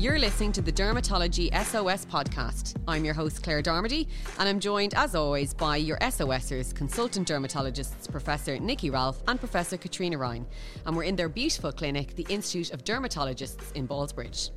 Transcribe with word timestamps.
You're 0.00 0.18
listening 0.18 0.52
to 0.52 0.62
the 0.62 0.72
Dermatology 0.72 1.52
SOS 1.52 2.06
podcast. 2.06 2.74
I'm 2.88 3.04
your 3.04 3.12
host, 3.12 3.42
Claire 3.42 3.62
Darmody, 3.62 4.08
and 4.38 4.48
I'm 4.48 4.58
joined, 4.58 4.94
as 4.94 5.14
always, 5.14 5.52
by 5.52 5.76
your 5.76 5.98
SOSers, 5.98 6.74
consultant 6.74 7.28
dermatologists, 7.28 8.10
Professor 8.10 8.58
Nikki 8.58 8.88
Ralph 8.88 9.22
and 9.28 9.38
Professor 9.38 9.76
Katrina 9.76 10.16
Ryan. 10.16 10.46
And 10.86 10.96
we're 10.96 11.02
in 11.02 11.16
their 11.16 11.28
beautiful 11.28 11.70
clinic, 11.70 12.16
the 12.16 12.24
Institute 12.30 12.72
of 12.72 12.82
Dermatologists 12.82 13.76
in 13.76 13.86
Ballsbridge. 13.86 14.52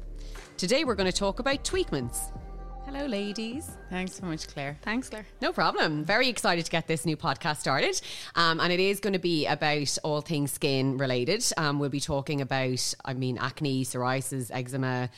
Today, 0.55 0.85
we're 0.85 0.95
going 0.95 1.11
to 1.11 1.17
talk 1.17 1.39
about 1.39 1.65
tweakments. 1.65 2.31
Hello, 2.93 3.07
ladies. 3.07 3.71
Thanks 3.89 4.13
so 4.13 4.27
much, 4.27 4.47
Claire. 4.47 4.77
Thanks, 4.83 5.09
Claire. 5.09 5.25
No 5.41 5.51
problem. 5.51 6.05
Very 6.05 6.29
excited 6.29 6.63
to 6.65 6.69
get 6.69 6.85
this 6.85 7.07
new 7.07 7.17
podcast 7.17 7.57
started. 7.57 7.99
Um, 8.35 8.59
and 8.59 8.71
it 8.71 8.79
is 8.79 8.99
going 8.99 9.13
to 9.13 9.19
be 9.19 9.47
about 9.47 9.97
all 10.03 10.21
things 10.21 10.51
skin 10.51 10.99
related. 10.99 11.43
Um, 11.57 11.79
we'll 11.79 11.89
be 11.89 11.99
talking 11.99 12.39
about, 12.39 12.93
I 13.03 13.15
mean, 13.15 13.39
acne, 13.39 13.83
psoriasis, 13.83 14.51
eczema, 14.53 15.09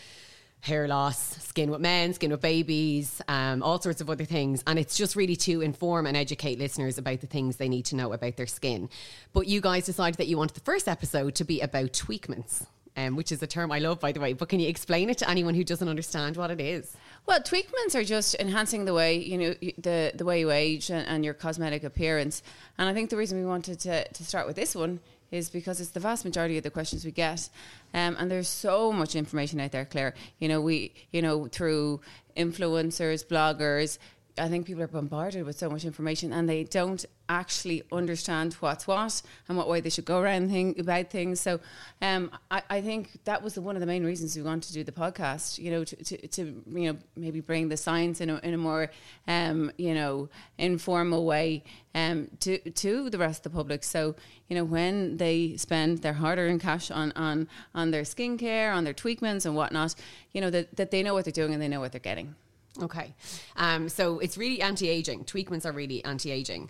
hair 0.62 0.88
loss, 0.88 1.44
skin 1.44 1.70
with 1.70 1.82
men, 1.82 2.14
skin 2.14 2.32
with 2.32 2.40
babies, 2.40 3.22
um, 3.28 3.62
all 3.62 3.82
sorts 3.82 4.00
of 4.00 4.10
other 4.10 4.24
things. 4.24 4.64
And 4.66 4.80
it's 4.80 4.96
just 4.96 5.18
really 5.18 5.36
to 5.36 5.60
inform 5.60 6.08
and 6.08 6.16
educate 6.16 6.58
listeners 6.58 6.98
about 6.98 7.20
the 7.20 7.28
things 7.28 7.58
they 7.58 7.68
need 7.68 7.84
to 7.88 7.98
know 7.98 8.14
about 8.14 8.38
their 8.38 8.48
skin. 8.48 8.88
But 9.34 9.48
you 9.48 9.60
guys 9.60 9.86
decided 9.86 10.18
that 10.20 10.28
you 10.28 10.38
wanted 10.38 10.56
the 10.56 10.62
first 10.62 10.88
episode 10.88 11.36
to 11.36 11.44
be 11.44 11.60
about 11.60 11.92
tweakments. 11.92 12.68
Um, 12.98 13.18
which 13.18 13.34
is 13.34 13.44
a 13.44 13.48
term 13.48 13.74
I 13.74 13.80
love, 13.80 14.00
by 14.00 14.14
the 14.14 14.22
way. 14.22 14.32
But 14.32 14.48
can 14.48 14.62
you 14.62 14.70
explain 14.70 15.10
it 15.10 15.18
to 15.18 15.30
anyone 15.30 15.54
who 15.54 15.66
doesn't 15.66 15.90
understand 15.90 16.38
what 16.38 16.50
it 16.50 16.62
is? 16.62 16.96
Well, 17.26 17.40
tweakments 17.40 17.96
are 17.96 18.04
just 18.04 18.36
enhancing 18.36 18.86
the 18.86 18.94
way 18.94 19.18
you 19.18 19.38
know 19.38 19.56
the 19.78 20.12
the 20.14 20.26
way 20.26 20.40
you 20.40 20.52
age 20.52 20.92
and, 20.92 21.08
and 21.08 21.26
your 21.26 21.34
cosmetic 21.34 21.84
appearance. 21.84 22.44
And 22.78 22.88
I 22.88 22.94
think 22.94 23.10
the 23.10 23.18
reason 23.18 23.40
we 23.40 23.46
wanted 23.46 23.80
to 23.82 24.08
to 24.08 24.24
start 24.24 24.46
with 24.46 24.56
this 24.56 24.76
one 24.76 25.00
is 25.32 25.50
because 25.50 25.82
it's 25.82 25.90
the 25.90 26.00
vast 26.00 26.24
majority 26.24 26.58
of 26.58 26.64
the 26.64 26.70
questions 26.70 27.04
we 27.04 27.12
get, 27.12 27.50
um, 27.94 28.16
and 28.20 28.30
there's 28.30 28.48
so 28.48 28.92
much 28.92 29.16
information 29.16 29.60
out 29.60 29.72
there, 29.72 29.86
Claire. 29.86 30.14
You 30.38 30.48
know, 30.48 30.62
we 30.62 30.94
you 31.12 31.22
know 31.22 31.48
through 31.48 32.02
influencers, 32.38 33.26
bloggers. 33.26 33.98
I 34.38 34.50
think 34.50 34.66
people 34.66 34.84
are 34.84 34.88
bombarded 34.88 35.46
with 35.46 35.58
so 35.58 35.70
much 35.70 35.86
information 35.86 36.34
and 36.34 36.50
they 36.50 36.66
don't 36.66 37.06
actually 37.30 37.84
understand 37.92 38.54
what's 38.56 38.86
what 38.86 39.22
and 39.48 39.58
what 39.58 39.70
way 39.70 39.80
they 39.80 39.90
should 39.90 40.06
go 40.06 40.20
around 40.20 40.50
thing, 40.50 40.78
about 40.78 41.10
things. 41.10 41.40
So 41.40 41.60
um, 42.02 42.32
I, 42.52 42.62
I, 42.70 42.82
think 42.82 43.24
that 43.24 43.42
was 43.42 43.54
the, 43.54 43.62
one 43.62 43.76
of 43.78 43.80
the 43.80 43.86
main 43.86 44.04
reasons 44.04 44.36
we 44.36 44.42
wanted 44.42 44.68
to 44.68 44.74
do 44.74 44.84
the 44.84 44.92
podcast, 44.92 45.58
you 45.58 45.72
know, 45.72 45.84
to, 45.86 45.96
to, 45.96 46.28
to 46.28 46.64
you 46.68 46.92
know, 46.92 47.00
maybe 47.16 47.40
bring 47.40 47.70
the 47.70 47.78
science 47.78 48.20
in 48.20 48.30
a, 48.30 48.38
in 48.40 48.54
a 48.54 48.58
more, 48.58 48.92
um, 49.28 49.72
you 49.78 49.94
know, 49.94 50.28
informal 50.58 51.26
way 51.26 51.64
um, 51.96 52.28
to, 52.42 52.58
to 52.72 53.10
the 53.10 53.18
rest 53.18 53.46
of 53.46 53.54
the 53.54 53.58
public. 53.58 53.84
So, 53.84 54.16
you 54.50 54.56
know, 54.56 54.66
when 54.66 55.16
they 55.18 55.56
spend 55.56 56.00
their 56.00 56.14
hard-earned 56.14 56.62
cash 56.62 56.92
on, 56.92 57.14
on, 57.14 57.48
on 57.74 57.92
their 57.92 58.04
skincare, 58.04 58.76
on 58.76 58.84
their 58.84 58.94
tweakments 58.94 59.46
and 59.46 59.56
whatnot, 59.56 59.96
you 60.34 60.42
know, 60.42 60.50
that, 60.50 60.76
that 60.76 60.92
they 60.92 61.04
know 61.04 61.14
what 61.14 61.24
they're 61.24 61.32
doing 61.32 61.54
and 61.54 61.62
they 61.62 61.70
know 61.70 61.80
what 61.80 61.94
they're 61.94 62.00
getting. 62.00 62.36
Okay. 62.82 63.14
Um, 63.56 63.90
so 63.90 64.20
it's 64.20 64.38
really 64.38 64.62
anti 64.62 64.90
aging. 64.90 65.26
Tweakments 65.26 65.66
are 65.66 65.72
really 65.72 66.04
anti 66.04 66.32
aging. 66.32 66.70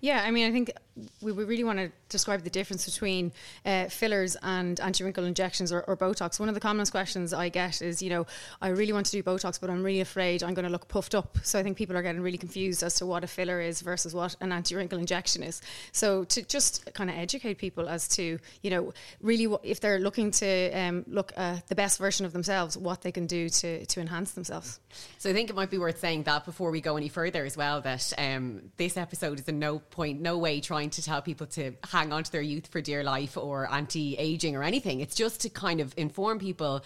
Yeah, 0.00 0.22
I 0.24 0.30
mean, 0.30 0.46
I 0.48 0.52
think 0.52 0.72
we, 1.20 1.32
we 1.32 1.44
really 1.44 1.64
want 1.64 1.78
to 1.78 1.90
describe 2.08 2.42
the 2.42 2.50
difference 2.50 2.86
between 2.86 3.32
uh, 3.64 3.86
fillers 3.86 4.36
and 4.42 4.80
anti-wrinkle 4.80 5.24
injections 5.24 5.72
or, 5.72 5.82
or, 5.82 5.96
Botox. 5.96 6.38
One 6.38 6.48
of 6.48 6.54
the 6.54 6.60
commonest 6.60 6.92
questions 6.92 7.32
I 7.32 7.48
get 7.48 7.82
is, 7.82 8.00
you 8.00 8.10
know, 8.10 8.26
I 8.62 8.68
really 8.68 8.92
want 8.92 9.06
to 9.06 9.12
do 9.12 9.22
Botox, 9.22 9.60
but 9.60 9.70
I'm 9.70 9.82
really 9.82 10.00
afraid 10.00 10.42
I'm 10.42 10.54
going 10.54 10.64
to 10.64 10.70
look 10.70 10.88
puffed 10.88 11.14
up. 11.14 11.38
So 11.42 11.58
I 11.58 11.62
think 11.62 11.76
people 11.76 11.96
are 11.96 12.02
getting 12.02 12.20
really 12.20 12.38
confused 12.38 12.82
as 12.82 12.94
to 12.96 13.06
what 13.06 13.24
a 13.24 13.26
filler 13.26 13.60
is 13.60 13.80
versus 13.80 14.14
what 14.14 14.36
an 14.40 14.52
anti-wrinkle 14.52 14.98
injection 14.98 15.42
is. 15.42 15.60
So 15.92 16.24
to 16.24 16.42
just 16.42 16.92
kind 16.94 17.10
of 17.10 17.16
educate 17.16 17.58
people 17.58 17.88
as 17.88 18.08
to, 18.08 18.38
you 18.62 18.70
know, 18.70 18.92
really 19.20 19.54
if 19.62 19.80
they're 19.80 19.98
looking 19.98 20.30
to 20.32 20.70
um, 20.72 21.04
look 21.08 21.32
at 21.36 21.66
the 21.68 21.74
best 21.74 21.98
version 21.98 22.24
of 22.24 22.32
themselves, 22.32 22.76
what 22.76 23.02
they 23.02 23.12
can 23.12 23.26
do 23.26 23.48
to, 23.48 23.84
to 23.86 24.00
enhance 24.00 24.32
themselves. 24.32 24.80
So 25.18 25.30
I 25.30 25.32
think 25.32 25.50
it 25.50 25.56
might 25.56 25.70
be 25.70 25.78
worth 25.78 26.00
saying 26.00 26.22
that 26.24 26.44
before 26.44 26.70
we 26.70 26.80
go 26.80 26.96
any 26.96 27.08
further 27.08 27.44
as 27.44 27.56
well, 27.56 27.80
that 27.82 28.12
um, 28.16 28.70
this 28.76 28.96
episode 28.96 29.40
is 29.40 29.48
in 29.48 29.58
no 29.58 29.82
point, 29.90 30.20
no 30.20 30.38
way 30.38 30.60
trying 30.60 30.90
to 30.90 31.02
tell 31.02 31.22
people 31.22 31.46
to 31.48 31.72
hang 31.84 32.12
on 32.12 32.24
to 32.24 32.32
their 32.32 32.42
youth 32.42 32.66
for 32.66 32.80
dear 32.80 33.02
life 33.04 33.36
or 33.36 33.70
anti 33.72 34.16
aging 34.16 34.56
or 34.56 34.62
anything. 34.62 35.00
It's 35.00 35.14
just 35.14 35.40
to 35.42 35.48
kind 35.48 35.80
of 35.80 35.94
inform 35.96 36.38
people 36.38 36.84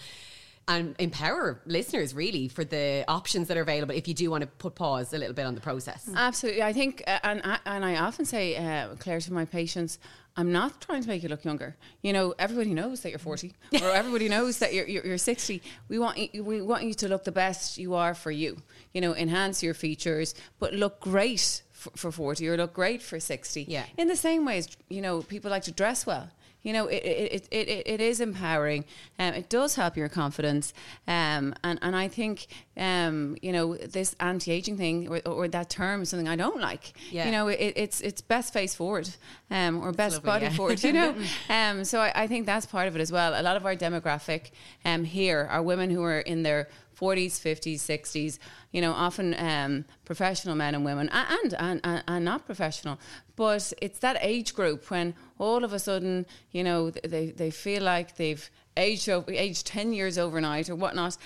and 0.67 0.95
empower 0.99 1.61
listeners 1.65 2.13
really 2.13 2.47
for 2.47 2.63
the 2.63 3.03
options 3.07 3.47
that 3.47 3.57
are 3.57 3.61
available 3.61 3.95
if 3.95 4.07
you 4.07 4.13
do 4.13 4.29
want 4.29 4.41
to 4.41 4.47
put 4.47 4.75
pause 4.75 5.13
a 5.13 5.17
little 5.17 5.33
bit 5.33 5.45
on 5.45 5.55
the 5.55 5.61
process. 5.61 6.09
Absolutely, 6.15 6.63
I 6.63 6.73
think, 6.73 7.03
uh, 7.07 7.19
and 7.23 7.41
and 7.65 7.85
I 7.85 7.95
often 7.97 8.25
say, 8.25 8.55
uh, 8.55 8.95
Claire, 8.95 9.19
to 9.21 9.33
my 9.33 9.45
patients. 9.45 9.99
I'm 10.37 10.53
not 10.53 10.79
trying 10.79 11.01
to 11.01 11.09
make 11.09 11.23
you 11.23 11.29
look 11.29 11.43
younger. 11.43 11.75
You 12.01 12.13
know, 12.13 12.33
everybody 12.39 12.73
knows 12.73 13.01
that 13.01 13.09
you're 13.09 13.19
40, 13.19 13.53
or 13.81 13.89
everybody 13.91 14.29
knows 14.29 14.59
that 14.59 14.73
you're, 14.73 14.87
you're, 14.87 15.05
you're 15.05 15.17
60. 15.17 15.61
We 15.89 15.99
want 15.99 16.33
you, 16.33 16.41
we 16.41 16.61
want 16.61 16.83
you 16.83 16.93
to 16.93 17.09
look 17.09 17.25
the 17.25 17.33
best 17.33 17.77
you 17.77 17.95
are 17.95 18.13
for 18.13 18.31
you. 18.31 18.55
You 18.93 19.01
know, 19.01 19.13
enhance 19.13 19.61
your 19.61 19.73
features, 19.73 20.33
but 20.57 20.73
look 20.73 21.01
great 21.01 21.63
for, 21.81 21.89
for 21.97 22.11
40 22.11 22.47
or 22.47 22.57
look 22.57 22.73
great 22.73 23.01
for 23.01 23.19
60. 23.19 23.65
Yeah. 23.67 23.85
In 23.97 24.07
the 24.07 24.15
same 24.15 24.45
way 24.45 24.59
as, 24.59 24.69
you 24.89 25.01
know, 25.01 25.21
people 25.23 25.49
like 25.49 25.63
to 25.63 25.71
dress 25.71 26.05
well. 26.05 26.29
You 26.63 26.73
know, 26.73 26.85
it, 26.85 27.03
it, 27.03 27.47
it, 27.49 27.67
it, 27.67 27.87
it 27.87 28.01
is 28.01 28.21
empowering. 28.21 28.85
Um, 29.17 29.33
it 29.33 29.49
does 29.49 29.73
help 29.73 29.97
your 29.97 30.09
confidence. 30.09 30.75
Um, 31.07 31.55
and, 31.63 31.79
and 31.81 31.95
I 31.95 32.07
think, 32.07 32.45
um, 32.77 33.35
you 33.41 33.51
know, 33.51 33.75
this 33.77 34.15
anti 34.19 34.51
aging 34.51 34.77
thing 34.77 35.07
or, 35.07 35.21
or 35.27 35.47
that 35.47 35.71
term 35.71 36.03
is 36.03 36.09
something 36.09 36.27
I 36.27 36.35
don't 36.35 36.61
like. 36.61 36.93
Yeah. 37.09 37.25
You 37.25 37.31
know, 37.31 37.47
it, 37.47 37.73
it's 37.75 37.99
it's 38.01 38.21
best 38.21 38.53
face 38.53 38.75
forward 38.75 39.09
um, 39.49 39.81
or 39.81 39.91
best 39.91 40.17
lovely, 40.17 40.27
body 40.27 40.45
yeah. 40.45 40.53
forward, 40.53 40.83
you 40.83 40.93
know. 40.93 41.15
um, 41.49 41.83
so 41.83 41.99
I, 41.99 42.11
I 42.13 42.27
think 42.27 42.45
that's 42.45 42.67
part 42.67 42.87
of 42.87 42.95
it 42.95 43.01
as 43.01 43.11
well. 43.11 43.33
A 43.33 43.41
lot 43.41 43.57
of 43.57 43.65
our 43.65 43.75
demographic 43.75 44.51
um, 44.85 45.03
here 45.03 45.47
are 45.49 45.63
women 45.63 45.89
who 45.89 46.03
are 46.03 46.19
in 46.19 46.43
their 46.43 46.67
40s, 47.01 47.31
50s, 47.31 47.75
60s, 47.75 48.37
you 48.71 48.81
know, 48.81 48.91
often 48.91 49.35
um, 49.39 49.85
professional 50.05 50.55
men 50.55 50.75
and 50.75 50.85
women 50.85 51.09
and, 51.09 51.53
and, 51.59 51.81
and, 51.83 52.03
and 52.07 52.25
not 52.25 52.45
professional. 52.45 52.99
But 53.35 53.73
it's 53.81 53.99
that 53.99 54.17
age 54.21 54.53
group 54.53 54.89
when 54.91 55.15
all 55.39 55.63
of 55.63 55.73
a 55.73 55.79
sudden, 55.79 56.25
you 56.51 56.63
know, 56.63 56.91
they, 56.91 57.31
they 57.31 57.49
feel 57.49 57.81
like 57.81 58.17
they've 58.17 58.49
aged, 58.77 59.09
aged 59.29 59.65
10 59.65 59.93
years 59.93 60.17
overnight 60.17 60.69
or 60.69 60.75
whatnot 60.75 61.17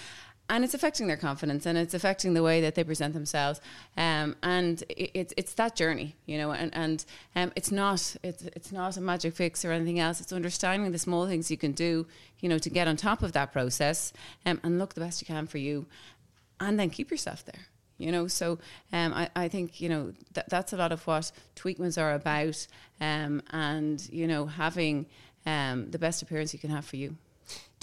and 0.50 0.64
it's 0.64 0.74
affecting 0.74 1.08
their 1.08 1.18
confidence 1.18 1.66
and 1.66 1.78
it's 1.78 1.94
affecting 1.94 2.34
the 2.34 2.44
way 2.44 2.62
that 2.62 2.76
they 2.76 2.84
present 2.84 3.14
themselves 3.14 3.60
um, 3.98 4.36
and 4.44 4.84
it, 4.90 5.12
it's 5.14 5.34
it's 5.38 5.54
that 5.54 5.76
journey 5.76 6.16
you 6.26 6.38
know 6.38 6.52
and 6.52 6.74
and 6.76 7.06
um, 7.36 7.52
it's 7.56 7.72
not 7.72 8.16
it's 8.24 8.44
it's 8.44 8.72
not 8.72 8.98
a 8.98 9.02
magic 9.02 9.36
fix 9.36 9.66
or 9.66 9.72
anything 9.72 10.00
else. 10.00 10.22
It's 10.22 10.34
understanding 10.34 10.92
the 10.92 11.00
small 11.00 11.28
things 11.28 11.50
you 11.50 11.58
can 11.58 11.72
do 11.72 12.06
you 12.40 12.50
know 12.50 12.58
to 12.60 12.70
get 12.70 12.88
on 12.88 12.96
top 12.96 13.24
of 13.24 13.32
that 13.34 13.52
process 13.52 14.14
um, 14.46 14.60
and 14.64 14.80
look 14.80 14.94
the 14.94 15.02
best 15.02 15.22
you 15.22 15.26
can 15.26 15.48
for 15.48 15.58
you 15.58 15.86
and 16.60 16.80
then 16.80 16.90
keep 16.90 17.12
yourself 17.12 17.44
there 17.46 17.68
you 17.98 18.12
know. 18.12 18.28
So 18.28 18.60
um, 18.92 19.14
I, 19.14 19.30
I 19.36 19.48
think 19.48 19.82
you 19.82 19.90
know 19.90 20.14
that 20.34 20.50
that's 20.50 20.74
a 20.74 20.78
lot 20.78 20.92
of 20.92 21.06
what 21.08 21.32
tweakments 21.56 22.02
are 22.02 22.14
about 22.14 22.68
um, 23.02 23.42
and 23.52 24.08
you 24.12 24.28
know 24.28 24.46
having 24.46 25.06
um, 25.46 25.92
the 25.92 26.00
best 26.00 26.22
appearance 26.22 26.54
you 26.54 26.60
can 26.60 26.70
have 26.72 26.86
for 26.86 26.98
you 26.98 27.16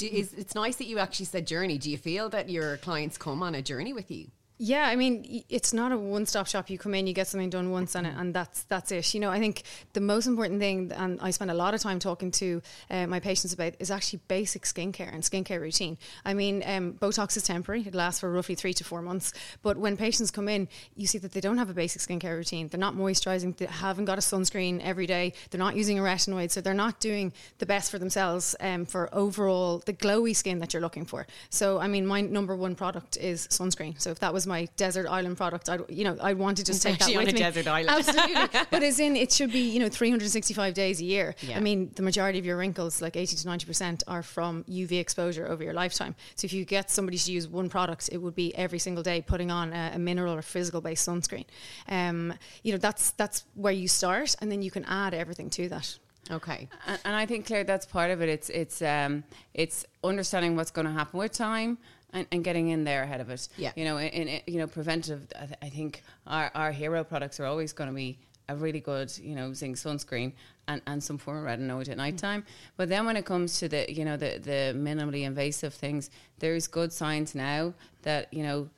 Do, 0.03 0.09
is, 0.09 0.35
it's 0.35 0.57
nice 0.57 0.75
that 0.77 0.87
you 0.87 0.99
actually 0.99 1.27
said 1.27 1.47
journey. 1.47 1.79
Do 1.79 1.89
you 1.89 1.97
feel 1.97 2.29
that 2.31 2.51
your 2.51 2.77
clients 2.79 3.17
come 3.17 3.41
on 3.41 3.55
a 3.55 3.63
journey 3.63 3.93
with 3.93 4.11
you? 4.11 4.33
Yeah, 4.65 4.87
I 4.87 4.95
mean, 4.95 5.43
it's 5.49 5.73
not 5.73 5.91
a 5.91 5.99
one-stop 5.99 6.47
shop. 6.47 6.71
You 6.71 6.79
come 6.79 6.95
in, 6.95 7.09
you 7.09 7.13
get 7.13 7.27
something 7.27 7.51
done 7.51 7.73
once, 7.73 7.97
and, 7.97 8.07
and 8.07 8.33
that's 8.33 8.63
that's 8.63 8.93
it. 8.93 9.13
You 9.13 9.19
know, 9.19 9.29
I 9.29 9.41
think 9.41 9.65
the 9.93 10.01
most 10.01 10.29
important 10.29 10.61
thing, 10.61 10.93
and 10.95 11.19
I 11.21 11.33
spend 11.33 11.51
a 11.51 11.55
lot 11.55 11.75
of 11.75 11.81
time 11.81 11.99
talking 11.99 12.31
to 12.31 12.63
uh, 12.89 13.09
my 13.09 13.19
patients 13.19 13.53
about, 13.53 13.73
is 13.81 13.91
actually 13.91 14.21
basic 14.29 14.63
skincare 14.63 15.13
and 15.13 15.25
skincare 15.25 15.61
routine. 15.61 15.99
I 16.25 16.35
mean, 16.35 16.63
um, 16.65 16.93
Botox 16.93 17.37
is 17.37 17.43
temporary; 17.43 17.83
it 17.89 17.93
lasts 17.93 18.21
for 18.21 18.31
roughly 18.31 18.55
three 18.55 18.73
to 18.75 18.85
four 18.85 19.03
months. 19.03 19.33
But 19.63 19.79
when 19.79 19.97
patients 19.97 20.31
come 20.31 20.49
in, 20.49 20.69
you 20.95 21.09
see 21.09 21.19
that 21.19 21.33
they 21.33 21.41
don't 21.41 21.59
have 21.59 21.69
a 21.69 21.75
basic 21.75 22.01
skincare 22.01 22.37
routine. 22.37 22.69
They're 22.69 22.79
not 22.79 22.95
moisturising. 22.95 23.57
They 23.57 23.67
haven't 23.67 24.05
got 24.05 24.19
a 24.19 24.21
sunscreen 24.21 24.81
every 24.85 25.09
day. 25.09 25.33
They're 25.51 25.59
not 25.59 25.75
using 25.75 25.99
a 25.99 26.03
retinoid, 26.03 26.53
so 26.53 26.61
they're 26.61 26.73
not 26.73 27.01
doing 27.01 27.33
the 27.59 27.67
best 27.67 27.91
for 27.91 27.99
themselves 27.99 28.55
um, 28.61 28.87
for 28.87 29.13
overall 29.13 29.83
the 29.87 29.93
glowy 29.93 30.37
skin 30.37 30.61
that 30.61 30.73
you're 30.73 30.83
looking 30.83 31.05
for. 31.05 31.27
So, 31.51 31.81
I 31.81 31.89
mean, 31.89 32.07
my 32.07 32.21
number 32.21 32.55
one 32.55 32.77
product 32.77 33.17
is 33.17 33.49
sunscreen. 33.49 34.01
So, 34.01 34.13
if 34.13 34.21
that 34.21 34.33
was 34.33 34.47
my 34.47 34.52
desert 34.77 35.07
island 35.09 35.37
product, 35.37 35.69
I'd 35.69 35.81
you 35.89 36.05
know 36.05 36.17
I'd 36.21 36.39
want 36.39 36.59
to 36.59 36.65
just 36.65 36.83
take 36.83 36.99
that 36.99 37.09
Especially 37.09 37.19
with 37.19 37.29
on 37.29 37.35
a 37.35 37.35
me. 37.35 37.41
desert 37.41 37.67
island. 37.67 37.89
Absolutely, 38.09 38.61
but 38.71 38.83
as 38.83 39.01
in 39.01 39.17
it 39.17 39.33
should 39.33 39.53
be 39.53 39.61
you 39.61 39.81
know 39.81 39.89
365 39.89 40.75
days 40.75 41.01
a 41.01 41.05
year. 41.05 41.35
Yeah. 41.41 41.57
I 41.57 41.61
mean, 41.61 41.91
the 41.95 42.03
majority 42.03 42.39
of 42.39 42.47
your 42.47 42.57
wrinkles, 42.57 43.03
like 43.03 43.17
80 43.17 43.37
to 43.37 43.47
90 43.47 43.67
percent, 43.67 44.03
are 44.07 44.23
from 44.23 44.65
UV 44.65 45.01
exposure 45.01 45.47
over 45.49 45.63
your 45.65 45.75
lifetime. 45.75 46.15
So 46.37 46.45
if 46.45 46.53
you 46.53 46.65
get 46.65 46.91
somebody 46.91 47.19
to 47.19 47.33
use 47.33 47.49
one 47.49 47.69
product, 47.69 48.11
it 48.13 48.19
would 48.19 48.35
be 48.35 48.55
every 48.57 48.79
single 48.79 49.03
day 49.03 49.23
putting 49.23 49.51
on 49.51 49.73
a, 49.73 49.93
a 49.95 49.99
mineral 49.99 50.35
or 50.35 50.43
physical 50.43 50.81
based 50.81 51.09
sunscreen. 51.09 51.47
Um, 51.89 52.35
you 52.63 52.73
know 52.73 52.79
that's 52.79 53.13
that's 53.13 53.45
where 53.55 53.73
you 53.73 53.89
start, 53.89 54.37
and 54.41 54.51
then 54.51 54.63
you 54.63 54.71
can 54.71 54.85
add 54.85 55.15
everything 55.15 55.51
to 55.51 55.69
that. 55.71 55.99
Okay. 56.31 56.69
And, 56.87 57.01
and 57.05 57.17
I 57.17 57.27
think 57.27 57.47
Claire, 57.47 57.65
that's 57.65 57.87
part 57.87 58.11
of 58.11 58.23
it. 58.23 58.29
It's 58.29 58.49
it's 58.51 58.83
um, 58.83 59.25
it's 59.55 59.85
understanding 60.05 60.57
what's 60.57 60.71
going 60.71 60.87
to 60.87 60.93
happen 60.93 61.19
with 61.19 61.33
time. 61.33 61.79
And, 62.15 62.27
and 62.31 62.45
getting 62.45 62.69
in 62.69 62.85
there 62.85 63.03
ahead 63.03 63.23
of 63.23 63.31
it, 63.31 63.49
Yeah. 63.57 63.73
You 63.75 63.85
know, 63.87 63.97
in, 63.97 64.29
in 64.29 64.43
you 64.47 64.59
know, 64.59 64.67
preventive. 64.67 65.27
I, 65.35 65.47
th- 65.47 65.59
I 65.63 65.69
think 65.71 66.03
our, 66.27 66.51
our 66.55 66.71
hero 66.71 67.05
products 67.05 67.41
are 67.41 67.47
always 67.47 67.73
going 67.73 67.89
to 67.89 67.97
be 67.97 68.19
a 68.49 68.57
really 68.57 68.81
good, 68.81 69.17
you 69.19 69.35
know, 69.35 69.53
zinc 69.53 69.77
sunscreen 69.77 70.33
and, 70.69 70.83
and 70.87 71.03
some 71.03 71.19
form 71.19 71.39
of 71.39 71.45
retinoid 71.45 71.83
at 71.83 71.87
mm-hmm. 71.89 71.97
night 71.99 72.19
time. 72.19 72.45
But 72.77 72.89
then 72.89 73.07
when 73.07 73.17
it 73.17 73.25
comes 73.25 73.59
to 73.61 73.69
the, 73.69 73.91
you 73.91 74.05
know, 74.05 74.17
the, 74.17 74.39
the 74.43 74.75
minimally 74.77 75.25
invasive 75.25 75.75
things, 75.75 76.11
there's 76.39 76.67
good 76.67 76.93
science 76.93 77.35
now 77.35 77.75
that, 78.03 78.33
you 78.33 78.43
know, 78.43 78.69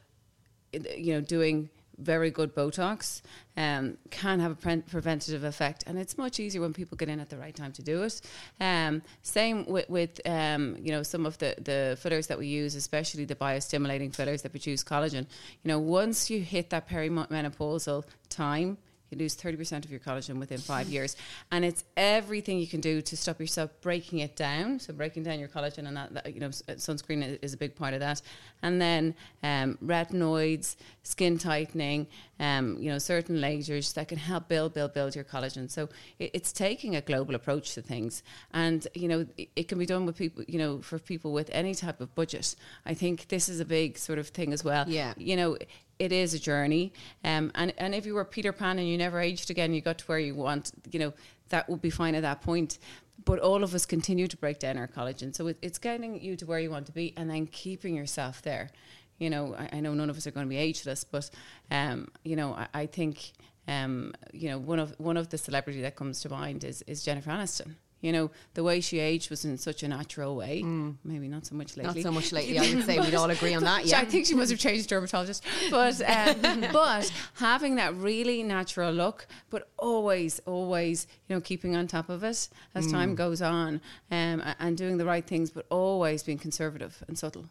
you 0.73 1.15
know, 1.15 1.21
doing 1.21 1.71
very 1.99 2.31
good 2.31 2.55
Botox 2.55 3.23
um, 3.57 3.97
can 4.11 4.41
have 4.41 4.53
a 4.53 4.55
pre- 4.55 4.83
preventative 4.83 5.45
effect, 5.45 5.85
and 5.87 5.99
it's 5.99 6.19
much 6.19 6.41
easier 6.41 6.61
when 6.61 6.73
people 6.73 6.97
get 6.97 7.09
in 7.09 7.21
at 7.21 7.31
the 7.31 7.37
right 7.39 7.55
time 7.55 7.73
to 7.73 7.83
do 7.83 8.03
it. 8.03 8.21
Um, 8.61 9.03
same 9.23 9.65
with, 9.67 9.89
with 9.89 10.21
um, 10.27 10.77
you 10.81 10.91
know 10.93 11.03
some 11.03 11.27
of 11.27 11.39
the 11.39 11.55
the 11.59 11.97
fillers 12.01 12.27
that 12.29 12.39
we 12.39 12.47
use, 12.47 12.75
especially 12.75 13.25
the 13.25 13.35
biostimulating 13.35 14.15
fillers 14.15 14.43
that 14.43 14.51
produce 14.51 14.83
collagen. 14.83 15.27
You 15.63 15.69
know, 15.69 15.79
once 15.79 16.31
you 16.31 16.41
hit 16.41 16.71
that 16.71 16.89
perimenopausal 16.89 18.05
time, 18.29 18.79
you 19.15 19.23
lose 19.23 19.37
30% 19.37 19.85
of 19.85 19.91
your 19.91 20.01
collagen 20.01 20.39
within 20.39 20.59
five 20.59 20.89
years. 20.89 21.17
And 21.51 21.65
it's 21.65 21.85
everything 21.97 22.59
you 22.59 22.67
can 22.67 22.81
do 22.81 23.01
to 23.03 23.17
stop 23.17 23.41
yourself 23.41 23.71
breaking 23.81 24.19
it 24.21 24.37
down. 24.37 24.81
So, 24.81 24.93
breaking 24.93 25.23
down 25.23 25.39
your 25.39 25.49
collagen, 25.49 25.87
and 25.87 25.97
that, 25.97 26.15
that 26.15 26.35
you 26.35 26.41
know, 26.41 26.49
sunscreen 26.49 27.39
is 27.43 27.55
a 27.55 27.57
big 27.57 27.75
part 27.75 27.95
of 27.95 28.01
that. 28.01 28.23
And 28.63 28.81
then 28.81 29.15
um, 29.43 29.79
retinoids, 29.85 30.77
skin 31.03 31.39
tightening, 31.39 32.07
um, 32.41 32.77
you 32.81 32.91
know, 32.91 32.99
certain 32.99 33.37
lasers 33.37 33.95
that 33.95 34.09
can 34.09 34.19
help 34.19 34.49
build, 34.49 34.75
build, 34.75 34.95
build 34.95 35.15
your 35.15 35.25
collagen. 35.25 35.71
So, 35.71 35.89
it, 36.19 36.31
it's 36.35 36.53
taking 36.53 36.97
a 36.97 37.01
global 37.01 37.35
approach 37.35 37.75
to 37.75 37.83
things. 37.83 38.23
And, 38.53 38.87
you 38.95 39.09
know, 39.09 39.27
it, 39.37 39.49
it 39.57 39.69
can 39.69 39.79
be 39.79 39.87
done 39.87 40.07
with 40.07 40.17
people, 40.17 40.45
you 40.49 40.59
know, 40.59 40.81
for 40.81 40.99
people 40.99 41.33
with 41.33 41.51
any 41.53 41.75
type 41.75 42.01
of 42.01 42.15
budget. 42.15 42.55
I 42.85 42.95
think 42.95 43.29
this 43.29 43.49
is 43.49 43.61
a 43.61 43.65
big 43.65 43.99
sort 43.99 44.19
of 44.19 44.29
thing 44.29 44.53
as 44.53 44.65
well. 44.65 44.85
Yeah. 44.89 45.15
You 45.17 45.37
know, 45.37 45.57
it 45.99 46.13
is 46.13 46.35
a 46.35 46.39
journey. 46.39 46.93
Um, 47.23 47.53
and, 47.55 47.73
and 47.79 47.95
if 47.95 48.07
you 48.07 48.15
were 48.15 48.25
Peter 48.25 48.53
Pan 48.53 48.79
and 48.79 48.89
you 48.89 48.99
never 48.99 49.21
aged 49.21 49.51
again, 49.51 49.73
you 49.75 49.81
got 49.81 49.99
to 49.99 50.05
where 50.07 50.19
you 50.19 50.35
want, 50.35 50.73
you 50.91 50.99
know, 50.99 51.13
that 51.51 51.69
would 51.69 51.81
be 51.81 51.91
fine 51.91 52.15
at 52.15 52.23
that 52.23 52.41
point. 52.43 52.79
But 53.25 53.39
all 53.39 53.63
of 53.63 53.75
us 53.75 53.87
continue 53.87 54.27
to 54.27 54.37
break 54.37 54.59
down 54.59 54.77
our 54.77 54.89
collagen. 54.89 55.35
So 55.35 55.47
it, 55.47 55.59
it's 55.63 55.79
getting 55.79 56.21
you 56.21 56.37
to 56.37 56.47
where 56.47 56.59
you 56.59 56.71
want 56.71 56.87
to 56.87 56.93
be 56.93 57.15
and 57.17 57.31
then 57.31 57.47
keeping 57.47 57.95
yourself 57.95 58.43
there. 58.43 58.71
You 59.19 59.31
know, 59.31 59.55
I, 59.55 59.77
I 59.77 59.81
know 59.81 59.95
none 59.95 60.11
of 60.11 60.17
us 60.17 60.27
are 60.27 60.33
going 60.33 60.47
to 60.47 60.51
be 60.51 60.57
ageless, 60.57 61.05
but, 61.05 61.31
um, 61.71 62.09
you 62.25 62.35
know, 62.35 62.55
I, 62.55 62.67
I 62.75 62.87
think, 62.87 63.33
um, 63.69 64.13
you 64.33 64.49
know, 64.51 64.59
one 64.59 64.81
of 64.81 64.95
one 64.99 65.17
of 65.17 65.29
the 65.29 65.39
celebrity 65.39 65.81
that 65.83 65.97
comes 65.97 66.21
to 66.23 66.29
mind 66.29 66.65
is, 66.65 66.83
is 66.83 67.05
Jennifer 67.05 67.31
Aniston. 67.31 67.77
You 68.05 68.13
know, 68.13 68.31
the 68.53 68.63
way 68.63 68.83
she 68.83 68.99
aged 68.99 69.31
was 69.31 69.47
in 69.47 69.57
such 69.57 69.83
a 69.83 69.89
natural 69.89 70.37
way. 70.37 70.61
Mm. 70.63 70.97
Maybe 71.05 71.27
not 71.27 71.47
so 71.47 71.55
much 71.55 71.75
lately. 71.75 72.03
Not 72.03 72.03
so 72.03 72.13
much 72.13 72.33
lately. 72.39 72.59
I 72.59 72.75
would 72.75 72.85
say 72.85 73.01
we'd 73.01 73.15
all 73.15 73.31
agree 73.31 73.55
on 73.55 73.65
that. 73.65 73.87
Yeah, 73.87 73.99
I 73.99 74.05
think 74.05 74.27
she 74.27 74.35
must 74.35 74.51
have 74.51 74.61
changed 74.61 74.91
dermatologist. 74.91 75.43
But 75.71 76.03
um, 76.03 76.67
but 76.73 77.11
having 77.37 77.77
that 77.77 77.95
really 77.95 78.43
natural 78.43 78.93
look, 78.93 79.27
but 79.49 79.71
always 79.79 80.39
always 80.41 81.07
you 81.29 81.35
know 81.35 81.41
keeping 81.41 81.77
on 81.77 81.87
top 81.87 82.11
of 82.11 82.23
it 82.25 82.51
as 82.75 82.87
mm. 82.87 82.91
time 82.91 83.15
goes 83.15 83.41
on, 83.41 83.81
um, 84.11 84.43
and 84.59 84.77
doing 84.77 84.99
the 84.99 85.07
right 85.07 85.27
things, 85.27 85.51
but 85.51 85.65
always 85.71 86.23
being 86.23 86.37
conservative 86.37 87.03
and 87.09 87.19
subtle. 87.19 87.47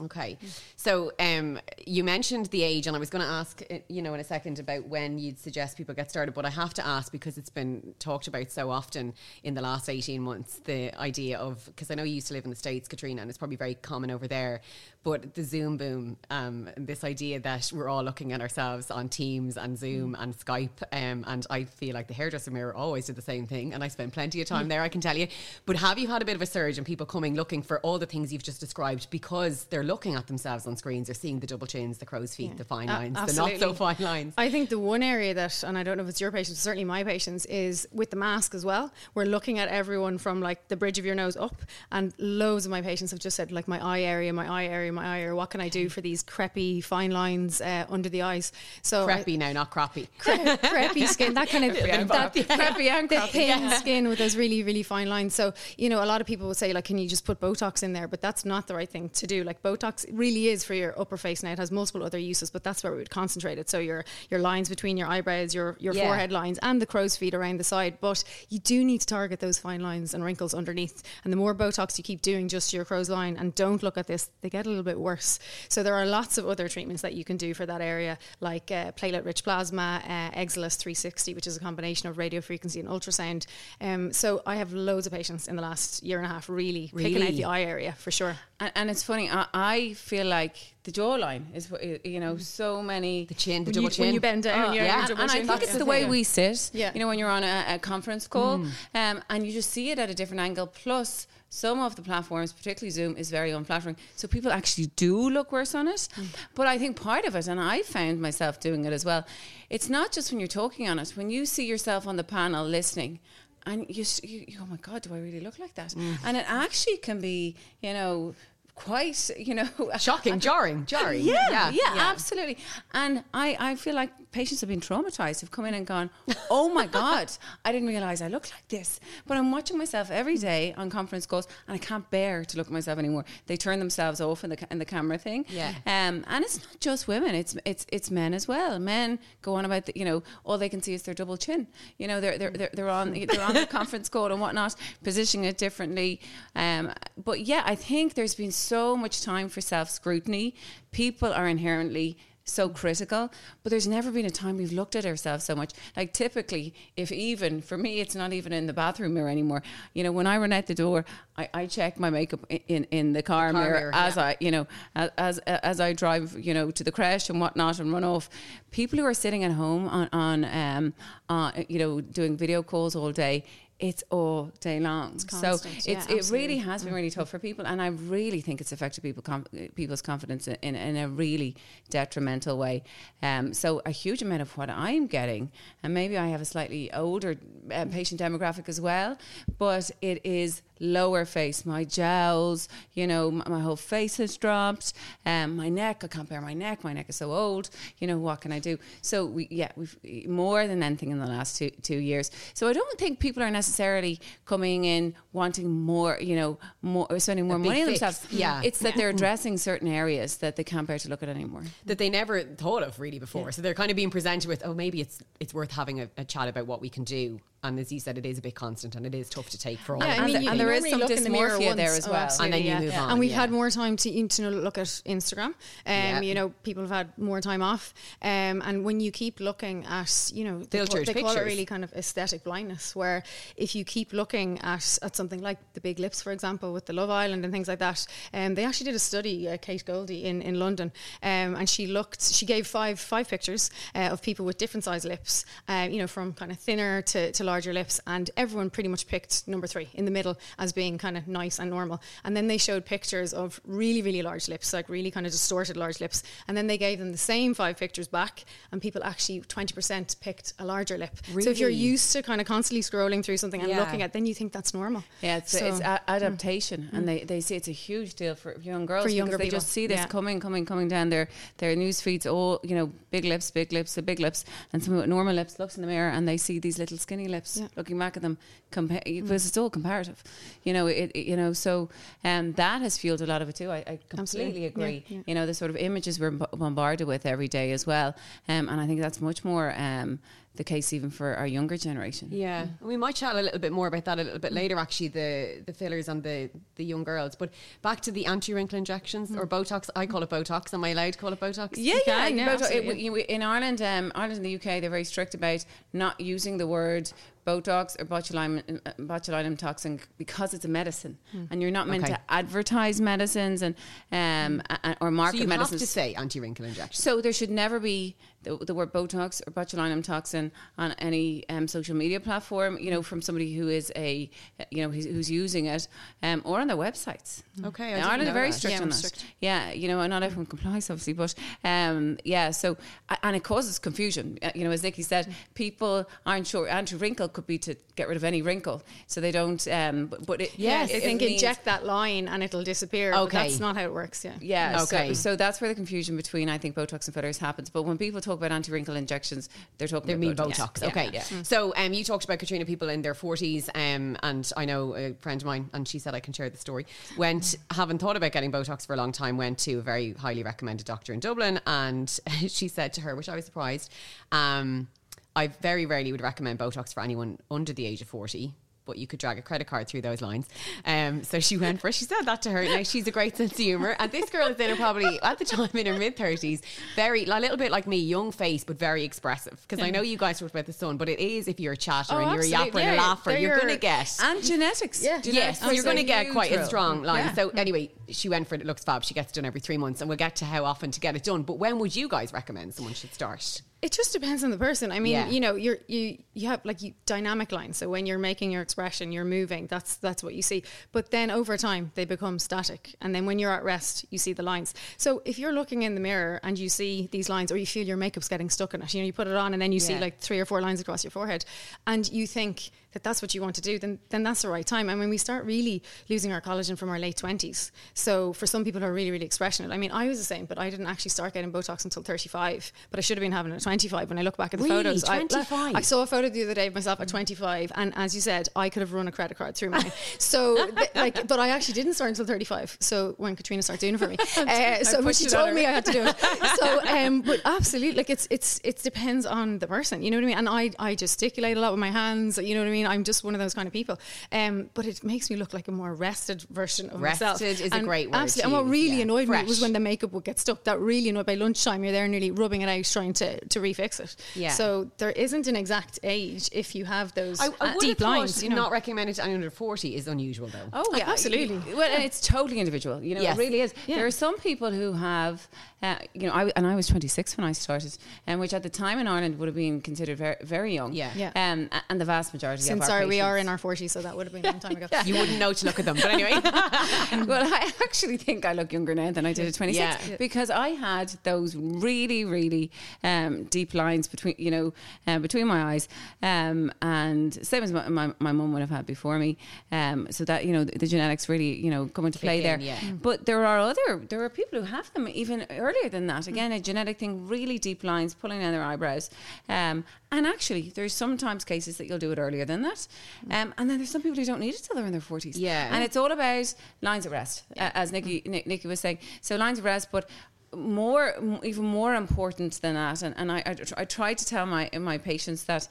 Okay. 0.00 0.38
So 0.76 1.12
um, 1.18 1.60
you 1.86 2.02
mentioned 2.02 2.46
the 2.46 2.62
age, 2.62 2.86
and 2.86 2.96
I 2.96 2.98
was 2.98 3.10
going 3.10 3.24
to 3.24 3.30
ask, 3.30 3.62
uh, 3.70 3.78
you 3.88 4.00
know, 4.00 4.14
in 4.14 4.20
a 4.20 4.24
second 4.24 4.58
about 4.58 4.86
when 4.86 5.18
you'd 5.18 5.38
suggest 5.38 5.76
people 5.76 5.94
get 5.94 6.10
started, 6.10 6.32
but 6.32 6.46
I 6.46 6.50
have 6.50 6.72
to 6.74 6.86
ask 6.86 7.12
because 7.12 7.36
it's 7.36 7.50
been 7.50 7.94
talked 7.98 8.26
about 8.26 8.50
so 8.50 8.70
often 8.70 9.12
in 9.44 9.54
the 9.54 9.60
last 9.60 9.90
18 9.90 10.22
months 10.22 10.60
the 10.64 10.98
idea 10.98 11.38
of, 11.38 11.64
because 11.66 11.90
I 11.90 11.94
know 11.94 12.04
you 12.04 12.14
used 12.14 12.28
to 12.28 12.34
live 12.34 12.44
in 12.44 12.50
the 12.50 12.56
States, 12.56 12.88
Katrina, 12.88 13.20
and 13.20 13.28
it's 13.28 13.38
probably 13.38 13.56
very 13.56 13.74
common 13.74 14.10
over 14.10 14.26
there, 14.26 14.62
but 15.04 15.34
the 15.34 15.42
Zoom 15.42 15.76
boom, 15.76 16.16
um, 16.30 16.68
this 16.76 17.04
idea 17.04 17.40
that 17.40 17.70
we're 17.74 17.88
all 17.88 18.04
looking 18.04 18.32
at 18.32 18.40
ourselves 18.40 18.90
on 18.90 19.08
Teams 19.08 19.56
and 19.56 19.76
Zoom 19.76 20.14
mm. 20.14 20.22
and 20.22 20.36
Skype, 20.36 20.82
um, 20.92 21.24
and 21.26 21.46
I 21.50 21.64
feel 21.64 21.94
like 21.94 22.08
the 22.08 22.14
hairdresser 22.14 22.50
mirror 22.50 22.74
always 22.74 23.06
did 23.06 23.16
the 23.16 23.22
same 23.22 23.46
thing, 23.46 23.74
and 23.74 23.82
I 23.82 23.88
spent 23.88 24.12
plenty 24.12 24.40
of 24.40 24.46
time 24.46 24.66
mm. 24.66 24.68
there, 24.68 24.82
I 24.82 24.88
can 24.88 25.00
tell 25.00 25.16
you. 25.16 25.28
But 25.66 25.76
have 25.76 25.98
you 25.98 26.08
had 26.08 26.22
a 26.22 26.24
bit 26.24 26.36
of 26.36 26.42
a 26.42 26.46
surge 26.46 26.78
in 26.78 26.84
people 26.84 27.06
coming 27.06 27.34
looking 27.34 27.62
for 27.62 27.80
all 27.80 27.98
the 27.98 28.06
things 28.06 28.32
you've 28.32 28.42
just 28.42 28.60
described 28.60 29.08
because 29.10 29.64
they're 29.64 29.82
looking 29.82 30.14
at 30.14 30.26
themselves 30.26 30.66
on 30.66 30.76
screens, 30.76 31.08
they're 31.08 31.14
seeing 31.14 31.40
the 31.40 31.46
double 31.46 31.66
chins, 31.66 31.98
the 31.98 32.06
crow's 32.06 32.34
feet, 32.34 32.50
yeah. 32.50 32.56
the 32.56 32.64
fine 32.64 32.86
lines, 32.86 33.16
uh, 33.18 33.26
the 33.26 33.32
not 33.32 33.58
so 33.58 33.74
fine 33.74 33.96
lines. 33.98 34.34
I 34.38 34.50
think 34.50 34.68
the 34.68 34.78
one 34.78 35.02
area 35.02 35.34
that, 35.34 35.62
and 35.64 35.76
I 35.76 35.82
don't 35.82 35.96
know 35.96 36.04
if 36.04 36.08
it's 36.08 36.20
your 36.20 36.30
patients, 36.30 36.60
certainly 36.60 36.84
my 36.84 37.02
patients, 37.02 37.44
is 37.46 37.88
with 37.92 38.10
the 38.10 38.16
mask 38.16 38.54
as 38.54 38.64
well. 38.64 38.92
We're 39.14 39.24
looking 39.24 39.58
at 39.58 39.68
everyone 39.68 40.18
from 40.18 40.40
like 40.40 40.68
the 40.68 40.76
bridge 40.76 40.98
of 40.98 41.04
your 41.04 41.14
nose 41.14 41.36
up, 41.36 41.56
and 41.90 42.14
loads 42.18 42.66
of 42.66 42.70
my 42.70 42.82
patients 42.82 43.10
have 43.10 43.20
just 43.20 43.36
said 43.36 43.50
like 43.50 43.66
my 43.66 43.82
eye 43.84 44.02
area, 44.02 44.32
my 44.32 44.48
eye 44.48 44.66
area, 44.66 44.91
my 44.94 45.18
eye 45.18 45.22
or 45.22 45.34
What 45.34 45.50
can 45.50 45.60
I 45.60 45.68
do 45.68 45.88
for 45.88 46.00
these 46.00 46.22
creppy 46.22 46.82
fine 46.82 47.10
lines 47.10 47.60
uh, 47.60 47.86
under 47.88 48.08
the 48.08 48.22
eyes? 48.22 48.52
So 48.82 49.06
creppy 49.06 49.34
I, 49.34 49.36
now, 49.36 49.52
not 49.52 49.70
crappy. 49.70 50.08
Cre- 50.18 50.30
creppy 50.30 51.06
skin, 51.06 51.34
that 51.34 51.48
kind 51.48 51.64
of 51.64 51.74
that, 51.74 52.08
that, 52.08 52.32
creppy 52.34 52.88
and 52.90 53.08
the 53.08 53.20
thin 53.28 53.62
yeah. 53.62 53.70
skin 53.78 54.08
with 54.08 54.18
those 54.18 54.36
really 54.36 54.62
really 54.62 54.82
fine 54.82 55.08
lines. 55.08 55.34
So 55.34 55.52
you 55.76 55.88
know, 55.88 56.02
a 56.02 56.06
lot 56.06 56.20
of 56.20 56.26
people 56.26 56.46
will 56.46 56.54
say 56.54 56.72
like, 56.72 56.84
can 56.84 56.98
you 56.98 57.08
just 57.08 57.24
put 57.24 57.40
Botox 57.40 57.82
in 57.82 57.92
there? 57.92 58.08
But 58.08 58.20
that's 58.20 58.44
not 58.44 58.66
the 58.66 58.74
right 58.74 58.88
thing 58.88 59.08
to 59.10 59.26
do. 59.26 59.44
Like 59.44 59.62
Botox 59.62 60.06
really 60.12 60.48
is 60.48 60.64
for 60.64 60.74
your 60.74 60.98
upper 61.00 61.16
face 61.16 61.42
now. 61.42 61.52
It 61.52 61.58
has 61.58 61.70
multiple 61.70 62.04
other 62.04 62.18
uses, 62.18 62.50
but 62.50 62.64
that's 62.64 62.82
where 62.82 62.92
we 62.92 62.98
would 62.98 63.10
concentrate 63.10 63.58
it. 63.58 63.68
So 63.68 63.78
your 63.78 64.04
your 64.30 64.40
lines 64.40 64.68
between 64.68 64.96
your 64.96 65.08
eyebrows, 65.08 65.54
your 65.54 65.76
your 65.80 65.94
yeah. 65.94 66.06
forehead 66.06 66.32
lines, 66.32 66.58
and 66.62 66.80
the 66.80 66.86
crow's 66.86 67.16
feet 67.16 67.34
around 67.34 67.58
the 67.58 67.64
side. 67.64 67.98
But 68.00 68.24
you 68.48 68.58
do 68.58 68.84
need 68.84 69.00
to 69.00 69.06
target 69.06 69.40
those 69.40 69.58
fine 69.58 69.80
lines 69.80 70.14
and 70.14 70.24
wrinkles 70.24 70.54
underneath. 70.54 71.02
And 71.24 71.32
the 71.32 71.36
more 71.36 71.54
Botox 71.54 71.98
you 71.98 72.04
keep 72.04 72.22
doing 72.22 72.48
just 72.48 72.72
your 72.72 72.84
crow's 72.84 73.10
line, 73.10 73.36
and 73.36 73.54
don't 73.54 73.82
look 73.82 73.96
at 73.96 74.06
this, 74.06 74.30
they 74.40 74.50
get 74.50 74.66
a 74.66 74.68
little 74.68 74.81
bit 74.84 74.98
worse. 74.98 75.38
So 75.68 75.82
there 75.82 75.94
are 75.94 76.06
lots 76.06 76.38
of 76.38 76.48
other 76.48 76.68
treatments 76.68 77.02
that 77.02 77.14
you 77.14 77.24
can 77.24 77.36
do 77.36 77.54
for 77.54 77.66
that 77.66 77.80
area, 77.80 78.18
like 78.40 78.70
uh, 78.70 78.92
platelet-rich 78.92 79.44
plasma, 79.44 80.02
uh, 80.04 80.38
Exilis 80.38 80.76
360, 80.76 81.34
which 81.34 81.46
is 81.46 81.56
a 81.56 81.60
combination 81.60 82.08
of 82.08 82.18
radio 82.18 82.40
frequency 82.40 82.80
and 82.80 82.88
ultrasound. 82.88 83.46
Um, 83.80 84.12
so 84.12 84.42
I 84.46 84.56
have 84.56 84.72
loads 84.72 85.06
of 85.06 85.12
patients 85.12 85.48
in 85.48 85.56
the 85.56 85.62
last 85.62 86.02
year 86.02 86.18
and 86.18 86.26
a 86.26 86.28
half 86.28 86.48
really, 86.48 86.90
really? 86.92 87.12
picking 87.12 87.26
out 87.26 87.34
the 87.34 87.44
eye 87.44 87.62
area 87.62 87.92
for 87.92 88.10
sure. 88.10 88.36
And, 88.60 88.72
and 88.74 88.90
it's 88.90 89.02
funny, 89.02 89.30
I, 89.30 89.46
I, 89.52 89.92
feel 89.94 90.26
like 90.26 90.56
the 90.84 90.92
jawline 90.92 91.54
is, 91.54 91.72
you 92.04 92.20
know, 92.20 92.36
so 92.36 92.82
many. 92.82 93.26
The 93.26 93.34
chin, 93.34 93.64
the 93.64 93.72
double 93.72 93.90
chin. 93.90 94.06
When 94.06 94.14
you 94.14 94.20
bend 94.20 94.44
down, 94.44 94.70
oh, 94.70 94.72
yeah. 94.72 95.02
And, 95.02 95.18
and 95.18 95.30
I 95.30 95.44
think 95.44 95.62
it's 95.62 95.76
the 95.76 95.84
way 95.84 96.04
we 96.04 96.22
sit, 96.22 96.70
yeah. 96.72 96.92
you 96.92 97.00
know, 97.00 97.08
when 97.08 97.18
you're 97.18 97.30
on 97.30 97.44
a, 97.44 97.64
a 97.68 97.78
conference 97.78 98.26
call 98.26 98.58
mm. 98.58 98.70
um, 98.94 99.22
and 99.30 99.46
you 99.46 99.52
just 99.52 99.70
see 99.70 99.90
it 99.90 99.98
at 99.98 100.10
a 100.10 100.14
different 100.14 100.40
angle. 100.40 100.66
Plus, 100.66 101.26
some 101.54 101.80
of 101.80 101.96
the 101.96 102.02
platforms, 102.02 102.50
particularly 102.50 102.90
Zoom, 102.90 103.14
is 103.14 103.30
very 103.30 103.50
unflattering. 103.50 103.94
So 104.16 104.26
people 104.26 104.50
actually 104.50 104.86
do 104.96 105.28
look 105.28 105.52
worse 105.52 105.74
on 105.74 105.86
it. 105.86 106.08
Mm. 106.16 106.34
But 106.54 106.66
I 106.66 106.78
think 106.78 106.96
part 106.96 107.26
of 107.26 107.36
it, 107.36 107.46
and 107.46 107.60
I 107.60 107.82
found 107.82 108.22
myself 108.22 108.58
doing 108.58 108.86
it 108.86 108.92
as 108.94 109.04
well, 109.04 109.26
it's 109.68 109.90
not 109.90 110.12
just 110.12 110.32
when 110.32 110.40
you're 110.40 110.48
talking 110.48 110.88
on 110.88 110.98
it. 110.98 111.10
When 111.10 111.28
you 111.28 111.44
see 111.44 111.66
yourself 111.66 112.06
on 112.06 112.16
the 112.16 112.24
panel 112.24 112.64
listening, 112.66 113.20
and 113.66 113.84
you, 113.86 114.02
you, 114.22 114.44
you, 114.48 114.58
oh 114.62 114.66
my 114.66 114.78
god, 114.78 115.02
do 115.02 115.12
I 115.12 115.18
really 115.18 115.40
look 115.40 115.58
like 115.58 115.74
that? 115.74 115.90
Mm. 115.90 116.16
And 116.24 116.36
it 116.38 116.46
actually 116.48 116.96
can 116.96 117.20
be, 117.20 117.54
you 117.82 117.92
know, 117.92 118.34
quite, 118.74 119.30
you 119.36 119.54
know, 119.54 119.68
shocking, 119.98 120.40
jarring, 120.40 120.86
jarring. 120.86 121.22
Yeah, 121.22 121.50
yeah, 121.50 121.70
yeah, 121.70 121.94
yeah, 121.94 122.10
absolutely. 122.10 122.58
And 122.92 123.22
I, 123.32 123.56
I 123.58 123.74
feel 123.76 123.94
like 123.94 124.10
patients 124.32 124.60
have 124.62 124.68
been 124.68 124.80
traumatized, 124.80 125.40
have 125.42 125.50
come 125.50 125.66
in 125.66 125.74
and 125.74 125.86
gone, 125.86 126.10
oh 126.50 126.68
my 126.72 126.86
God, 127.00 127.30
I 127.64 127.72
didn't 127.72 127.88
realize 127.88 128.22
I 128.22 128.28
look 128.28 128.50
like 128.50 128.66
this. 128.68 128.98
But 129.26 129.36
I'm 129.36 129.52
watching 129.52 129.78
myself 129.78 130.10
every 130.10 130.38
day 130.38 130.74
on 130.76 130.90
conference 130.90 131.26
calls 131.26 131.46
and 131.68 131.74
I 131.74 131.78
can't 131.78 132.08
bear 132.10 132.44
to 132.44 132.56
look 132.56 132.66
at 132.66 132.72
myself 132.72 132.98
anymore. 132.98 133.24
They 133.46 133.56
turn 133.56 133.78
themselves 133.78 134.20
off 134.20 134.42
in 134.42 134.50
the, 134.50 134.66
in 134.70 134.78
the 134.78 134.84
camera 134.84 135.18
thing. 135.18 135.44
Yeah. 135.48 135.74
Um, 135.86 136.24
and 136.26 136.44
it's 136.44 136.58
not 136.58 136.80
just 136.80 137.06
women, 137.06 137.34
it's, 137.34 137.56
it's, 137.64 137.86
it's 137.92 138.10
men 138.10 138.34
as 138.34 138.48
well. 138.48 138.78
Men 138.78 139.18
go 139.42 139.54
on 139.54 139.64
about, 139.64 139.86
the, 139.86 139.92
you 139.94 140.04
know, 140.04 140.22
all 140.44 140.58
they 140.58 140.68
can 140.68 140.82
see 140.82 140.94
is 140.94 141.02
their 141.02 141.14
double 141.14 141.36
chin. 141.36 141.66
You 141.98 142.08
know, 142.08 142.20
they're, 142.20 142.38
they're, 142.38 142.50
they're, 142.50 142.70
they're 142.72 142.88
on, 142.88 143.12
they're 143.12 143.42
on 143.42 143.54
the 143.54 143.66
conference 143.70 144.08
call 144.08 144.32
and 144.32 144.40
whatnot, 144.40 144.74
positioning 145.04 145.44
it 145.44 145.58
differently. 145.58 146.20
Um, 146.56 146.92
but 147.22 147.40
yeah, 147.40 147.62
I 147.66 147.74
think 147.74 148.14
there's 148.14 148.34
been 148.34 148.50
so 148.50 148.71
much 148.72 149.22
time 149.22 149.48
for 149.48 149.60
self 149.60 149.90
scrutiny. 149.90 150.54
People 150.90 151.32
are 151.32 151.48
inherently 151.48 152.16
so 152.44 152.68
critical, 152.68 153.30
but 153.62 153.70
there's 153.70 153.86
never 153.86 154.10
been 154.10 154.26
a 154.26 154.30
time 154.30 154.56
we've 154.56 154.72
looked 154.72 154.96
at 154.96 155.06
ourselves 155.06 155.44
so 155.44 155.54
much. 155.54 155.72
Like 155.96 156.12
typically, 156.12 156.74
if 156.96 157.12
even 157.12 157.60
for 157.60 157.78
me, 157.78 158.00
it's 158.00 158.14
not 158.14 158.32
even 158.32 158.52
in 158.52 158.66
the 158.66 158.72
bathroom 158.72 159.14
mirror 159.14 159.28
anymore. 159.28 159.62
You 159.94 160.02
know, 160.04 160.12
when 160.12 160.26
I 160.26 160.38
run 160.38 160.52
out 160.52 160.66
the 160.66 160.74
door, 160.74 161.04
I, 161.36 161.48
I 161.54 161.66
check 161.66 162.00
my 162.00 162.10
makeup 162.10 162.40
in, 162.68 162.84
in 162.84 163.12
the 163.12 163.22
car, 163.22 163.48
the 163.48 163.54
car 163.54 163.62
mirror, 163.62 163.78
mirror, 163.78 163.90
as 163.94 164.16
yeah. 164.16 164.22
I, 164.22 164.36
you 164.40 164.50
know, 164.50 164.66
as 164.94 165.38
as 165.38 165.80
I 165.80 165.92
drive, 165.92 166.36
you 166.38 166.54
know, 166.54 166.70
to 166.70 166.84
the 166.84 166.92
crash 166.92 167.30
and 167.30 167.40
whatnot 167.40 167.78
and 167.78 167.92
run 167.92 168.04
off. 168.04 168.28
People 168.70 168.98
who 168.98 169.04
are 169.04 169.14
sitting 169.14 169.44
at 169.44 169.52
home 169.52 169.88
on 169.88 170.08
on 170.12 170.44
um, 170.44 170.94
uh, 171.28 171.52
you 171.68 171.78
know, 171.78 172.00
doing 172.00 172.36
video 172.36 172.62
calls 172.62 172.96
all 172.96 173.12
day, 173.12 173.44
it's 173.82 174.04
all 174.10 174.52
day 174.60 174.78
long. 174.78 175.14
It's 175.14 175.24
constant, 175.24 175.60
so 175.82 175.90
it's 175.90 176.08
yeah, 176.08 176.16
it 176.16 176.30
really 176.30 176.58
has 176.58 176.84
been 176.84 176.94
really 176.94 177.10
tough 177.10 177.28
for 177.28 177.40
people, 177.40 177.66
and 177.66 177.82
I 177.82 177.88
really 177.88 178.40
think 178.40 178.60
it's 178.60 178.70
affected 178.70 179.02
people 179.02 179.24
com- 179.24 179.44
people's 179.74 180.00
confidence 180.00 180.46
in, 180.46 180.56
in, 180.62 180.76
in, 180.76 180.96
a 180.96 181.08
really 181.08 181.56
detrimental 181.90 182.56
way. 182.56 182.84
Um, 183.24 183.52
so 183.52 183.82
a 183.84 183.90
huge 183.90 184.22
amount 184.22 184.40
of 184.40 184.56
what 184.56 184.70
I'm 184.70 185.08
getting, 185.08 185.50
and 185.82 185.92
maybe 185.92 186.16
I 186.16 186.28
have 186.28 186.40
a 186.40 186.44
slightly 186.44 186.92
older 186.92 187.36
uh, 187.72 187.86
patient 187.86 188.20
demographic 188.20 188.68
as 188.68 188.80
well, 188.80 189.18
but 189.58 189.90
it 190.00 190.24
is 190.24 190.62
lower 190.80 191.24
face, 191.24 191.64
my 191.64 191.84
jowls, 191.84 192.68
you 192.94 193.06
know, 193.06 193.30
my, 193.30 193.48
my 193.48 193.60
whole 193.60 193.76
face 193.76 194.16
has 194.16 194.36
dropped. 194.36 194.92
Um, 195.24 195.56
my 195.56 195.68
neck, 195.68 196.02
I 196.04 196.08
can't 196.08 196.28
bear 196.28 196.40
my 196.40 196.54
neck. 196.54 196.84
My 196.84 196.92
neck 196.92 197.06
is 197.08 197.16
so 197.16 197.32
old. 197.32 197.70
You 197.98 198.06
know, 198.06 198.18
what 198.18 198.40
can 198.40 198.52
I 198.52 198.58
do? 198.58 198.78
So 199.00 199.24
we, 199.24 199.48
yeah, 199.50 199.70
we've 199.76 199.96
more 200.28 200.66
than 200.66 200.82
anything 200.82 201.10
in 201.10 201.18
the 201.18 201.26
last 201.26 201.56
two 201.58 201.70
two 201.82 201.98
years. 201.98 202.30
So 202.54 202.68
I 202.68 202.72
don't 202.72 202.98
think 202.98 203.20
people 203.20 203.42
are 203.42 203.50
necessarily 203.50 204.20
coming 204.44 204.84
in 204.84 205.14
wanting 205.32 205.70
more. 205.70 206.18
You 206.20 206.36
know, 206.36 206.58
more 206.82 207.18
spending 207.18 207.46
more 207.46 207.58
money 207.58 207.82
on 207.82 207.86
themselves. 207.86 208.26
Yeah. 208.30 208.62
it's 208.64 208.80
that 208.80 208.94
they're 208.96 209.10
addressing 209.10 209.58
certain 209.58 209.88
areas 209.88 210.38
that 210.38 210.56
they 210.56 210.64
can't 210.64 210.86
bear 210.86 210.98
to 210.98 211.08
look 211.08 211.22
at 211.22 211.28
anymore. 211.28 211.62
that 211.86 211.98
they 211.98 212.10
never 212.10 212.42
thought 212.42 212.82
of 212.82 212.98
really 212.98 213.18
before. 213.18 213.52
So 213.52 213.62
they're 213.62 213.74
kind 213.74 213.90
of 213.90 213.96
being 213.96 214.10
presented 214.10 214.48
with, 214.48 214.64
oh, 214.64 214.74
maybe 214.74 215.00
it's 215.00 215.20
it's 215.40 215.54
worth 215.54 215.70
having 215.70 216.00
a, 216.00 216.08
a 216.16 216.24
chat 216.24 216.48
about 216.48 216.66
what 216.66 216.80
we 216.80 216.88
can 216.88 217.04
do. 217.04 217.40
And 217.64 217.78
as 217.78 217.92
you 217.92 218.00
said, 218.00 218.18
it 218.18 218.26
is 218.26 218.38
a 218.38 218.42
bit 218.42 218.56
constant 218.56 218.96
and 218.96 219.06
it 219.06 219.14
is 219.14 219.28
tough 219.28 219.48
to 219.50 219.58
take 219.58 219.78
for 219.78 219.94
all. 219.94 220.02
Yeah, 220.02 220.16
I 220.22 220.26
mean, 220.26 220.34
and 220.36 220.44
you, 220.44 220.50
and 220.50 220.58
there 220.58 220.72
is 220.72 220.82
normally 220.82 220.90
some 220.90 221.00
look 221.00 221.10
in 221.12 221.22
the 221.22 221.30
mirror 221.30 221.50
dysmorphia 221.58 221.76
there 221.76 221.94
as 221.94 222.08
Oh, 222.08 222.10
well. 222.10 222.20
absolutely, 222.22 222.58
And 222.58 222.66
then 222.68 222.82
you 222.82 222.88
yeah. 222.88 222.92
move 222.92 222.98
on, 223.04 223.10
And 223.12 223.20
we've 223.20 223.30
yeah. 223.30 223.36
had 223.36 223.50
more 223.52 223.70
time 223.70 223.96
to, 223.98 224.10
you 224.10 224.28
know, 224.40 224.50
look 224.50 224.78
at 224.78 224.86
Instagram. 224.86 225.44
Um, 225.46 225.54
Yeah. 225.86 226.20
You 226.22 226.34
know, 226.34 226.48
people 226.64 226.82
have 226.82 226.90
had 226.90 227.16
more 227.18 227.40
time 227.40 227.62
off. 227.62 227.94
Um, 228.20 228.62
and 228.66 228.84
when 228.84 228.98
you 228.98 229.12
keep 229.12 229.38
looking 229.38 229.86
at, 229.86 230.32
you 230.34 230.42
know, 230.44 230.58
they, 230.64 230.78
call, 230.78 230.86
Filtered 230.86 231.06
they 231.14 231.22
call 231.22 231.36
it 231.36 231.44
really 231.44 231.64
kind 231.64 231.84
of 231.84 231.92
aesthetic 231.92 232.42
blindness, 232.42 232.96
where 232.96 233.22
if 233.56 233.76
you 233.76 233.84
keep 233.84 234.12
looking 234.12 234.58
at, 234.62 234.98
at 235.00 235.14
something 235.14 235.40
like 235.40 235.58
the 235.74 235.80
big 235.80 236.00
lips, 236.00 236.20
for 236.20 236.32
example, 236.32 236.72
with 236.72 236.86
the 236.86 236.92
Love 236.92 237.10
Island 237.10 237.44
and 237.44 237.52
things 237.52 237.68
like 237.68 237.78
that, 237.78 238.04
um, 238.34 238.56
they 238.56 238.64
actually 238.64 238.86
did 238.86 238.96
a 238.96 238.98
study, 238.98 239.48
uh, 239.48 239.56
Kate 239.58 239.84
Goldie 239.84 240.24
in, 240.24 240.42
in 240.42 240.58
London, 240.58 240.90
um, 241.22 241.54
and 241.54 241.68
she 241.68 241.86
looked, 241.86 242.22
she 242.22 242.44
gave 242.44 242.66
five 242.66 242.98
five 242.98 243.28
pictures 243.28 243.70
uh, 243.94 244.08
of 244.10 244.20
people 244.20 244.44
with 244.44 244.58
different 244.58 244.82
size 244.82 245.04
lips, 245.04 245.44
uh, 245.68 245.86
you 245.88 245.98
know, 245.98 246.08
from 246.08 246.32
kind 246.32 246.50
of 246.50 246.58
thinner 246.58 247.02
to, 247.02 247.30
to 247.32 247.44
larger 247.52 247.72
lips, 247.72 248.00
and 248.06 248.30
everyone 248.36 248.70
pretty 248.70 248.88
much 248.88 249.06
picked 249.06 249.46
number 249.46 249.66
three 249.66 249.88
in 249.94 250.04
the 250.06 250.10
middle 250.10 250.34
as 250.58 250.72
being 250.72 250.96
kind 250.96 251.16
of 251.18 251.24
nice 251.28 251.58
and 251.60 251.68
normal. 251.70 252.00
And 252.24 252.32
then 252.36 252.46
they 252.46 252.56
showed 252.58 252.82
pictures 252.86 253.34
of 253.34 253.60
really, 253.66 254.00
really 254.00 254.22
large 254.22 254.48
lips, 254.48 254.72
like 254.72 254.88
really 254.88 255.10
kind 255.10 255.26
of 255.26 255.32
distorted 255.32 255.76
large 255.76 256.00
lips, 256.00 256.22
and 256.48 256.56
then 256.56 256.66
they 256.66 256.78
gave 256.78 256.98
them 256.98 257.12
the 257.12 257.18
same 257.32 257.52
five 257.54 257.76
pictures 257.76 258.08
back, 258.08 258.44
and 258.70 258.80
people 258.80 259.02
actually 259.04 259.40
20% 259.42 260.20
picked 260.20 260.54
a 260.58 260.64
larger 260.64 260.96
lip. 260.96 261.14
So 261.40 261.50
if 261.50 261.58
you're 261.58 261.68
used 261.92 262.12
to 262.14 262.22
kind 262.22 262.40
of 262.40 262.46
constantly 262.46 262.82
scrolling 262.82 263.22
through 263.24 263.36
something 263.36 263.60
and 263.60 263.70
Yeah. 263.70 263.80
looking 263.80 264.00
at, 264.02 264.12
then 264.14 264.24
you 264.24 264.34
think 264.34 264.52
that's 264.52 264.72
normal. 264.72 265.04
Yeah, 265.20 265.36
it's, 265.38 265.52
So- 265.58 265.66
it's 265.66 265.80
a- 265.80 266.00
mm. 266.06 266.16
adaptation, 266.16 266.88
and 266.92 267.02
mm. 267.02 267.06
they, 267.06 267.18
they 267.30 267.40
see 267.40 267.54
it's 267.56 267.68
a 267.68 267.78
huge 267.88 268.14
deal 268.14 268.34
for 268.34 268.50
young 268.60 268.86
girls 268.86 269.02
For 269.02 269.08
because 269.08 269.16
younger 269.22 269.36
they 269.36 269.44
people, 269.44 269.58
just 269.58 269.68
see 269.76 269.86
this 269.86 269.98
yeah. 269.98 270.06
coming, 270.06 270.40
coming, 270.40 270.64
coming 270.64 270.88
down 270.88 271.10
their 271.10 271.26
their 271.58 271.74
news 271.76 272.00
feeds. 272.00 272.24
All 272.26 272.60
you 272.62 272.74
know, 272.78 272.86
big 273.10 273.24
lips, 273.32 273.50
big 273.50 273.72
lips, 273.72 273.90
the 273.94 274.02
big 274.02 274.20
lips, 274.20 274.44
and 274.72 274.82
someone 274.82 275.02
with 275.02 275.10
normal 275.10 275.34
lips 275.34 275.58
looks 275.58 275.76
in 275.76 275.82
the 275.82 275.88
mirror 275.88 276.10
and 276.10 276.26
they 276.28 276.36
see 276.36 276.58
these 276.58 276.78
little 276.78 276.98
skinny 276.98 277.28
lips 277.28 277.41
Yeah. 277.54 277.68
looking 277.76 277.98
back 277.98 278.16
at 278.16 278.22
them. 278.22 278.38
Compa- 278.70 279.04
because 279.04 279.46
it's 279.46 279.56
all 279.56 279.68
comparative, 279.70 280.22
you 280.64 280.72
know. 280.72 280.86
It, 280.86 281.10
it- 281.14 281.26
you 281.26 281.36
know 281.36 281.52
so 281.52 281.88
um, 282.24 282.52
that 282.54 282.80
has 282.82 282.96
fueled 282.98 283.20
a 283.22 283.26
lot 283.26 283.42
of 283.42 283.48
it 283.48 283.56
too. 283.56 283.70
I, 283.70 283.76
I 283.78 283.98
completely 284.08 284.18
Absolutely. 284.20 284.66
agree. 284.66 285.04
Yeah, 285.08 285.16
yeah. 285.18 285.22
You 285.26 285.34
know 285.34 285.46
the 285.46 285.54
sort 285.54 285.70
of 285.70 285.76
images 285.76 286.18
we're 286.18 286.30
bombarded 286.30 287.06
with 287.06 287.26
every 287.26 287.48
day 287.48 287.72
as 287.72 287.86
well, 287.86 288.14
um, 288.48 288.68
and 288.68 288.80
I 288.80 288.86
think 288.86 289.00
that's 289.00 289.20
much 289.20 289.44
more 289.44 289.74
um, 289.76 290.18
the 290.56 290.64
case 290.64 290.92
even 290.92 291.10
for 291.10 291.34
our 291.34 291.46
younger 291.46 291.76
generation. 291.76 292.28
Yeah, 292.30 292.64
mm. 292.64 292.80
and 292.80 292.88
we 292.88 292.96
might 292.96 293.14
chat 293.14 293.34
a 293.34 293.40
little 293.40 293.58
bit 293.58 293.72
more 293.72 293.86
about 293.86 294.04
that 294.04 294.18
a 294.18 294.22
little 294.22 294.38
bit 294.38 294.52
mm. 294.52 294.56
later. 294.56 294.76
Actually, 294.78 295.08
the 295.08 295.62
the 295.64 295.72
fillers 295.72 296.08
on 296.08 296.20
the 296.22 296.50
the 296.76 296.84
young 296.84 297.04
girls. 297.04 297.34
But 297.34 297.50
back 297.80 298.00
to 298.02 298.12
the 298.12 298.26
anti 298.26 298.52
wrinkle 298.52 298.76
injections 298.78 299.30
mm. 299.30 299.38
or 299.38 299.46
Botox. 299.46 299.88
I 299.96 300.06
call 300.06 300.22
it 300.22 300.30
Botox. 300.30 300.74
Am 300.74 300.84
I 300.84 300.90
allowed 300.90 301.14
to 301.14 301.18
call 301.18 301.32
it 301.32 301.40
Botox? 301.40 301.72
Yeah, 301.76 301.94
You 301.94 302.02
yeah. 302.06 302.28
can, 302.28 302.38
yeah, 302.38 302.56
Botox- 302.56 302.70
it- 302.70 302.98
you- 302.98 303.16
in 303.16 303.42
Ireland, 303.42 303.80
um, 303.80 304.12
Ireland 304.14 304.36
and 304.38 304.46
the 304.46 304.54
UK, 304.56 304.80
they're 304.80 304.90
very 304.90 305.04
strict 305.04 305.34
about 305.34 305.64
not 305.92 306.20
using 306.20 306.58
the 306.58 306.66
word 306.66 307.10
Botox 307.46 308.00
or 308.00 308.04
botulinum, 308.04 308.80
uh, 308.86 308.92
botulinum 309.00 309.58
toxin 309.58 310.00
because 310.18 310.54
it's 310.54 310.64
a 310.64 310.68
medicine, 310.68 311.18
and 311.50 311.60
you're 311.60 311.70
not 311.72 311.88
meant 311.88 312.04
Okay. 312.04 312.12
to 312.14 312.20
advertise 312.28 313.00
medicines 313.00 313.62
and 313.62 313.74
um, 314.12 314.62
a- 314.70 314.90
a- 314.90 314.96
or 315.00 315.08
So 315.08 315.10
market 315.10 315.36
you 315.38 315.40
have 315.42 315.48
medicines. 315.48 315.80
to 315.80 315.86
say 315.86 316.14
anti 316.14 316.38
wrinkle 316.40 316.64
injection. 316.66 317.02
So 317.02 317.20
there 317.20 317.32
should 317.32 317.50
never 317.50 317.80
be 317.80 318.16
the, 318.44 318.56
the 318.56 318.74
word 318.74 318.92
Botox 318.92 319.40
or 319.46 319.52
botulinum 319.52 320.02
toxin 320.04 320.50
on 320.76 320.92
any 320.98 321.48
um, 321.48 321.66
social 321.68 321.94
media 321.96 322.20
platform. 322.20 322.78
You 322.78 322.90
know, 322.92 323.02
from 323.02 323.20
somebody 323.22 323.54
who 323.54 323.68
is 323.68 323.92
a 323.96 324.30
you 324.70 324.82
know 324.82 324.90
who's, 324.90 325.04
who's 325.06 325.30
using 325.30 325.66
it, 325.66 325.88
um, 326.22 326.42
or 326.44 326.60
on 326.60 326.68
their 326.68 326.76
websites. 326.76 327.42
Okay, 327.64 327.94
I 327.94 328.08
Ireland 328.08 328.28
are 328.28 328.32
very 328.32 328.50
that. 328.50 328.56
strict 328.56 328.76
Yeah, 328.76 328.82
on 328.82 328.88
that. 328.90 329.24
Yeah, 329.40 329.70
you 329.72 329.88
know, 329.88 330.00
and 330.00 330.10
not 330.10 330.22
everyone 330.22 330.46
complies, 330.46 330.88
obviously, 330.90 331.12
but 331.14 331.34
um, 331.64 332.18
yeah. 332.24 332.50
So 332.52 332.76
and 333.24 333.34
it 333.34 333.42
causes 333.42 333.78
confusion. 333.80 334.38
Uh, 334.42 334.50
You 334.54 334.64
know, 334.64 334.70
as 334.70 334.82
Nikki 334.84 335.02
said, 335.02 335.34
people 335.54 336.08
aren't 336.26 336.46
sure. 336.46 336.68
Anti 336.68 336.96
wrinkle 336.96 337.28
could 337.32 337.46
be 337.46 337.58
to 337.58 337.74
get 337.96 338.08
rid 338.08 338.16
of 338.16 338.24
any 338.24 338.42
wrinkle, 338.42 338.82
so 339.06 339.20
they 339.20 339.30
don't. 339.32 339.66
Um, 339.68 340.06
but, 340.06 340.26
but 340.26 340.40
it, 340.40 340.58
Yes, 340.58 340.90
it, 340.90 340.94
I 340.94 340.96
it 340.98 341.02
think 341.02 341.20
means- 341.20 341.32
inject 341.42 341.64
that 341.64 341.84
line 341.84 342.28
and 342.28 342.42
it'll 342.42 342.62
disappear. 342.62 343.12
But 343.12 343.22
Okay. 343.24 343.38
that's 343.48 343.60
not 343.60 343.76
how 343.76 343.82
it 343.84 343.92
works. 343.92 344.24
Yeah. 344.24 344.32
Yeah, 344.40 344.82
Okay. 344.82 345.08
so, 345.08 345.14
so 345.32 345.36
that's 345.36 345.60
where 345.60 345.68
the 345.68 345.74
confusion 345.74 346.16
between 346.16 346.48
I 346.48 346.58
think 346.58 346.74
Botox 346.74 347.06
and 347.06 347.14
fillers 347.14 347.38
happens. 347.38 347.70
But 347.70 347.82
when 347.82 347.98
people 347.98 348.20
talk 348.20 348.38
about 348.38 348.52
anti-wrinkle 348.52 348.96
injections, 348.96 349.48
they're 349.78 349.88
talking 349.88 350.06
They 350.08 350.16
mean 350.16 350.32
about 350.32 350.50
Botox. 350.50 350.82
Yeah, 350.82 350.88
okay. 350.88 351.10
yeah. 351.12 351.22
So 351.42 351.72
um, 351.76 351.92
you 351.92 352.04
talked 352.04 352.24
about 352.24 352.38
Katrina 352.38 352.64
people 352.64 352.88
in 352.88 353.02
their 353.02 353.14
40s, 353.14 353.68
um, 353.74 354.16
and 354.22 354.50
I 354.56 354.64
know 354.64 354.94
a 354.94 355.14
friend 355.14 355.40
of 355.40 355.46
mine, 355.46 355.70
and 355.72 355.86
she 355.88 355.98
said 355.98 356.14
I 356.14 356.20
can 356.20 356.32
share 356.32 356.50
the 356.50 356.56
story, 356.56 356.86
went, 357.16 357.56
haven't 357.70 357.98
thought 357.98 358.16
about 358.16 358.32
getting 358.32 358.52
Botox 358.52 358.86
for 358.86 358.94
a 358.94 358.96
long 358.96 359.12
time, 359.12 359.36
went 359.36 359.58
to 359.60 359.74
a 359.78 359.82
very 359.82 360.12
highly 360.12 360.42
recommended 360.42 360.86
doctor 360.86 361.12
in 361.12 361.20
Dublin, 361.20 361.60
and 361.66 362.20
she 362.48 362.68
said 362.68 362.92
to 362.94 363.00
her, 363.02 363.14
which 363.16 363.28
I 363.28 363.36
was 363.36 363.44
surprised, 363.44 363.92
um, 364.32 364.88
I 365.34 365.46
very 365.48 365.86
rarely 365.86 366.12
would 366.12 366.20
recommend 366.20 366.58
Botox 366.58 366.92
for 366.92 367.02
anyone 367.02 367.38
under 367.50 367.72
the 367.72 367.86
age 367.86 368.02
of 368.02 368.08
40. 368.08 368.54
But 368.84 368.98
you 368.98 369.06
could 369.06 369.20
drag 369.20 369.38
a 369.38 369.42
credit 369.42 369.68
card 369.68 369.86
through 369.86 370.00
those 370.02 370.20
lines. 370.20 370.48
Um, 370.84 371.22
so 371.22 371.38
she 371.38 371.56
went 371.56 371.80
for 371.80 371.86
it. 371.86 371.94
She 371.94 372.04
said 372.04 372.22
that 372.22 372.42
to 372.42 372.50
her. 372.50 372.64
Now 372.64 372.82
she's 372.82 373.06
a 373.06 373.12
great 373.12 373.36
sense 373.36 373.52
of 373.52 373.56
humor. 373.58 373.94
And 373.96 374.10
this 374.10 374.28
girl 374.28 374.48
is 374.48 374.58
in 374.58 374.70
her 374.70 374.74
probably, 374.74 375.22
at 375.22 375.38
the 375.38 375.44
time, 375.44 375.68
in 375.74 375.86
her 375.86 375.96
mid 375.96 376.16
30s, 376.16 376.62
very, 376.96 377.24
a 377.24 377.38
little 377.38 377.56
bit 377.56 377.70
like 377.70 377.86
me, 377.86 377.98
young 377.98 378.32
face, 378.32 378.64
but 378.64 378.80
very 378.80 379.04
expressive. 379.04 379.64
Because 379.68 379.84
I 379.84 379.90
know 379.90 380.02
you 380.02 380.18
guys 380.18 380.40
talked 380.40 380.50
about 380.50 380.66
the 380.66 380.72
sun, 380.72 380.96
but 380.96 381.08
it 381.08 381.20
is 381.20 381.46
if 381.46 381.60
you're 381.60 381.74
a 381.74 381.76
chatter 381.76 382.14
Oh, 382.14 382.18
and 382.18 382.32
you're 382.32 382.42
a 382.42 382.54
absolutely. 382.60 382.82
yapper 382.82 382.84
and 382.84 382.94
a 382.96 382.98
laugher, 383.00 383.30
they're 383.30 383.38
you're 383.38 383.56
going 383.56 383.72
to 383.72 383.78
get. 383.78 384.16
And 384.20 384.42
genetics. 384.42 385.00
Yeah. 385.00 385.20
Genetics 385.20 385.34
Yes, 385.36 385.60
so 385.60 385.70
you're 385.70 385.84
going 385.84 385.98
to 385.98 386.02
get 386.02 386.32
quite 386.32 386.50
a 386.50 386.66
strong 386.66 387.04
line. 387.04 387.26
Yeah. 387.26 387.34
So 387.34 387.50
anyway, 387.50 387.92
she 388.12 388.28
went 388.28 388.48
for 388.48 388.54
it. 388.54 388.60
It 388.60 388.66
looks 388.66 388.84
fab. 388.84 389.04
She 389.04 389.14
gets 389.14 389.32
it 389.32 389.34
done 389.36 389.44
every 389.44 389.60
three 389.60 389.78
months, 389.78 390.00
and 390.00 390.08
we'll 390.08 390.18
get 390.18 390.36
to 390.36 390.44
how 390.44 390.64
often 390.64 390.90
to 390.90 391.00
get 391.00 391.16
it 391.16 391.24
done. 391.24 391.42
But 391.42 391.58
when 391.58 391.78
would 391.78 391.94
you 391.96 392.08
guys 392.08 392.32
recommend 392.32 392.74
someone 392.74 392.94
should 392.94 393.12
start? 393.14 393.62
It 393.80 393.90
just 393.90 394.12
depends 394.12 394.44
on 394.44 394.50
the 394.52 394.56
person. 394.58 394.92
I 394.92 395.00
mean, 395.00 395.12
Yeah. 395.14 395.28
you 395.28 395.40
know, 395.40 395.56
you're 395.56 395.78
you 395.88 396.18
you 396.34 396.46
have 396.48 396.64
like 396.64 396.82
you, 396.82 396.94
dynamic 397.04 397.50
lines. 397.50 397.76
So 397.78 397.88
when 397.88 398.06
you're 398.06 398.18
making 398.18 398.52
your 398.52 398.62
expression, 398.62 399.10
you're 399.10 399.24
moving. 399.24 399.66
That's 399.66 399.96
that's 399.96 400.22
what 400.22 400.34
you 400.34 400.42
see. 400.42 400.62
But 400.92 401.10
then 401.10 401.32
over 401.32 401.56
time, 401.56 401.90
they 401.96 402.04
become 402.04 402.38
static, 402.38 402.94
and 403.00 403.12
then 403.12 403.26
when 403.26 403.40
you're 403.40 403.50
at 403.50 403.64
rest, 403.64 404.04
you 404.10 404.18
see 404.18 404.34
the 404.34 404.44
lines. 404.44 404.72
So 404.98 405.20
if 405.24 405.36
you're 405.36 405.52
looking 405.52 405.82
in 405.82 405.94
the 405.96 406.00
mirror 406.00 406.38
and 406.44 406.56
you 406.58 406.68
see 406.68 407.08
these 407.10 407.28
lines, 407.28 407.50
or 407.50 407.56
you 407.56 407.66
feel 407.66 407.84
your 407.84 407.96
makeup's 407.96 408.28
getting 408.28 408.50
stuck 408.50 408.72
in 408.74 408.82
it, 408.82 408.94
you 408.94 409.00
know, 409.00 409.06
you 409.06 409.12
put 409.12 409.26
it 409.26 409.34
on, 409.34 409.52
and 409.52 409.60
then 409.60 409.72
you 409.72 409.80
see 409.80 409.98
like 409.98 410.20
three 410.20 410.38
or 410.38 410.44
four 410.44 410.60
lines 410.60 410.80
across 410.80 411.02
your 411.02 411.10
forehead, 411.10 411.44
and 411.86 412.08
you 412.12 412.28
think 412.28 412.70
that 412.92 413.02
that's 413.02 413.22
what 413.22 413.34
you 413.34 413.40
want 413.42 413.54
to 413.56 413.60
do, 413.60 413.78
then 413.78 413.98
then 414.10 414.22
that's 414.22 414.42
the 414.42 414.48
right 414.48 414.66
time. 414.66 414.88
And 414.88 414.98
when 415.00 415.08
we 415.10 415.18
start 415.18 415.44
really 415.44 415.82
losing 416.08 416.32
our 416.32 416.40
collagen 416.40 416.76
from 416.78 416.88
our 416.90 416.98
late 416.98 417.16
twenties, 417.16 417.72
so 417.94 418.32
for 418.32 418.46
some 418.46 418.64
people 418.64 418.80
who 418.80 418.86
are 418.86 418.92
really 418.92 419.10
really 419.10 419.24
expressionate, 419.26 419.72
I 419.72 419.76
mean, 419.78 419.90
I 419.90 420.08
was 420.08 420.18
the 420.18 420.24
same, 420.24 420.46
but 420.46 420.58
I 420.58 420.70
didn't 420.70 420.86
actually 420.86 421.10
start 421.10 421.34
getting 421.34 421.52
Botox 421.52 421.84
until 421.84 422.02
35. 422.02 422.72
But 422.90 422.98
I 422.98 423.00
should 423.02 423.16
have 423.18 423.22
been 423.22 423.32
having 423.32 423.52
it 423.52 423.56
at 423.56 423.62
25. 423.62 424.08
When 424.10 424.18
I 424.18 424.22
look 424.22 424.36
back 424.36 424.54
at 424.54 424.60
the 424.60 424.64
Really? 424.64 424.82
photos, 424.84 425.04
I- 425.04 425.18
25? 425.18 425.74
I, 425.76 425.80
saw 425.80 426.02
a 426.02 426.06
photo 426.06 426.28
the 426.28 426.42
other 426.44 426.54
day 426.54 426.66
of 426.68 426.74
myself 426.74 427.00
at 427.00 427.08
25, 427.08 427.72
and 427.74 427.92
as 427.96 428.14
you 428.14 428.20
said, 428.20 428.48
I 428.56 428.68
could 428.68 428.80
have 428.80 428.92
run 428.92 429.08
a 429.08 429.12
credit 429.12 429.36
card 429.36 429.54
through 429.56 429.70
mine. 429.70 429.92
So, 430.18 430.66
th- 430.70 430.90
like, 430.94 431.26
but 431.26 431.38
I 431.40 431.48
actually 431.48 431.74
didn't 431.74 431.94
start 431.94 432.08
until 432.10 432.24
35. 432.26 432.76
So 432.80 433.14
when 433.18 433.36
Katrina 433.36 433.62
started 433.62 433.80
doing 433.80 433.94
it 433.94 433.98
for 433.98 434.08
me, 434.08 434.16
uh, 434.36 434.84
so 434.84 435.02
when 435.02 435.14
she 435.14 435.26
told 435.26 435.54
me 435.54 435.66
I 435.66 435.72
had 435.72 435.84
to 435.86 435.92
do 435.92 436.02
it. 436.04 436.16
So, 436.62 436.80
um, 436.86 437.22
but 437.22 437.40
absolutely, 437.44 437.96
like 437.96 438.10
it's 438.10 438.26
it's 438.30 438.60
it 438.62 438.82
depends 438.82 439.26
on 439.26 439.58
the 439.58 439.66
person. 439.66 440.02
You 440.02 440.10
know 440.10 440.18
what 440.18 440.24
I 440.24 440.26
mean? 440.26 440.38
And 440.38 440.48
I 440.48 440.70
I 440.78 440.94
gesticulate 440.94 441.56
a 441.56 441.60
lot 441.60 441.72
with 441.72 441.80
my 441.80 441.90
hands. 441.90 442.38
You 442.38 442.54
know 442.54 442.60
what 442.60 442.68
I 442.68 442.72
mean? 442.72 442.81
I'm 442.86 443.04
just 443.04 443.24
one 443.24 443.34
of 443.34 443.40
those 443.40 443.54
kind 443.54 443.66
of 443.66 443.72
people. 443.72 443.98
Um, 444.30 444.70
but 444.74 444.86
it 444.86 445.02
makes 445.04 445.30
me 445.30 445.36
look 445.36 445.52
like 445.54 445.68
a 445.68 445.72
more 445.72 445.94
rested 445.94 446.42
version 446.50 446.90
of 446.90 447.00
myself. 447.00 447.40
Rested 447.40 447.60
is 447.60 447.72
a 447.72 447.80
great 447.80 448.10
word 448.10 448.16
Absolutely. 448.16 448.50
to 448.52 448.56
And 448.56 448.66
what 448.66 448.70
really 448.70 448.96
yeah. 448.96 449.02
annoyed 449.02 449.28
me 449.28 449.42
was 449.44 449.60
when 449.60 449.72
the 449.72 449.80
makeup 449.80 450.12
would 450.12 450.24
get 450.24 450.38
stuck. 450.38 450.64
That 450.64 450.78
really 450.80 451.08
annoyed. 451.08 451.26
By 451.26 451.34
lunchtime, 451.34 451.82
you're 451.84 451.92
there 451.92 452.08
nearly 452.08 452.30
rubbing 452.30 452.62
it 452.62 452.68
out, 452.68 452.84
trying 452.84 453.12
to 453.14 453.40
to 453.46 453.60
refix 453.60 454.00
it. 454.00 454.16
Yeah. 454.34 454.50
So 454.50 454.90
there 454.98 455.10
isn't 455.10 455.46
an 455.46 455.56
exact 455.56 455.98
age 456.02 456.48
if 456.52 456.74
you 456.74 456.84
have 456.84 457.14
those 457.14 457.40
I, 457.40 457.48
I 457.60 457.74
would 457.74 457.80
deep 457.80 457.98
have 457.98 458.08
lines. 458.08 458.42
You 458.42 458.50
know, 458.50 458.56
not 458.56 458.72
recommended 458.72 459.16
to 459.16 459.22
anyone 459.22 459.40
under 459.42 459.50
40 459.50 459.96
is 459.96 460.08
unusual, 460.08 460.48
though. 460.48 460.68
Oh 460.72 460.94
yeah, 460.96 461.10
absolutely. 461.10 461.58
Well, 461.74 461.90
and 461.92 462.02
it's 462.04 462.20
totally 462.20 462.58
individual. 462.60 463.02
You 463.02 463.14
know, 463.16 463.20
Yes. 463.22 463.36
it 463.36 463.40
really 463.40 463.60
is. 463.60 463.74
Yeah. 463.86 463.96
There 463.96 464.06
are 464.06 464.10
some 464.10 464.38
people 464.38 464.70
who 464.70 464.92
have, 464.92 465.46
uh, 465.82 465.96
you 466.14 466.28
know, 466.28 466.32
I, 466.32 466.52
and 466.54 466.66
I 466.66 466.76
was 466.76 466.86
26 466.86 467.36
when 467.36 467.44
I 467.44 467.52
started, 467.52 467.96
and 468.26 468.38
which 468.38 468.54
at 468.54 468.62
the 468.62 468.70
time 468.70 468.98
in 468.98 469.08
Ireland 469.08 469.38
would 469.38 469.46
have 469.48 469.56
been 469.56 469.80
considered 469.80 470.16
very, 470.16 470.36
very 470.42 470.74
young. 470.74 470.92
Yeah. 470.92 471.10
Yeah. 471.16 471.32
Um, 471.34 471.68
and 471.90 472.00
the 472.00 472.04
vast 472.04 472.32
majority 472.32 472.62
since 472.62 472.84
of 472.84 472.90
our 472.90 473.02
our, 473.02 473.06
we 473.08 473.20
are 473.20 473.36
in 473.36 473.48
our 473.48 473.58
40s, 473.58 473.90
so 473.90 474.00
that 474.00 474.16
would 474.16 474.26
have 474.26 474.32
been 474.32 474.44
a 474.46 474.50
long 474.50 474.60
time 474.60 474.76
ago. 474.76 474.86
You 475.04 475.14
wouldn't 475.14 475.38
know 475.38 475.52
to 475.52 475.66
look 475.66 475.80
at 475.80 475.84
them. 475.84 475.96
But 475.96 476.12
anyway. 476.12 476.32
well, 477.26 477.52
I, 477.52 477.72
actually 477.82 478.16
think 478.16 478.44
I 478.44 478.52
look 478.52 478.72
younger 478.72 478.94
now 478.94 479.10
than 479.10 479.26
I 479.26 479.32
did 479.32 479.48
at 479.48 479.54
26 479.54 480.08
Yeah. 480.08 480.16
because 480.16 480.48
I 480.50 480.68
had 480.68 481.08
those 481.24 481.56
really, 481.56 482.24
really 482.24 482.70
um, 483.02 483.44
deep 483.44 483.74
lines 483.74 484.06
between, 484.06 484.36
you 484.38 484.50
know, 484.50 484.72
uh, 485.08 485.18
between 485.18 485.48
my 485.48 485.74
eyes, 485.74 485.88
um, 486.22 486.72
and 486.80 487.34
same 487.44 487.64
as 487.64 487.72
my 487.72 487.88
my, 487.88 488.14
my 488.20 488.32
mum 488.32 488.52
would 488.52 488.60
have 488.60 488.70
had 488.70 488.86
before 488.86 489.18
me. 489.18 489.36
Um, 489.72 490.06
so 490.10 490.24
that 490.24 490.44
you 490.46 490.52
know 490.52 490.62
the, 490.64 490.78
the 490.78 490.86
genetics 490.86 491.28
really 491.28 491.54
you 491.54 491.70
know 491.70 491.86
come 491.86 492.06
into 492.06 492.18
play 492.20 492.38
in, 492.38 492.42
there. 492.44 492.60
yeah. 492.60 492.78
But 493.00 493.26
there 493.26 493.44
are 493.44 493.58
other 493.58 494.06
there 494.08 494.22
are 494.22 494.28
people 494.28 494.60
who 494.60 494.66
have 494.66 494.92
them 494.94 495.08
even 495.08 495.44
earlier 495.50 495.71
than 495.88 496.06
that. 496.06 496.26
Again, 496.26 496.52
a 496.52 496.60
genetic 496.60 496.98
thing, 496.98 497.26
really 497.26 497.58
deep 497.58 497.84
lines 497.84 498.14
pulling 498.14 498.40
down 498.40 498.52
their 498.52 498.62
eyebrows. 498.62 499.10
Um, 499.48 499.84
and 500.10 500.26
actually, 500.26 500.70
there's 500.74 500.92
sometimes 500.92 501.44
cases 501.44 501.76
that 501.78 501.86
you'll 501.86 501.98
do 501.98 502.12
it 502.12 502.18
earlier 502.18 502.44
than 502.44 502.62
that. 502.62 502.86
Um, 503.30 503.54
and 503.58 503.68
then 503.68 503.78
there's 503.78 503.90
some 503.90 504.02
people 504.02 504.18
who 504.18 504.24
don't 504.24 504.40
need 504.40 504.54
it 504.54 504.62
till 504.62 504.76
they're 504.76 504.86
in 504.86 504.92
their 504.92 505.00
40s. 505.00 505.34
Yeah. 505.36 505.68
And 505.72 505.82
it's 505.82 505.96
all 505.96 506.12
about 506.12 506.54
lines 506.80 507.06
of 507.06 507.12
rest, 507.12 507.44
uh, 507.56 507.70
as 507.74 507.92
Nikki, 507.92 508.22
Ni- 508.26 508.42
Nikki 508.46 508.68
was 508.68 508.80
saying. 508.80 508.98
So 509.20 509.36
lines 509.36 509.58
of 509.58 509.64
rest, 509.64 509.88
but 509.90 510.08
more, 510.54 511.14
even 511.42 511.64
more 511.64 511.94
important 511.94 512.60
than 512.60 512.74
that. 512.74 513.02
And, 513.02 513.14
and 513.16 513.32
I, 513.32 513.42
I, 513.46 513.54
tr- 513.54 513.74
I 513.76 513.84
try 513.84 514.14
to 514.14 514.24
tell 514.24 514.46
my, 514.46 514.68
my 514.78 514.98
patients 514.98 515.44
that 515.44 515.68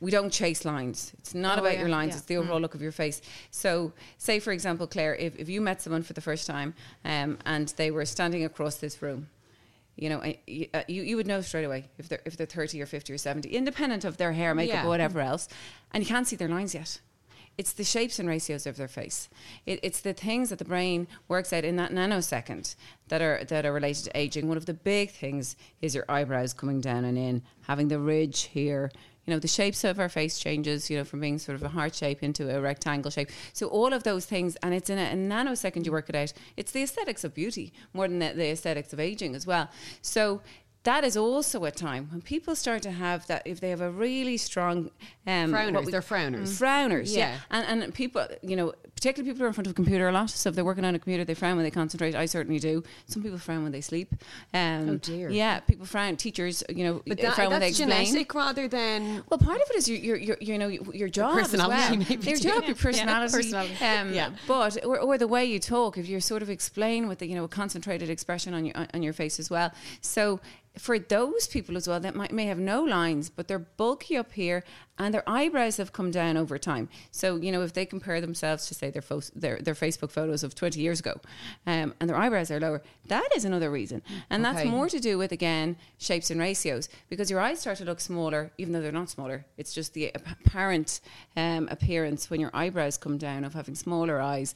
we 0.00 0.10
don't 0.10 0.30
chase 0.32 0.64
lines. 0.64 1.12
It's 1.18 1.34
not 1.34 1.58
Oh, 1.58 1.62
about 1.62 1.74
yeah, 1.74 1.80
your 1.80 1.88
lines. 1.88 2.10
yeah. 2.10 2.16
It's 2.18 2.26
the 2.26 2.36
overall 2.36 2.60
look 2.60 2.74
of 2.74 2.82
your 2.82 2.92
face. 2.92 3.20
So, 3.50 3.92
say 4.16 4.38
for 4.38 4.52
example, 4.52 4.86
Claire, 4.86 5.14
if, 5.16 5.36
if 5.36 5.48
you 5.48 5.60
met 5.60 5.82
someone 5.82 6.02
for 6.02 6.12
the 6.12 6.20
first 6.20 6.46
time 6.46 6.74
um, 7.04 7.38
and 7.44 7.68
they 7.76 7.90
were 7.90 8.04
standing 8.04 8.44
across 8.44 8.76
this 8.76 9.02
room, 9.02 9.28
you 9.96 10.08
know, 10.08 10.20
I- 10.22 10.38
you, 10.46 10.66
uh, 10.72 10.82
you, 10.86 11.02
you 11.02 11.16
would 11.16 11.26
know 11.26 11.40
straight 11.40 11.64
away 11.64 11.88
if 11.98 12.08
they're 12.08 12.22
if 12.24 12.36
they're 12.36 12.46
thirty 12.46 12.80
or 12.80 12.86
fifty 12.86 13.12
or 13.12 13.18
seventy, 13.18 13.48
independent 13.50 14.04
of 14.04 14.16
their 14.16 14.32
hair, 14.32 14.54
makeup, 14.54 14.74
Yeah. 14.74 14.84
or 14.84 14.88
whatever 14.88 15.20
else, 15.20 15.48
and 15.92 16.02
you 16.02 16.08
can't 16.08 16.28
see 16.28 16.36
their 16.36 16.48
lines 16.48 16.74
yet. 16.74 17.00
It's 17.56 17.72
the 17.72 17.82
shapes 17.82 18.20
and 18.20 18.28
ratios 18.28 18.68
of 18.68 18.76
their 18.76 18.86
face. 18.86 19.28
It, 19.66 19.80
it's 19.82 20.00
the 20.02 20.12
things 20.12 20.50
that 20.50 20.60
the 20.60 20.64
brain 20.64 21.08
works 21.26 21.52
out 21.52 21.64
in 21.64 21.74
that 21.74 21.90
nanosecond 21.90 22.76
that 23.08 23.20
are 23.20 23.42
that 23.48 23.66
are 23.66 23.72
related 23.72 24.04
to 24.04 24.16
aging. 24.16 24.46
One 24.46 24.56
of 24.56 24.66
the 24.66 24.74
big 24.74 25.10
things 25.10 25.56
is 25.82 25.92
your 25.96 26.04
eyebrows 26.08 26.52
coming 26.54 26.80
down 26.80 27.04
and 27.04 27.18
in, 27.18 27.42
having 27.62 27.88
the 27.88 27.98
ridge 27.98 28.42
here. 28.42 28.92
You 29.28 29.34
know, 29.34 29.40
the 29.40 29.46
shapes 29.46 29.84
of 29.84 30.00
our 30.00 30.08
face 30.08 30.38
changes. 30.38 30.88
You 30.88 30.96
know, 30.96 31.04
from 31.04 31.20
being 31.20 31.38
sort 31.38 31.56
of 31.56 31.62
a 31.62 31.68
heart 31.68 31.94
shape 31.94 32.22
into 32.22 32.48
a 32.48 32.62
rectangle 32.62 33.10
shape. 33.10 33.28
So 33.52 33.66
all 33.66 33.92
of 33.92 34.02
those 34.02 34.24
things, 34.24 34.56
and 34.62 34.72
it's 34.72 34.88
in 34.88 34.96
a, 34.96 35.02
a 35.02 35.14
nanosecond 35.14 35.84
you 35.84 35.92
work 35.92 36.08
it 36.08 36.14
out. 36.14 36.32
It's 36.56 36.72
the 36.72 36.82
aesthetics 36.82 37.24
of 37.24 37.34
beauty 37.34 37.74
more 37.92 38.08
than 38.08 38.20
the, 38.20 38.32
the 38.32 38.50
aesthetics 38.50 38.94
of 38.94 39.00
aging 39.00 39.36
as 39.36 39.46
well. 39.46 39.68
So 40.00 40.40
that 40.84 41.04
is 41.04 41.16
also 41.16 41.64
a 41.64 41.70
time 41.70 42.08
when 42.10 42.22
people 42.22 42.54
start 42.54 42.82
to 42.82 42.90
have 42.90 43.26
that 43.26 43.42
if 43.44 43.60
they 43.60 43.68
have 43.70 43.80
a 43.80 43.90
really 43.90 44.36
strong 44.36 44.90
um, 45.26 45.50
Frowners, 45.52 45.84
we- 45.86 45.92
they're 45.92 46.00
frowners. 46.00 46.48
frowners 46.58 47.14
yeah, 47.14 47.32
Yeah. 47.32 47.38
And, 47.50 47.82
and 47.82 47.94
people 47.94 48.26
you 48.42 48.56
know 48.56 48.72
particularly 48.94 49.30
people 49.30 49.40
who 49.40 49.44
are 49.44 49.48
in 49.48 49.52
front 49.54 49.66
of 49.66 49.72
a 49.72 49.74
computer 49.74 50.08
a 50.08 50.12
lot 50.12 50.30
so 50.30 50.48
if 50.48 50.54
they're 50.54 50.64
working 50.64 50.84
on 50.84 50.94
a 50.94 50.98
computer 50.98 51.24
they 51.24 51.34
frown 51.34 51.56
when 51.56 51.64
they 51.64 51.70
concentrate 51.70 52.14
I 52.14 52.26
certainly 52.26 52.58
do 52.58 52.82
some 53.06 53.22
people 53.22 53.38
frown 53.38 53.62
when 53.64 53.72
they 53.72 53.80
sleep 53.80 54.14
um, 54.54 54.88
Oh, 54.90 54.96
dear. 54.96 55.28
yeah 55.30 55.60
people 55.60 55.84
frown 55.84 56.16
teachers 56.16 56.62
you 56.68 56.84
know 56.84 57.02
But 57.06 57.20
that, 57.20 57.34
frown 57.34 57.50
when 57.50 57.60
they 57.60 57.66
that's 57.68 57.80
explain 57.80 58.06
genetic 58.06 58.34
rather 58.34 58.66
than 58.68 59.24
well, 59.28 59.38
part 59.38 59.60
of 59.60 59.68
it 59.70 59.76
is 59.76 59.88
your, 59.88 60.16
your, 60.16 60.16
your 60.16 60.36
you 60.40 60.58
know, 60.58 60.68
your 60.68 61.08
job 61.08 61.34
personality 61.34 61.82
as 61.82 61.98
well. 61.98 62.06
maybe 62.08 62.26
Your 62.30 62.38
job, 62.38 62.62
Yeah. 62.62 62.66
your 62.68 62.76
personality. 62.76 63.32
personality. 63.36 63.74
Um, 63.84 64.12
Yeah. 64.14 64.30
But, 64.46 64.84
or, 64.84 64.98
or 65.00 65.18
the 65.18 65.28
way 65.28 65.44
you 65.44 65.58
talk, 65.58 65.98
if 65.98 66.08
you're 66.08 66.20
sort 66.20 66.42
of 66.42 66.50
explain 66.50 67.08
with 67.08 67.18
the, 67.18 67.26
you 67.26 67.34
know, 67.34 67.44
a 67.44 67.48
concentrated 67.48 68.08
expression 68.10 68.54
on 68.54 68.64
your, 68.64 68.74
on 68.94 69.02
your 69.02 69.12
face 69.12 69.38
as 69.38 69.50
well. 69.50 69.72
So 70.00 70.40
for 70.78 70.98
those 70.98 71.46
people 71.46 71.76
as 71.76 71.88
well 71.88 72.00
that 72.00 72.14
might, 72.14 72.32
may 72.32 72.46
have 72.46 72.58
no 72.58 72.82
lines, 72.82 73.28
but 73.28 73.48
they're 73.48 73.58
bulky 73.58 74.16
up 74.16 74.32
here 74.32 74.64
and 74.98 75.14
their 75.14 75.28
eyebrows 75.28 75.76
have 75.76 75.92
come 75.92 76.10
down 76.10 76.36
over 76.36 76.58
time. 76.58 76.88
So, 77.10 77.36
you 77.36 77.52
know, 77.52 77.62
if 77.62 77.72
they 77.72 77.86
compare 77.86 78.20
themselves 78.20 78.66
to 78.66 78.74
say 78.74 78.90
their, 78.90 79.02
fo- 79.02 79.22
their, 79.34 79.58
their 79.58 79.74
Facebook 79.74 80.10
photos 80.10 80.42
of 80.42 80.54
20 80.54 80.80
years 80.80 81.00
ago 81.00 81.20
um, 81.66 81.94
and 82.00 82.10
their 82.10 82.16
eyebrows 82.16 82.50
are 82.50 82.60
lower, 82.60 82.82
that 83.06 83.28
is 83.36 83.44
another 83.44 83.70
reason. 83.70 84.02
And 84.30 84.44
that's 84.44 84.64
more 84.64 84.88
to 84.88 85.00
do 85.00 85.16
with, 85.16 85.32
again, 85.32 85.76
shapes 85.98 86.30
and 86.30 86.40
ratios 86.40 86.88
because 87.08 87.30
your 87.30 87.40
eyes 87.40 87.60
start 87.60 87.78
to 87.78 87.84
look 87.84 88.00
smaller, 88.00 88.50
even 88.58 88.72
though 88.72 88.80
they're 88.80 88.92
not 88.92 89.10
smaller. 89.10 89.46
It's 89.56 89.72
just 89.72 89.94
the 89.94 90.10
apparent 90.14 91.00
um, 91.36 91.68
appearance 91.70 92.28
when 92.30 92.40
your 92.40 92.50
eyebrows 92.52 92.96
come 92.96 93.18
down 93.18 93.44
of 93.44 93.54
having 93.54 93.74
smaller 93.74 94.20
eyes. 94.20 94.54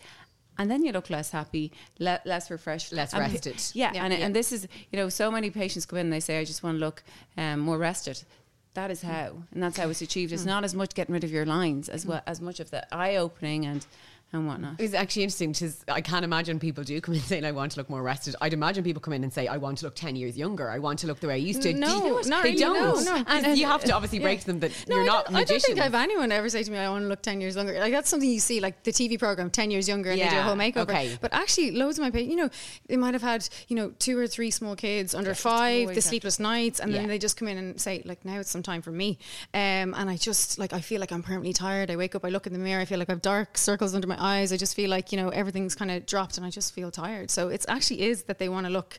And 0.59 0.71
then 0.71 0.85
you 0.85 0.92
look 0.92 1.09
less 1.11 1.30
happy, 1.30 1.73
le- 1.99 2.21
less 2.25 2.50
refreshed, 2.50 2.92
Less 2.92 3.12
And 3.14 3.23
rested. 3.32 3.56
Yeah, 3.75 3.92
Yeah. 3.94 4.04
and, 4.04 4.12
Yeah. 4.12 4.26
and 4.26 4.37
this 4.37 4.52
is, 4.52 4.68
you 4.90 4.99
know, 4.99 5.09
so 5.09 5.30
many 5.30 5.50
patients 5.50 5.87
come 5.87 5.99
in 5.99 6.06
and 6.06 6.12
they 6.12 6.21
say, 6.21 6.38
I 6.38 6.44
just 6.44 6.62
want 6.62 6.76
to 6.76 6.80
look 6.80 7.02
um, 7.37 7.61
more 7.61 7.78
rested. 7.78 8.23
That 8.75 8.90
is 8.90 9.02
how, 9.02 9.42
and 9.52 9.62
that's 9.62 9.76
how 9.78 9.88
it's 9.90 10.00
achieved. 10.02 10.32
It's 10.32 10.44
not 10.47 10.64
as 10.64 10.75
much 10.75 10.94
getting 10.94 11.12
rid 11.12 11.25
of 11.25 11.30
your 11.30 11.44
lines 11.47 11.88
as 11.90 12.06
well 12.06 12.23
as 12.26 12.40
much 12.40 12.59
of 12.61 12.71
the 12.71 12.82
eye 12.94 13.16
opening 13.16 13.66
and 13.66 13.85
and 14.32 14.46
whatnot. 14.46 14.76
It's 14.78 14.94
actually 14.94 15.24
interesting 15.24 15.52
because 15.52 15.84
I 15.88 16.00
can't 16.00 16.24
imagine 16.24 16.58
people 16.58 16.84
do 16.84 17.00
come 17.00 17.14
in 17.14 17.20
saying, 17.32 17.44
I 17.44 17.52
want 17.52 17.72
to 17.72 17.78
look 17.80 17.90
more 17.90 18.02
rested. 18.02 18.34
I'd 18.40 18.52
imagine 18.52 18.82
people 18.84 19.00
come 19.00 19.12
in 19.14 19.22
and 19.24 19.32
say, 19.32 19.46
I 19.46 19.56
want 19.58 19.78
to 19.78 19.84
look 19.84 19.94
10 19.94 20.16
years 20.16 20.36
younger. 20.36 20.70
I 20.70 20.78
want 20.78 20.98
to 21.00 21.06
look 21.06 21.20
the 21.20 21.26
way 21.28 21.34
I 21.34 21.36
used 21.36 21.62
to. 21.62 21.72
No, 21.74 21.86
Do 21.86 21.94
you 22.24 22.30
know 22.30 22.42
they 22.42 22.50
really, 22.50 22.58
don't. 22.58 23.04
no, 23.04 23.16
no. 23.16 23.25
And, 23.26 23.47
And- 23.47 23.58
you 23.58 23.66
have 23.66 23.84
to 23.84 23.92
obviously 23.92 24.18
break 24.18 24.40
to 24.40 24.47
them 24.47 24.60
that 24.60 24.73
No, 24.88 24.97
you're 24.97 25.04
I 25.04 25.06
not 25.06 25.34
I 25.34 25.45
don't 25.45 25.60
think 25.62 25.78
I've 25.78 25.95
anyone 25.95 26.32
ever 26.32 26.49
say 26.49 26.62
to 26.62 26.71
me, 26.71 26.78
"I 26.78 26.88
want 26.88 27.02
to 27.04 27.08
look 27.08 27.23
ten 27.23 27.40
years 27.40 27.56
younger." 27.56 27.78
Like 27.78 27.92
that's 27.92 28.08
something 28.08 28.28
you 28.28 28.40
see, 28.40 28.60
like 28.60 28.82
the 28.84 28.90
TV 28.92 29.18
program, 29.18 29.50
ten 29.50 29.71
years 29.71 29.88
younger, 29.88 30.10
and 30.10 30.21
they 30.21 30.28
do 30.28 30.36
a 30.38 30.42
whole 30.42 30.56
makeover. 30.56 30.82
okay. 30.88 31.18
But 31.21 31.32
actually, 31.34 31.73
loads 31.73 31.99
of 31.99 32.02
my 32.02 32.10
patients, 32.10 32.30
you 32.30 32.36
know, 32.36 32.50
they 32.88 32.97
might 32.97 33.14
have 33.14 33.23
had, 33.23 33.49
you 33.68 33.76
know, 33.76 33.90
two 33.99 34.18
or 34.18 34.26
three 34.26 34.50
small 34.50 34.75
kids 34.76 35.14
under 35.14 35.34
five, 35.34 35.95
the 35.95 36.00
sleepless 36.02 36.40
nights, 36.40 36.80
and 36.80 36.90
Yeah. 36.92 36.99
then 37.00 37.08
they 37.08 37.18
just 37.18 37.36
come 37.36 37.49
in 37.49 37.58
and 37.58 37.80
say, 37.80 38.02
like, 38.04 38.25
now 38.25 38.38
it's 38.40 38.50
some 38.50 38.62
time 38.62 38.82
for 38.82 38.90
me. 38.92 39.18
Um, 39.54 39.95
and 39.95 40.08
I 40.10 40.16
just 40.16 40.58
like 40.58 40.73
I 40.73 40.80
feel 40.80 41.00
like 41.00 41.12
I'm 41.12 41.23
permanently 41.23 41.52
tired. 41.52 41.90
I 41.90 41.97
wake 41.97 42.14
up, 42.14 42.25
I 42.25 42.28
look 42.28 42.47
in 42.47 42.52
the 42.52 42.58
mirror, 42.58 42.80
I 42.80 42.84
feel 42.84 42.99
like 42.99 43.10
I've 43.10 43.23
dark 43.23 43.58
circles 43.58 43.95
under 43.95 44.06
my 44.06 44.16
eyes. 44.23 44.52
I 44.52 44.56
just 44.56 44.75
feel 44.75 44.89
like 44.89 45.13
you 45.13 45.19
know 45.19 45.28
everything's 45.28 45.75
kind 45.75 45.91
of 45.91 46.06
dropped, 46.06 46.37
and 46.37 46.47
I 46.47 46.50
just 46.50 46.75
feel 46.75 46.91
tired. 46.91 47.30
So 47.30 47.49
it 47.49 47.65
actually 47.69 48.02
is 48.02 48.25
that 48.25 48.39
they 48.39 48.49
want 48.49 48.67
to 48.67 48.73
look. 48.73 48.99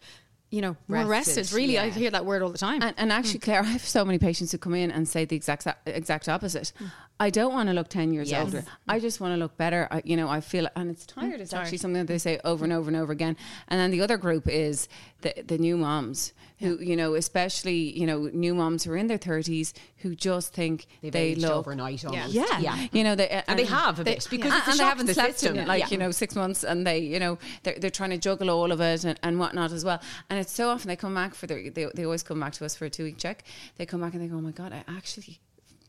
You 0.51 0.61
know, 0.61 0.77
more 0.87 1.05
Rested, 1.05 1.37
rested. 1.37 1.55
Really, 1.55 1.79
I 1.79 1.89
hear 1.89 2.11
that 2.11 2.27
word 2.27 2.43
all 2.43 2.51
the 2.51 2.59
time. 2.59 2.83
And, 2.83 2.93
and 2.99 3.11
actually, 3.11 3.39
mm. 3.39 3.45
Claire, 3.45 3.61
I 3.61 3.65
have 3.65 3.81
so 3.81 4.05
many 4.05 4.19
patients 4.19 4.51
who 4.51 4.59
come 4.59 4.75
in 4.75 4.91
and 4.91 5.09
say 5.09 5.25
the 5.25 5.35
exact 5.35 5.65
exact 5.87 6.29
opposite. 6.29 6.73
Mm. 6.79 6.91
I 7.23 7.29
don't 7.29 7.53
want 7.53 7.69
to 7.69 7.73
look 7.73 7.87
ten 7.87 8.11
years 8.13 8.29
Yes. 8.29 8.43
older. 8.45 8.65
I 8.87 8.99
just 8.99 9.21
want 9.21 9.33
to 9.33 9.37
look 9.37 9.55
better. 9.57 9.87
I, 9.89 10.01
you 10.03 10.17
know, 10.17 10.27
I 10.27 10.41
feel 10.41 10.67
and 10.75 10.91
it's 10.91 11.05
mm, 11.05 11.15
tired. 11.15 11.39
It's 11.41 11.51
tired. 11.51 11.61
actually 11.61 11.77
something 11.77 12.01
that 12.05 12.11
they 12.11 12.17
say 12.17 12.39
over 12.43 12.65
and 12.65 12.73
mm. 12.73 12.77
over 12.77 12.89
and 12.89 12.97
over 12.97 13.13
again. 13.13 13.37
And 13.69 13.79
then 13.79 13.91
the 13.91 14.01
other 14.01 14.17
group 14.17 14.47
is 14.49 14.89
the 15.21 15.33
the 15.47 15.57
new 15.57 15.77
moms 15.77 16.33
who 16.59 16.77
you 16.79 16.95
know, 16.95 17.15
especially 17.15 17.97
you 17.99 18.05
know, 18.05 18.29
new 18.33 18.53
moms 18.53 18.83
who 18.83 18.91
are 18.91 18.97
in 18.97 19.07
their 19.07 19.17
thirties 19.17 19.73
who 20.03 20.15
just 20.15 20.53
think 20.53 20.85
They've 21.01 21.11
they 21.13 21.27
aged 21.31 21.41
look 21.41 21.51
overnight 21.53 22.03
almost. 22.05 22.33
Yeah, 22.33 22.59
yeah. 22.59 22.87
you 22.91 23.03
know, 23.05 23.15
they, 23.15 23.29
And 23.47 23.57
they 23.57 23.65
have 23.65 23.99
a 23.99 24.03
they- 24.03 24.15
bit 24.15 24.27
because 24.29 24.51
and, 24.51 24.59
it's 24.59 24.67
and 24.71 24.79
they 24.79 24.83
haven't 24.83 25.05
the 25.05 25.13
slept 25.13 25.39
system. 25.39 25.57
in 25.59 25.67
like 25.67 25.83
Yeah. 25.83 25.89
you 25.91 25.97
know 25.97 26.11
six 26.11 26.35
months, 26.35 26.63
and 26.65 26.85
they 26.85 26.99
you 26.99 27.19
know 27.19 27.37
they're, 27.63 27.77
they're 27.79 27.97
trying 27.99 28.09
to 28.11 28.17
juggle 28.17 28.49
all 28.49 28.71
of 28.73 28.81
it 28.81 29.05
and, 29.05 29.17
and 29.23 29.39
whatnot 29.39 29.71
as 29.71 29.85
well. 29.85 29.99
And 30.29 30.39
it's 30.41 30.51
so 30.51 30.69
often 30.69 30.89
they 30.89 30.97
come 30.97 31.15
back 31.15 31.35
for 31.35 31.47
their 31.47 31.69
they, 31.69 31.85
they 31.95 32.03
always 32.03 32.23
come 32.23 32.39
back 32.41 32.53
to 32.53 32.65
us 32.65 32.75
for 32.75 32.85
a 32.85 32.89
two 32.89 33.05
week 33.05 33.17
check. 33.17 33.43
They 33.77 33.85
come 33.85 34.01
back 34.01 34.13
and 34.13 34.21
they 34.21 34.27
go, 34.27 34.35
oh 34.35 34.41
my 34.41 34.51
god, 34.51 34.73
I 34.73 34.83
actually 34.97 35.39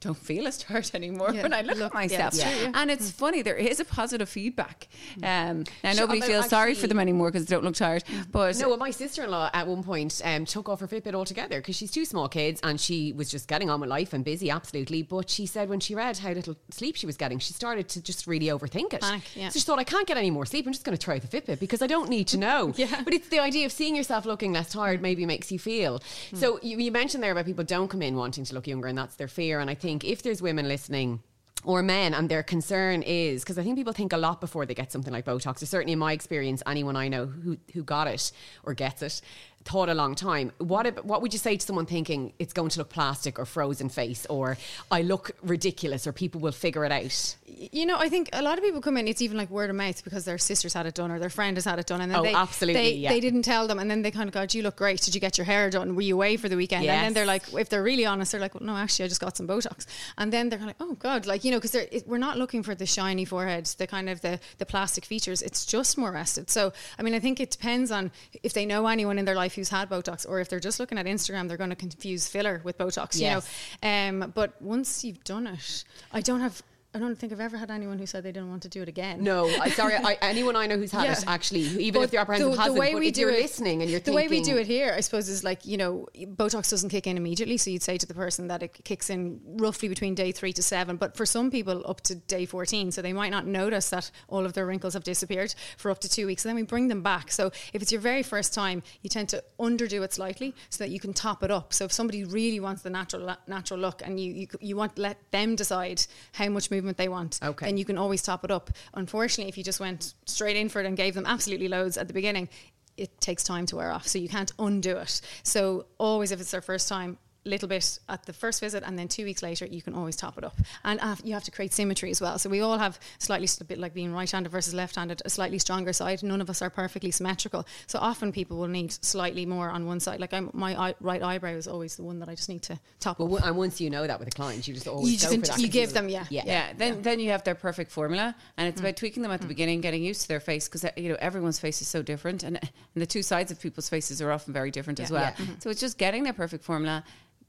don't 0.04 0.16
feel 0.16 0.46
as 0.46 0.58
tired 0.58 0.90
anymore 0.94 1.32
Yeah, 1.32 1.42
when 1.42 1.52
I 1.52 1.62
look, 1.62 1.78
look- 1.78 1.86
at 1.86 1.94
myself. 1.94 2.34
true, 2.34 2.42
yeah. 2.42 2.70
And 2.74 2.90
it's 2.90 3.10
mm. 3.10 3.14
funny, 3.14 3.42
there 3.42 3.56
is 3.56 3.80
a 3.80 3.84
positive 3.84 4.28
feedback. 4.28 4.88
Mm. 5.18 5.50
Um, 5.50 5.64
now 5.82 5.92
Sure, 5.92 6.00
nobody 6.02 6.20
feels 6.20 6.48
sorry 6.48 6.74
for 6.74 6.86
them 6.86 6.98
anymore 6.98 7.30
because 7.30 7.46
they 7.46 7.54
don't 7.54 7.64
look 7.64 7.74
tired. 7.74 8.04
Mm. 8.04 8.30
But 8.30 8.58
No, 8.58 8.68
well, 8.68 8.78
my 8.78 8.90
sister 8.90 9.24
in 9.24 9.30
law 9.30 9.50
at 9.52 9.66
one 9.66 9.82
point 9.82 10.20
um, 10.24 10.44
took 10.44 10.68
off 10.68 10.80
her 10.80 10.88
Fitbit 10.88 11.14
altogether 11.14 11.60
because 11.60 11.76
she's 11.76 11.90
two 11.90 12.04
small 12.04 12.28
kids 12.28 12.60
and 12.62 12.80
she 12.80 13.12
was 13.12 13.30
just 13.30 13.48
getting 13.48 13.70
on 13.70 13.80
with 13.80 13.88
life 13.90 14.12
and 14.12 14.24
busy, 14.24 14.50
absolutely. 14.50 15.02
But 15.02 15.30
she 15.30 15.46
said 15.46 15.68
when 15.68 15.80
she 15.80 15.94
read 15.94 16.18
how 16.18 16.30
little 16.32 16.56
sleep 16.70 16.96
she 16.96 17.06
was 17.06 17.16
getting, 17.16 17.38
she 17.38 17.52
started 17.54 17.88
to 17.90 18.02
just 18.02 18.26
really 18.26 18.46
overthink 18.46 18.92
it. 18.92 19.00
Panic, 19.00 19.22
yeah. 19.34 19.48
So 19.48 19.58
she 19.58 19.64
thought, 19.64 19.78
I 19.78 19.84
can't 19.84 20.06
get 20.06 20.16
any 20.16 20.30
more 20.30 20.44
sleep. 20.46 20.66
I'm 20.66 20.72
just 20.72 20.84
going 20.84 20.96
to 20.96 21.02
try 21.02 21.18
the 21.18 21.28
Fitbit 21.28 21.60
because 21.60 21.80
I 21.82 21.86
don't 21.86 22.08
need 22.08 22.28
to 22.28 22.38
know. 22.46 22.72
Yeah. 22.76 23.02
But 23.04 23.14
it's 23.14 23.28
the 23.28 23.38
idea 23.38 23.64
of 23.66 23.72
seeing 23.72 23.96
yourself 23.96 24.26
looking 24.26 24.52
less 24.52 24.70
tired 24.70 25.00
maybe 25.00 25.24
makes 25.26 25.50
you 25.50 25.58
feel. 25.58 26.02
So 26.34 26.58
you, 26.62 26.78
you 26.78 26.90
mentioned 26.90 27.22
there 27.22 27.32
about 27.32 27.46
people 27.46 27.64
don't 27.64 27.88
come 27.88 28.02
in 28.02 28.16
wanting 28.16 28.44
to 28.44 28.54
look 28.54 28.66
younger 28.66 28.88
and 28.88 28.98
that's 28.98 29.14
their 29.16 29.28
fear. 29.28 29.60
And 29.60 29.70
I 29.70 29.74
think 29.74 29.93
if 30.02 30.22
there's 30.22 30.42
women 30.42 30.66
listening, 30.66 31.22
or 31.64 31.82
men, 31.82 32.14
and 32.14 32.28
their 32.28 32.42
concern 32.42 33.02
is 33.02 33.42
because 33.42 33.58
I 33.58 33.62
think 33.62 33.76
people 33.76 33.92
think 33.92 34.12
a 34.12 34.18
lot 34.18 34.40
before 34.40 34.66
they 34.66 34.74
get 34.74 34.92
something 34.92 35.12
like 35.12 35.24
Botox. 35.24 35.62
Or 35.62 35.66
certainly 35.66 35.94
in 35.94 35.98
my 35.98 36.12
experience, 36.12 36.62
anyone 36.66 36.96
I 36.96 37.08
know 37.08 37.26
who 37.26 37.56
who 37.72 37.82
got 37.82 38.06
it 38.06 38.32
or 38.64 38.74
gets 38.74 39.02
it 39.02 39.20
thought 39.64 39.88
a 39.88 39.94
long 39.94 40.14
time. 40.14 40.52
What 40.58 40.86
ab- 40.86 41.00
what 41.04 41.22
would 41.22 41.32
you 41.32 41.38
say 41.38 41.56
to 41.56 41.66
someone 41.66 41.86
thinking 41.86 42.34
it's 42.38 42.52
going 42.52 42.68
to 42.70 42.78
look 42.78 42.90
plastic 42.90 43.38
or 43.38 43.46
frozen 43.46 43.88
face 43.88 44.26
or 44.26 44.58
I 44.90 45.02
look 45.02 45.30
ridiculous 45.42 46.06
or 46.06 46.12
people 46.12 46.40
will 46.40 46.52
figure 46.52 46.84
it 46.84 46.92
out? 46.92 47.36
You 47.72 47.86
know, 47.86 47.96
I 47.98 48.08
think 48.08 48.28
a 48.32 48.42
lot 48.42 48.58
of 48.58 48.64
people 48.64 48.80
come 48.80 48.96
in. 48.96 49.06
It's 49.08 49.22
even 49.22 49.36
like 49.36 49.50
word 49.50 49.70
of 49.70 49.76
mouth 49.76 50.02
because 50.04 50.24
their 50.24 50.38
sisters 50.38 50.74
had 50.74 50.86
it 50.86 50.94
done 50.94 51.10
or 51.10 51.18
their 51.18 51.30
friend 51.30 51.56
has 51.56 51.64
had 51.64 51.78
it 51.78 51.86
done, 51.86 52.00
and 52.00 52.10
then 52.10 52.18
Oh, 52.18 52.22
they 52.22 52.34
absolutely, 52.34 52.80
they, 52.80 52.92
yeah. 52.94 53.08
they 53.10 53.20
didn't 53.20 53.42
tell 53.42 53.66
them, 53.66 53.78
and 53.78 53.90
then 53.90 54.02
they 54.02 54.10
kind 54.10 54.28
of 54.28 54.34
go, 54.34 54.46
"Do 54.46 54.58
you 54.58 54.64
look 54.64 54.76
great? 54.76 55.00
Did 55.00 55.14
you 55.14 55.20
get 55.20 55.38
your 55.38 55.44
hair 55.44 55.70
done? 55.70 55.94
Were 55.94 56.02
you 56.02 56.14
away 56.14 56.36
for 56.36 56.48
the 56.48 56.56
weekend?" 56.56 56.86
And 56.86 57.04
then 57.04 57.12
they're 57.14 57.26
like, 57.26 57.42
if 57.54 57.68
they're 57.68 57.82
really 57.82 58.06
honest, 58.06 58.32
they're 58.32 58.40
like, 58.40 58.54
"Well, 58.54 58.64
no, 58.64 58.76
actually, 58.76 59.04
I 59.06 59.08
just 59.08 59.20
got 59.20 59.36
some 59.36 59.46
Botox," 59.46 59.86
and 60.18 60.32
then 60.32 60.48
they're 60.48 60.58
like, 60.58 60.76
"Oh 60.80 60.94
God," 60.94 61.26
like 61.26 61.44
you 61.44 61.50
know, 61.50 61.58
because 61.60 61.76
we're 62.06 62.18
not 62.18 62.38
looking 62.38 62.62
for 62.62 62.74
the 62.74 62.86
shiny 62.86 63.24
forehead, 63.24 63.66
the 63.78 63.86
kind 63.86 64.08
of 64.08 64.20
the 64.20 64.40
the 64.58 64.66
plastic 64.66 65.04
features. 65.04 65.42
It's 65.42 65.64
just 65.66 65.96
more 65.98 66.12
rested. 66.12 66.50
So, 66.50 66.72
I 66.98 67.02
mean, 67.02 67.14
I 67.14 67.20
think 67.20 67.40
it 67.40 67.50
depends 67.50 67.90
on 67.90 68.10
if 68.42 68.52
they 68.52 68.66
know 68.66 68.86
anyone 68.86 69.18
in 69.18 69.24
their 69.24 69.34
life 69.36 69.54
who's 69.54 69.68
had 69.68 69.88
Botox, 69.88 70.28
or 70.28 70.40
if 70.40 70.48
they're 70.48 70.60
just 70.60 70.80
looking 70.80 70.98
at 70.98 71.06
Instagram, 71.06 71.48
they're 71.48 71.56
going 71.56 71.70
to 71.70 71.76
confuse 71.76 72.28
filler 72.28 72.60
with 72.64 72.78
Botox. 72.78 73.20
Yes. 73.20 73.48
You 73.82 73.88
know, 73.88 74.24
um, 74.24 74.32
but 74.34 74.60
once 74.60 75.04
you've 75.04 75.22
done 75.24 75.46
it, 75.46 75.84
I 76.12 76.20
don't 76.20 76.40
have 76.40 76.62
I 76.94 76.98
don't 77.00 77.18
think 77.18 77.32
I've 77.32 77.40
ever 77.40 77.56
had 77.56 77.70
anyone 77.70 77.98
who 77.98 78.06
said 78.06 78.22
they 78.22 78.30
didn't 78.30 78.50
want 78.50 78.62
to 78.62 78.68
do 78.68 78.80
it 78.80 78.88
again. 78.88 79.22
No, 79.24 79.46
I, 79.48 79.68
sorry. 79.70 79.94
I, 79.96 80.16
anyone 80.22 80.54
I 80.54 80.66
know 80.66 80.76
who's 80.76 80.92
had 80.92 81.04
Yeah. 81.04 81.12
it, 81.12 81.24
actually, 81.26 81.60
even 81.62 81.94
But 82.00 82.04
if 82.04 82.10
the 82.12 82.18
apprehensive 82.18 82.56
hasn't, 82.56 82.78
but 82.78 83.02
if 83.02 83.16
you're 83.18 83.30
it, 83.30 83.40
listening 83.42 83.82
and 83.82 83.90
you're 83.90 83.98
the 84.00 84.04
thinking, 84.12 84.14
way 84.14 84.28
we 84.28 84.42
do 84.42 84.56
it 84.58 84.66
here, 84.66 84.94
I 84.96 85.00
suppose, 85.00 85.28
is 85.28 85.42
like 85.42 85.66
you 85.66 85.76
know, 85.76 86.06
Botox 86.16 86.70
doesn't 86.70 86.90
kick 86.90 87.06
in 87.08 87.16
immediately, 87.16 87.56
so 87.56 87.70
you'd 87.70 87.82
say 87.82 87.98
to 87.98 88.06
the 88.06 88.14
person 88.14 88.46
that 88.48 88.62
it 88.62 88.84
kicks 88.84 89.10
in 89.10 89.40
roughly 89.44 89.88
between 89.88 90.14
day 90.14 90.30
three 90.30 90.52
to 90.52 90.62
seven, 90.62 90.96
but 90.96 91.16
for 91.16 91.26
some 91.26 91.50
people 91.50 91.82
up 91.88 92.00
to 92.02 92.14
day 92.14 92.46
fourteen, 92.46 92.92
so 92.92 93.02
they 93.02 93.12
might 93.12 93.30
not 93.30 93.44
notice 93.46 93.90
that 93.90 94.10
all 94.28 94.46
of 94.46 94.52
their 94.52 94.66
wrinkles 94.66 94.94
have 94.94 95.02
disappeared 95.04 95.52
for 95.76 95.90
up 95.90 95.98
to 96.00 96.08
two 96.08 96.26
weeks. 96.26 96.44
And 96.44 96.50
then 96.50 96.56
we 96.56 96.62
bring 96.62 96.86
them 96.88 97.02
back. 97.02 97.32
So 97.32 97.50
if 97.72 97.82
it's 97.82 97.90
your 97.90 98.00
very 98.00 98.22
first 98.22 98.54
time, 98.54 98.82
you 99.02 99.10
tend 99.10 99.28
to 99.30 99.42
underdo 99.58 100.02
it 100.04 100.12
slightly 100.12 100.54
so 100.70 100.84
that 100.84 100.90
you 100.90 101.00
can 101.00 101.12
top 101.12 101.42
it 101.42 101.50
up. 101.50 101.72
So 101.72 101.86
if 101.86 101.92
somebody 101.92 102.22
really 102.24 102.60
wants 102.60 102.82
the 102.82 102.90
natural 102.90 103.34
natural 103.48 103.80
look, 103.80 104.00
and 104.04 104.20
you 104.20 104.32
you, 104.32 104.46
you 104.60 104.76
want 104.76 104.94
to 104.96 105.02
let 105.02 105.18
them 105.32 105.56
decide 105.56 106.06
how 106.34 106.48
much 106.48 106.70
movement 106.70 106.83
they 106.96 107.08
want, 107.08 107.38
Okay. 107.42 107.66
then 107.66 107.76
you 107.76 107.84
can 107.84 107.98
always 107.98 108.22
top 108.22 108.44
it 108.44 108.50
up. 108.50 108.70
Unfortunately, 108.94 109.48
if 109.48 109.56
you 109.58 109.64
just 109.64 109.80
went 109.80 110.14
straight 110.26 110.56
in 110.56 110.68
for 110.68 110.80
it 110.80 110.86
and 110.86 110.96
gave 110.96 111.14
them 111.14 111.26
absolutely 111.26 111.68
loads 111.68 111.96
at 111.96 112.06
the 112.08 112.14
beginning, 112.14 112.48
it 112.96 113.20
takes 113.20 113.42
time 113.42 113.66
to 113.66 113.76
wear 113.76 113.90
off. 113.90 114.06
So 114.06 114.18
you 114.18 114.28
can't 114.28 114.52
undo 114.58 114.96
it. 114.98 115.20
So 115.42 115.86
always, 115.98 116.30
if 116.30 116.40
it's 116.40 116.50
their 116.52 116.60
first 116.62 116.88
time, 116.88 117.18
little 117.44 117.68
bit 117.68 117.98
at 118.08 118.24
the 118.26 118.32
first 118.32 118.60
visit 118.60 118.82
and 118.86 118.98
then 118.98 119.08
two 119.08 119.24
weeks 119.24 119.42
later 119.42 119.66
you 119.66 119.82
can 119.82 119.94
always 119.94 120.16
top 120.16 120.38
it 120.38 120.44
up. 120.44 120.56
And 120.84 121.00
uh, 121.00 121.16
you 121.22 121.34
have 121.34 121.44
to 121.44 121.50
create 121.50 121.72
symmetry 121.72 122.10
as 122.10 122.20
well. 122.20 122.38
So 122.38 122.48
we 122.50 122.60
all 122.60 122.78
have 122.78 122.98
slightly 123.18 123.48
a 123.60 123.64
bit 123.64 123.78
like 123.78 123.94
being 123.94 124.12
right-handed 124.12 124.50
versus 124.50 124.74
left-handed 124.74 125.22
a 125.24 125.30
slightly 125.30 125.58
stronger 125.58 125.92
side. 125.92 126.22
None 126.22 126.40
of 126.40 126.48
us 126.48 126.62
are 126.62 126.70
perfectly 126.70 127.10
symmetrical. 127.10 127.66
So 127.86 127.98
often 127.98 128.32
people 128.32 128.56
will 128.56 128.68
need 128.68 128.92
slightly 129.04 129.44
more 129.46 129.68
on 129.68 129.86
one 129.86 130.00
side. 130.00 130.20
Like 130.20 130.32
I'm, 130.32 130.50
my 130.52 130.80
eye, 130.80 130.94
right 131.00 131.22
eyebrow 131.22 131.50
is 131.50 131.68
always 131.68 131.96
the 131.96 132.02
one 132.02 132.20
that 132.20 132.28
I 132.28 132.34
just 132.34 132.48
need 132.48 132.62
to 132.62 132.80
top 133.00 133.18
But 133.18 133.26
up. 133.26 133.44
and 133.44 133.56
once 133.56 133.80
you 133.80 133.90
know 133.90 134.06
that 134.06 134.18
with 134.18 134.28
a 134.28 134.30
client, 134.30 134.66
you 134.66 134.74
just 134.74 134.88
always 134.88 135.12
you, 135.12 135.18
just, 135.18 135.30
go 135.30 135.40
for 135.40 135.46
that. 135.46 135.58
you 135.58 135.66
'cause 135.66 135.72
give 135.72 135.92
them 135.92 136.08
yeah. 136.08 136.24
Yeah. 136.30 136.42
Yeah, 136.46 136.72
then 136.76 137.02
then 137.02 137.20
you 137.20 137.30
have 137.30 137.44
their 137.44 137.54
perfect 137.54 137.90
formula, 137.90 138.34
and 138.56 138.68
it's 138.68 138.80
mm. 138.80 138.84
about 138.84 138.96
tweaking 138.96 139.22
them 139.22 139.32
at 139.32 139.40
the 139.40 139.46
mm. 139.46 139.48
beginning, 139.48 139.80
getting 139.80 140.02
used 140.02 140.22
to 140.22 140.28
their 140.28 140.40
face 140.40 140.68
because 140.68 140.84
uh, 140.84 140.90
you 140.96 141.08
know 141.08 141.16
everyone's 141.20 141.58
face 141.58 141.80
is 141.80 141.88
so 141.88 142.02
different, 142.02 142.42
and, 142.42 142.56
uh, 142.56 142.60
and 142.94 143.02
the 143.02 143.06
two 143.06 143.22
sides 143.22 143.50
of 143.50 143.60
people's 143.60 143.88
faces 143.88 144.22
are 144.22 144.32
often 144.32 144.52
very 144.52 144.70
different 144.70 145.00
as 145.00 145.10
well. 145.10 145.22
Yeah. 145.22 145.32
Mm-hmm. 145.32 145.52
So 145.58 145.70
it's 145.70 145.80
just 145.80 145.98
getting 145.98 146.22
their 146.24 146.32
perfect 146.32 146.64
formula, 146.64 147.04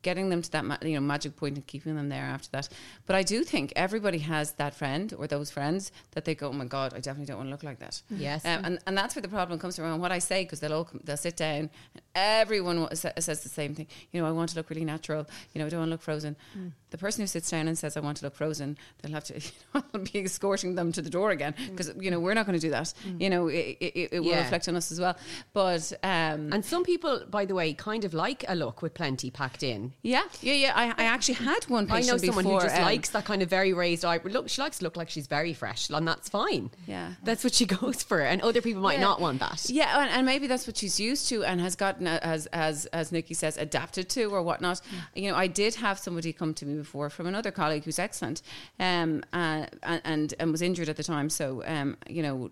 getting 0.09 0.27
them 0.29 0.41
to 0.47 0.51
that 0.55 0.63
ma- 0.69 0.77
you 0.89 0.95
know 0.97 1.01
magic 1.13 1.33
point 1.41 1.55
and 1.57 1.65
keeping 1.67 1.95
them 1.99 2.09
there 2.15 2.27
after 2.35 2.49
that. 2.55 2.65
But 3.07 3.15
I 3.21 3.23
do 3.33 3.43
think 3.43 3.73
everybody 3.75 4.19
has 4.33 4.47
that 4.61 4.73
friend 4.81 5.07
or 5.19 5.25
those 5.27 5.49
friends 5.57 5.91
that 6.13 6.23
they 6.25 6.35
go, 6.41 6.45
oh 6.49 6.53
my 6.61 6.65
god, 6.77 6.89
I 6.97 6.99
definitely 7.07 7.25
don't 7.29 7.37
want 7.41 7.49
to 7.49 7.55
look 7.55 7.63
like 7.71 7.79
that. 7.85 7.95
Yes. 8.09 8.45
um, 8.45 8.59
and 8.65 8.73
and 8.87 8.95
that's 8.99 9.13
where 9.15 9.21
the 9.27 9.33
problem 9.39 9.59
comes 9.59 9.75
from. 9.75 9.85
And 9.93 10.01
what 10.05 10.11
I 10.11 10.19
say 10.31 10.39
because 10.43 10.59
they'll 10.61 10.73
all 10.79 10.85
come, 10.85 11.01
they'll 11.03 11.17
sit 11.27 11.37
down, 11.37 11.63
and 11.95 12.01
everyone 12.13 12.77
sa- 12.95 13.11
says 13.19 13.41
the 13.43 13.49
same 13.49 13.75
thing. 13.75 13.87
You 14.11 14.21
know, 14.21 14.27
I 14.27 14.31
want 14.31 14.49
to 14.51 14.55
look 14.55 14.69
really 14.69 14.85
natural. 14.85 15.25
You 15.53 15.59
know, 15.59 15.65
I 15.65 15.69
don't 15.69 15.79
want 15.81 15.89
to 15.89 15.93
look 15.95 16.01
frozen. 16.01 16.35
The 16.91 16.97
person 16.97 17.21
who 17.23 17.27
sits 17.27 17.49
down 17.49 17.67
and 17.67 17.77
says 17.77 17.97
I 17.97 17.99
want 17.99 18.17
to 18.17 18.25
look 18.25 18.35
frozen, 18.35 18.77
they'll 19.01 19.11
have 19.13 19.25
to 19.25 19.33
you 19.39 19.51
know, 19.73 19.83
I'll 19.93 20.01
be 20.01 20.19
escorting 20.23 20.75
them 20.75 20.91
to 20.93 21.01
the 21.01 21.09
door 21.09 21.31
again 21.31 21.53
because 21.71 21.91
you 21.99 22.09
know 22.11 22.19
we're 22.19 22.33
not 22.33 22.45
going 22.45 22.57
to 22.57 22.65
do 22.67 22.71
that. 22.71 22.93
You 23.19 23.29
know, 23.29 23.47
it, 23.47 23.77
it, 23.81 24.09
it 24.13 24.19
will 24.19 24.31
Yeah. 24.31 24.43
reflect 24.43 24.67
on 24.69 24.75
us 24.75 24.91
as 24.91 24.99
well. 24.99 25.17
But 25.53 25.91
um, 26.03 26.53
And 26.53 26.63
some 26.63 26.83
people, 26.83 27.23
by 27.29 27.45
the 27.45 27.55
way, 27.55 27.73
kind 27.73 28.05
of 28.05 28.13
like 28.13 28.45
a 28.47 28.55
look 28.55 28.81
with 28.81 28.93
plenty 28.93 29.29
packed 29.31 29.63
in. 29.63 29.93
Yeah, 30.01 30.23
yeah, 30.41 30.53
yeah. 30.53 30.73
I, 30.75 30.89
I 30.97 31.05
actually 31.05 31.35
had 31.35 31.63
one 31.67 31.89
I 31.89 31.97
patient 31.97 32.21
know 32.21 32.27
someone 32.27 32.43
before, 32.45 32.59
who 32.61 32.65
just 32.67 32.75
um, 32.77 32.83
likes 32.83 33.09
that 33.09 33.25
kind 33.25 33.41
of 33.41 33.49
very 33.49 33.73
raised 33.73 34.05
eyebrow. 34.05 34.31
Look, 34.31 34.49
she 34.49 34.61
likes 34.61 34.77
to 34.79 34.83
look 34.83 34.95
like 34.95 35.09
she's 35.09 35.27
very 35.27 35.53
fresh, 35.53 35.89
and 35.89 36.07
that's 36.07 36.29
fine. 36.29 36.69
Yeah. 36.87 37.13
that's 37.23 37.43
what 37.43 37.53
she 37.53 37.65
goes 37.81 38.03
for. 38.03 38.19
And 38.21 38.41
other 38.41 38.61
people 38.61 38.81
might 38.81 38.99
Yeah. 38.99 39.05
not 39.05 39.19
want 39.21 39.39
that. 39.39 39.67
Yeah, 39.69 40.01
and, 40.01 40.11
and 40.11 40.25
maybe 40.25 40.47
that's 40.47 40.67
what 40.67 40.77
she's 40.77 40.99
used 40.99 41.27
to 41.29 41.43
and 41.43 41.59
has 41.59 41.75
gotten, 41.75 42.05
uh, 42.07 42.19
as 42.21 42.45
as 42.47 42.85
as 42.87 43.11
Nikki 43.11 43.33
says, 43.33 43.57
adapted 43.57 44.09
to 44.09 44.25
or 44.25 44.41
whatnot. 44.43 44.81
You 45.15 45.31
know, 45.31 45.37
I 45.37 45.47
did 45.47 45.75
have 45.75 45.97
somebody 45.97 46.33
come 46.33 46.53
to 46.55 46.65
me 46.65 46.75
before 46.75 47.09
from 47.09 47.25
another 47.27 47.51
colleague 47.51 47.83
who's 47.85 47.99
excellent, 47.99 48.41
um, 48.79 49.23
uh, 49.33 49.65
and 49.83 50.01
and 50.03 50.33
and 50.39 50.51
was 50.51 50.61
injured 50.61 50.89
at 50.89 50.97
the 50.97 51.03
time, 51.03 51.29
so 51.29 51.63
um, 51.65 51.97
you 52.07 52.21
know, 52.21 52.51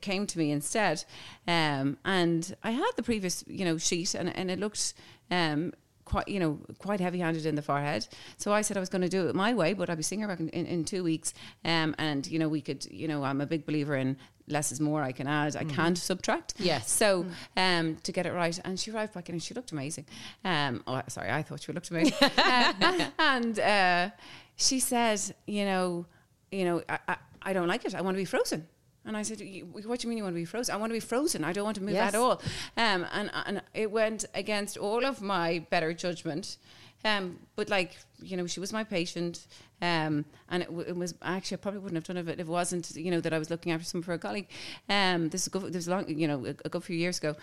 came 0.00 0.26
to 0.28 0.38
me 0.38 0.52
instead, 0.52 1.04
um, 1.48 1.98
and 2.04 2.54
I 2.62 2.70
had 2.70 2.90
the 2.96 3.02
previous 3.02 3.42
you 3.48 3.64
know 3.64 3.78
sheet, 3.78 4.14
and 4.14 4.34
and 4.36 4.50
it 4.50 4.58
looked. 4.60 4.94
Um, 5.30 5.72
quite 6.04 6.28
you 6.28 6.38
know 6.38 6.58
quite 6.78 7.00
heavy 7.00 7.18
handed 7.18 7.46
in 7.46 7.54
the 7.54 7.62
forehead 7.62 8.06
so 8.36 8.52
I 8.52 8.62
said 8.62 8.76
I 8.76 8.80
was 8.80 8.88
going 8.88 9.02
to 9.02 9.08
do 9.08 9.28
it 9.28 9.34
my 9.34 9.54
way 9.54 9.72
but 9.72 9.88
I'll 9.88 9.96
be 9.96 10.02
seeing 10.02 10.20
her 10.20 10.28
back 10.28 10.40
in, 10.40 10.48
in, 10.50 10.66
in 10.66 10.84
two 10.84 11.02
weeks 11.02 11.32
um, 11.64 11.94
and 11.98 12.26
you 12.26 12.38
know 12.38 12.48
we 12.48 12.60
could 12.60 12.84
you 12.90 13.08
know 13.08 13.24
I'm 13.24 13.40
a 13.40 13.46
big 13.46 13.64
believer 13.66 13.96
in 13.96 14.16
less 14.46 14.70
is 14.72 14.80
more 14.80 15.02
I 15.02 15.12
can 15.12 15.26
add 15.26 15.56
I 15.56 15.64
can't 15.64 15.96
subtract 15.96 16.54
Yes. 16.58 16.90
so 16.90 17.24
um, 17.56 17.96
to 18.02 18.12
get 18.12 18.26
it 18.26 18.32
right, 18.32 18.58
and 18.64 18.78
she 18.78 18.90
arrived 18.90 19.14
back 19.14 19.28
in 19.30 19.34
and 19.34 19.42
she 19.42 19.54
looked 19.54 19.72
amazing. 19.72 20.04
Um, 20.44 20.82
oh, 20.86 21.00
sorry, 21.08 21.30
I 21.30 21.42
thought 21.42 21.62
she 21.62 21.72
looked 21.72 21.90
amazing. 21.90 22.14
Uh, 22.20 23.08
and 23.18 23.58
uh, 23.58 24.10
she 24.56 24.80
said, 24.80 25.20
you 25.46 25.64
know, 25.64 26.06
you 26.52 26.64
know, 26.66 26.82
I, 26.88 26.98
I, 27.08 27.16
I 27.42 27.52
don't 27.54 27.68
like 27.68 27.84
it. 27.86 27.94
I 27.94 28.02
want 28.02 28.16
to 28.16 28.20
be 28.20 28.24
frozen. 28.26 28.66
And 29.06 29.16
I 29.16 29.22
said, 29.22 29.40
"What 29.72 30.00
do 30.00 30.06
you 30.06 30.08
mean 30.08 30.18
you 30.18 30.24
want 30.24 30.34
to 30.34 30.40
be 30.40 30.44
frozen? 30.46 30.74
I 30.74 30.78
want 30.78 30.90
to 30.90 30.94
be 30.94 31.00
frozen. 31.00 31.44
I 31.44 31.52
don't 31.52 31.64
want 31.64 31.76
to 31.76 31.82
move 31.82 31.94
Yes. 31.94 32.14
at 32.14 32.18
all." 32.18 32.40
Um, 32.76 33.06
and 33.12 33.30
and 33.46 33.62
it 33.74 33.90
went 33.90 34.24
against 34.34 34.76
all 34.78 35.04
of 35.04 35.20
my 35.20 35.58
better 35.70 35.92
judgment. 35.92 36.56
Um, 37.04 37.38
but 37.54 37.68
like 37.68 37.98
you 38.22 38.36
know, 38.38 38.46
she 38.46 38.60
was 38.60 38.72
my 38.72 38.82
patient, 38.82 39.46
um, 39.82 40.24
and 40.48 40.62
it, 40.62 40.66
w- 40.70 40.88
it 40.88 40.96
was 40.96 41.12
actually 41.20 41.56
I 41.58 41.60
probably 41.60 41.80
wouldn't 41.80 41.96
have 41.98 42.04
done 42.04 42.16
it 42.16 42.40
if 42.40 42.46
it 42.48 42.50
wasn't 42.50 42.96
you 42.96 43.10
know 43.10 43.20
that 43.20 43.34
I 43.34 43.38
was 43.38 43.50
looking 43.50 43.72
after 43.72 43.84
some 43.84 44.00
for 44.00 44.14
a 44.14 44.18
colleague. 44.18 44.48
Um, 44.88 45.28
this 45.28 45.42
is 45.42 45.48
good, 45.48 45.64
this 45.64 45.82
is 45.82 45.88
long 45.88 46.08
you 46.08 46.26
know 46.26 46.46
a, 46.46 46.54
a 46.64 46.68
good 46.70 46.82
few 46.82 46.96
years 46.96 47.18
ago. 47.18 47.36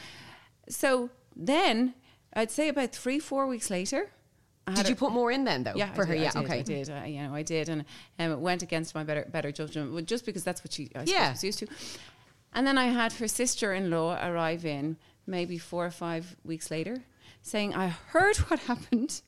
So 0.67 1.11
then 1.35 1.93
I'd 2.33 2.49
say 2.49 2.69
about 2.69 2.91
three 2.91 3.19
four 3.19 3.45
weeks 3.45 3.69
later. 3.69 4.09
I 4.67 4.75
Did 4.75 4.89
you 4.89 4.95
put 4.95 5.11
more 5.11 5.31
in 5.31 5.43
then, 5.43 5.63
though? 5.63 5.73
yeah, 5.75 5.91
for 5.93 6.03
I 6.03 6.07
her. 6.07 6.13
did, 6.13 6.21
yeah, 6.21 6.29
I 6.35 6.41
did, 6.41 6.45
okay. 6.45 6.59
I 6.59 6.61
did. 6.61 6.89
Uh, 6.89 7.03
you 7.05 7.21
know, 7.23 7.33
I 7.35 7.41
did, 7.41 7.67
and 7.69 7.83
um, 8.19 8.31
it 8.31 8.39
went 8.39 8.61
against 8.61 8.93
my 8.95 9.03
better 9.03 9.25
better 9.31 9.51
judgment, 9.51 9.91
well, 9.91 10.03
just 10.03 10.25
because 10.25 10.43
that's 10.43 10.63
what 10.63 10.71
she 10.73 10.89
I 10.95 11.03
Yeah. 11.03 11.31
was 11.31 11.43
used 11.43 11.59
to. 11.59 11.67
And 12.53 12.67
then 12.67 12.77
I 12.77 12.85
had 12.85 13.13
her 13.13 13.27
sister-in-law 13.27 14.19
arrive 14.27 14.65
in 14.65 14.97
maybe 15.25 15.57
four 15.57 15.85
or 15.85 15.91
five 15.91 16.35
weeks 16.45 16.69
later, 16.69 16.97
saying, 17.41 17.73
"I 17.73 17.87
heard 17.87 18.37
what 18.37 18.59
happened." 18.59 19.21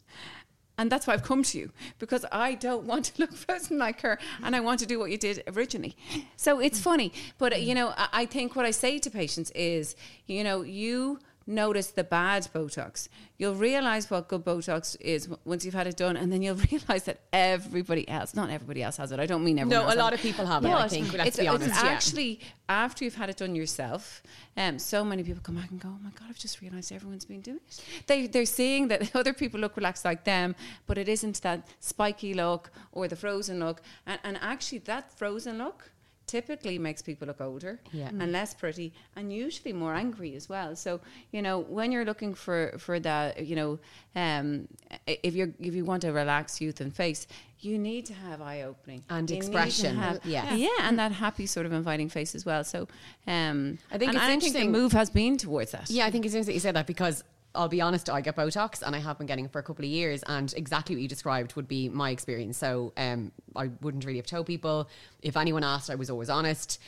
And 0.75 0.91
that's 0.91 1.05
why 1.05 1.13
I've 1.13 1.21
come 1.23 1.43
to 1.43 1.57
you 1.59 1.71
because 1.99 2.25
I 2.31 2.55
don't 2.55 2.85
want 2.85 3.05
to 3.05 3.13
look 3.21 3.33
frozen 3.33 3.77
like 3.77 4.01
her, 4.01 4.17
and 4.43 4.55
I 4.55 4.59
want 4.59 4.79
to 4.79 4.85
do 4.85 4.97
what 4.99 5.11
you 5.11 5.17
did 5.17 5.43
originally. 5.55 5.95
So 6.35 6.59
it's 6.59 6.79
funny, 6.79 7.11
but 7.37 7.53
uh, 7.53 7.57
you 7.57 7.75
know, 7.75 7.89
I, 7.95 8.07
I 8.21 8.25
think 8.25 8.55
what 8.55 8.65
I 8.65 8.71
say 8.71 8.97
to 8.99 9.09
patients 9.11 9.51
is, 9.51 9.95
you 10.25 10.43
know, 10.43 10.61
you 10.63 11.19
notice 11.45 11.87
the 11.87 12.03
bad 12.03 12.47
Botox. 12.53 13.07
You'll 13.37 13.55
realize 13.55 14.09
what 14.09 14.27
good 14.27 14.43
Botox 14.43 14.99
is 14.99 15.29
once 15.45 15.65
you've 15.65 15.73
had 15.73 15.87
it 15.87 15.97
done, 15.97 16.17
and 16.17 16.31
then 16.31 16.41
you'll 16.41 16.55
realize 16.71 17.03
that 17.03 17.19
everybody 17.31 18.07
else, 18.07 18.35
not 18.35 18.49
everybody 18.49 18.83
else 18.83 18.97
has 18.97 19.11
it. 19.11 19.19
I 19.19 19.25
don't 19.25 19.43
mean 19.43 19.59
everyone. 19.59 19.87
No, 19.87 19.93
a 19.93 19.97
lot 19.97 20.13
of 20.13 20.19
people 20.21 20.45
have 20.45 20.63
it, 20.65 20.69
I 20.69 20.87
think, 20.87 21.13
let's 21.13 21.29
it's, 21.29 21.39
be 21.39 21.47
honest, 21.47 21.69
It's 21.69 21.83
yeah. 21.83 21.89
actually 21.89 22.39
after 22.69 23.03
you've 23.03 23.15
had 23.15 23.29
it 23.29 23.37
done 23.37 23.55
yourself. 23.55 24.23
Um, 24.55 24.79
so 24.79 25.03
many 25.03 25.23
people 25.23 25.41
come 25.41 25.55
back 25.55 25.71
and 25.71 25.79
go, 25.79 25.89
"Oh 25.89 25.99
my 26.03 26.11
god, 26.11 26.27
I've 26.29 26.37
just 26.37 26.61
realized 26.61 26.91
everyone's 26.91 27.25
been 27.25 27.41
doing 27.41 27.59
it." 27.67 27.83
They 28.07 28.27
they're 28.27 28.45
seeing 28.45 28.87
that 28.89 29.15
other 29.21 29.33
people 29.33 29.59
look 29.59 29.75
relaxed 29.75 30.05
like 30.05 30.23
them, 30.23 30.55
but 30.85 30.97
it 30.97 31.09
isn't 31.09 31.41
that 31.41 31.67
spiky 31.79 32.33
look 32.33 32.71
or 32.91 33.07
the 33.07 33.15
frozen 33.15 33.59
look. 33.59 33.81
And, 34.05 34.19
and 34.23 34.37
actually, 34.41 34.79
that 34.79 35.11
frozen 35.17 35.57
look 35.57 35.91
typically 36.27 36.79
makes 36.79 37.01
people 37.01 37.27
look 37.27 37.41
older 37.41 37.79
Yeah. 37.91 38.09
and 38.09 38.31
less 38.31 38.53
pretty 38.53 38.93
and 39.15 39.31
usually 39.31 39.73
more 39.73 39.93
angry 39.93 40.35
as 40.35 40.47
well. 40.49 40.75
So 40.75 41.01
you 41.31 41.41
know 41.41 41.59
when 41.59 41.91
you're 41.91 42.05
looking 42.05 42.33
for 42.33 42.75
for 42.79 42.99
that 43.01 43.45
you 43.45 43.55
know 43.55 43.79
um 44.15 44.67
if 45.07 45.33
you're 45.35 45.49
if 45.59 45.73
you 45.75 45.85
want 45.85 46.03
a 46.03 46.11
relaxed 46.11 46.61
youth 46.61 46.79
and 46.81 46.95
face 46.95 47.27
you 47.59 47.77
need 47.79 48.05
to 48.05 48.13
have 48.13 48.41
eye 48.41 48.63
opening. 48.63 49.03
And 49.09 49.29
You 49.31 49.37
expression, 49.37 49.95
have- 49.95 50.25
yeah. 50.25 50.53
yeah. 50.53 50.67
and 50.81 50.99
that 50.99 51.13
happy 51.13 51.45
sort 51.45 51.65
of 51.65 51.71
inviting 51.71 52.09
face 52.09 52.35
as 52.35 52.45
well. 52.45 52.63
So 52.63 52.87
um 53.27 53.77
I 53.91 53.97
think 53.97 54.09
and 54.09 54.15
it's 54.17 54.23
I 54.23 54.27
think 54.27 54.43
interesting- 54.43 54.71
the 54.71 54.77
move 54.79 54.91
has 54.93 55.09
been 55.09 55.37
towards 55.37 55.71
that. 55.71 55.89
Yeah, 55.89 56.05
I 56.05 56.11
think 56.11 56.25
it's 56.25 56.33
interesting 56.33 56.51
that 56.53 56.55
you 56.55 56.59
said 56.59 56.75
that 56.75 56.87
because 56.87 57.23
I'll 57.55 57.67
be 57.67 57.81
honest, 57.81 58.09
I 58.09 58.21
get 58.21 58.35
Botox 58.35 58.81
and 58.81 58.95
I 58.95 58.99
have 58.99 59.17
been 59.17 59.27
getting 59.27 59.45
it 59.45 59.51
for 59.51 59.59
a 59.59 59.63
couple 59.63 59.85
of 59.85 59.91
years, 59.91 60.23
and 60.23 60.51
exactly 60.55 60.95
what 60.95 61.01
you 61.01 61.07
described 61.07 61.55
would 61.55 61.67
be 61.67 61.89
my 61.89 62.09
experience. 62.09 62.57
So 62.57 62.93
um, 62.97 63.31
I 63.55 63.69
wouldn't 63.81 64.05
really 64.05 64.17
have 64.17 64.25
told 64.25 64.47
people. 64.47 64.89
If 65.21 65.37
anyone 65.37 65.63
asked, 65.63 65.89
I 65.89 65.95
was 65.95 66.09
always 66.09 66.29
honest. 66.29 66.81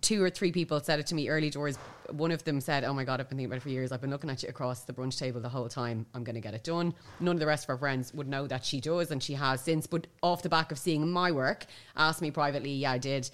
Two 0.00 0.22
or 0.22 0.30
three 0.30 0.52
people 0.52 0.78
said 0.80 1.00
it 1.00 1.06
to 1.08 1.16
me 1.16 1.28
early 1.28 1.50
doors. 1.50 1.76
One 2.10 2.30
of 2.30 2.44
them 2.44 2.60
said, 2.60 2.84
"Oh 2.84 2.94
my 2.94 3.02
god, 3.02 3.20
I've 3.20 3.28
been 3.28 3.38
thinking 3.38 3.46
about 3.46 3.56
it 3.56 3.62
for 3.62 3.70
years. 3.70 3.90
I've 3.90 4.00
been 4.00 4.10
looking 4.10 4.30
at 4.30 4.42
you 4.42 4.48
across 4.48 4.84
the 4.84 4.92
brunch 4.92 5.18
table 5.18 5.40
the 5.40 5.48
whole 5.48 5.68
time. 5.68 6.06
I'm 6.14 6.22
going 6.22 6.34
to 6.36 6.40
get 6.40 6.54
it 6.54 6.62
done." 6.62 6.94
None 7.18 7.34
of 7.34 7.40
the 7.40 7.46
rest 7.46 7.64
of 7.64 7.70
our 7.70 7.78
friends 7.78 8.14
would 8.14 8.28
know 8.28 8.46
that 8.46 8.64
she 8.64 8.80
does, 8.80 9.10
and 9.10 9.20
she 9.20 9.34
has 9.34 9.60
since. 9.60 9.88
But 9.88 10.06
off 10.22 10.42
the 10.42 10.48
back 10.48 10.70
of 10.70 10.78
seeing 10.78 11.10
my 11.10 11.32
work, 11.32 11.66
asked 11.96 12.22
me 12.22 12.30
privately, 12.30 12.72
"Yeah, 12.72 12.92
I 12.92 12.98
did." 12.98 13.30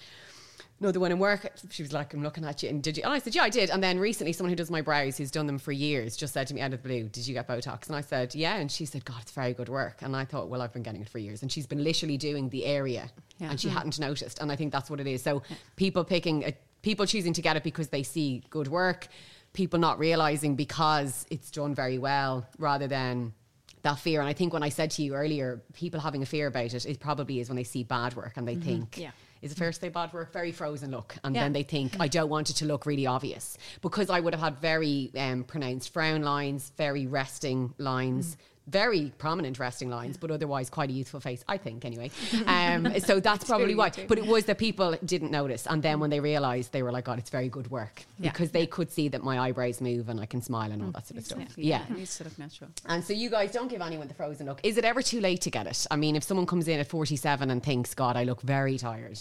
No, 0.79 0.93
the 0.93 1.01
one 1.01 1.11
in 1.11 1.19
work, 1.19 1.51
she 1.71 1.83
was 1.83 1.95
like, 1.95 2.13
I'm 2.13 2.23
looking 2.23 2.45
at 2.45 2.63
you. 2.63 2.69
And 2.69 2.83
did 2.83 2.99
you? 2.99 3.03
And 3.03 3.13
I 3.13 3.19
said, 3.19 3.35
Yeah, 3.35 3.45
I 3.45 3.49
did. 3.49 3.71
And 3.71 3.83
then 3.83 3.99
recently, 3.99 4.33
someone 4.35 4.51
who 4.51 4.57
does 4.57 4.71
my 4.71 4.83
brows, 4.83 5.17
who's 5.17 5.31
done 5.31 5.47
them 5.47 5.59
for 5.59 5.73
years, 5.73 6.17
just 6.17 6.35
said 6.35 6.47
to 6.49 6.55
me 6.55 6.61
out 6.61 6.75
of 6.75 6.83
the 6.83 6.89
blue, 6.89 7.05
Did 7.09 7.27
you 7.27 7.33
get 7.33 7.49
Botox? 7.49 7.87
And 7.87 7.97
I 7.97 8.03
said, 8.03 8.35
Yeah. 8.35 8.57
And 8.57 8.71
she 8.71 8.85
said, 8.85 9.05
God, 9.07 9.23
it's 9.23 9.33
very 9.33 9.55
good 9.55 9.71
work. 9.71 10.03
And 10.03 10.15
I 10.15 10.27
thought, 10.27 10.49
Well, 10.49 10.61
I've 10.61 10.75
been 10.75 10.83
getting 10.83 11.01
it 11.01 11.09
for 11.09 11.19
years. 11.19 11.41
And 11.41 11.51
she's 11.51 11.67
been 11.67 11.83
literally 11.83 12.19
doing 12.19 12.51
the 12.51 12.67
area 12.67 13.11
Yeah. 13.39 13.51
and 13.51 13.61
she 13.61 13.69
hmm. 13.69 13.77
hadn't 13.77 13.99
noticed. 13.99 14.39
And 14.41 14.53
I 14.53 14.57
think 14.57 14.71
that's 14.71 14.91
what 14.91 15.01
it 15.01 15.07
is. 15.07 15.23
So 15.23 15.43
people 15.77 16.05
picking, 16.05 16.45
a, 16.45 16.55
people 16.83 17.07
choosing 17.07 17.33
to 17.33 17.43
get 17.43 17.57
it 17.57 17.63
because 17.63 17.89
they 17.89 18.03
see 18.03 18.45
good 18.51 18.69
work, 18.69 19.09
people 19.55 19.79
not 19.79 19.99
realizing 19.99 20.57
because 20.57 21.25
it's 21.31 21.51
done 21.51 21.75
very 21.75 21.97
well 21.97 22.47
rather 22.59 22.87
than 22.87 23.33
that 23.81 23.99
fear. 23.99 24.21
And 24.21 24.29
I 24.29 24.35
think 24.35 24.53
when 24.53 24.63
I 24.63 24.69
said 24.69 24.91
to 24.93 25.03
you 25.03 25.15
earlier, 25.15 25.63
people 25.73 26.01
having 26.01 26.23
a 26.23 26.27
fear 26.27 26.49
about 26.49 26.75
it, 26.75 26.85
it 26.85 27.01
probably 27.01 27.41
is 27.41 27.49
when 27.49 27.57
they 27.57 27.65
see 27.65 27.83
bad 27.83 28.15
work 28.15 28.35
and 28.37 28.47
they 28.47 28.57
mm-hmm. 28.57 28.63
think, 28.63 28.99
Yeah. 28.99 29.13
Is 29.43 29.53
it 29.53 29.59
fair 29.59 29.73
to 29.73 29.79
say 29.79 29.89
bad 29.89 30.13
work? 30.13 30.33
Very 30.33 30.53
frozen 30.53 30.91
look. 30.91 31.17
And 31.25 31.35
Yeah. 31.35 31.43
then 31.45 31.53
they 31.53 31.63
think, 31.63 31.97
I 32.01 32.09
don't 32.09 32.29
want 32.29 32.51
it 32.51 32.55
to 32.55 32.65
look 32.67 32.87
really 32.87 33.07
obvious. 33.07 33.57
Because 33.83 34.11
I 34.11 34.21
would 34.21 34.35
have 34.35 34.43
had 34.43 34.59
very 34.59 35.11
um, 35.17 35.45
pronounced 35.45 35.93
frown 35.93 36.23
lines, 36.23 36.73
very 36.77 37.07
resting 37.07 37.75
lines. 37.79 38.37
Very 38.69 39.13
prominent 39.19 39.61
resting 39.61 39.89
lines, 39.91 40.17
but 40.17 40.31
otherwise 40.33 40.71
quite 40.71 40.91
a 40.91 40.93
youthful 40.93 41.21
face, 41.21 41.45
I 41.47 41.57
think, 41.57 41.85
anyway. 41.85 42.11
Um, 42.47 42.99
so 43.01 43.21
that's 43.21 43.45
probably 43.45 43.75
why. 43.75 43.91
But 44.09 44.19
it 44.19 44.27
was 44.27 44.45
that 44.47 44.59
people 44.59 44.97
didn't 45.05 45.31
notice. 45.31 45.67
And 45.67 45.83
then 45.83 46.01
when 46.01 46.11
they 46.11 46.21
realised, 46.21 46.73
they 46.73 46.83
were 46.83 46.91
like, 46.93 47.05
God, 47.05 47.19
it's 47.19 47.31
very 47.31 47.49
good 47.49 47.71
work. 47.71 48.03
Yeah. 48.19 48.31
Because 48.31 48.51
they 48.51 48.67
could 48.67 48.91
see 48.91 49.09
that 49.09 49.23
my 49.23 49.39
eyebrows 49.39 49.81
move 49.81 50.09
and 50.09 50.21
I 50.21 50.27
can 50.27 50.43
smile 50.43 50.73
and 50.73 50.83
all 50.83 50.91
that 50.91 51.07
sort 51.07 51.19
of 51.19 51.25
stuff. 51.27 51.39
Yeah, 51.57 51.85
Yeah. 51.89 51.97
it 51.97 52.07
to 52.09 52.25
look 52.25 52.39
natural. 52.39 52.71
And 52.87 53.05
so 53.05 53.13
you 53.13 53.31
guys 53.31 53.53
don't 53.53 53.69
give 53.69 53.81
anyone 53.81 54.09
the 54.09 54.15
frozen 54.15 54.47
look. 54.47 54.61
Is 54.65 54.77
it 54.79 54.85
ever 54.85 55.01
too 55.03 55.21
late 55.21 55.41
to 55.43 55.51
get 55.51 55.67
it? 55.67 55.87
I 55.91 55.97
mean, 55.97 56.17
if 56.17 56.25
someone 56.25 56.47
comes 56.47 56.67
in 56.69 56.81
at 56.81 56.89
47 56.89 57.51
and 57.51 57.63
thinks, 57.63 57.95
God, 57.95 58.17
I 58.17 58.25
look 58.25 58.41
very 58.43 58.79
tired, 58.79 59.19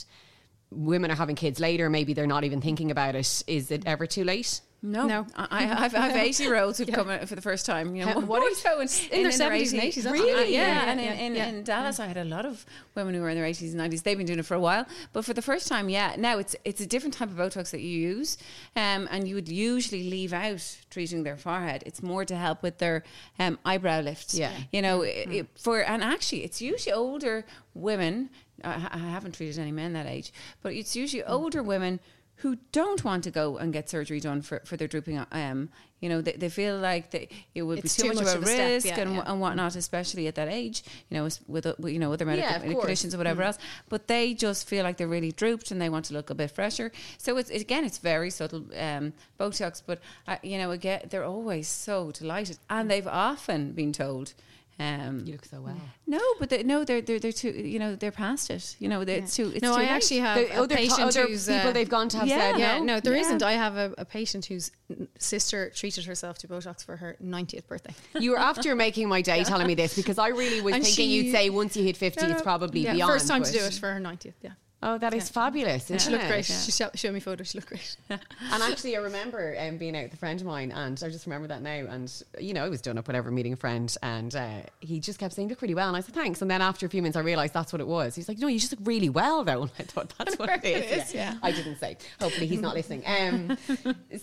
women 0.72 1.12
are 1.12 1.16
having 1.16 1.36
kids 1.36 1.60
later, 1.60 1.90
maybe 1.90 2.14
they're 2.14 2.28
not 2.28 2.44
even 2.44 2.62
thinking 2.62 2.90
about 2.92 3.16
it. 3.16 3.44
Is 3.48 3.70
it 3.72 3.84
ever 3.86 4.08
too 4.08 4.24
late? 4.24 4.62
No, 4.92 5.08
No. 5.08 5.28
I, 5.36 5.48
I- 5.66 5.84
I've, 5.86 5.96
I've 5.96 6.16
80 6.16 6.44
year 6.44 6.56
olds 6.58 6.78
who've 6.78 6.92
come 6.92 7.10
in 7.10 7.26
for 7.28 7.36
the 7.36 7.42
first 7.42 7.66
time. 7.66 7.96
You 7.96 8.06
know, 8.06 8.12
How- 8.14 8.20
what 8.22 8.42
more 8.42 8.50
is- 8.50 8.58
so 8.62 8.80
in, 8.80 8.88
in 9.12 9.24
their 9.24 9.32
70s 9.32 9.74
and 9.74 9.82
80s, 9.82 10.12
Really? 10.12 10.54
Yeah, 10.54 10.68
Yeah, 10.68 10.92
and 10.92 11.00
in, 11.00 11.14
in, 11.14 11.36
yeah. 11.36 11.48
in 11.48 11.64
Dallas, 11.64 12.00
I 12.00 12.06
had 12.08 12.18
a 12.18 12.24
lot 12.26 12.46
of 12.46 12.66
women 12.94 13.14
who 13.16 13.22
were 13.22 13.30
in 13.30 13.36
their 13.38 13.46
80s 13.46 13.72
and 13.74 13.82
90s. 13.82 14.04
They've 14.04 14.18
been 14.18 14.28
doing 14.28 14.40
it 14.40 14.46
for 14.46 14.56
a 14.56 14.60
while, 14.60 14.86
but 15.14 15.26
for 15.26 15.34
the 15.34 15.42
first 15.42 15.68
time, 15.68 15.90
yeah. 15.90 16.16
Now 16.18 16.38
it's 16.38 16.56
it's 16.64 16.82
a 16.82 16.86
different 16.86 17.14
type 17.16 17.30
of 17.30 17.36
Botox 17.36 17.72
that 17.72 17.82
you 17.82 17.98
use, 18.16 18.38
um, 18.76 19.08
and 19.12 19.28
you 19.28 19.36
would 19.36 19.50
usually 19.50 20.04
leave 20.10 20.34
out 20.34 20.78
treating 20.90 21.24
their 21.24 21.38
forehead. 21.38 21.84
It's 21.86 22.02
more 22.04 22.24
to 22.26 22.36
help 22.36 22.62
with 22.64 22.78
their 22.78 23.04
um, 23.40 23.58
eyebrow 23.66 24.02
lift. 24.02 24.34
Yeah. 24.34 24.52
you 24.72 24.82
know, 24.82 25.02
it, 25.02 25.28
it- 25.32 25.48
for 25.58 25.82
and 25.82 26.04
actually, 26.04 26.44
it's 26.44 26.62
usually 26.62 26.94
older 26.94 27.46
women. 27.74 28.30
I, 28.64 28.88
I 28.92 28.98
haven't 28.98 29.34
treated 29.34 29.60
any 29.60 29.72
men 29.74 29.94
that 29.94 30.08
age, 30.08 30.32
but 30.62 30.74
it's 30.74 30.96
usually 30.96 31.24
older 31.24 31.62
women 31.62 32.00
who 32.38 32.58
don't 32.72 33.04
want 33.04 33.24
to 33.24 33.32
go 33.32 33.58
and 33.58 33.72
get 33.74 33.90
surgery 33.90 34.20
done 34.20 34.42
for, 34.42 34.62
for 34.66 34.78
their 34.78 34.88
drooping 34.88 35.24
um 35.32 35.70
you 36.02 36.10
know 36.10 36.22
they, 36.22 36.34
they 36.34 36.50
feel 36.50 36.78
like 36.78 37.12
they, 37.12 37.30
it 37.54 37.64
would 37.64 37.80
It's 37.80 37.96
be 37.96 38.04
too, 38.04 38.10
too 38.10 38.16
much, 38.16 38.26
much 38.26 38.36
of 38.36 38.44
a 38.44 38.46
risk 38.46 38.86
yeah, 38.86 39.00
and, 39.00 39.16
yeah. 39.16 39.24
and 39.26 39.40
whatnot 39.40 39.76
especially 39.76 40.28
at 40.28 40.36
that 40.36 40.50
age 40.50 40.84
you 41.10 41.18
know 41.18 41.24
with 41.24 41.40
with, 41.48 41.92
you 41.92 42.00
know 42.00 42.12
other 42.14 42.26
medical 42.26 42.50
Yeah, 42.50 42.80
conditions 42.80 43.16
or 43.16 43.18
whatever 43.18 43.44
else. 43.44 43.58
But 43.90 44.08
they 44.08 44.34
just 44.34 44.68
feel 44.68 44.84
like 44.84 44.98
they're 44.98 45.08
really 45.08 45.32
drooped 45.32 45.72
and 45.72 45.82
they 45.82 45.90
want 45.90 46.06
to 46.06 46.14
look 46.14 46.30
a 46.30 46.36
bit 46.36 46.52
fresher. 46.52 46.92
So 47.18 47.38
it's 47.38 47.50
again 47.50 47.86
it's 47.86 47.98
very 47.98 48.30
subtle 48.30 48.66
um, 48.78 49.14
Botox 49.40 49.82
but 49.86 50.00
uh, 50.28 50.38
you 50.44 50.58
know 50.58 50.72
again 50.72 51.02
they're 51.10 51.24
always 51.24 51.68
so 51.68 52.12
delighted. 52.12 52.58
And 52.70 52.92
they've 52.92 53.08
often 53.08 53.72
been 53.72 53.94
told 53.94 54.34
um, 54.78 55.22
You 55.26 55.34
look 55.34 55.46
so 55.46 55.62
well. 55.62 55.80
no, 56.06 56.20
but 56.40 56.50
they, 56.50 56.64
no, 56.64 56.84
they're 56.84 57.02
they're 57.02 57.20
they're 57.20 57.32
too. 57.32 57.50
You 57.52 57.80
know, 57.80 57.96
they're 57.96 58.12
past 58.12 58.50
it. 58.50 58.76
You 58.80 58.90
know, 58.90 59.06
they're, 59.06 59.20
it's 59.20 59.36
too. 59.36 59.52
It's 59.54 59.62
no, 59.62 59.74
too 59.74 59.80
I 59.80 59.84
late. 59.84 59.92
actually 59.92 60.20
have 60.20 60.38
The 60.38 60.58
a 60.58 60.62
other, 60.64 60.76
patient 60.76 61.00
other 61.02 61.28
who's 61.28 61.48
people 61.48 61.70
uh, 61.70 61.72
they've 61.74 61.88
gone 61.90 62.10
to 62.10 62.18
have 62.18 62.28
yeah, 62.28 62.52
said, 62.52 62.60
Yeah, 62.60 62.78
no. 62.80 62.84
no, 62.86 63.00
there 63.00 63.16
Yeah. 63.16 63.22
not 63.32 63.44
I 63.44 63.54
have 63.54 63.78
a, 63.78 63.94
a 63.98 64.06
patient 64.06 64.46
whose 64.46 64.72
sister 65.18 65.70
treated 65.74 66.06
herself 66.06 66.38
to 66.40 66.48
Botox 66.48 66.84
for 66.86 66.98
her 66.98 67.16
90th 67.24 67.68
birthday. 67.68 67.94
You 68.20 68.32
were 68.32 68.40
after 68.40 68.76
making 68.76 69.08
my 69.08 69.22
day 69.22 69.44
telling 69.44 69.68
me 69.68 69.76
this 69.76 69.96
because 69.96 70.18
I 70.18 70.28
really 70.30 70.62
was 70.62 70.76
And 70.76 70.84
thinking 70.84 71.06
she- 71.10 71.24
you'd 71.24 71.32
say 71.32 71.50
once 71.50 71.76
you 71.78 71.84
hit 71.84 71.98
50, 71.98 72.26
it's 72.26 72.42
probably 72.42 72.82
yeah, 72.82 72.94
beyond. 72.94 73.12
First 73.14 73.28
time 73.28 73.44
to 73.44 73.52
do 73.52 73.60
it 73.60 73.74
for 73.74 73.92
her 73.94 74.00
90th, 74.00 74.34
yeah. 74.42 74.52
Oh, 74.88 75.00
that 75.00 75.16
is 75.16 75.30
fabulous. 75.30 75.88
She 75.88 75.96
isn't 75.96 76.12
looked 76.12 76.26
it? 76.26 76.28
great. 76.28 76.46
She 76.46 76.72
sho- 76.72 76.92
showed 76.94 77.14
me 77.14 77.20
photos. 77.20 77.50
She 77.50 77.58
looked 77.58 77.70
great. 77.70 77.98
And 78.10 78.62
actually, 78.64 78.96
I 78.96 79.00
remember 79.00 79.56
um, 79.60 79.78
being 79.78 79.98
out 79.98 80.04
with 80.04 80.14
a 80.14 80.18
friend 80.18 80.40
of 80.40 80.46
mine, 80.46 80.72
and 80.72 81.02
I 81.04 81.10
just 81.10 81.26
remember 81.26 81.48
that 81.48 81.62
now. 81.64 81.86
And 81.90 82.12
you 82.40 82.54
know, 82.54 82.64
I 82.64 82.70
was 82.70 82.82
done 82.82 82.98
up, 83.00 83.08
whatever, 83.08 83.32
meeting 83.32 83.54
a 83.54 83.56
friend, 83.56 83.94
and 84.04 84.36
uh, 84.36 84.62
he 84.82 85.00
just 85.00 85.18
kept 85.18 85.34
saying, 85.34 85.48
"Look 85.50 85.62
really 85.64 85.74
well." 85.74 85.88
And 85.88 85.98
I 85.98 86.02
said, 86.02 86.14
"Thanks." 86.14 86.42
And 86.44 86.52
then 86.52 86.62
after 86.62 86.86
a 86.86 86.90
few 86.90 87.02
minutes, 87.02 87.18
I 87.18 87.22
realised 87.22 87.54
that's 87.54 87.74
what 87.74 87.82
it 87.82 87.88
was. 87.88 88.14
He's 88.16 88.28
like, 88.30 88.38
"No, 88.38 88.48
you 88.48 88.60
just 88.60 88.72
look 88.78 88.88
really 88.88 89.10
well, 89.10 89.44
though." 89.44 89.64
And 89.70 89.72
I 89.80 89.84
thought 89.84 90.14
that's 90.20 90.36
what 90.40 90.64
it 90.64 90.66
is. 90.66 91.14
yeah. 91.14 91.34
I 91.42 91.52
didn't 91.52 91.78
say. 91.80 91.98
Hopefully, 92.22 92.46
he's 92.46 92.62
not 92.62 92.76
listening. 92.76 93.04
Um, 93.08 93.58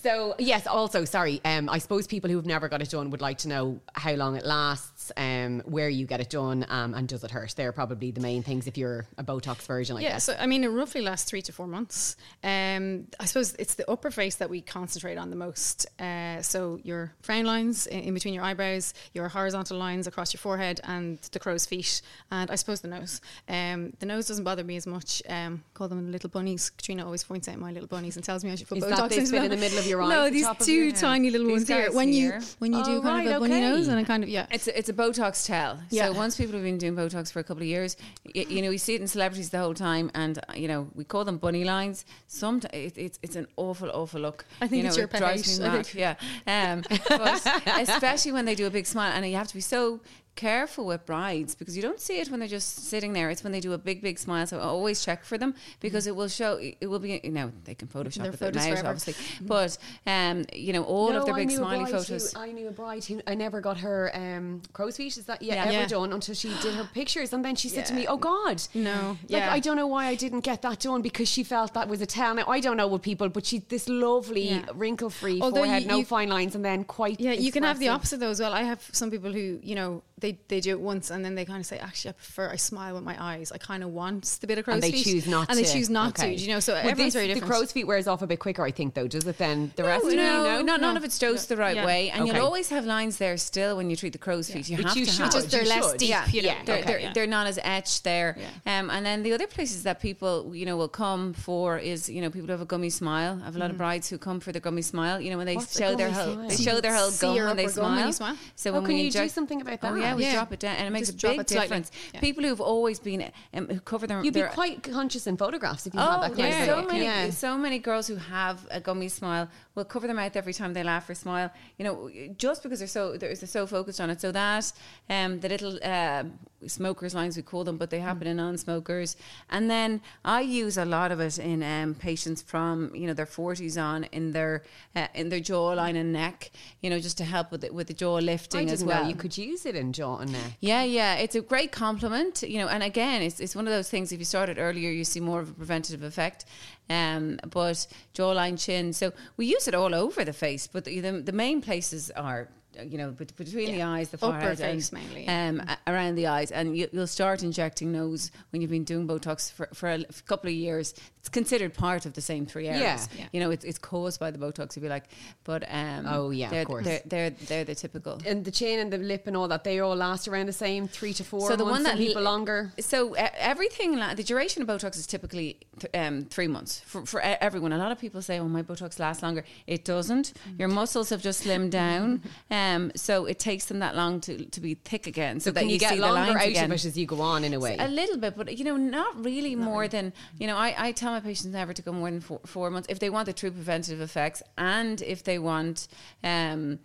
so 0.00 0.34
yes, 0.38 0.66
also 0.66 1.04
sorry. 1.04 1.40
Um, 1.44 1.68
I 1.68 1.78
suppose 1.78 2.06
people 2.06 2.30
who've 2.30 2.46
never 2.46 2.68
got 2.68 2.80
it 2.82 2.90
done 2.90 3.10
would 3.10 3.20
like 3.20 3.38
to 3.38 3.48
know 3.48 3.80
how 3.94 4.12
long 4.14 4.36
it 4.36 4.44
lasts, 4.46 4.91
um, 5.16 5.60
where 5.64 5.88
you 5.88 6.06
get 6.06 6.20
it 6.20 6.30
done, 6.30 6.64
um, 6.68 6.94
and 6.94 7.08
does 7.08 7.24
it 7.24 7.30
hurt? 7.30 7.54
They're 7.56 7.72
probably 7.72 8.10
the 8.10 8.20
main 8.20 8.42
things 8.42 8.66
if 8.66 8.76
you're 8.78 9.06
a 9.18 9.24
Botox 9.24 9.62
version. 9.66 9.96
I 9.96 10.00
Yeah, 10.00 10.12
guess. 10.12 10.24
so 10.24 10.36
I 10.38 10.46
mean, 10.46 10.62
it 10.62 10.68
roughly 10.68 11.00
lasts 11.00 11.28
three 11.28 11.42
to 11.42 11.52
four 11.52 11.66
months. 11.66 12.16
Um, 12.44 13.06
I 13.18 13.24
suppose 13.24 13.54
it's 13.58 13.74
the 13.74 13.90
upper 13.90 14.10
face 14.10 14.36
that 14.36 14.50
we 14.50 14.60
concentrate 14.60 15.16
on 15.16 15.30
the 15.30 15.36
most. 15.36 15.86
Uh, 16.00 16.42
so 16.42 16.78
your 16.82 17.12
frown 17.22 17.44
lines 17.44 17.86
in, 17.86 18.00
in 18.00 18.14
between 18.14 18.34
your 18.34 18.44
eyebrows, 18.44 18.94
your 19.14 19.28
horizontal 19.28 19.78
lines 19.78 20.06
across 20.06 20.32
your 20.32 20.38
forehead, 20.38 20.80
and 20.84 21.18
the 21.32 21.38
crow's 21.38 21.66
feet, 21.66 22.02
and 22.30 22.50
I 22.50 22.54
suppose 22.56 22.80
the 22.80 22.88
nose. 22.88 23.20
Um, 23.48 23.92
the 23.98 24.06
nose 24.06 24.26
doesn't 24.28 24.44
bother 24.44 24.64
me 24.64 24.76
as 24.76 24.86
much. 24.86 25.22
Um, 25.28 25.62
call 25.74 25.88
them 25.88 26.12
little 26.12 26.30
bunnies. 26.30 26.70
Katrina 26.70 27.04
always 27.04 27.24
points 27.24 27.48
out 27.48 27.58
my 27.58 27.72
little 27.72 27.88
bunnies 27.88 28.16
and 28.16 28.24
tells 28.24 28.44
me 28.44 28.50
I 28.50 28.56
should 28.56 28.68
put 28.68 28.78
Is 28.78 28.84
Botox 28.84 28.96
that 28.96 29.08
this 29.10 29.18
into 29.18 29.30
bit 29.32 29.36
them. 29.42 29.44
in 29.44 29.50
the 29.50 29.56
middle 29.56 29.78
of 29.78 29.86
your 29.86 30.02
eye, 30.02 30.08
No, 30.12 30.24
the 30.24 30.30
these 30.30 30.44
top 30.46 30.58
two 30.58 30.72
your- 30.72 30.92
tiny 30.92 31.30
little 31.30 31.46
These 31.48 31.54
ones 31.54 31.68
here. 31.68 31.92
When 31.92 32.08
here. 32.08 32.38
you 32.40 32.46
when 32.58 32.72
you 32.72 32.84
do 32.84 32.90
Oh, 32.98 33.00
kind 33.02 33.26
right, 33.26 33.28
of 33.28 33.36
a 33.36 33.40
bunny 33.40 33.54
okay. 33.54 33.60
nose 33.68 33.88
and 33.88 33.98
a 34.00 34.04
kind 34.04 34.22
of 34.22 34.28
yeah. 34.28 34.46
It's 34.50 34.66
a, 34.68 34.78
it's 34.78 34.88
a 34.88 34.91
Botox 34.92 35.46
tell. 35.46 35.80
Yeah. 35.90 36.08
So 36.08 36.12
once 36.14 36.36
people 36.36 36.54
have 36.54 36.62
been 36.62 36.78
doing 36.78 36.94
Botox 36.94 37.32
for 37.32 37.40
a 37.40 37.44
couple 37.44 37.62
of 37.62 37.68
years, 37.68 37.96
you, 38.24 38.44
you 38.48 38.62
know, 38.62 38.70
we 38.70 38.78
see 38.78 38.94
it 38.94 39.00
in 39.00 39.08
celebrities 39.08 39.50
the 39.50 39.58
whole 39.58 39.74
time, 39.74 40.10
and 40.14 40.38
uh, 40.38 40.52
you 40.54 40.68
know, 40.68 40.88
we 40.94 41.04
call 41.04 41.24
them 41.24 41.38
bunny 41.38 41.64
lines. 41.64 42.04
Sometimes 42.26 42.72
it, 42.74 42.98
it's 42.98 43.18
it's 43.22 43.36
an 43.36 43.46
awful, 43.56 43.90
awful 43.90 44.20
look. 44.20 44.44
I 44.60 44.68
think 44.68 44.78
you 44.78 44.82
know, 44.84 44.88
it's 44.88 44.96
your 44.96 45.06
it 45.06 45.16
drives 45.16 45.58
me 45.60 45.66
mad. 45.66 45.88
Yeah, 45.94 46.14
um, 46.46 46.82
but 47.08 47.46
especially 47.66 48.32
when 48.32 48.44
they 48.44 48.54
do 48.54 48.66
a 48.66 48.70
big 48.70 48.86
smile, 48.86 49.12
and 49.12 49.26
you 49.26 49.36
have 49.36 49.48
to 49.48 49.54
be 49.54 49.60
so 49.60 50.00
careful 50.34 50.86
with 50.86 51.04
brides 51.06 51.54
because 51.54 51.76
you 51.76 51.82
don't 51.82 52.00
see 52.00 52.18
it 52.18 52.30
when 52.30 52.40
they're 52.40 52.48
just 52.48 52.86
sitting 52.88 53.12
there. 53.12 53.30
It's 53.30 53.44
when 53.44 53.52
they 53.52 53.60
do 53.60 53.72
a 53.74 53.78
big, 53.78 54.00
big 54.00 54.18
smile. 54.18 54.46
So 54.46 54.58
I 54.58 54.62
always 54.62 55.04
check 55.04 55.24
for 55.24 55.36
them 55.38 55.54
because 55.80 56.06
it 56.06 56.16
will 56.16 56.28
show. 56.28 56.58
It 56.60 56.86
will 56.86 56.98
be. 56.98 57.20
You 57.22 57.30
know, 57.30 57.52
they 57.64 57.74
can 57.74 57.88
Photoshop 57.88 58.22
Their 58.22 58.32
it 58.32 58.38
photos 58.38 58.66
out, 58.66 58.84
obviously, 58.86 59.14
but 59.42 59.76
um, 60.06 60.44
you 60.54 60.72
know, 60.72 60.84
all 60.84 61.10
No, 61.12 61.20
of 61.20 61.26
their 61.26 61.34
big 61.34 61.50
smiley 61.50 61.90
photos. 61.90 62.32
Who, 62.32 62.40
I 62.40 62.52
knew 62.52 62.68
a 62.68 62.70
bride 62.72 63.04
who 63.04 63.20
I 63.26 63.34
never 63.34 63.60
got 63.60 63.78
her 63.78 64.10
um, 64.14 64.62
crow's 64.72 64.96
feet. 64.96 65.16
Is 65.18 65.26
that 65.26 65.42
yeah, 65.42 65.54
Yeah. 65.54 65.62
ever 65.64 65.72
Yeah. 65.72 65.86
done 65.86 66.12
until 66.12 66.34
she 66.34 66.48
did 66.62 66.74
her 66.74 66.88
pictures, 66.94 67.32
and 67.32 67.44
then 67.44 67.54
she 67.56 67.68
said 67.68 67.86
to 67.86 67.94
me, 67.94 68.06
"Oh 68.06 68.16
God, 68.16 68.62
No, 68.74 69.10
Like 69.10 69.18
yeah. 69.28 69.52
I 69.52 69.60
don't 69.60 69.76
know 69.76 69.86
why 69.86 70.06
I 70.06 70.14
didn't 70.14 70.40
get 70.40 70.62
that 70.62 70.80
done 70.80 71.02
because 71.02 71.28
she 71.28 71.44
felt 71.44 71.74
that 71.74 71.88
was 71.88 72.00
a 72.00 72.06
tell. 72.06 72.34
Now 72.34 72.46
I 72.48 72.60
don't 72.60 72.76
know 72.76 72.86
what 72.86 73.02
people, 73.02 73.28
but 73.28 73.44
she 73.46 73.58
this 73.58 73.88
lovely 73.88 74.48
Yeah. 74.50 74.64
wrinkle 74.74 75.10
free 75.10 75.40
forehead, 75.40 75.82
you- 75.82 75.88
no 75.88 75.98
you- 75.98 76.04
fine 76.04 76.28
lines, 76.28 76.54
and 76.54 76.64
then 76.64 76.84
quite 76.84 77.20
Yeah, 77.20 77.32
you 77.32 77.52
can 77.52 77.62
have 77.64 77.78
the 77.78 77.88
opposite 77.88 78.20
though 78.20 78.30
as 78.30 78.40
well. 78.40 78.52
I 78.52 78.62
have 78.62 78.82
some 78.92 79.10
people 79.10 79.32
who, 79.32 79.60
you 79.62 79.74
know, 79.74 80.02
they, 80.22 80.38
they 80.48 80.60
do 80.60 80.70
it 80.70 80.80
once 80.80 81.10
and 81.10 81.22
then 81.24 81.34
they 81.34 81.44
kind 81.44 81.60
of 81.60 81.66
say, 81.66 81.78
actually, 81.78 82.10
I 82.10 82.12
prefer 82.14 82.50
I 82.50 82.56
smile 82.56 82.94
with 82.94 83.04
my 83.04 83.22
eyes. 83.22 83.52
I 83.52 83.58
kind 83.58 83.82
of 83.82 83.90
want 83.90 84.24
the 84.40 84.46
bit 84.46 84.56
of 84.58 84.64
crow's 84.64 84.76
feet. 84.82 84.84
And 84.84 84.92
they 84.94 85.02
feet, 85.02 85.12
choose 85.12 85.26
not 85.28 85.50
and 85.50 85.58
to. 85.58 85.64
they 85.64 85.70
choose 85.70 85.90
not 85.90 86.18
Okay. 86.18 86.34
to. 86.34 86.42
You 86.42 86.48
know, 86.54 86.60
so 86.60 86.72
But 86.72 86.78
everyone's 86.86 86.98
this- 87.12 87.14
very 87.14 87.26
different. 87.26 87.46
The 87.46 87.52
crow's 87.54 87.72
feet 87.72 87.86
wears 87.86 88.06
off 88.06 88.22
a 88.22 88.26
bit 88.26 88.38
quicker, 88.38 88.64
I 88.64 88.70
think, 88.70 88.94
though. 88.94 89.06
Does 89.06 89.26
it 89.26 89.36
then? 89.36 89.72
The 89.76 89.84
rest 89.84 90.04
no, 90.04 90.10
of 90.10 90.16
no, 90.16 90.22
you 90.22 90.26
know? 90.58 90.62
not, 90.62 90.80
none 90.80 90.94
No. 90.94 90.98
of 90.98 91.04
it's 91.04 91.18
dosed 91.18 91.48
the 91.50 91.56
right 91.56 91.76
Yeah. 91.76 91.84
way, 91.84 92.08
and 92.10 92.22
Okay. 92.22 92.32
you'll 92.36 92.44
always 92.46 92.70
have 92.70 92.86
lines 92.86 93.18
there 93.18 93.36
still 93.36 93.76
when 93.76 93.90
you 93.90 93.96
treat 93.96 94.12
the 94.12 94.18
crow's 94.18 94.48
feet. 94.50 94.68
You 94.68 94.78
Which 94.78 94.86
have 94.86 94.96
you 94.96 95.04
to 95.06 95.10
should. 95.12 95.20
have. 95.24 95.32
Just 95.34 95.50
they're 95.50 95.62
You 95.64 95.68
less 95.68 95.90
should. 95.90 95.98
deep, 95.98 96.08
Yeah, 96.10 96.26
you 96.32 96.42
know. 96.42 96.48
yeah, 96.48 96.62
they're, 96.64 96.76
okay, 96.78 96.86
they're, 96.86 97.00
yeah. 97.00 97.12
they're 97.12 97.26
not 97.26 97.46
as 97.46 97.58
etched 97.62 98.04
there. 98.04 98.36
Yeah. 98.38 98.78
Um, 98.80 98.90
and 98.90 99.04
then 99.04 99.22
the 99.22 99.32
other 99.32 99.46
places 99.46 99.82
that 99.82 100.00
people, 100.00 100.54
you 100.54 100.64
know, 100.66 100.76
will 100.76 100.88
come 100.88 101.32
for 101.34 101.78
is, 101.78 102.08
you 102.08 102.20
know, 102.22 102.30
people 102.30 102.46
who 102.46 102.52
have 102.52 102.60
a 102.60 102.64
gummy 102.66 102.90
smile. 102.90 103.38
I 103.42 103.46
have 103.46 103.56
a 103.56 103.58
lot 103.58 103.70
of 103.70 103.76
brides 103.76 104.08
who 104.08 104.18
come 104.18 104.40
for 104.40 104.52
the 104.52 104.60
gummy 104.60 104.82
smile. 104.82 105.20
You 105.20 105.30
know, 105.30 105.36
when 105.36 105.46
they 105.46 105.56
What's 105.56 105.76
show 105.78 105.94
their 105.96 106.10
whole, 106.10 106.36
they 106.48 106.56
show 106.56 106.80
their 106.80 106.94
whole 106.94 107.10
gum 107.10 107.34
when 107.36 107.56
they 107.56 107.64
upper 107.66 107.74
gum 107.80 107.96
when 107.96 108.12
smile. 108.12 108.36
So 108.56 108.70
Oh, 108.70 108.74
when 108.74 108.84
can 108.86 108.96
you 108.96 109.10
do 109.10 109.28
something 109.28 109.60
about 109.60 109.78
Oh 109.82 109.94
that? 109.94 110.11
Yeah, 110.18 110.26
Yeah. 110.28 110.32
drop 110.34 110.52
it 110.52 110.60
down, 110.60 110.76
and 110.76 110.86
it 110.86 110.90
makes 110.90 111.10
Just 111.10 111.24
a 111.24 111.36
big 111.38 111.46
difference. 111.46 111.90
Yeah. 112.14 112.20
People 112.20 112.44
who've 112.44 112.60
always 112.60 112.98
been 112.98 113.30
um, 113.54 113.66
who 113.68 113.80
cover 113.80 114.06
their 114.06 114.22
You'd 114.22 114.34
be 114.34 114.42
quite 114.42 114.82
conscious 114.82 115.26
in 115.26 115.36
photographs 115.36 115.86
if 115.86 115.94
you 115.94 116.00
Oh, 116.00 116.20
had 116.20 116.22
that 116.32 116.36
kind 116.36 116.54
of 116.70 116.76
so 116.82 116.86
many, 116.86 117.04
Yeah. 117.04 117.30
so 117.30 117.56
many 117.58 117.78
girls 117.78 118.06
who 118.06 118.16
have 118.16 118.66
a 118.70 118.80
gummy 118.80 119.08
smile 119.08 119.48
will 119.74 119.84
cover 119.84 120.06
their 120.06 120.16
mouth 120.16 120.36
every 120.36 120.52
time 120.52 120.74
they 120.74 120.82
laugh 120.82 121.08
or 121.08 121.14
smile. 121.14 121.50
You 121.78 121.84
know, 121.84 122.10
just 122.36 122.62
because 122.62 122.78
they're 122.78 122.88
so 122.88 123.16
they're, 123.16 123.34
they're 123.34 123.46
so 123.46 123.66
focused 123.66 124.00
on 124.00 124.10
it. 124.10 124.20
So 124.20 124.32
that 124.32 124.72
um, 125.08 125.40
the 125.40 125.48
little 125.48 125.78
uh, 125.82 126.24
smokers 126.66 127.14
lines 127.14 127.36
we 127.36 127.42
call 127.42 127.64
them, 127.64 127.76
but 127.76 127.90
they 127.90 128.00
happen 128.00 128.26
in 128.26 128.36
non-smokers. 128.36 129.16
And 129.50 129.70
then 129.70 130.00
I 130.24 130.42
use 130.42 130.76
a 130.76 130.84
lot 130.84 131.12
of 131.12 131.20
it 131.20 131.38
in 131.38 131.62
um, 131.62 131.94
patients 131.94 132.42
from 132.42 132.94
you 132.94 133.06
know 133.06 133.14
their 133.14 133.26
forties 133.26 133.78
on 133.78 134.04
in 134.04 134.32
their 134.32 134.62
uh, 134.94 135.08
in 135.14 135.28
their 135.28 135.40
jawline 135.40 135.96
and 135.96 136.12
neck. 136.12 136.50
You 136.80 136.90
know, 136.90 136.98
just 136.98 137.18
to 137.18 137.24
help 137.24 137.50
with 137.50 137.62
the, 137.62 137.70
with 137.72 137.86
the 137.86 137.94
jaw 137.94 138.14
lifting 138.14 138.70
as 138.70 138.84
well. 138.84 139.08
you 139.08 139.14
could 139.14 139.36
use 139.36 139.66
it 139.66 139.74
in 139.74 139.92
jaw 139.92 140.18
and 140.18 140.32
neck. 140.32 140.52
Yeah, 140.60 140.82
yeah, 140.82 141.14
it's 141.14 141.34
a 141.34 141.40
great 141.40 141.72
compliment, 141.72 142.42
you 142.42 142.58
know. 142.58 142.68
And 142.68 142.82
again, 142.82 143.22
it's 143.22 143.40
it's 143.40 143.56
one 143.56 143.66
of 143.66 143.72
those 143.72 143.88
things. 143.88 144.12
If 144.12 144.18
you 144.18 144.24
start 144.24 144.48
it 144.48 144.58
earlier, 144.58 144.90
you 144.90 145.04
see 145.04 145.20
more 145.20 145.40
of 145.40 145.50
a 145.50 145.54
preventative 145.54 146.02
effect. 146.02 146.44
Um, 146.92 147.38
but 147.50 147.86
jawline, 148.14 148.62
chin, 148.62 148.92
so 148.92 149.12
we 149.36 149.46
use 149.46 149.68
it 149.68 149.74
all 149.74 149.94
over 149.94 150.24
the 150.24 150.32
face. 150.32 150.66
But 150.66 150.84
the 150.84 151.00
the, 151.00 151.12
the 151.12 151.32
main 151.32 151.60
places 151.62 152.10
are 152.10 152.48
you 152.84 152.98
know, 152.98 153.10
bet- 153.10 153.36
between 153.36 153.72
the 153.72 153.82
eyes, 153.82 154.08
the 154.08 154.16
Upper 154.16 154.38
forehead, 154.40 154.58
face 154.58 154.90
and, 154.90 155.02
mainly, 155.02 155.24
yeah. 155.24 155.48
um, 155.48 155.60
a- 155.60 155.92
around 155.92 156.14
the 156.14 156.26
eyes, 156.26 156.50
and 156.50 156.76
you, 156.76 156.88
you'll 156.92 157.06
start 157.06 157.42
injecting 157.42 157.92
nose 157.92 158.30
when 158.50 158.62
you've 158.62 158.70
been 158.70 158.84
doing 158.84 159.06
Botox 159.06 159.52
for, 159.52 159.68
for 159.74 159.90
a 159.90 160.04
couple 160.26 160.48
of 160.48 160.54
years. 160.54 160.94
It's 161.22 161.28
considered 161.28 161.72
part 161.72 162.04
of 162.04 162.14
the 162.14 162.20
same 162.20 162.46
three 162.46 162.66
areas. 162.66 163.08
Yeah. 163.12 163.20
Yeah. 163.20 163.26
You 163.32 163.38
know, 163.38 163.50
it's, 163.52 163.64
it's 163.64 163.78
caused 163.78 164.18
by 164.18 164.32
the 164.32 164.38
Botox, 164.38 164.76
if 164.76 164.82
you 164.82 164.88
like. 164.88 165.04
But 165.44 165.62
um, 165.68 166.04
Oh, 166.08 166.30
yeah, 166.30 166.46
of 166.46 166.50
they're, 166.50 166.64
course. 166.64 166.84
They're, 166.84 167.02
they're 167.06 167.30
they're 167.30 167.62
the 167.64 167.76
typical. 167.76 168.18
And 168.26 168.44
the 168.44 168.50
chin 168.50 168.80
and 168.80 168.92
the 168.92 168.98
lip 168.98 169.28
and 169.28 169.36
all 169.36 169.46
that, 169.46 169.62
they 169.62 169.78
all 169.78 169.94
last 169.94 170.26
around 170.26 170.46
the 170.46 170.52
same 170.52 170.88
three 170.88 171.12
to 171.12 171.22
four 171.22 171.46
So 171.48 171.54
the 171.54 171.64
one 171.64 171.84
that 171.84 171.96
people 171.96 172.22
longer. 172.22 172.72
So 172.80 173.14
uh, 173.14 173.28
everything, 173.36 173.96
la- 173.98 174.14
the 174.14 174.24
duration 174.24 174.62
of 174.62 174.68
Botox 174.68 174.96
is 174.96 175.06
typically 175.06 175.60
th- 175.78 175.94
um, 175.94 176.24
three 176.24 176.48
months 176.48 176.80
for, 176.80 177.06
for 177.06 177.20
everyone. 177.20 177.72
A 177.72 177.78
lot 177.78 177.92
of 177.92 178.00
people 178.00 178.20
say, 178.20 178.40
"Oh, 178.40 178.48
my 178.48 178.64
Botox 178.64 178.98
lasts 178.98 179.22
longer." 179.22 179.44
It 179.68 179.84
doesn't. 179.84 180.32
Your 180.58 180.66
muscles 180.66 181.10
have 181.10 181.22
just 181.22 181.44
slimmed 181.44 181.70
down, 181.70 182.22
um, 182.50 182.90
so 182.96 183.26
it 183.26 183.38
takes 183.38 183.66
them 183.66 183.78
that 183.78 183.94
long 183.94 184.20
to, 184.22 184.44
to 184.46 184.60
be 184.60 184.74
thick 184.74 185.06
again. 185.06 185.38
So, 185.38 185.50
So 185.50 185.52
that 185.52 185.60
can 185.60 185.68
you, 185.70 185.78
get 185.78 185.98
longer 185.98 186.32
lines 186.32 186.42
out 186.42 186.48
again. 186.48 186.64
of 186.64 186.72
it 186.72 186.84
as 186.84 186.98
you 186.98 187.06
go 187.06 187.20
on 187.20 187.44
in 187.44 187.54
a 187.54 187.60
way? 187.60 187.76
A 187.78 187.86
little 187.86 188.16
bit, 188.16 188.36
but 188.36 188.58
you 188.58 188.64
know, 188.64 188.76
not 188.76 189.24
really 189.24 189.54
more 189.54 189.86
than 189.86 190.12
you 190.40 190.48
know. 190.48 190.56
I, 190.56 190.74
I 190.76 190.90
tell 190.90 191.11
my 191.12 191.20
patients 191.20 191.52
never 191.52 191.72
to 191.72 191.82
go 191.82 191.92
more 191.92 192.10
than 192.10 192.20
four, 192.20 192.40
four 192.46 192.70
months 192.70 192.88
if 192.90 192.98
they 192.98 193.10
want 193.10 193.26
the 193.26 193.32
true 193.32 193.50
preventative 193.50 194.00
effects, 194.00 194.42
and 194.58 195.00
if 195.02 195.22
they 195.24 195.38
want, 195.38 195.88
um, 196.24 196.78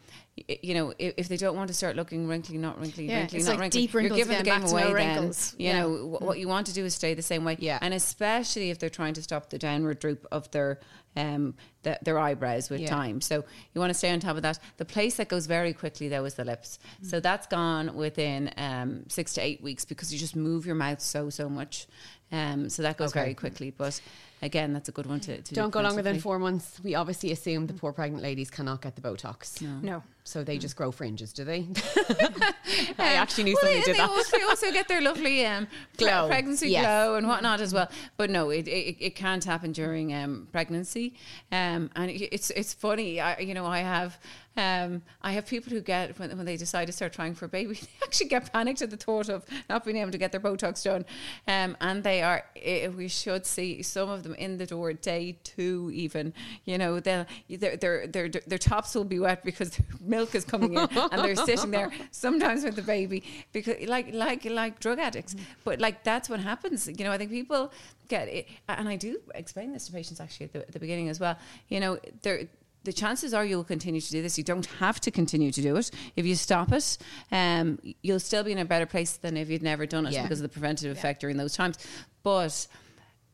you 0.61 0.73
know, 0.75 0.93
if, 0.99 1.13
if 1.17 1.27
they 1.27 1.37
don't 1.37 1.55
want 1.55 1.67
to 1.69 1.73
start 1.73 1.95
looking 1.95 2.27
wrinkly, 2.27 2.57
not 2.57 2.79
wrinkly, 2.79 3.07
Yeah, 3.07 3.17
wrinkly, 3.19 3.39
not 3.39 3.49
like 3.51 3.59
wrinkly, 3.59 3.81
deep 3.81 3.93
you're 3.93 4.01
wrinkles 4.03 4.19
giving 4.19 4.37
the 4.37 4.43
game 4.43 4.61
to 4.61 4.67
no 4.67 4.71
away. 4.73 4.83
Then 4.83 4.93
wrinkles. 4.93 5.55
you 5.57 5.67
Yeah. 5.67 5.79
know 5.81 5.89
wh- 6.17 6.21
what 6.21 6.39
you 6.39 6.47
want 6.47 6.67
to 6.67 6.73
do 6.73 6.85
is 6.85 6.93
stay 6.95 7.13
the 7.13 7.21
same 7.21 7.43
way, 7.45 7.57
Yeah. 7.59 7.79
and 7.81 7.93
especially 7.93 8.69
if 8.69 8.77
they're 8.79 8.89
trying 8.89 9.13
to 9.15 9.21
stop 9.23 9.49
the 9.49 9.57
downward 9.57 9.99
droop 9.99 10.25
of 10.31 10.49
their 10.51 10.79
um 11.17 11.53
the, 11.83 11.97
their 12.03 12.17
eyebrows 12.19 12.69
with 12.69 12.81
Yeah. 12.81 12.89
time. 12.89 13.21
So 13.21 13.43
you 13.73 13.79
want 13.81 13.89
to 13.91 13.93
stay 13.93 14.11
on 14.11 14.19
top 14.19 14.35
of 14.35 14.41
that. 14.43 14.59
The 14.77 14.85
place 14.85 15.15
that 15.17 15.27
goes 15.29 15.45
very 15.47 15.73
quickly 15.73 16.07
though 16.09 16.25
is 16.25 16.33
the 16.35 16.45
lips. 16.45 16.79
Mm. 17.01 17.09
So 17.09 17.19
that's 17.19 17.47
gone 17.47 17.95
within 17.95 18.51
um, 18.57 19.03
six 19.09 19.33
to 19.35 19.41
eight 19.41 19.61
weeks 19.63 19.85
because 19.85 20.11
you 20.13 20.19
just 20.19 20.35
move 20.35 20.65
your 20.65 20.75
mouth 20.75 21.01
so 21.01 21.29
so 21.29 21.49
much. 21.49 21.87
Um, 22.31 22.69
so 22.69 22.81
that 22.83 22.97
goes 22.97 23.11
Okay. 23.11 23.21
very 23.21 23.33
quickly. 23.33 23.71
But 23.71 23.99
again, 24.41 24.73
that's 24.73 24.89
a 24.89 24.91
good 24.91 25.05
one 25.05 25.19
to, 25.21 25.37
to 25.37 25.41
do 25.41 25.55
Don't 25.55 25.69
go 25.71 25.81
longer 25.81 26.01
than 26.01 26.19
four 26.19 26.39
months. 26.39 26.79
We 26.83 26.95
obviously 26.95 27.31
assume 27.31 27.67
the 27.67 27.73
poor 27.73 27.91
pregnant 27.93 28.23
ladies 28.23 28.49
cannot 28.49 28.81
get 28.81 28.95
the 28.95 29.01
Botox. 29.01 29.61
No. 29.81 30.03
So 30.23 30.43
they 30.43 30.57
just 30.57 30.75
grow 30.75 30.91
fringes, 30.91 31.31
do 31.31 31.45
they? 31.45 31.65
I 32.99 33.13
actually 33.13 33.45
knew 33.45 33.53
well, 33.61 33.71
somebody 33.71 33.79
they, 33.79 33.85
did 33.85 33.93
they 33.95 33.99
that. 33.99 34.09
Also, 34.09 34.37
they 34.37 34.43
also 34.43 34.71
get 34.71 34.87
their 34.87 35.01
lovely 35.01 35.45
um, 35.45 35.67
Glow. 35.97 36.27
pregnancy 36.27 36.69
Yes. 36.69 36.83
glow 36.83 37.15
and 37.15 37.27
whatnot 37.27 37.61
as 37.61 37.73
well. 37.73 37.89
But 38.17 38.29
no, 38.29 38.49
it, 38.49 38.67
it, 38.67 38.97
it 38.99 39.15
can't 39.15 39.43
happen 39.43 39.71
during 39.71 40.13
um, 40.13 40.47
pregnancy. 40.51 41.13
Um, 41.51 41.89
and 41.95 42.11
it- 42.11 42.33
it's 42.33 42.49
it's 42.51 42.73
funny. 42.73 43.21
I, 43.21 43.39
you 43.39 43.53
know, 43.53 43.65
I 43.65 43.79
have 43.79 44.19
um, 44.57 45.03
I 45.21 45.31
have 45.33 45.45
people 45.45 45.71
who 45.71 45.81
get 45.81 46.17
when, 46.19 46.35
when 46.35 46.45
they 46.45 46.57
decide 46.57 46.85
to 46.85 46.91
start 46.91 47.13
trying 47.13 47.35
for 47.35 47.45
a 47.45 47.47
baby, 47.47 47.75
they 47.81 47.87
actually 48.03 48.27
get 48.27 48.51
panicked 48.51 48.81
at 48.81 48.89
the 48.89 48.97
thought 48.97 49.29
of 49.29 49.45
not 49.69 49.85
being 49.85 49.97
able 49.97 50.11
to 50.11 50.17
get 50.17 50.31
their 50.31 50.41
Botox 50.41 50.83
done. 50.83 51.05
Um, 51.47 51.77
and 51.79 52.03
they 52.03 52.23
are. 52.23 52.43
eh, 52.55 52.87
we 52.87 53.07
should 53.07 53.45
see 53.45 53.83
some 53.83 54.09
of 54.09 54.23
them 54.23 54.33
in 54.35 54.57
the 54.57 54.65
door 54.65 54.93
day 54.93 55.37
two, 55.43 55.91
even. 55.93 56.33
You 56.65 56.77
know, 56.77 56.99
they'll 56.99 57.25
their 57.49 57.77
their 57.77 58.07
their 58.07 58.29
their 58.29 58.57
tops 58.57 58.95
will 58.95 59.03
be 59.03 59.19
wet 59.19 59.43
because 59.43 59.79
milk 60.01 60.33
is 60.33 60.43
coming 60.43 60.73
in, 60.73 60.89
and 60.89 61.23
they're 61.23 61.35
sitting 61.35 61.71
there 61.71 61.91
sometimes 62.11 62.63
with 62.63 62.75
the 62.75 62.81
baby 62.81 63.23
because 63.53 63.87
like 63.87 64.13
like 64.13 64.43
like 64.45 64.79
drug 64.79 64.99
addicts. 64.99 65.35
But 65.63 65.79
like 65.79 66.03
that's 66.03 66.29
what 66.29 66.39
happens. 66.39 66.87
You 66.87 67.05
know, 67.05 67.11
I 67.11 67.17
think 67.17 67.29
people 67.29 67.71
get 68.07 68.27
it, 68.27 68.47
and 68.67 68.89
I 68.89 68.95
do 68.95 69.19
explain 69.35 69.71
this 69.71 69.85
to 69.87 69.91
patients 69.91 70.19
actually 70.19 70.45
at 70.45 70.53
the, 70.53 70.59
at 70.59 70.71
the 70.71 70.79
beginning 70.79 71.09
as 71.09 71.19
well. 71.19 71.37
You 71.69 71.79
know, 71.79 71.99
there 72.23 72.47
the 72.87 72.93
chances 72.93 73.33
are 73.33 73.43
you'll 73.43 73.65
continue 73.65 73.99
to 73.99 74.11
do 74.11 74.21
this. 74.21 74.37
You 74.37 74.45
don't 74.45 74.65
have 74.79 75.01
to 75.01 75.11
continue 75.11 75.51
to 75.51 75.61
do 75.61 75.75
it. 75.75 75.91
If 76.15 76.25
you 76.25 76.35
stop 76.35 76.71
it, 76.71 76.97
um, 77.33 77.79
you'll 78.01 78.21
still 78.21 78.45
be 78.45 78.53
in 78.53 78.59
a 78.59 78.63
better 78.65 78.85
place 78.85 79.17
than 79.17 79.35
if 79.35 79.49
you'd 79.49 79.61
never 79.61 79.85
done 79.85 80.05
it 80.05 80.13
Yeah. 80.13 80.21
because 80.21 80.39
of 80.39 80.43
the 80.43 80.49
preventative 80.57 80.95
effect 80.97 81.19
during 81.19 81.35
those 81.35 81.53
times. 81.53 81.77
But 82.23 82.65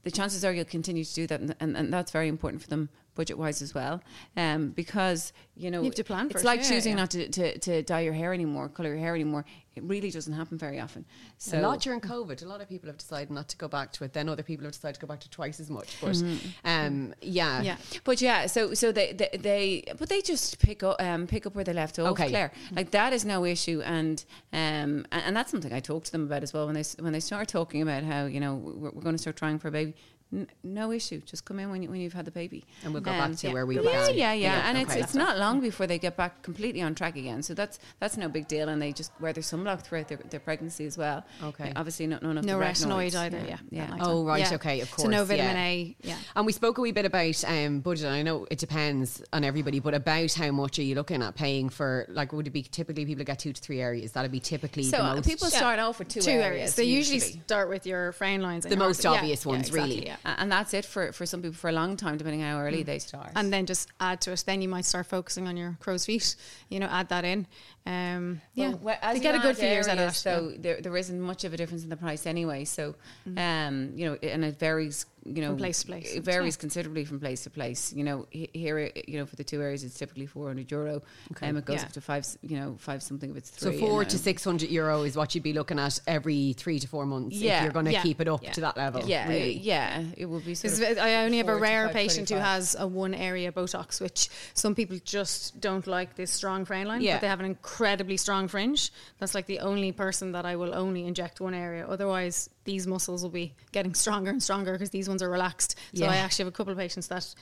the 0.02 0.10
chances 0.10 0.44
are 0.44 0.52
you'll 0.52 0.66
continue 0.66 1.04
to 1.04 1.14
do 1.14 1.28
that, 1.28 1.40
and, 1.40 1.56
and, 1.60 1.78
and 1.78 1.94
that's 1.94 2.10
very 2.12 2.30
important 2.30 2.64
for 2.64 2.68
them 2.68 2.90
budget 3.14 3.38
wise 3.38 3.62
as 3.62 3.76
well. 3.76 4.02
Um, 4.36 4.70
because 4.70 5.34
you 5.56 5.70
know 5.70 5.82
You 5.82 5.86
have 5.86 5.96
to 5.96 6.04
plan 6.04 6.32
it's 6.32 6.42
it, 6.42 6.46
like 6.46 6.62
yeah, 6.62 6.70
choosing 6.70 6.94
yeah. 6.94 6.98
not 7.02 7.12
to, 7.12 7.30
to, 7.30 7.60
to 7.60 7.84
dye 7.84 8.02
your 8.02 8.14
hair 8.14 8.34
anymore, 8.34 8.70
color 8.70 8.90
your 8.90 8.98
hair 8.98 9.14
anymore. 9.14 9.46
It 9.76 9.84
really 9.84 10.12
doesn't 10.12 10.34
happen 10.34 10.58
very 10.58 10.80
often. 10.80 11.04
So 11.38 11.60
a 11.60 11.62
lot 11.62 11.82
during 11.82 12.00
COVID. 12.00 12.44
A 12.44 12.48
lot 12.48 12.62
of 12.62 12.70
people 12.70 12.88
have 12.88 12.98
decided 12.98 13.32
not 13.32 13.48
to 13.50 13.58
go 13.58 13.68
back 13.68 13.92
to 13.94 14.04
it. 14.04 14.14
Then 14.14 14.30
other 14.30 14.44
people 14.44 14.66
have 14.66 14.74
decided 14.74 14.96
to 14.96 15.02
go 15.02 15.08
back 15.08 15.20
to 15.22 15.30
twice 15.30 15.60
as 15.60 15.70
much. 15.70 15.96
But 16.00 16.22
um, 16.64 17.14
yeah, 17.22 17.62
Yeah. 17.62 17.78
But 18.04 18.22
yeah, 18.22 18.46
so 18.46 18.74
so 18.74 18.92
they 18.92 19.14
they, 19.14 19.30
they 19.38 19.84
but 19.98 20.10
they 20.10 20.22
just 20.22 20.60
pick 20.60 20.84
up 20.84 21.02
um, 21.02 21.26
pick 21.28 21.46
up 21.46 21.56
where 21.56 21.64
they 21.64 21.74
left 21.74 21.98
off. 22.00 22.12
Okay. 22.12 22.30
Claire, 22.30 22.52
like 22.76 22.92
that 22.92 23.14
is 23.14 23.26
no 23.26 23.46
issue, 23.46 23.82
and 23.84 24.24
um 24.52 25.06
and, 25.12 25.24
and 25.26 25.36
that's 25.36 25.50
something 25.52 25.74
I 25.74 25.80
talk 25.80 26.04
to 26.06 26.12
them 26.12 26.24
about 26.26 26.44
as 26.44 26.54
well 26.54 26.66
when 26.68 26.76
they 26.76 26.84
when 27.00 27.14
they 27.14 27.20
start 27.20 27.48
talking 27.48 27.82
about 27.82 28.04
how 28.04 28.26
you 28.26 28.40
know 28.40 28.56
we're, 28.56 28.92
we're 28.92 29.02
going 29.02 29.16
to 29.16 29.22
start 29.22 29.36
trying 29.36 29.60
for 29.60 29.70
a 29.70 29.72
baby. 29.72 29.96
N- 30.34 30.48
no 30.64 30.92
issue. 30.92 31.22
Just 31.26 31.46
come 31.46 31.60
in 31.60 31.70
when 31.70 31.84
you, 31.84 31.90
when 31.92 32.00
you've 32.02 32.14
had 32.14 32.26
the 32.26 32.32
baby, 32.32 32.64
And 32.84 32.92
we'll 32.92 33.04
go 33.04 33.12
back 33.12 33.36
to 33.36 33.52
where 33.54 33.66
we 33.68 33.78
were. 33.78 33.84
yeah, 33.84 34.10
yeah, 34.10 34.34
yeah, 34.34 34.34
Yeah, 34.34 34.70
And 34.70 34.78
okay. 34.80 34.94
it's 35.00 35.04
it's 35.10 35.16
not 35.16 35.38
long 35.38 35.62
before 35.62 35.86
they 35.86 36.00
get 36.00 36.18
back 36.18 36.42
completely 36.42 36.82
on 36.82 36.96
track 36.96 37.16
again. 37.16 37.44
So 37.44 37.54
that's 37.54 37.78
that's 38.00 38.18
no 38.18 38.28
big 38.30 38.48
deal, 38.48 38.70
and 38.70 38.82
they 38.82 38.92
just 38.94 39.12
wear 39.20 39.32
their 39.32 39.44
sunblock 39.44 39.82
throughout 39.84 40.08
their, 40.08 40.18
their 40.30 40.40
pregnancy 40.40 40.86
as 40.86 40.98
well. 40.98 41.24
Okay. 41.44 41.72
obviously 41.76 42.08
not 42.08 42.24
none 42.24 42.38
of 42.38 42.46
No 42.46 42.58
the 42.58 42.66
retinoid 42.66 43.12
retinoids. 43.12 43.16
either. 43.16 43.44
Yeah. 43.48 43.58
yeah. 43.70 43.88
that 43.88 44.00
Oh, 44.02 44.26
right, 44.26 44.40
Yeah. 44.50 44.56
okay, 44.56 44.82
of 44.82 44.90
course. 44.90 45.04
So 45.04 45.10
no 45.10 45.24
vitamin 45.24 45.56
yeah. 45.56 45.64
A. 45.64 45.96
Yeah. 46.02 46.18
And 46.36 46.46
we 46.48 46.52
spoke 46.52 46.78
a 46.80 46.82
wee 46.82 46.92
bit 46.92 47.06
about 47.06 47.44
um, 47.48 47.82
budget. 47.82 48.08
I 48.08 48.24
know 48.24 48.48
it 48.50 48.58
depends 48.58 49.22
on 49.34 49.44
everybody, 49.44 49.80
but 49.80 49.94
about 49.94 50.34
how 50.34 50.50
much 50.52 50.80
are 50.80 50.84
you 50.84 50.96
looking 50.96 51.22
at 51.22 51.36
paying 51.36 51.70
for? 51.70 52.06
Like, 52.10 52.34
would 52.34 52.48
it 52.48 52.52
be 52.52 52.64
typically 52.64 53.06
people 53.06 53.24
get 53.24 53.38
two 53.40 53.54
to 53.54 53.62
three 53.62 53.82
areas? 53.82 54.14
That'd 54.14 54.32
be 54.32 54.40
typically 54.40 54.84
So 54.84 54.98
the 54.98 55.04
uh, 55.04 55.16
most. 55.16 55.28
people 55.28 55.48
start 55.50 55.80
off 55.80 56.00
with 56.00 56.08
two, 56.08 56.22
Two 56.22 56.32
areas. 56.32 56.74
They 56.76 56.86
usually, 56.86 57.16
usually. 57.18 57.42
start 57.44 57.70
with 57.70 57.86
your 57.86 58.14
frown 58.14 58.42
lines. 58.42 58.66
and 58.66 58.72
The 58.72 58.78
most 58.78 59.06
arteries. 59.06 59.14
Yeah, 59.14 59.20
obvious 59.20 59.46
yeah, 59.46 59.50
ones, 59.52 59.68
exactly, 59.68 59.96
really. 59.96 60.06
Yeah. 60.08 60.16
And 60.26 60.52
that's 60.52 60.74
it 60.74 60.86
for, 60.86 61.12
for 61.12 61.26
some 61.26 61.42
people 61.42 61.56
for 61.56 61.70
a 61.70 61.74
long 61.74 61.98
time, 61.98 62.18
depending 62.18 62.42
how 62.42 62.60
early 62.60 62.84
mm. 62.84 62.86
they 62.86 63.00
start. 63.00 63.32
And 63.36 63.52
then 63.52 63.66
just 63.66 63.90
add 64.00 64.22
to 64.22 64.32
it. 64.32 64.44
Then 64.46 64.62
you 64.62 64.70
might 64.70 64.86
start 64.86 65.06
focusing 65.06 65.48
on 65.48 65.58
your 65.58 65.78
crow's 65.80 66.06
feet. 66.06 66.36
You 66.70 66.80
know, 66.80 66.88
add 66.88 67.10
that 67.10 67.26
in. 67.26 67.46
Um, 67.86 68.42
yeah, 68.54 68.70
Well, 68.70 68.80
well, 68.84 68.98
as 69.02 69.18
they 69.18 69.20
get 69.24 69.36
a 69.36 69.40
good 69.40 69.58
few 69.58 69.68
years 69.68 69.88
out 69.88 69.94
of 69.94 70.00
areas, 70.00 70.24
that. 70.24 70.36
So 70.38 70.50
yeah. 70.50 70.58
there, 70.62 70.82
there 70.82 70.98
isn't 70.98 71.20
much 71.20 71.44
of 71.44 71.54
a 71.54 71.58
difference 71.58 71.84
in 71.84 71.90
the 71.90 71.98
price 71.98 72.26
anyway. 72.26 72.64
So, 72.66 72.96
Mm-hmm. 73.28 73.38
um, 73.38 73.92
you 73.96 74.06
know, 74.10 74.18
and 74.24 74.44
it 74.46 74.60
varies. 74.60 75.06
You 75.26 75.42
know, 75.42 75.52
From 75.52 75.58
place 75.60 75.80
to 75.80 75.88
place. 75.88 76.14
It 76.14 76.24
varies 76.26 76.58
considerably 76.58 77.06
from 77.06 77.18
place 77.22 77.44
to 77.44 77.50
place. 77.50 77.94
You 77.94 78.04
know, 78.04 78.28
here, 78.30 78.92
you 79.08 79.18
know, 79.20 79.26
for 79.26 79.38
the 79.38 79.44
two 79.46 79.62
areas, 79.62 79.86
it's 79.86 79.98
typically 79.98 80.26
four 80.26 80.50
hundred 80.50 80.70
euro. 80.70 81.02
Okay. 81.32 81.48
Um, 81.48 81.56
it 81.56 81.64
goes 81.64 81.78
Yeah. 81.78 81.84
up 81.86 81.94
to 81.94 82.02
five. 82.02 82.28
You 82.42 82.58
know, 82.58 82.76
five 82.78 83.02
something 83.02 83.32
if 83.32 83.38
it's 83.38 83.58
so 83.58 83.70
three. 83.70 83.80
four 83.80 84.04
to 84.04 84.16
um, 84.18 84.22
six 84.22 84.44
hundred 84.44 84.70
euro 84.70 85.04
is 85.04 85.16
what 85.16 85.34
you'd 85.34 85.46
be 85.46 85.54
looking 85.54 85.80
at 85.80 85.98
every 86.08 86.52
three 86.58 86.78
to 86.78 86.90
four 86.90 87.06
months 87.06 87.38
if 87.38 87.42
you're 87.64 87.72
going 87.72 87.86
to 87.86 87.94
yeah, 87.94 88.02
keep 88.02 88.20
it 88.20 88.28
up 88.28 88.44
yeah. 88.44 88.52
to 88.52 88.60
that 88.62 88.76
level. 88.76 89.02
Yeah, 89.06 89.30
really. 89.30 89.54
yeah, 89.60 90.04
it 90.18 90.26
will 90.26 90.42
be. 90.42 90.56
Sort 90.56 90.74
of 90.92 90.98
I 90.98 91.24
only 91.24 91.38
have 91.38 91.48
a 91.48 91.56
rare 91.56 91.86
five 91.86 91.94
patient 91.96 92.30
who 92.30 92.36
has 92.36 92.76
a 92.78 92.86
one 92.86 93.14
area 93.14 93.50
Botox, 93.54 94.02
which 94.02 94.28
some 94.54 94.76
people 94.76 94.98
just 95.06 95.62
don't 95.62 95.88
like 95.88 96.18
this 96.18 96.32
strong 96.32 96.66
frown 96.66 96.86
line, 96.88 97.00
Yeah. 97.02 97.14
but 97.16 97.22
they 97.22 97.28
have 97.28 97.40
an 97.40 97.46
incredibly 97.74 98.18
strong 98.18 98.48
fringe. 98.48 98.92
That's 99.20 99.34
like 99.34 99.48
the 99.48 99.60
only 99.60 99.92
person 99.92 100.32
that 100.34 100.46
I 100.46 100.56
will 100.56 100.76
only 100.76 101.06
inject 101.08 101.42
one 101.42 101.56
area. 101.56 101.88
Otherwise, 101.88 102.50
these 102.66 102.86
muscles 102.86 103.24
will 103.24 103.32
be 103.32 103.56
getting 103.72 103.94
stronger 104.04 104.30
and 104.30 104.42
stronger 104.44 104.74
because 104.74 104.92
these 104.92 105.10
ones 105.10 105.24
are 105.24 105.30
relaxed. 105.30 105.76
So 105.96 106.04
Yeah. 106.06 106.12
I 106.12 106.18
actually 106.18 106.46
have 106.46 106.54
a 106.54 106.56
couple 106.56 106.72
of 106.72 106.78
patients 106.78 107.08
that 107.08 107.34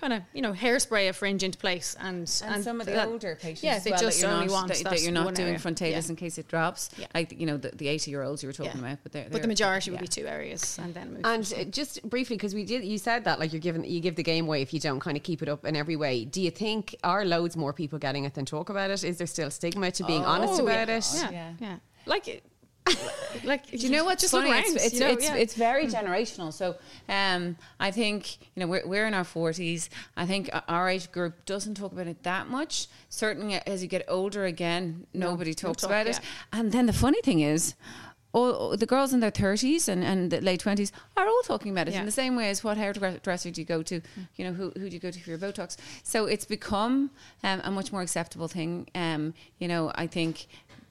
kind 0.00 0.12
of 0.12 0.22
you 0.32 0.40
know 0.42 0.52
hairspray 0.52 1.08
a 1.08 1.12
fringe 1.12 1.42
into 1.42 1.58
place 1.58 1.94
and 2.00 2.20
and, 2.44 2.64
some 2.64 2.80
of 2.80 2.86
the 2.86 2.92
that- 2.92 3.08
older 3.08 3.36
patients, 3.36 3.62
yeah, 3.62 3.78
they 3.78 3.90
well, 3.90 4.00
just 4.00 4.20
that 4.20 4.26
you're 4.26 4.34
only 4.34 4.46
not, 4.46 4.52
want 4.52 4.68
that, 4.68 4.78
that 4.84 4.90
that 4.90 5.02
you're 5.02 5.12
not 5.12 5.34
doing 5.34 5.48
area. 5.48 5.58
frontalis 5.58 6.06
Yeah. 6.06 6.10
in 6.10 6.16
case 6.16 6.38
it 6.38 6.48
drops. 6.48 6.90
Yeah. 6.96 7.06
Like 7.14 7.38
you 7.38 7.46
know, 7.46 7.56
the, 7.56 7.70
the 7.70 7.88
eighty 7.88 8.10
year 8.10 8.22
olds 8.22 8.42
you 8.42 8.48
were 8.48 8.52
talking 8.52 8.72
Yeah. 8.80 8.86
about, 8.86 8.98
but 9.02 9.12
they're, 9.12 9.24
but 9.24 9.32
they're- 9.32 9.42
the 9.42 9.48
majority 9.48 9.90
yeah. 9.90 9.94
would 9.96 10.00
be 10.00 10.08
two 10.08 10.26
areas 10.26 10.78
and 10.82 10.94
then 10.94 11.12
move. 11.14 11.20
And 11.24 11.52
uh, 11.56 11.64
just 11.64 12.02
briefly, 12.08 12.36
because 12.36 12.54
we 12.54 12.64
did, 12.64 12.84
you 12.84 12.98
said 12.98 13.24
that 13.24 13.38
like 13.38 13.52
you're 13.52 13.60
giving, 13.60 13.84
you 13.84 14.00
give 14.00 14.16
the 14.16 14.22
game 14.22 14.46
away 14.46 14.62
if 14.62 14.72
you 14.72 14.80
don't 14.80 15.00
kind 15.00 15.16
of 15.16 15.22
keep 15.22 15.42
it 15.42 15.48
up 15.48 15.64
in 15.64 15.76
every 15.76 15.96
way. 15.96 16.24
Do 16.24 16.40
you 16.40 16.50
think 16.50 16.96
are 17.04 17.24
loads 17.24 17.56
more 17.56 17.72
people 17.72 17.98
getting 17.98 18.24
it 18.24 18.34
than 18.34 18.44
talk 18.46 18.70
about 18.70 18.90
it? 18.90 19.04
Is 19.04 19.18
there 19.18 19.26
still 19.26 19.50
stigma 19.50 19.90
to 19.92 20.04
being 20.04 20.24
honest 20.24 20.60
Oh, 20.60 20.64
about 20.64 20.88
yeah. 20.88 20.96
it? 20.96 21.06
Yeah, 21.14 21.30
Yeah. 21.30 21.52
yeah, 21.60 21.76
Like, 22.06 22.26
it- 22.28 22.42
like 23.44 23.70
Do 23.70 23.76
you 23.76 23.90
know 23.90 24.04
what's 24.04 24.22
Just 24.22 24.32
funny? 24.32 24.50
It's, 24.50 24.84
it's, 24.84 24.94
you 24.94 25.00
know, 25.00 25.08
it's, 25.10 25.24
yeah. 25.24 25.34
it's 25.36 25.54
very 25.54 25.86
generational. 25.86 26.52
So 26.52 26.76
um, 27.08 27.56
I 27.78 27.90
think 27.90 28.40
you 28.54 28.60
know 28.60 28.66
we're, 28.66 28.86
we're 28.86 29.06
in 29.06 29.14
our 29.14 29.24
forties. 29.24 29.90
I 30.16 30.26
think 30.26 30.50
our 30.68 30.88
age 30.88 31.12
group 31.12 31.44
doesn't 31.44 31.74
talk 31.74 31.92
about 31.92 32.06
it 32.06 32.22
that 32.22 32.48
much. 32.48 32.88
Certainly, 33.08 33.54
as 33.66 33.82
you 33.82 33.88
get 33.88 34.04
older, 34.08 34.44
again, 34.44 35.06
nobody 35.14 35.50
no 35.50 35.54
talks 35.54 35.82
talk, 35.82 35.90
about 35.90 36.06
it. 36.06 36.20
And 36.52 36.72
then 36.72 36.86
the 36.86 36.92
funny 36.92 37.20
thing 37.22 37.40
is. 37.40 37.74
All, 38.32 38.52
all 38.52 38.76
the 38.76 38.86
girls 38.86 39.12
in 39.12 39.18
their 39.18 39.32
30s 39.32 39.88
and, 39.88 40.04
and 40.04 40.30
the 40.30 40.40
late 40.40 40.62
20s 40.62 40.92
are 41.16 41.26
all 41.26 41.42
talking 41.42 41.72
about 41.72 41.88
it 41.88 41.94
Yeah. 41.94 41.98
in 41.98 42.06
the 42.06 42.12
same 42.12 42.36
way 42.36 42.48
as 42.48 42.62
what 42.62 42.76
hairdresser 42.76 43.50
do 43.50 43.60
you 43.60 43.64
go 43.64 43.82
to 43.82 44.00
you 44.36 44.44
know 44.44 44.52
who, 44.52 44.70
who 44.76 44.88
do 44.88 44.94
you 44.94 45.00
go 45.00 45.10
to 45.10 45.18
for 45.18 45.30
your 45.30 45.38
botox 45.40 45.76
so 46.04 46.26
it's 46.26 46.44
become 46.44 47.10
um, 47.42 47.60
a 47.64 47.72
much 47.72 47.90
more 47.90 48.02
acceptable 48.02 48.46
thing 48.46 48.86
um, 48.94 49.34
you 49.58 49.66
know 49.66 49.90
i 49.96 50.06
think 50.06 50.46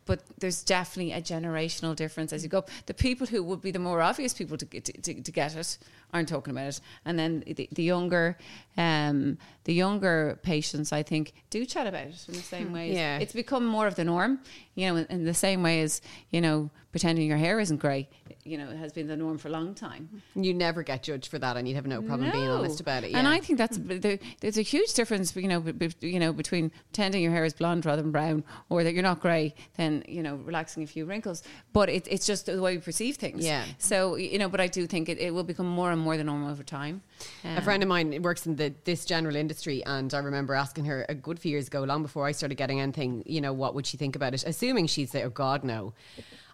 but 0.10 0.24
there's 0.40 0.64
definitely 0.64 1.12
a 1.14 1.22
generational 1.22 1.96
difference 1.96 2.34
as 2.34 2.42
you 2.42 2.50
go. 2.50 2.66
The 2.88 2.96
people 2.96 3.28
who 3.28 3.44
would 3.44 3.62
be 3.62 3.70
the 3.70 3.78
more 3.78 4.02
obvious 4.02 4.34
people 4.34 4.58
to 4.58 4.66
get, 4.66 4.86
to, 4.86 5.22
to 5.22 5.32
get 5.32 5.56
it 5.56 5.78
aren't 6.14 6.30
talking 6.30 6.52
about 6.52 6.68
it, 6.68 6.82
and 7.06 7.18
then 7.18 7.44
the, 7.46 7.70
the 7.72 7.84
younger, 7.84 8.38
um, 8.78 9.38
the 9.66 9.74
younger 9.74 10.40
patients, 10.44 10.92
I 10.92 11.04
think, 11.04 11.34
do 11.50 11.66
chat 11.66 11.88
about 11.88 12.08
it 12.08 12.26
in 12.28 12.34
the 12.34 12.40
same 12.42 12.74
way. 12.74 12.94
Yeah. 12.94 13.20
it's 13.20 13.34
become 13.34 13.66
more 13.66 13.88
of 13.88 13.96
the 13.96 14.04
norm. 14.04 14.40
You 14.76 14.88
know, 14.88 14.96
in, 14.98 15.06
in 15.10 15.26
the 15.26 15.34
same 15.34 15.64
way 15.64 15.82
as 15.82 16.02
you 16.32 16.42
know, 16.42 16.70
pretending 16.92 17.28
your 17.28 17.38
hair 17.38 17.60
isn't 17.60 17.78
grey. 17.78 18.10
You 18.44 18.58
know, 18.58 18.68
has 18.68 18.94
been 18.94 19.08
the 19.08 19.18
norm 19.18 19.38
for 19.38 19.48
a 19.48 19.52
long 19.52 19.76
time. 19.76 20.24
You 20.36 20.54
never 20.54 20.82
get 20.82 21.04
judged 21.04 21.28
for 21.28 21.38
that, 21.38 21.58
and 21.58 21.68
you'd 21.68 21.76
have 21.76 21.86
no 21.86 22.02
problem 22.02 22.32
being 22.32 22.50
honest 22.50 22.80
about 22.80 23.04
it. 23.04 23.14
And. 23.14 23.28
I 23.30 23.40
think 23.40 23.60
that's 23.60 23.78
there, 23.80 24.18
there's 24.42 24.58
a 24.58 24.64
huge 24.64 24.94
difference, 24.94 25.36
you 25.36 25.48
know, 25.48 25.60
be, 25.60 25.92
you 26.02 26.20
know, 26.20 26.34
between 26.34 26.72
pretending 26.92 27.22
your 27.22 27.32
hair 27.32 27.46
is 27.46 27.54
blonde 27.54 27.86
rather 27.86 28.02
than 28.02 28.12
brown, 28.12 28.44
or 28.70 28.84
that 28.84 28.94
you're 28.94 29.04
not 29.04 29.20
grey, 29.20 29.54
than 29.78 30.04
you 30.08 30.24
know, 30.24 30.36
relaxing 30.38 30.82
a 30.82 30.88
few 30.88 31.06
wrinkles. 31.06 31.44
But 31.74 31.90
it, 31.90 32.08
it's 32.10 32.26
just 32.26 32.48
the 32.48 32.60
way 32.60 32.76
we 32.76 32.82
perceive 32.82 33.18
things. 33.18 33.46
Yeah. 33.46 33.66
So 33.78 34.16
you 34.16 34.40
know, 34.40 34.50
but 34.50 34.60
I 34.60 34.68
do 34.68 34.88
think 34.88 35.10
it, 35.10 35.20
it 35.20 35.34
will 35.34 35.44
become 35.44 35.68
more 35.68 35.92
and 35.92 35.99
more 36.00 36.18
the 36.18 36.24
norm 36.24 36.48
over 36.48 36.64
time. 36.64 37.02
A 37.44 37.58
Um, 37.58 37.64
friend 37.64 37.84
of 37.84 37.90
mine 37.90 38.22
works 38.22 38.46
in 38.46 38.56
the 38.56 38.74
this 38.86 39.06
general 39.06 39.36
industry, 39.36 39.84
and 39.86 40.14
I 40.14 40.20
remember 40.20 40.54
asking 40.54 40.86
her 40.86 41.06
a 41.10 41.16
good 41.16 41.40
few 41.40 41.52
years 41.52 41.68
ago, 41.68 41.84
long 41.84 42.02
before 42.02 42.26
I 42.28 42.32
started 42.32 42.56
getting 42.56 42.80
anything, 42.80 43.24
you 43.26 43.42
know, 43.42 43.54
what 43.54 43.76
would 43.76 43.86
she 43.86 43.98
think 43.98 44.16
about 44.16 44.34
it? 44.34 44.44
Assuming 44.46 44.88
she'd 44.88 45.10
say, 45.10 45.24
"Oh 45.24 45.30
God, 45.30 45.64
no," 45.64 45.94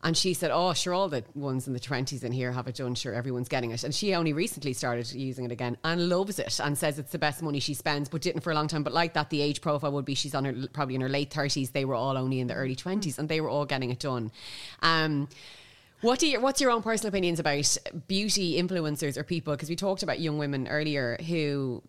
and 0.03 0.15
she 0.17 0.33
said, 0.33 0.51
"Oh, 0.51 0.73
sure, 0.73 0.93
all 0.93 1.09
the 1.09 1.23
ones 1.33 1.67
in 1.67 1.73
the 1.73 1.79
twenties 1.79 2.23
in 2.23 2.31
here 2.31 2.51
have 2.51 2.67
it 2.67 2.75
done. 2.75 2.95
Sure, 2.95 3.13
everyone's 3.13 3.49
getting 3.49 3.71
it." 3.71 3.83
And 3.83 3.93
she 3.93 4.13
only 4.15 4.33
recently 4.33 4.73
started 4.73 5.11
using 5.13 5.45
it 5.45 5.51
again 5.51 5.77
and 5.83 6.09
loves 6.09 6.39
it, 6.39 6.59
and 6.59 6.77
says 6.77 6.99
it's 6.99 7.11
the 7.11 7.19
best 7.19 7.41
money 7.41 7.59
she 7.59 7.73
spends, 7.73 8.09
but 8.09 8.21
didn't 8.21 8.41
for 8.41 8.51
a 8.51 8.55
long 8.55 8.67
time. 8.67 8.83
But 8.83 8.93
like 8.93 9.13
that, 9.13 9.29
the 9.29 9.41
age 9.41 9.61
profile 9.61 9.91
would 9.91 10.05
be 10.05 10.15
she's 10.15 10.35
on 10.35 10.45
her 10.45 10.67
probably 10.73 10.95
in 10.95 11.01
her 11.01 11.09
late 11.09 11.31
thirties. 11.31 11.71
They 11.71 11.85
were 11.85 11.95
all 11.95 12.17
only 12.17 12.39
in 12.39 12.47
the 12.47 12.55
early 12.55 12.75
twenties, 12.75 13.19
and 13.19 13.29
they 13.29 13.41
were 13.41 13.49
all 13.49 13.65
getting 13.65 13.91
it 13.91 13.99
done. 13.99 14.31
Um, 14.81 15.27
what 16.01 16.19
do 16.19 16.27
you, 16.27 16.39
what's 16.39 16.61
your 16.61 16.71
own 16.71 16.81
personal 16.81 17.09
opinions 17.09 17.39
about 17.39 17.77
beauty 18.07 18.61
influencers 18.61 19.17
or 19.17 19.23
people? 19.23 19.53
Because 19.53 19.69
we 19.69 19.75
talked 19.75 20.03
about 20.03 20.19
young 20.19 20.37
women 20.37 20.67
earlier 20.67 21.17
who 21.27 21.81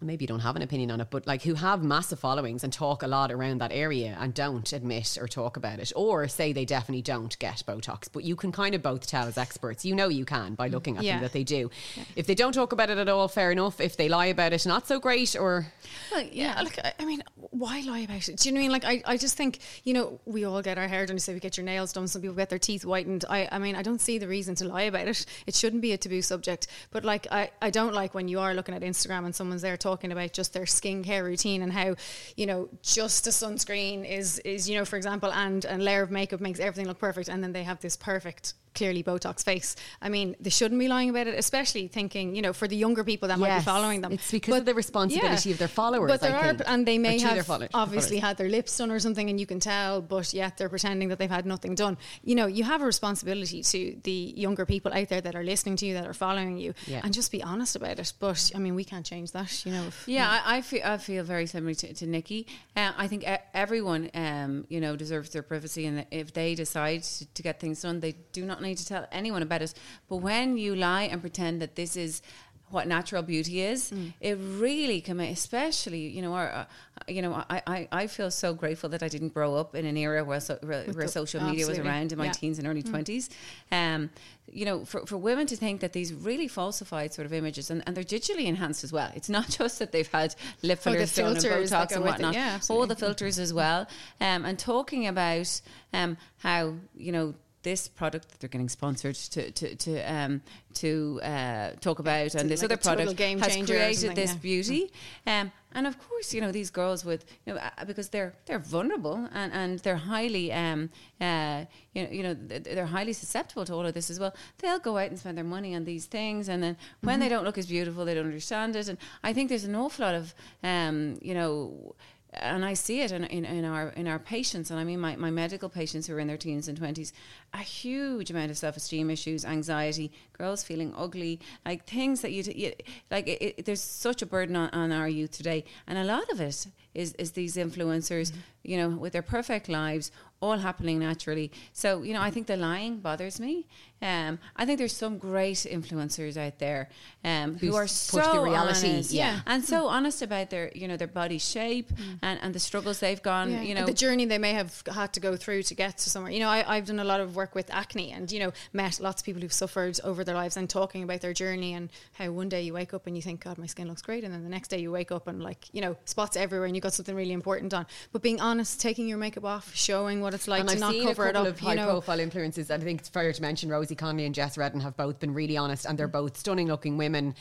maybe 0.00 0.24
you 0.24 0.26
don't 0.26 0.40
have 0.40 0.56
an 0.56 0.62
opinion 0.62 0.90
on 0.90 1.00
it, 1.00 1.08
but 1.10 1.26
like 1.26 1.42
who 1.42 1.54
have 1.54 1.82
massive 1.82 2.18
followings 2.18 2.64
and 2.64 2.72
talk 2.72 3.02
a 3.02 3.06
lot 3.06 3.30
around 3.32 3.60
that 3.60 3.72
area 3.72 4.16
and 4.20 4.34
don't 4.34 4.72
admit 4.72 5.16
or 5.20 5.28
talk 5.28 5.56
about 5.56 5.78
it, 5.78 5.92
or 5.96 6.28
say 6.28 6.52
they 6.52 6.64
definitely 6.64 7.02
don't 7.02 7.38
get 7.38 7.62
Botox. 7.66 8.08
But 8.12 8.24
you 8.24 8.36
can 8.36 8.52
kind 8.52 8.74
of 8.74 8.82
both 8.82 9.06
tell 9.06 9.26
as 9.26 9.38
experts. 9.38 9.84
You 9.84 9.94
know 9.94 10.08
you 10.08 10.24
can 10.24 10.54
by 10.54 10.68
mm, 10.68 10.72
looking 10.72 10.96
at 10.96 11.04
Yeah. 11.04 11.14
them 11.14 11.22
that 11.22 11.32
they 11.32 11.44
do. 11.44 11.70
If 12.16 12.26
they 12.26 12.34
don't 12.34 12.52
talk 12.52 12.72
about 12.72 12.90
it 12.90 12.98
at 12.98 13.08
all, 13.08 13.28
fair 13.28 13.50
enough. 13.52 13.80
If 13.80 13.96
they 13.96 14.08
lie 14.08 14.26
about 14.26 14.52
it, 14.52 14.64
not 14.66 14.86
so 14.86 14.98
great. 14.98 15.36
Or 15.36 15.66
Well, 16.12 16.26
yeah, 16.30 16.60
Like, 16.60 16.78
I, 16.84 16.92
I 16.98 17.04
mean, 17.04 17.22
why 17.36 17.80
lie 17.86 18.00
about 18.00 18.28
it? 18.28 18.36
Do 18.38 18.48
you 18.48 18.52
know 18.52 18.58
what 18.58 18.60
I 18.60 18.62
mean? 18.62 18.72
Like, 18.72 18.84
I, 18.84 19.12
I 19.12 19.16
just 19.16 19.36
think, 19.36 19.58
you 19.84 19.94
know, 19.94 20.20
we 20.24 20.44
all 20.44 20.62
get 20.62 20.78
our 20.78 20.88
hair 20.88 21.06
done. 21.06 21.16
You 21.16 21.20
say 21.20 21.34
we 21.34 21.40
get 21.40 21.56
your 21.56 21.64
nails 21.64 21.92
done. 21.92 22.08
Some 22.08 22.22
people 22.22 22.36
get 22.36 22.50
their 22.50 22.58
teeth 22.58 22.82
whitened. 22.82 23.24
I, 23.28 23.48
I 23.50 23.58
mean, 23.58 23.74
I 23.76 23.82
don't 23.82 24.00
see 24.00 24.18
the 24.18 24.28
reason 24.28 24.54
to 24.56 24.64
lie 24.66 24.82
about 24.82 25.08
it. 25.08 25.26
It 25.46 25.54
shouldn't 25.54 25.82
be 25.82 25.92
a 25.92 25.96
taboo 25.98 26.22
subject. 26.22 26.66
But 26.90 27.04
like, 27.04 27.26
I, 27.30 27.50
I 27.62 27.70
don't 27.70 27.94
like 27.94 28.14
when 28.14 28.28
you 28.28 28.40
are 28.40 28.54
looking 28.54 28.74
at 28.74 28.82
Instagram 28.82 29.24
and 29.24 29.34
someone's 29.34 29.62
there 29.62 29.76
talking 29.84 30.10
about 30.10 30.32
just 30.32 30.52
their 30.52 30.64
skincare 30.64 31.22
routine 31.22 31.62
and 31.62 31.72
how, 31.72 31.94
you 32.36 32.46
know, 32.46 32.68
just 32.82 33.26
a 33.26 33.30
sunscreen 33.30 34.08
is, 34.08 34.38
is 34.40 34.68
you 34.68 34.76
know, 34.76 34.84
for 34.84 34.96
example, 34.96 35.30
and 35.32 35.64
a 35.66 35.76
layer 35.78 36.02
of 36.02 36.10
makeup 36.10 36.40
makes 36.40 36.58
everything 36.58 36.88
look 36.88 36.98
perfect, 36.98 37.28
and 37.28 37.42
then 37.42 37.52
they 37.52 37.62
have 37.62 37.80
this 37.80 37.96
perfect 37.96 38.54
clearly 38.74 39.02
Botox 39.02 39.44
face. 39.44 39.76
I 40.02 40.08
mean, 40.08 40.36
they 40.40 40.50
shouldn't 40.50 40.78
be 40.78 40.88
lying 40.88 41.10
about 41.10 41.26
it, 41.26 41.38
especially 41.38 41.88
thinking, 41.88 42.34
you 42.34 42.42
know, 42.42 42.52
for 42.52 42.66
the 42.68 42.76
younger 42.76 43.04
people 43.04 43.28
that 43.28 43.38
might 43.38 43.58
be 43.58 43.64
following 43.64 44.00
them. 44.00 44.12
It's 44.12 44.30
because 44.30 44.58
of 44.58 44.64
the 44.64 44.74
responsibility 44.74 45.52
of 45.52 45.58
their 45.58 45.68
followers, 45.68 46.10
But 46.10 46.20
there 46.20 46.36
I 46.36 46.48
are, 46.50 46.54
think. 46.54 46.62
and 46.68 46.86
they 46.86 46.98
may 46.98 47.18
have 47.18 47.48
obviously 47.74 48.18
had 48.18 48.36
their 48.36 48.48
lips 48.48 48.76
done 48.76 48.90
or 48.90 48.98
something, 48.98 49.30
and 49.30 49.38
you 49.38 49.46
can 49.46 49.60
tell, 49.60 50.00
but 50.02 50.32
yet 50.34 50.56
they're 50.58 50.68
pretending 50.68 51.08
that 51.08 51.18
they've 51.18 51.30
had 51.30 51.46
nothing 51.46 51.74
done. 51.74 51.96
You 52.22 52.34
know, 52.34 52.46
you 52.46 52.64
have 52.64 52.82
a 52.82 52.86
responsibility 52.86 53.62
to 53.62 53.96
the 54.02 54.32
younger 54.36 54.66
people 54.66 54.92
out 54.92 55.08
there 55.08 55.20
that 55.20 55.34
are 55.34 55.44
listening 55.44 55.76
to 55.76 55.86
you, 55.86 55.94
that 55.94 56.06
are 56.06 56.12
following 56.14 56.58
you, 56.58 56.74
Yeah. 56.86 57.00
and 57.04 57.12
just 57.14 57.30
be 57.32 57.42
honest 57.42 57.76
about 57.76 57.98
it. 57.98 58.12
But 58.18 58.50
I 58.54 58.58
mean, 58.58 58.74
we 58.74 58.84
can't 58.84 59.06
change 59.06 59.32
that, 59.32 59.64
you 59.64 59.72
know. 59.72 59.84
if- 59.86 60.04
Yeah, 60.08 60.28
I, 60.44 60.56
I 60.56 60.60
feel 60.62 60.80
I 60.84 60.98
feel 60.98 61.24
very 61.24 61.46
similar 61.46 61.74
to, 61.74 61.94
to 61.94 62.06
Nikki. 62.06 62.46
Uh, 62.76 62.92
I 62.96 63.06
think 63.08 63.22
e- 63.24 63.36
everyone, 63.54 64.10
um, 64.14 64.66
you 64.68 64.80
know, 64.80 64.96
deserves 64.96 65.30
their 65.30 65.42
privacy, 65.42 65.86
and 65.86 66.06
if 66.10 66.32
they 66.32 66.54
decide 66.54 67.02
to, 67.04 67.26
to 67.34 67.42
get 67.42 67.60
things 67.60 67.82
done, 67.82 68.00
they 68.00 68.12
do 68.32 68.44
not 68.44 68.60
need 68.64 68.78
to 68.78 68.86
tell 68.86 69.06
anyone 69.12 69.42
about 69.42 69.62
it. 69.62 69.74
But 70.08 70.16
when 70.16 70.56
you 70.56 70.74
lie 70.74 71.04
and 71.04 71.20
pretend 71.20 71.60
that 71.62 71.76
this 71.76 71.96
is 71.96 72.22
what 72.70 72.88
natural 72.88 73.22
beauty 73.22 73.60
is, 73.60 73.90
Mm. 73.92 74.14
it 74.20 74.36
really 74.40 75.00
can 75.00 75.18
make, 75.18 75.30
especially, 75.30 76.08
you 76.08 76.20
know, 76.22 76.32
our, 76.32 76.48
uh, 76.50 76.64
you 77.06 77.22
know, 77.22 77.32
I, 77.48 77.62
I, 77.66 77.88
I 77.92 78.06
feel 78.08 78.30
so 78.32 78.52
grateful 78.52 78.88
that 78.88 79.02
I 79.02 79.06
didn't 79.08 79.28
grow 79.28 79.54
up 79.54 79.76
in 79.76 79.84
an 79.86 79.96
era 79.96 80.24
where, 80.24 80.40
so, 80.40 80.58
where, 80.62 80.82
where 80.86 81.04
the- 81.06 81.08
social 81.08 81.40
media 81.44 81.68
was 81.68 81.78
around 81.78 82.10
in 82.10 82.18
my 82.18 82.24
Yeah. 82.24 82.30
Mm. 82.32 82.38
teens 82.40 82.58
and 82.58 82.66
early 82.66 82.82
20s. 82.82 83.28
Um, 83.70 84.10
you 84.50 84.64
know, 84.64 84.84
for, 84.84 85.06
for 85.06 85.16
women 85.16 85.46
to 85.48 85.56
think 85.56 85.82
that 85.82 85.92
these 85.92 86.12
really 86.12 86.48
falsified 86.48 87.12
sort 87.14 87.26
of 87.26 87.32
images, 87.32 87.70
and, 87.70 87.82
and 87.86 87.96
they're 87.96 88.02
digitally 88.02 88.46
enhanced 88.46 88.82
as 88.82 88.92
well. 88.92 89.10
It's 89.14 89.28
not 89.28 89.48
just 89.60 89.78
that 89.78 89.92
they've 89.92 90.10
had 90.10 90.34
lip 90.62 90.80
fillers 90.80 91.14
done 91.14 91.36
and 91.36 91.44
Botox 91.44 91.92
and 91.92 92.04
it. 92.04 92.08
whatnot. 92.08 92.34
Yeah, 92.34 92.58
all 92.70 92.86
the 92.88 92.96
filters 92.96 93.38
as 93.38 93.52
well. 93.52 93.86
Um, 94.20 94.44
and 94.44 94.58
talking 94.58 95.06
about 95.06 95.60
um, 95.92 96.16
how, 96.38 96.74
you 96.96 97.12
know, 97.12 97.34
this 97.64 97.88
product 97.88 98.28
that 98.28 98.40
they're 98.40 98.48
getting 98.48 98.68
sponsored 98.68 99.16
to 99.16 99.50
to 99.50 99.74
to 99.74 100.00
um, 100.02 100.42
to 100.74 101.20
uh, 101.22 101.70
talk 101.80 101.98
about, 101.98 102.34
and 102.34 102.48
this 102.48 102.62
like 102.62 102.70
other 102.70 102.76
product 102.76 103.18
has 103.18 103.56
created 103.66 104.14
this 104.14 104.32
yeah. 104.32 104.38
beauty. 104.40 104.92
Um, 105.26 105.50
and 105.76 105.88
of 105.88 105.98
course, 105.98 106.32
you 106.32 106.40
know 106.40 106.52
these 106.52 106.70
girls 106.70 107.04
with 107.04 107.24
you 107.44 107.52
know 107.52 107.58
uh, 107.60 107.84
because 107.84 108.08
they're 108.10 108.34
they're 108.46 108.60
vulnerable 108.60 109.28
and, 109.32 109.52
and 109.52 109.78
they're 109.80 109.96
highly 109.96 110.52
um 110.52 110.88
uh 111.20 111.64
you 111.94 112.02
know 112.04 112.10
you 112.10 112.22
know 112.22 112.34
they're 112.34 112.86
highly 112.86 113.12
susceptible 113.12 113.64
to 113.64 113.72
all 113.74 113.84
of 113.86 113.94
this 113.94 114.08
as 114.10 114.20
well. 114.20 114.32
They'll 114.58 114.78
go 114.78 114.98
out 114.98 115.10
and 115.10 115.18
spend 115.18 115.36
their 115.36 115.44
money 115.44 115.74
on 115.74 115.84
these 115.84 116.06
things, 116.06 116.48
and 116.48 116.62
then 116.62 116.76
when 117.00 117.14
Mm-hmm. 117.14 117.22
they 117.22 117.28
don't 117.28 117.44
look 117.44 117.58
as 117.58 117.66
beautiful, 117.66 118.04
they 118.04 118.14
don't 118.14 118.26
understand 118.26 118.76
it. 118.76 118.88
And 118.88 118.98
I 119.22 119.32
think 119.32 119.48
there's 119.48 119.64
an 119.64 119.74
awful 119.74 120.04
lot 120.04 120.14
of 120.14 120.34
um 120.62 121.18
you 121.22 121.34
know 121.34 121.96
and 122.40 122.64
I 122.64 122.74
see 122.74 123.00
it 123.00 123.12
in, 123.12 123.24
in, 123.24 123.44
in 123.44 123.64
our 123.64 123.88
in 123.90 124.06
our 124.06 124.18
patients, 124.18 124.70
and 124.70 124.80
I 124.80 124.84
mean 124.84 125.00
my, 125.00 125.16
my 125.16 125.30
medical 125.30 125.68
patients 125.68 126.06
who 126.06 126.14
are 126.14 126.20
in 126.20 126.26
their 126.26 126.36
teens 126.36 126.68
and 126.68 126.76
twenties, 126.76 127.12
a 127.52 127.58
huge 127.58 128.30
amount 128.30 128.50
of 128.50 128.58
self 128.58 128.76
esteem 128.76 129.10
issues, 129.10 129.44
anxiety, 129.44 130.12
girls 130.36 130.62
feeling 130.64 130.92
ugly, 130.96 131.40
like 131.64 131.86
things 131.86 132.20
that 132.22 132.32
you, 132.32 132.42
t- 132.42 132.58
you 132.58 132.72
like. 133.10 133.28
It, 133.28 133.54
it, 133.58 133.64
there's 133.64 133.82
such 133.82 134.22
a 134.22 134.26
burden 134.26 134.56
on, 134.56 134.70
on 134.70 134.92
our 134.92 135.08
youth 135.08 135.30
today, 135.30 135.64
and 135.86 135.98
a 135.98 136.04
lot 136.04 136.30
of 136.30 136.40
it 136.40 136.66
is 136.94 137.14
is 137.14 137.32
these 137.32 137.56
influencers, 137.56 138.30
mm-hmm. 138.30 138.40
you 138.62 138.76
know, 138.76 138.88
with 138.90 139.12
their 139.12 139.22
perfect 139.22 139.68
lives, 139.68 140.10
all 140.40 140.58
happening 140.58 140.98
naturally. 140.98 141.50
So 141.72 142.02
you 142.02 142.14
know, 142.14 142.22
I 142.22 142.30
think 142.30 142.46
the 142.46 142.56
lying 142.56 142.98
bothers 142.98 143.40
me. 143.40 143.66
Um, 144.02 144.38
I 144.54 144.66
think 144.66 144.78
there's 144.78 144.94
some 144.94 145.16
great 145.16 145.56
influencers 145.56 146.36
out 146.36 146.58
there 146.58 146.90
um, 147.24 147.56
who 147.56 147.68
Who's 147.68 147.74
are 147.74 147.82
pushed 147.84 148.10
so 148.10 148.32
the 148.34 148.40
reality, 148.40 148.90
honest, 148.90 149.12
yeah. 149.12 149.40
and 149.46 149.64
so 149.64 149.86
honest 149.86 150.20
about 150.20 150.50
their 150.50 150.70
you 150.74 150.86
know 150.86 150.98
their 150.98 151.08
body 151.08 151.38
shape 151.38 151.90
and, 152.20 152.38
and 152.42 152.54
the 152.54 152.58
struggles 152.58 153.00
they've 153.00 153.22
gone 153.22 153.50
Yeah, 153.50 153.62
you 153.62 153.74
know 153.74 153.86
the 153.86 153.94
journey 153.94 154.26
they 154.26 154.36
may 154.36 154.52
have 154.52 154.82
had 154.92 155.14
to 155.14 155.20
go 155.20 155.36
through 155.36 155.62
to 155.64 155.74
get 155.74 155.96
to 155.98 156.10
somewhere. 156.10 156.32
You 156.32 156.40
know, 156.40 156.50
I, 156.50 156.76
I've 156.76 156.86
done 156.86 156.98
a 156.98 157.04
lot 157.04 157.20
of 157.20 157.34
work 157.34 157.54
with 157.54 157.72
acne, 157.72 158.12
and 158.12 158.30
you 158.30 158.40
know, 158.40 158.52
met 158.74 159.00
lots 159.00 159.22
of 159.22 159.26
people 159.26 159.40
who've 159.40 159.52
suffered 159.52 159.98
over 160.04 160.22
their 160.22 160.34
lives 160.34 160.56
and 160.58 160.68
talking 160.68 161.02
about 161.02 161.22
their 161.22 161.32
journey 161.32 161.72
and 161.72 161.88
how 162.12 162.30
one 162.30 162.50
day 162.50 162.60
you 162.60 162.74
wake 162.74 162.92
up 162.92 163.06
and 163.06 163.16
you 163.16 163.22
think, 163.22 163.42
God, 163.42 163.56
my 163.56 163.66
skin 163.66 163.88
looks 163.88 164.02
great, 164.02 164.22
and 164.24 164.34
then 164.34 164.42
the 164.42 164.50
next 164.50 164.68
day 164.68 164.78
you 164.80 164.92
wake 164.92 165.12
up 165.12 165.28
and 165.28 165.42
like 165.42 165.72
you 165.72 165.80
know, 165.80 165.96
spots 166.04 166.36
everywhere, 166.36 166.66
and 166.66 166.76
you 166.76 166.80
have 166.80 166.90
got 166.90 166.94
something 166.94 167.14
really 167.16 167.32
important 167.32 167.72
on. 167.72 167.86
But 168.12 168.20
being 168.20 168.40
honest, 168.40 168.80
taking 168.80 169.08
your 169.08 169.18
makeup 169.18 169.44
off, 169.44 169.74
showing 169.74 170.20
what 170.20 170.34
it's 170.34 170.46
like 170.46 170.60
and 170.60 170.68
to 170.68 170.74
I've 170.74 170.80
not 170.80 170.92
seen 170.92 171.06
cover 171.06 171.26
a 171.26 171.28
it 171.30 171.36
up. 171.36 171.46
of 171.46 171.60
you 171.60 171.68
high 171.68 171.74
know, 171.74 171.86
profile 171.86 172.20
influences. 172.20 172.70
and 172.70 172.82
I 172.82 172.84
think 172.84 173.00
it's 173.00 173.08
fair 173.08 173.32
to 173.32 173.42
mention 173.42 173.70
Rosie 173.84 173.94
Connolly 173.94 174.24
and 174.24 174.34
Jess 174.34 174.56
Redden 174.56 174.80
have 174.80 174.96
both 174.96 175.20
been 175.20 175.34
really 175.34 175.58
honest, 175.58 175.84
and 175.84 175.98
they're 175.98 176.08
both 176.08 176.38
stunning 176.38 176.68
looking 176.68 176.96
women. 176.96 177.34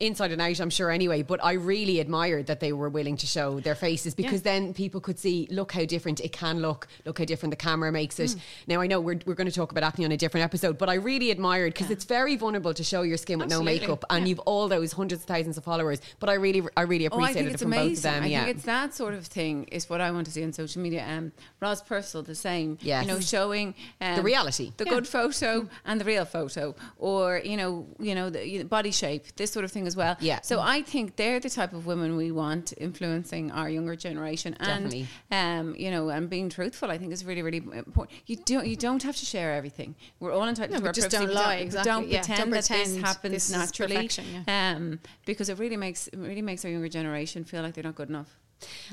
Inside 0.00 0.32
and 0.32 0.42
out, 0.42 0.58
I'm 0.60 0.70
sure 0.70 0.90
anyway, 0.90 1.22
but 1.22 1.42
I 1.42 1.52
really 1.52 2.00
admired 2.00 2.46
that 2.46 2.58
they 2.58 2.72
were 2.72 2.88
willing 2.88 3.16
to 3.18 3.26
show 3.26 3.60
their 3.60 3.76
faces 3.76 4.12
because 4.14 4.42
then 4.42 4.74
people 4.74 5.00
could 5.00 5.20
see, 5.20 5.46
look 5.52 5.70
how 5.70 5.84
different 5.84 6.18
it 6.20 6.32
can 6.32 6.60
look, 6.60 6.88
look 7.04 7.18
how 7.20 7.24
different 7.24 7.52
the 7.52 7.56
camera 7.56 7.92
makes 7.92 8.18
it. 8.18 8.34
Now, 8.66 8.80
I 8.80 8.88
know 8.88 9.00
we're, 9.00 9.20
we're 9.24 9.34
going 9.34 9.46
to 9.48 9.52
talk 9.54 9.70
about 9.70 9.84
acne 9.84 10.04
on 10.04 10.10
a 10.10 10.16
different 10.16 10.42
episode, 10.44 10.78
but 10.78 10.90
I 10.90 10.94
really 10.94 11.30
admired 11.30 11.74
because 11.74 11.90
it's 11.90 12.04
very 12.04 12.34
vulnerable 12.34 12.74
to 12.74 12.82
show 12.82 13.02
your 13.02 13.16
skin 13.16 13.38
with 13.38 13.46
Absolutely. 13.46 13.74
no 13.74 13.80
makeup 13.82 14.04
and 14.10 14.26
you've 14.28 14.40
all 14.40 14.66
those 14.66 14.92
hundreds 14.92 15.22
of 15.22 15.28
thousands 15.28 15.56
of 15.58 15.62
followers. 15.64 16.00
But 16.18 16.28
I 16.28 16.34
really, 16.34 16.62
I 16.76 16.82
really 16.82 17.08
Oh, 17.08 17.16
I 17.18 17.30
appreciated 17.30 17.34
think 17.36 17.46
it 17.48 17.52
it's 17.54 17.62
from 17.62 17.72
amazing. 17.72 17.90
both 17.90 17.96
of 17.98 18.02
them. 18.02 18.22
I 18.24 18.26
yeah. 18.26 18.44
think 18.46 18.56
it's 18.56 18.66
that 18.66 18.94
sort 18.94 19.14
of 19.14 19.26
thing 19.26 19.64
is 19.70 19.88
what 19.88 20.00
I 20.00 20.10
want 20.10 20.26
to 20.26 20.32
see 20.32 20.42
on 20.42 20.52
social 20.52 20.82
media. 20.82 21.06
Um, 21.08 21.30
Roz 21.60 21.82
Purcell, 21.82 22.22
the 22.22 22.34
same. 22.34 22.78
Yes. 22.82 23.06
You 23.06 23.12
know, 23.12 23.20
showing 23.20 23.74
um, 24.00 24.16
The 24.16 24.22
reality. 24.22 24.72
the 24.76 24.86
good 24.86 25.06
photo 25.06 25.68
and 25.84 26.00
the 26.00 26.04
real 26.04 26.24
photo, 26.24 26.74
or 26.98 27.40
you 27.44 27.56
know, 27.56 27.86
you 28.00 28.14
know, 28.16 28.28
the 28.30 28.44
you 28.46 28.58
know, 28.58 28.64
body 28.64 28.90
shape, 28.90 29.26
this 29.36 29.52
sort 29.52 29.64
of 29.64 29.70
thing 29.70 29.83
as 29.86 29.96
well. 29.96 30.16
Yeah. 30.20 30.40
So 30.42 30.60
I 30.60 30.82
think 30.82 31.16
they're 31.16 31.40
the 31.40 31.50
type 31.50 31.72
of 31.72 31.86
women 31.86 32.16
we 32.16 32.30
want 32.30 32.72
influencing 32.78 33.50
our 33.50 33.68
younger 33.68 33.96
generation, 33.96 34.56
Definitely. 34.58 35.06
and 35.30 35.68
um, 35.70 35.74
you 35.76 35.90
know, 35.90 36.08
and 36.10 36.28
being 36.28 36.48
truthful, 36.48 36.90
I 36.90 36.98
think 36.98 37.12
is 37.12 37.24
really, 37.24 37.42
really 37.42 37.58
important. 37.58 38.10
You 38.26 38.36
don't, 38.36 38.66
you 38.66 38.76
don't 38.76 39.02
have 39.02 39.16
to 39.16 39.24
share 39.26 39.54
everything. 39.54 39.94
We're 40.20 40.32
all 40.32 40.46
entitled 40.48 40.72
No, 40.72 40.80
to 40.80 40.86
our 40.86 40.92
just 40.92 41.10
privacy. 41.10 41.26
don't 41.26 41.34
lie, 41.34 41.56
but 41.56 41.62
exactly. 41.62 41.90
Don't 41.90 42.08
Yeah, 42.08 42.18
pretend 42.20 42.38
don't 42.38 42.50
that 42.50 42.68
this 42.68 42.96
happens 43.00 43.32
this 43.34 43.50
naturally. 43.52 43.94
perfection, 43.96 44.24
Um, 44.48 45.00
because 45.26 45.48
it 45.48 45.58
really 45.58 45.76
makes 45.76 46.08
it 46.08 46.18
really 46.18 46.42
makes 46.42 46.64
our 46.64 46.70
younger 46.70 46.88
generation 46.88 47.44
feel 47.44 47.62
like 47.62 47.74
they're 47.74 47.84
not 47.84 47.94
good 47.94 48.08
enough. 48.08 48.36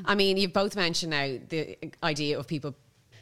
I 0.06 0.16
mean, 0.16 0.38
you've 0.38 0.54
both 0.54 0.76
mentioned 0.76 1.12
now 1.12 1.38
the 1.50 1.78
idea 2.04 2.38
of 2.38 2.48
people 2.48 2.76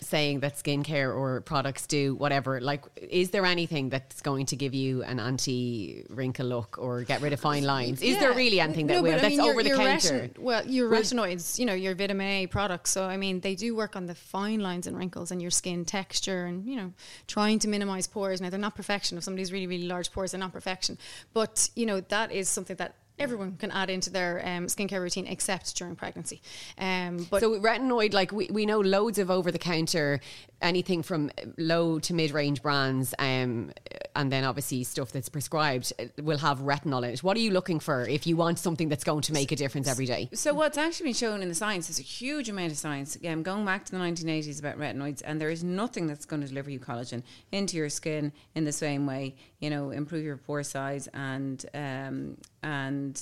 saying 0.10 0.40
that 0.42 0.56
skincare 0.56 1.16
or 1.16 1.42
products 1.42 1.86
do 1.88 2.16
whatever. 2.16 2.60
Like, 2.60 2.84
is 2.96 3.30
there 3.30 3.46
anything 3.46 3.90
that's 3.90 4.22
going 4.22 4.48
to 4.48 4.56
give 4.56 4.74
you 4.74 5.04
an 5.04 5.20
anti 5.20 6.06
wrinkle 6.10 6.48
look 6.48 6.78
or 6.80 7.04
get 7.04 7.22
rid 7.22 7.32
of 7.34 7.40
fine 7.40 7.64
lines? 7.64 8.02
Is 8.02 8.18
there 8.20 8.34
really 8.34 8.60
anything 8.60 8.88
that 8.88 8.96
No, 8.96 9.02
will 9.04 9.12
but 9.12 9.20
I 9.20 9.22
that's 9.22 9.38
mean, 9.38 9.46
your- 9.46 9.54
over 9.54 9.64
the 9.64 9.70
your 9.70 9.78
counter? 9.78 10.30
retin- 10.30 10.38
well, 10.40 10.66
your 10.68 10.90
retinoids, 10.90 11.60
you 11.60 11.66
know, 11.66 11.74
your 11.74 11.96
vitamin 11.96 12.28
A 12.28 12.48
products. 12.48 12.92
So 12.92 13.06
I 13.06 13.18
mean, 13.18 13.40
they 13.42 13.56
do 13.56 13.76
work 13.76 13.96
on 13.96 14.08
the 14.08 14.16
fine 14.16 14.60
lines 14.60 14.88
and 14.88 14.98
wrinkles 14.98 15.32
and 15.32 15.42
your 15.42 15.52
skin 15.52 15.86
texture, 15.86 16.46
and 16.46 16.66
you 16.66 16.76
know, 16.76 16.94
trying 17.28 17.60
to 17.60 17.68
minimize 17.68 18.08
pores. 18.08 18.42
Now 18.42 18.50
they're 18.50 18.60
not 18.60 18.76
perfection. 18.76 19.18
If 19.18 19.24
somebody's 19.24 19.52
really 19.54 19.68
really 19.68 19.88
large 19.88 20.12
pores, 20.12 20.32
they're 20.32 20.40
not 20.40 20.54
perfection. 20.54 20.98
But 21.34 21.70
you 21.76 21.86
know, 21.86 22.02
that 22.02 22.32
is 22.32 22.50
something 22.50 22.76
that 22.78 22.96
everyone 23.20 23.58
can 23.58 23.72
add 23.72 23.90
into 23.90 24.10
their 24.10 24.42
um, 24.46 24.68
skincare 24.68 25.02
routine, 25.02 25.28
except 25.28 25.76
during 25.76 25.96
pregnancy. 25.96 26.42
Um, 26.78 27.28
but 27.30 27.42
so 27.42 27.60
retinoid, 27.60 28.14
like 28.14 28.32
we, 28.32 28.50
we 28.52 28.66
know 28.66 28.80
loads 28.80 29.20
of 29.20 29.30
over 29.30 29.52
the 29.52 29.60
counter, 29.60 30.22
anything 30.62 31.04
from 31.04 31.32
low 31.58 32.00
to 32.00 32.14
mid 32.14 32.32
range 32.32 32.62
brands, 32.62 33.14
um, 33.20 33.72
and 34.16 34.32
then 34.32 34.44
obviously 34.44 34.84
stuff 34.84 35.12
that's 35.12 35.30
prescribed 35.30 35.94
uh, 36.00 36.06
will 36.22 36.38
have 36.38 36.60
retinol 36.60 37.04
in 37.04 37.12
it. 37.12 37.24
What 37.24 37.38
are 37.38 37.40
you 37.40 37.52
looking 37.52 37.80
for 37.80 38.08
if 38.08 38.28
you 38.28 38.36
want 38.36 38.60
something 38.60 38.90
that's 38.90 39.04
going 39.04 39.22
to 39.22 39.34
make 39.34 39.52
a 39.52 39.56
difference 39.56 39.88
every 39.88 40.06
day? 40.06 40.30
So 40.34 40.54
what's 40.54 40.78
actually 40.78 41.06
been 41.06 41.14
shown 41.14 41.42
in 41.42 41.50
the 41.50 41.56
science, 41.56 41.90
is 41.90 42.00
a 42.00 42.04
huge 42.04 42.50
amount 42.50 42.72
of 42.72 42.78
science, 42.78 43.16
again, 43.16 43.44
going 43.44 43.66
back 43.66 43.86
to 43.86 43.92
the 43.92 43.98
1980s 43.98 44.60
about 44.60 44.78
retinoids, 44.78 45.22
and 45.26 45.40
there 45.40 45.50
is 45.50 45.64
nothing 45.64 46.08
that's 46.08 46.26
going 46.26 46.42
to 46.42 46.48
deliver 46.48 46.70
you 46.70 46.80
collagen 46.80 47.24
into 47.52 47.78
your 47.78 47.90
skin 47.90 48.32
in 48.56 48.66
the 48.66 48.72
same 48.72 49.06
way, 49.06 49.36
you 49.60 49.70
know, 49.70 49.92
improve 49.92 50.24
your 50.24 50.38
pore 50.38 50.64
size 50.64 51.08
and 51.14 51.66
um, 51.74 52.38
and 52.64 53.22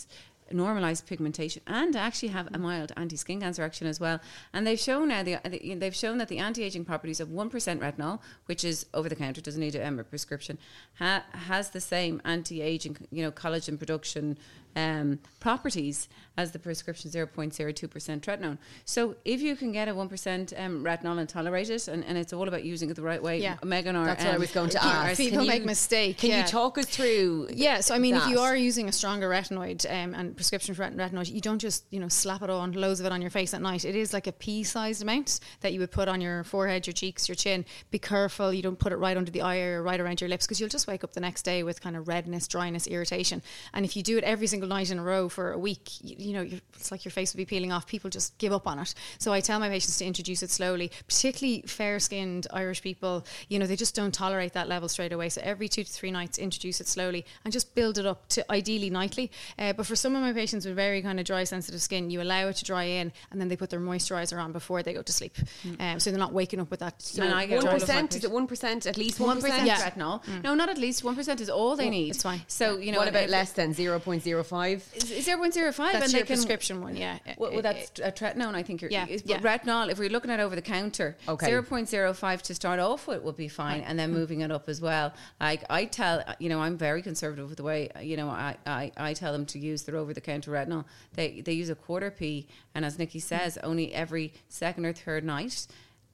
normalize 0.52 1.06
pigmentation 1.06 1.62
and 1.68 1.96
actually 1.96 2.30
have 2.30 2.48
a 2.54 2.58
mild 2.58 2.92
anti-skin 2.98 3.42
cancer 3.42 3.64
action 3.64 3.88
as 3.88 4.00
well. 4.00 4.20
And 4.54 4.66
they've 4.66 4.80
shown 4.80 5.10
now 5.10 5.24
the, 5.24 5.40
the- 5.46 5.76
they've 5.76 5.96
shown 5.96 6.18
that 6.18 6.28
the 6.28 6.40
anti-aging 6.40 6.86
properties 6.86 7.20
of 7.20 7.30
1% 7.30 7.52
retinol 7.80 8.20
which 8.46 8.64
is 8.64 8.86
over 8.94 9.10
the 9.10 9.16
counter 9.16 9.42
doesn't 9.42 9.60
need 9.62 9.76
a 9.76 10.04
prescription 10.04 10.58
ha, 11.00 11.24
has 11.32 11.72
the 11.72 11.82
same 11.82 12.22
anti-aging 12.26 12.98
you 13.12 13.24
know 13.24 13.32
collagen 13.32 13.78
production 13.78 14.38
um, 14.76 15.20
properties 15.40 16.08
as 16.38 16.52
the 16.52 16.60
prescription 16.60 17.10
0.02% 17.10 18.22
tretinoin. 18.22 18.58
So 18.86 19.16
if 19.26 19.42
you 19.42 19.56
can 19.56 19.72
get 19.72 19.88
a 19.88 19.94
1% 19.94 20.60
um, 20.60 20.84
retinol 20.84 21.18
and 21.18 21.28
tolerate 21.28 21.70
it, 21.70 21.88
and, 21.88 22.06
and 22.06 22.18
it's 22.18 22.32
all 22.32 22.48
about 22.48 22.64
using 22.64 22.90
it 22.90 22.96
the 22.96 23.02
right 23.02 23.22
way, 23.22 23.42
Yeah. 23.42 23.58
Megan 23.64 23.96
or 23.96 24.06
That's 24.06 24.24
what 24.24 24.32
I 24.32 24.36
um, 24.36 24.42
was 24.42 24.52
going 24.52 24.70
to 24.70 24.84
ask. 24.84 25.18
People 25.18 25.46
make 25.46 25.66
mistakes. 25.66 26.22
Can 26.22 26.30
yeah. 26.30 26.42
you 26.42 26.48
talk 26.48 26.78
us 26.78 26.86
through? 26.86 27.50
Yeah, 27.54 27.82
so 27.82 27.96
I 27.96 28.00
mean, 28.00 28.16
if 28.16 28.28
you 28.28 28.40
are 28.40 28.56
using 28.56 28.88
a 28.88 28.92
stronger 28.92 29.30
retinoid 29.30 29.86
um, 29.90 30.14
and 30.14 30.36
prescription 30.36 30.76
for 30.76 30.84
retin- 30.84 30.96
retinoid, 30.96 31.32
you 31.32 31.42
don't 31.42 31.60
just 31.60 31.86
you 31.90 32.00
know 32.00 32.08
slap 32.08 32.42
it 32.42 32.50
on 32.50 32.72
loads 32.74 33.00
of 33.00 33.06
it 33.06 33.12
on 33.12 33.22
your 33.22 33.32
face 33.32 33.54
at 33.54 33.62
night. 33.62 33.86
It 33.86 33.96
is 33.96 34.14
like 34.14 34.28
a 34.28 34.32
pea-sized 34.32 35.02
amount 35.02 35.40
that 35.62 35.74
you 35.74 35.80
would 35.80 35.92
put 35.92 36.08
on 36.08 36.22
your 36.22 36.44
forehead, 36.44 36.86
your 36.86 36.94
cheeks, 36.94 37.28
your 37.28 37.36
chin. 37.36 37.66
Be 37.92 38.00
careful 38.00 38.54
you 38.54 38.62
don't 38.62 38.80
put 38.80 38.92
it 38.92 38.98
right 38.98 39.18
under 39.18 39.32
the 39.32 39.42
eye 39.42 39.60
or 39.60 39.82
right 39.84 40.00
around 40.00 40.22
your 40.22 40.30
lips 40.30 40.46
because 40.46 40.60
you'll 40.60 40.70
just 40.70 40.88
wake 40.88 41.04
up 41.04 41.14
the 41.14 41.20
next 41.20 41.44
day 41.44 41.64
with 41.64 41.82
kind 41.82 41.96
of 41.96 42.08
redness, 42.08 42.48
dryness, 42.48 42.88
irritation. 42.88 43.42
And 43.74 43.86
if 43.86 43.96
you 43.96 44.04
do 44.04 44.18
it 44.18 44.24
every 44.24 44.48
single 44.48 44.70
night 44.70 44.92
in 44.92 45.00
a 45.00 45.04
row 45.04 45.30
for 45.30 45.52
a 45.52 45.58
week, 45.58 45.90
you, 46.02 46.27
you 46.28 46.34
know 46.34 46.42
you're, 46.42 46.60
it's 46.74 46.92
like 46.92 47.06
your 47.06 47.12
face 47.12 47.34
will 47.34 47.38
be 47.38 47.46
peeling 47.46 47.72
off. 47.72 47.88
People 47.88 48.10
just 48.10 48.38
give 48.38 48.54
up 48.54 48.68
on 48.68 48.80
it. 48.80 48.94
So 49.18 49.34
I 49.34 49.40
tell 49.40 49.60
my 49.60 49.70
patients 49.70 49.98
to 49.98 50.06
introduce 50.06 50.44
it 50.44 50.50
slowly, 50.52 50.92
particularly 51.08 51.64
fair-skinned 51.66 52.48
Irish 52.52 52.82
people. 52.82 53.26
You 53.50 53.60
know 53.60 53.66
they 53.66 53.76
just 53.76 53.96
don't 53.96 54.14
tolerate 54.14 54.54
that 54.54 54.68
level 54.68 54.90
straight 54.90 55.14
away. 55.14 55.30
So 55.30 55.42
every 55.44 55.70
two 55.70 55.84
to 55.84 55.92
three 55.92 56.12
nights, 56.12 56.38
introduce 56.38 56.82
it 56.82 56.88
slowly 56.88 57.26
and 57.44 57.52
just 57.54 57.74
build 57.76 57.98
it 57.98 58.06
up 58.06 58.28
to 58.30 58.52
ideally 58.52 58.90
nightly. 58.90 59.32
Uh, 59.58 59.74
but 59.74 59.86
for 59.86 59.96
some 59.96 60.16
of 60.16 60.22
my 60.22 60.34
patients 60.34 60.66
with 60.66 60.76
very 60.76 61.02
kind 61.02 61.20
of 61.20 61.26
dry, 61.26 61.44
sensitive 61.44 61.82
skin, 61.82 62.10
you 62.10 62.22
allow 62.22 62.48
it 62.48 62.56
to 62.58 62.66
dry 62.66 62.84
in 62.84 63.12
and 63.32 63.40
then 63.40 63.48
they 63.48 63.56
put 63.56 63.70
their 63.70 63.80
moisturizer 63.80 64.42
on 64.42 64.52
before 64.52 64.84
they 64.84 64.94
go 64.94 65.02
to 65.02 65.12
sleep. 65.14 65.36
Um, 65.80 66.00
so 66.00 66.10
they're 66.12 66.20
not 66.20 66.34
waking 66.34 66.60
up 66.60 66.70
with 66.70 66.82
that. 66.82 67.00
Mm. 67.00 67.24
And 67.26 67.34
I 67.34 67.46
get 67.46 67.58
One 67.58 67.68
all 67.68 67.76
of 67.76 67.82
my 67.82 67.86
percent 67.86 68.16
is 68.16 68.24
it 68.24 68.32
one 68.32 68.48
percent 68.48 68.86
at 68.86 68.98
least 68.98 69.20
one 69.20 69.30
One 69.30 69.42
percent 69.42 69.62
percent? 69.62 69.80
Yeah. 69.80 69.90
retinol. 69.90 70.44
No, 70.44 70.54
not 70.56 70.70
at 70.70 70.78
least 70.78 71.04
one 71.04 71.16
percent 71.16 71.42
is 71.42 71.50
all 71.50 71.76
they 71.76 71.90
need. 71.90 72.12
it's 72.12 72.24
fine. 72.24 72.42
So 72.48 72.78
you 72.78 72.92
know, 72.92 73.00
what 73.00 73.08
about 73.08 73.30
less 73.30 73.52
than 73.54 73.74
zero 73.74 74.00
point 74.00 74.24
zero 74.24 74.44
five? 74.44 74.88
Is 74.96 75.24
zero 75.24 75.38
point 75.38 75.54
zero 75.54 75.72
five? 75.72 75.94
That's 75.94 76.14
and 76.14 76.17
your 76.18 76.26
prescription 76.26 76.82
one, 76.82 76.96
yeah. 76.96 77.20
Well, 77.38 77.52
well 77.52 77.62
that's 77.62 78.00
a 78.00 78.12
tretinoin. 78.12 78.56
I 78.56 78.64
think 78.64 78.82
you're. 78.82 78.92
Yeah, 78.92 79.06
yeah. 79.26 79.40
Retinol, 79.40 79.90
if 79.90 80.00
we're 80.00 80.10
looking 80.10 80.32
at 80.32 80.40
over 80.40 80.56
the 80.56 80.62
counter, 80.62 81.18
Okay. 81.28 81.46
zero 81.46 81.64
point 81.64 81.90
zero 81.90 82.14
five 82.14 82.42
to 82.44 82.56
start 82.56 82.80
off 82.80 83.08
with 83.08 83.24
would 83.24 83.38
be 83.38 83.48
fine, 83.48 83.82
and 83.82 83.98
then 83.98 84.10
mm-hmm. 84.10 84.20
moving 84.20 84.42
it 84.42 84.52
up 84.52 84.70
as 84.70 84.82
well. 84.82 85.14
Like 85.40 85.64
I 85.70 85.86
tell, 85.86 86.24
you 86.40 86.50
know, 86.50 86.62
I'm 86.62 86.78
very 86.78 87.02
conservative 87.02 87.50
with 87.50 87.58
the 87.58 87.64
way 87.64 87.90
you 88.02 88.18
know 88.18 88.30
I, 88.30 88.58
I, 88.66 88.92
I 88.98 89.14
tell 89.14 89.32
them 89.32 89.46
to 89.48 89.60
use 89.60 89.84
their 89.84 89.96
over 89.96 90.14
the 90.14 90.22
counter 90.22 90.52
retinol. 90.52 90.86
They 91.14 91.42
they 91.42 91.54
use 91.54 91.70
a 91.70 91.76
quarter 91.76 92.12
p, 92.12 92.48
and 92.76 92.86
as 92.86 92.98
Nikki 92.98 93.20
mm-hmm. 93.20 93.28
says, 93.28 93.58
only 93.64 93.94
every 93.94 94.34
second 94.50 94.86
or 94.86 94.94
third 94.94 95.24
night, 95.24 95.68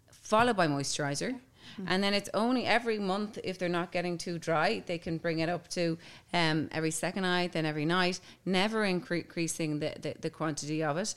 followed 0.09 0.57
by 0.57 0.67
moisturizer. 0.67 1.39
And 1.87 2.03
then 2.03 2.13
it's 2.13 2.29
only 2.33 2.65
every 2.65 2.99
month 2.99 3.37
if 3.43 3.57
they're 3.57 3.69
not 3.69 3.91
getting 3.91 4.17
too 4.17 4.37
dry, 4.39 4.83
they 4.85 4.97
can 4.97 5.17
bring 5.17 5.39
it 5.39 5.49
up 5.49 5.67
to 5.69 5.97
um, 6.33 6.69
every 6.71 6.91
second 6.91 7.23
night, 7.23 7.53
then 7.53 7.65
every 7.65 7.85
night, 7.85 8.19
never 8.45 8.83
incre- 8.85 9.23
increasing 9.23 9.79
the, 9.79 9.93
the, 10.01 10.15
the 10.21 10.29
quantity 10.29 10.83
of 10.83 10.97
it. 10.97 11.15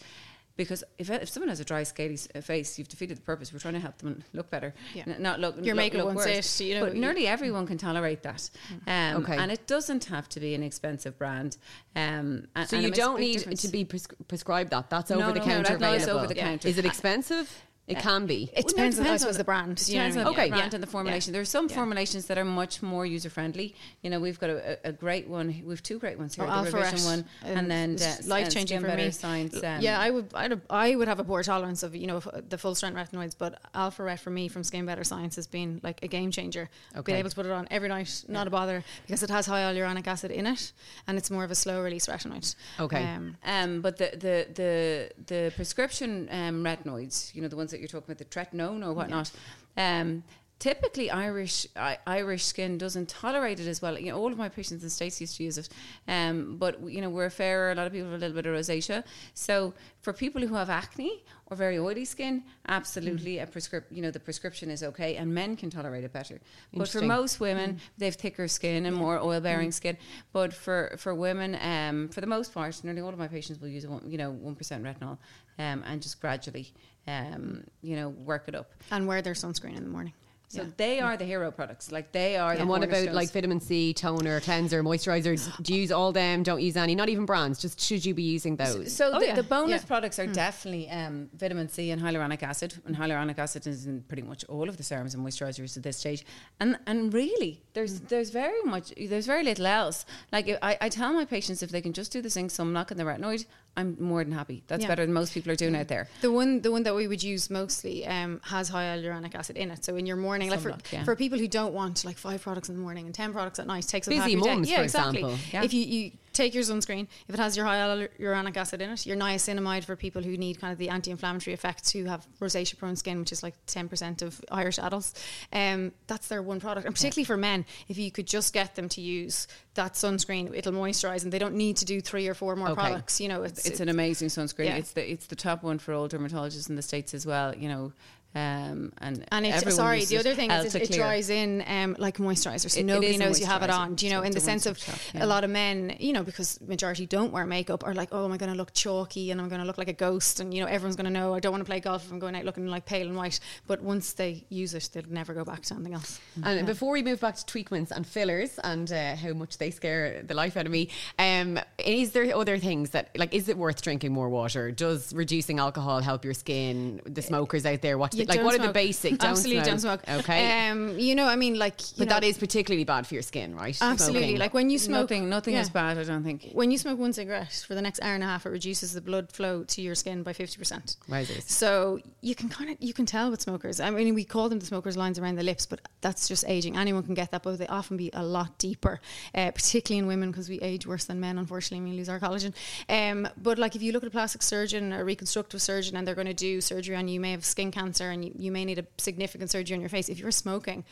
Because 0.56 0.82
if, 0.96 1.10
if 1.10 1.28
someone 1.28 1.50
has 1.50 1.60
a 1.60 1.66
dry, 1.66 1.82
scaly 1.82 2.18
uh, 2.34 2.40
face, 2.40 2.78
you've 2.78 2.88
defeated 2.88 3.18
the 3.18 3.20
purpose. 3.20 3.52
We're 3.52 3.58
trying 3.58 3.74
to 3.74 3.80
help 3.80 3.98
them 3.98 4.24
look 4.32 4.48
better, 4.48 4.72
Yeah. 4.94 5.02
N- 5.06 5.16
not 5.20 5.38
look. 5.38 5.56
Your 5.56 5.74
look, 5.74 5.76
making 5.84 6.02
look 6.02 6.14
worse. 6.16 6.46
sit, 6.46 6.64
you 6.64 6.74
know, 6.76 6.86
but 6.86 6.94
nearly 6.94 7.26
everyone 7.26 7.66
can 7.66 7.76
tolerate 7.76 8.22
that. 8.22 8.48
Um, 8.86 9.22
Okay. 9.22 9.36
and 9.36 9.52
it 9.52 9.66
doesn't 9.66 10.06
have 10.06 10.30
to 10.30 10.40
be 10.40 10.54
an 10.54 10.62
expensive 10.62 11.18
brand. 11.18 11.58
Um, 11.94 12.46
and- 12.56 12.66
So 12.70 12.78
you 12.78 12.88
it 12.88 12.94
don't 12.94 13.20
need 13.20 13.34
difference. 13.36 13.60
to 13.62 13.68
be 13.68 13.84
pres- 13.84 14.08
prescribed 14.28 14.70
that. 14.70 14.88
That's 14.88 15.10
No, 15.10 15.16
over 15.16 15.32
the 15.32 15.40
no, 15.40 15.44
no, 15.44 15.52
counter 15.52 15.72
is 15.74 15.76
available. 16.04 16.18
over 16.20 16.26
the 16.28 16.34
counter. 16.40 16.68
Is 16.68 16.78
it 16.78 16.86
expensive? 16.86 17.62
It 17.86 17.98
can 18.00 18.26
be. 18.26 18.50
It 18.52 18.52
Well, 18.52 18.62
no, 18.64 18.68
depends, 18.68 18.98
on, 19.00 19.06
I 19.06 19.10
on 19.10 19.18
suppose, 19.20 19.34
the- 19.34 19.38
the 19.38 19.44
brand. 19.44 19.78
It 19.80 19.88
you 19.88 19.94
know 19.96 20.00
depends 20.08 20.16
on 20.16 20.24
the 20.24 20.30
Okay. 20.30 20.48
brand 20.48 20.72
Yeah. 20.72 20.74
and 20.74 20.82
the 20.82 20.86
formulation. 20.88 21.32
There 21.32 21.42
are 21.42 21.44
some 21.44 21.68
Yeah. 21.68 21.76
formulations 21.76 22.26
that 22.26 22.36
are 22.36 22.44
much 22.44 22.82
more 22.82 23.06
user 23.06 23.30
friendly. 23.30 23.74
You 24.02 24.10
know, 24.10 24.18
we've 24.18 24.40
got 24.40 24.50
a, 24.50 24.78
a 24.84 24.92
great 24.92 25.28
one. 25.28 25.62
We've 25.64 25.82
two 25.82 25.98
great 26.00 26.18
ones 26.18 26.34
here: 26.34 26.44
Oh, 26.48 26.64
the 26.64 26.70
revision 26.72 26.98
Alpha 26.98 27.06
one 27.06 27.24
and 27.42 27.70
then 27.70 27.96
uh, 28.02 28.16
life 28.26 28.50
changing 28.50 28.80
Skin 28.80 28.90
for 28.90 28.96
me. 28.96 29.10
Science. 29.12 29.56
Um, 29.62 29.80
yeah, 29.80 30.00
I 30.00 30.10
would, 30.10 30.26
I'd, 30.34 30.60
I 30.68 30.96
would 30.96 31.06
have 31.06 31.20
a 31.20 31.24
poor 31.24 31.42
tolerance 31.44 31.82
of 31.84 31.94
you 31.94 32.06
know 32.08 32.20
the 32.48 32.58
full 32.58 32.74
strength 32.74 32.96
retinoids, 32.96 33.36
but 33.38 33.60
Alpha 33.74 34.02
Ret 34.02 34.18
for 34.18 34.30
me 34.30 34.48
from 34.48 34.64
Skin 34.64 34.84
Better 34.84 35.04
Science 35.04 35.36
has 35.36 35.46
been 35.46 35.80
like 35.84 36.02
a 36.02 36.08
game 36.08 36.30
changer. 36.32 36.68
Okay. 36.96 37.12
Being 37.12 37.18
able 37.20 37.30
to 37.30 37.36
put 37.36 37.46
it 37.46 37.52
on 37.52 37.68
every 37.70 37.88
night, 37.88 38.24
not 38.26 38.46
a 38.48 38.50
bother, 38.50 38.82
because 39.06 39.22
it 39.22 39.30
has 39.30 39.46
high 39.46 39.60
hyaluronic 39.60 40.06
acid 40.08 40.30
in 40.32 40.46
it, 40.46 40.72
and 41.06 41.16
it's 41.18 41.30
more 41.30 41.44
of 41.44 41.50
a 41.52 41.54
slow 41.54 41.80
release 41.82 42.06
retinoid. 42.06 42.54
Okay. 42.80 43.04
Um, 43.04 43.36
Um, 43.44 43.80
but 43.80 43.96
the 43.98 44.10
the 44.12 44.46
the 44.54 45.10
the 45.26 45.52
prescription 45.54 46.28
um, 46.32 46.64
retinoids, 46.64 47.34
you 47.34 47.42
know, 47.42 47.48
the 47.48 47.56
ones 47.56 47.72
that 47.76 47.82
you're 47.82 47.88
talking 47.88 48.12
about, 48.12 48.18
the 48.18 48.24
tretinoin 48.24 48.84
or 48.86 48.92
whatnot, 48.92 49.30
um, 49.76 50.22
typically 50.58 51.10
Irish 51.10 51.66
I, 51.76 51.98
Irish 52.06 52.44
skin 52.44 52.78
doesn't 52.78 53.08
tolerate 53.08 53.60
it 53.60 53.66
as 53.66 53.82
well. 53.82 53.98
You 53.98 54.12
know, 54.12 54.18
all 54.18 54.32
of 54.32 54.38
my 54.38 54.48
patients 54.48 54.82
in 54.82 54.86
the 54.86 54.90
states 54.90 55.20
used 55.20 55.36
to 55.36 55.44
use 55.44 55.58
it, 55.58 55.68
um, 56.08 56.56
but 56.56 56.80
you 56.88 57.00
know, 57.00 57.10
we're 57.10 57.30
fairer. 57.30 57.72
A 57.72 57.74
lot 57.74 57.86
of 57.86 57.92
people 57.92 58.10
have 58.10 58.16
a 58.16 58.24
little 58.24 58.34
bit 58.34 58.46
of 58.46 58.54
rosacea. 58.54 59.04
So 59.34 59.74
for 60.00 60.12
people 60.12 60.40
who 60.40 60.54
have 60.54 60.70
acne 60.70 61.24
or 61.48 61.56
very 61.56 61.78
oily 61.78 62.04
skin, 62.04 62.42
absolutely 62.68 63.38
a 63.38 63.46
prescrip 63.46 63.84
You 63.90 64.02
know, 64.02 64.10
the 64.10 64.20
prescription 64.20 64.70
is 64.70 64.82
okay, 64.82 65.16
and 65.16 65.32
men 65.32 65.56
can 65.56 65.70
tolerate 65.70 66.04
it 66.04 66.12
better. 66.12 66.40
But 66.72 66.88
for 66.88 67.02
most 67.02 67.38
women, 67.38 67.78
they 67.98 68.06
have 68.06 68.16
thicker 68.16 68.48
skin 68.48 68.86
and 68.86 68.96
more 68.96 69.18
oil 69.20 69.40
bearing 69.40 69.72
skin. 69.72 69.96
But 70.32 70.54
for 70.54 70.96
for 70.98 71.14
women, 71.14 71.50
um, 71.60 72.08
for 72.08 72.20
the 72.20 72.26
most 72.26 72.54
part, 72.54 72.82
nearly 72.82 73.02
all 73.02 73.10
of 73.10 73.18
my 73.18 73.28
patients 73.28 73.60
will 73.60 73.68
use 73.68 73.86
one, 73.86 74.02
you 74.10 74.16
know 74.16 74.30
one 74.30 74.54
percent 74.54 74.82
retinol, 74.82 75.18
um, 75.58 75.84
and 75.86 76.00
just 76.00 76.20
gradually, 76.20 76.72
um, 77.06 77.64
you 77.82 77.96
know, 77.96 78.08
work 78.08 78.44
it 78.48 78.54
up. 78.54 78.70
and 78.90 79.06
wear 79.06 79.22
their 79.22 79.34
sunscreen 79.34 79.76
in 79.76 79.84
the 79.84 79.90
morning. 79.90 80.12
So 80.48 80.62
Yeah. 80.62 80.68
they 80.76 81.00
are 81.00 81.16
the 81.16 81.24
hero 81.24 81.50
products. 81.50 81.90
Like 81.90 82.12
they 82.12 82.36
are. 82.36 82.54
the 82.54 82.60
and 82.60 82.68
what 82.68 82.78
about 82.84 82.90
cornerstones. 82.90 83.16
like 83.16 83.32
vitamin 83.32 83.60
C, 83.60 83.92
toner, 83.92 84.38
cleanser, 84.40 84.80
moisturizer? 84.84 85.34
Do 85.62 85.74
you 85.74 85.80
use 85.80 85.90
all 85.90 86.12
them? 86.12 86.44
Don't 86.44 86.62
use 86.62 86.76
any? 86.76 86.94
Not 86.94 87.08
even 87.08 87.26
brands. 87.26 87.58
Just 87.60 87.80
should 87.80 88.04
you 88.04 88.14
be 88.14 88.22
using 88.22 88.54
those? 88.54 88.94
So 88.94 89.10
Oh, 89.12 89.18
the, 89.18 89.26
yeah. 89.26 89.34
the 89.34 89.42
bonus 89.42 89.82
Yeah. 89.82 89.86
products 89.88 90.20
are 90.20 90.26
definitely 90.28 90.88
um, 90.88 91.30
vitamin 91.36 91.68
C 91.68 91.90
and 91.90 92.00
hyaluronic 92.00 92.44
acid, 92.44 92.74
and 92.86 92.94
hyaluronic 92.96 93.38
acid 93.40 93.66
is 93.66 93.86
in 93.86 94.02
pretty 94.02 94.22
much 94.22 94.44
all 94.44 94.68
of 94.68 94.76
the 94.76 94.84
serums 94.84 95.14
and 95.16 95.26
moisturisers 95.26 95.76
at 95.76 95.82
this 95.82 95.96
stage. 95.96 96.24
And 96.60 96.78
and 96.86 97.12
really, 97.12 97.64
there's 97.74 97.98
there's 98.02 98.30
very 98.30 98.62
much 98.62 98.92
there's 98.96 99.26
very 99.26 99.42
little 99.42 99.66
else. 99.66 100.06
Like 100.30 100.48
I, 100.62 100.78
I 100.80 100.88
tell 100.90 101.12
my 101.12 101.24
patients 101.24 101.64
if 101.64 101.70
they 101.70 101.80
can 101.80 101.92
just 101.92 102.12
do 102.12 102.22
the 102.22 102.30
zinc 102.30 102.52
sunblock 102.52 102.92
and 102.92 103.00
the 103.00 103.04
retinoid, 103.04 103.46
I'm 103.76 103.96
more 104.00 104.24
than 104.24 104.32
happy. 104.32 104.62
That's 104.68 104.82
Yeah. 104.82 104.88
better 104.88 105.04
than 105.04 105.12
most 105.12 105.34
people 105.34 105.52
are 105.52 105.56
doing 105.56 105.76
out 105.76 105.88
there. 105.88 106.08
The 106.22 106.32
one, 106.32 106.62
the 106.62 106.70
one 106.72 106.82
that 106.84 106.94
we 106.94 107.06
would 107.08 107.22
use 107.22 107.50
mostly 107.50 108.06
um, 108.06 108.40
has 108.44 108.68
high 108.70 108.84
hyaluronic 108.84 109.34
acid 109.34 109.56
in 109.56 109.70
it. 109.70 109.84
So 109.84 109.96
in 109.96 110.06
your 110.06 110.16
morning, 110.16 110.50
like 110.50 110.60
for, 110.60 110.74
yeah. 110.90 111.04
for 111.04 111.14
people 111.14 111.38
who 111.38 111.46
don't 111.48 111.74
want 111.74 112.04
like 112.04 112.16
five 112.16 112.40
products 112.42 112.68
in 112.68 112.76
the 112.76 112.80
morning 112.80 113.06
and 113.06 113.14
ten 113.14 113.32
products 113.32 113.58
at 113.58 113.66
night, 113.66 113.86
takes 113.86 114.08
up 114.08 114.14
Busy 114.14 114.34
day. 114.40 114.56
Yeah, 114.64 114.76
for 114.78 114.82
exactly. 114.84 115.18
example. 115.20 115.38
Yeah. 115.52 115.62
If 115.62 115.74
you, 115.74 115.82
you 115.82 116.12
take 116.36 116.54
your 116.54 116.62
sunscreen, 116.62 117.08
if 117.28 117.34
it 117.34 117.38
has 117.38 117.56
your 117.56 117.66
hyaluronic 117.66 118.56
acid 118.56 118.82
in 118.82 118.90
it, 118.90 119.06
your 119.06 119.16
niacinamide 119.16 119.84
for 119.84 119.96
people 119.96 120.22
who 120.22 120.36
need 120.36 120.60
kind 120.60 120.72
of 120.72 120.78
the 120.78 120.88
anti-inflammatory 120.90 121.54
effects 121.54 121.90
who 121.90 122.04
have 122.04 122.26
rosacea-prone 122.40 122.96
skin, 122.96 123.18
which 123.18 123.32
is 123.32 123.42
like 123.42 123.54
ten 123.66 123.88
percent 123.88 124.22
of 124.22 124.40
Irish 124.50 124.78
adults, 124.78 125.14
um, 125.52 125.92
that's 126.06 126.28
their 126.28 126.42
one 126.42 126.60
product. 126.60 126.86
And 126.86 126.94
particularly 126.94 127.24
for 127.24 127.36
men, 127.36 127.64
if 127.88 127.98
you 127.98 128.10
could 128.10 128.26
just 128.26 128.52
get 128.52 128.74
them 128.74 128.88
to 128.90 129.00
use 129.00 129.48
that 129.74 129.94
sunscreen, 129.94 130.54
it'll 130.54 130.72
moisturize, 130.72 131.24
and 131.24 131.32
they 131.32 131.38
don't 131.38 131.54
need 131.54 131.76
to 131.78 131.84
do 131.84 132.00
three 132.00 132.28
or 132.28 132.34
four 132.34 132.56
more 132.56 132.68
Okay. 132.68 132.74
products. 132.80 133.20
You 133.20 133.28
know, 133.28 133.42
it's 133.42 133.66
It's 133.66 133.80
an 133.80 133.88
amazing 133.88 134.28
sunscreen. 134.28 134.66
Yeah. 134.66 134.76
It's 134.76 134.92
the 134.92 135.10
it's 135.10 135.26
the 135.26 135.36
top 135.36 135.62
one 135.62 135.78
for 135.78 135.94
all 135.94 136.08
dermatologists 136.08 136.68
in 136.68 136.76
the 136.76 136.82
states 136.82 137.14
as 137.14 137.26
well. 137.26 137.54
You 137.54 137.68
know, 137.68 137.92
um, 138.36 138.92
and 138.98 139.24
And 139.32 139.46
it, 139.46 139.72
sorry, 139.72 140.04
the 140.04 140.18
other 140.18 140.34
thing 140.34 140.50
is 140.50 140.74
it, 140.74 140.90
it 140.90 140.92
dries 140.92 141.30
in 141.30 141.64
um, 141.66 141.96
like 141.98 142.18
moisturizer, 142.18 142.70
so 142.70 142.78
It- 142.78 142.82
it 142.82 142.86
nobody 142.86 143.14
is 143.14 143.16
a 143.16 143.24
knows 143.24 143.40
you 143.40 143.46
have 143.46 143.62
it 143.62 143.70
on. 143.70 143.94
Do 143.94 144.06
you 144.06 144.12
know, 144.12 144.20
so 144.20 144.26
in 144.26 144.32
the 144.32 144.40
sense 144.40 144.66
of 144.66 144.78
shop, 144.78 144.98
yeah. 145.14 145.24
a 145.24 145.26
lot 145.26 145.42
of 145.44 145.50
men, 145.50 145.96
you 145.98 146.12
know, 146.12 146.22
because 146.22 146.60
majority 146.60 147.06
don't 147.06 147.32
wear 147.32 147.46
makeup, 147.46 147.84
are 147.84 147.94
like, 147.94 148.10
oh, 148.12 148.24
am 148.24 148.32
I 148.32 148.36
going 148.36 148.52
to 148.52 148.56
look 148.58 148.72
chalky 148.74 149.30
and 149.30 149.40
I'm 149.40 149.48
going 149.48 149.60
to 149.60 149.66
look 149.66 149.78
like 149.78 149.88
a 149.88 149.92
ghost, 149.94 150.40
and 150.40 150.52
you 150.52 150.60
know, 150.60 150.66
everyone's 150.66 150.96
going 150.96 151.06
to 151.06 151.10
know 151.10 151.34
I 151.34 151.40
don't 151.40 151.52
want 151.52 151.62
to 151.62 151.70
play 151.70 151.80
golf 151.80 152.04
if 152.04 152.12
I'm 152.12 152.18
going 152.18 152.36
out 152.36 152.44
looking 152.44 152.66
like 152.66 152.84
pale 152.86 153.06
and 153.06 153.16
white. 153.16 153.40
But 153.66 153.82
once 153.82 154.12
they 154.12 154.44
use 154.50 154.74
it, 154.74 154.90
they'll 154.92 155.04
never 155.08 155.32
go 155.34 155.44
back 155.44 155.62
to 155.62 155.74
anything 155.74 155.94
else. 155.94 156.20
And 156.42 156.66
before 156.66 156.92
we 156.92 157.02
move 157.02 157.20
back 157.20 157.36
to 157.36 157.46
treatments 157.46 157.90
and 157.90 158.06
fillers 158.06 158.58
and 158.62 158.90
uh, 158.92 159.16
how 159.16 159.32
much 159.32 159.58
they 159.58 159.70
scare 159.70 160.22
the 160.22 160.34
life 160.34 160.56
out 160.56 160.66
of 160.66 160.72
me, 160.72 160.90
um, 161.18 161.58
is 161.78 162.12
there 162.12 162.34
other 162.36 162.58
things 162.58 162.90
that 162.90 163.10
like 163.16 163.32
is 163.34 163.48
it 163.48 163.56
worth 163.56 163.82
drinking 163.82 164.12
more 164.12 164.28
water? 164.28 164.70
Does 164.70 165.12
reducing 165.14 165.58
alcohol 165.58 166.00
help 166.00 166.24
your 166.24 166.34
skin? 166.34 167.00
The 167.06 167.22
smokers 167.22 167.64
out 167.64 167.82
there, 167.82 167.96
what 167.98 168.10
do 168.10 168.18
You 168.18 168.24
they, 168.25 168.25
like? 168.28 168.36
don't 168.36 168.44
What 168.44 168.54
are 168.54 168.58
the 168.58 168.64
smoke. 168.64 168.74
basic? 168.74 169.18
Don't 169.18 169.30
Absolutely 169.30 169.56
smoke. 169.64 169.66
don't 169.66 169.78
smoke. 170.06 170.20
Okay, 170.20 170.68
Um, 170.70 170.98
you 170.98 171.14
know, 171.14 171.26
I 171.26 171.36
mean, 171.36 171.58
like, 171.58 171.80
you 171.80 171.94
but 171.98 172.08
know, 172.08 172.14
that 172.14 172.24
is 172.24 172.38
particularly 172.38 172.84
bad 172.84 173.06
for 173.06 173.14
your 173.14 173.22
skin, 173.22 173.54
right? 173.54 173.76
absolutely 173.80 174.22
Smoking. 174.22 174.38
like 174.38 174.54
when 174.54 174.70
you 174.70 174.78
smoke. 174.78 175.02
nothing 175.10 175.28
nothing 175.28 175.54
yeah. 175.54 175.60
is 175.60 175.70
bad 175.70 175.98
I 175.98 176.04
don't 176.04 176.22
think 176.24 176.50
When 176.52 176.70
you 176.70 176.78
smoke 176.78 176.98
one 176.98 177.12
cigarette 177.12 177.64
for 177.66 177.74
the 177.74 177.82
next 177.82 178.00
hour 178.02 178.14
and 178.14 178.22
a 178.22 178.26
half, 178.26 178.46
it 178.46 178.50
reduces 178.50 178.92
the 178.92 179.00
blood 179.00 179.30
flow 179.32 179.64
to 179.64 179.82
your 179.82 179.94
skin 179.94 180.22
by 180.22 180.32
fifty 180.32 180.58
percent. 180.58 180.96
Wowzers. 181.08 181.48
So 181.48 182.00
you 182.20 182.34
can 182.34 182.48
kind 182.48 182.70
of 182.70 182.76
you 182.80 182.92
can 182.92 183.06
tell 183.06 183.30
with 183.30 183.40
smokers. 183.40 183.80
I 183.80 183.90
mean, 183.90 184.14
we 184.14 184.24
call 184.24 184.48
them 184.48 184.58
the 184.58 184.66
smokers' 184.66 184.96
lines 184.96 185.18
around 185.18 185.36
the 185.36 185.42
lips, 185.42 185.66
but 185.66 185.80
that's 186.00 186.28
just 186.28 186.44
aging. 186.48 186.76
Anyone 186.76 187.02
can 187.02 187.14
get 187.14 187.30
that, 187.32 187.42
but 187.42 187.58
they 187.58 187.66
often 187.66 187.96
be 187.96 188.10
a 188.12 188.22
lot 188.24 188.58
deeper, 188.58 189.00
uh, 189.34 189.50
particularly 189.52 189.98
in 190.00 190.06
women 190.06 190.30
because 190.30 190.48
we 190.48 190.60
age 190.60 190.86
worse 190.86 191.04
than 191.04 191.20
men. 191.20 191.38
Unfortunately, 191.38 191.90
we 191.90 191.96
lose 191.96 192.08
our 192.08 192.20
collagen. 192.20 192.52
Um, 192.88 193.28
but 193.36 193.58
like 193.58 193.76
if 193.76 193.82
you 193.82 193.92
look 193.92 194.02
at 194.02 194.08
a 194.08 194.10
plastic 194.10 194.42
surgeon, 194.42 194.92
a 194.92 195.04
reconstructive 195.04 195.60
surgeon, 195.62 195.96
and 195.96 196.06
they're 196.06 196.14
going 196.14 196.26
to 196.26 196.34
do 196.34 196.60
surgery 196.60 196.96
on 196.96 197.08
you, 197.08 197.14
you 197.14 197.20
may 197.20 197.30
have 197.30 197.44
skin 197.44 197.70
cancer, 197.70 198.10
and 198.16 198.24
you, 198.24 198.32
you 198.36 198.50
may 198.52 198.64
need 198.64 198.78
a 198.78 198.86
significant 198.98 199.50
surgery 199.50 199.74
on 199.74 199.80
your 199.80 199.88
face. 199.90 200.08
If 200.08 200.18
you're 200.18 200.30
smoking. 200.30 200.84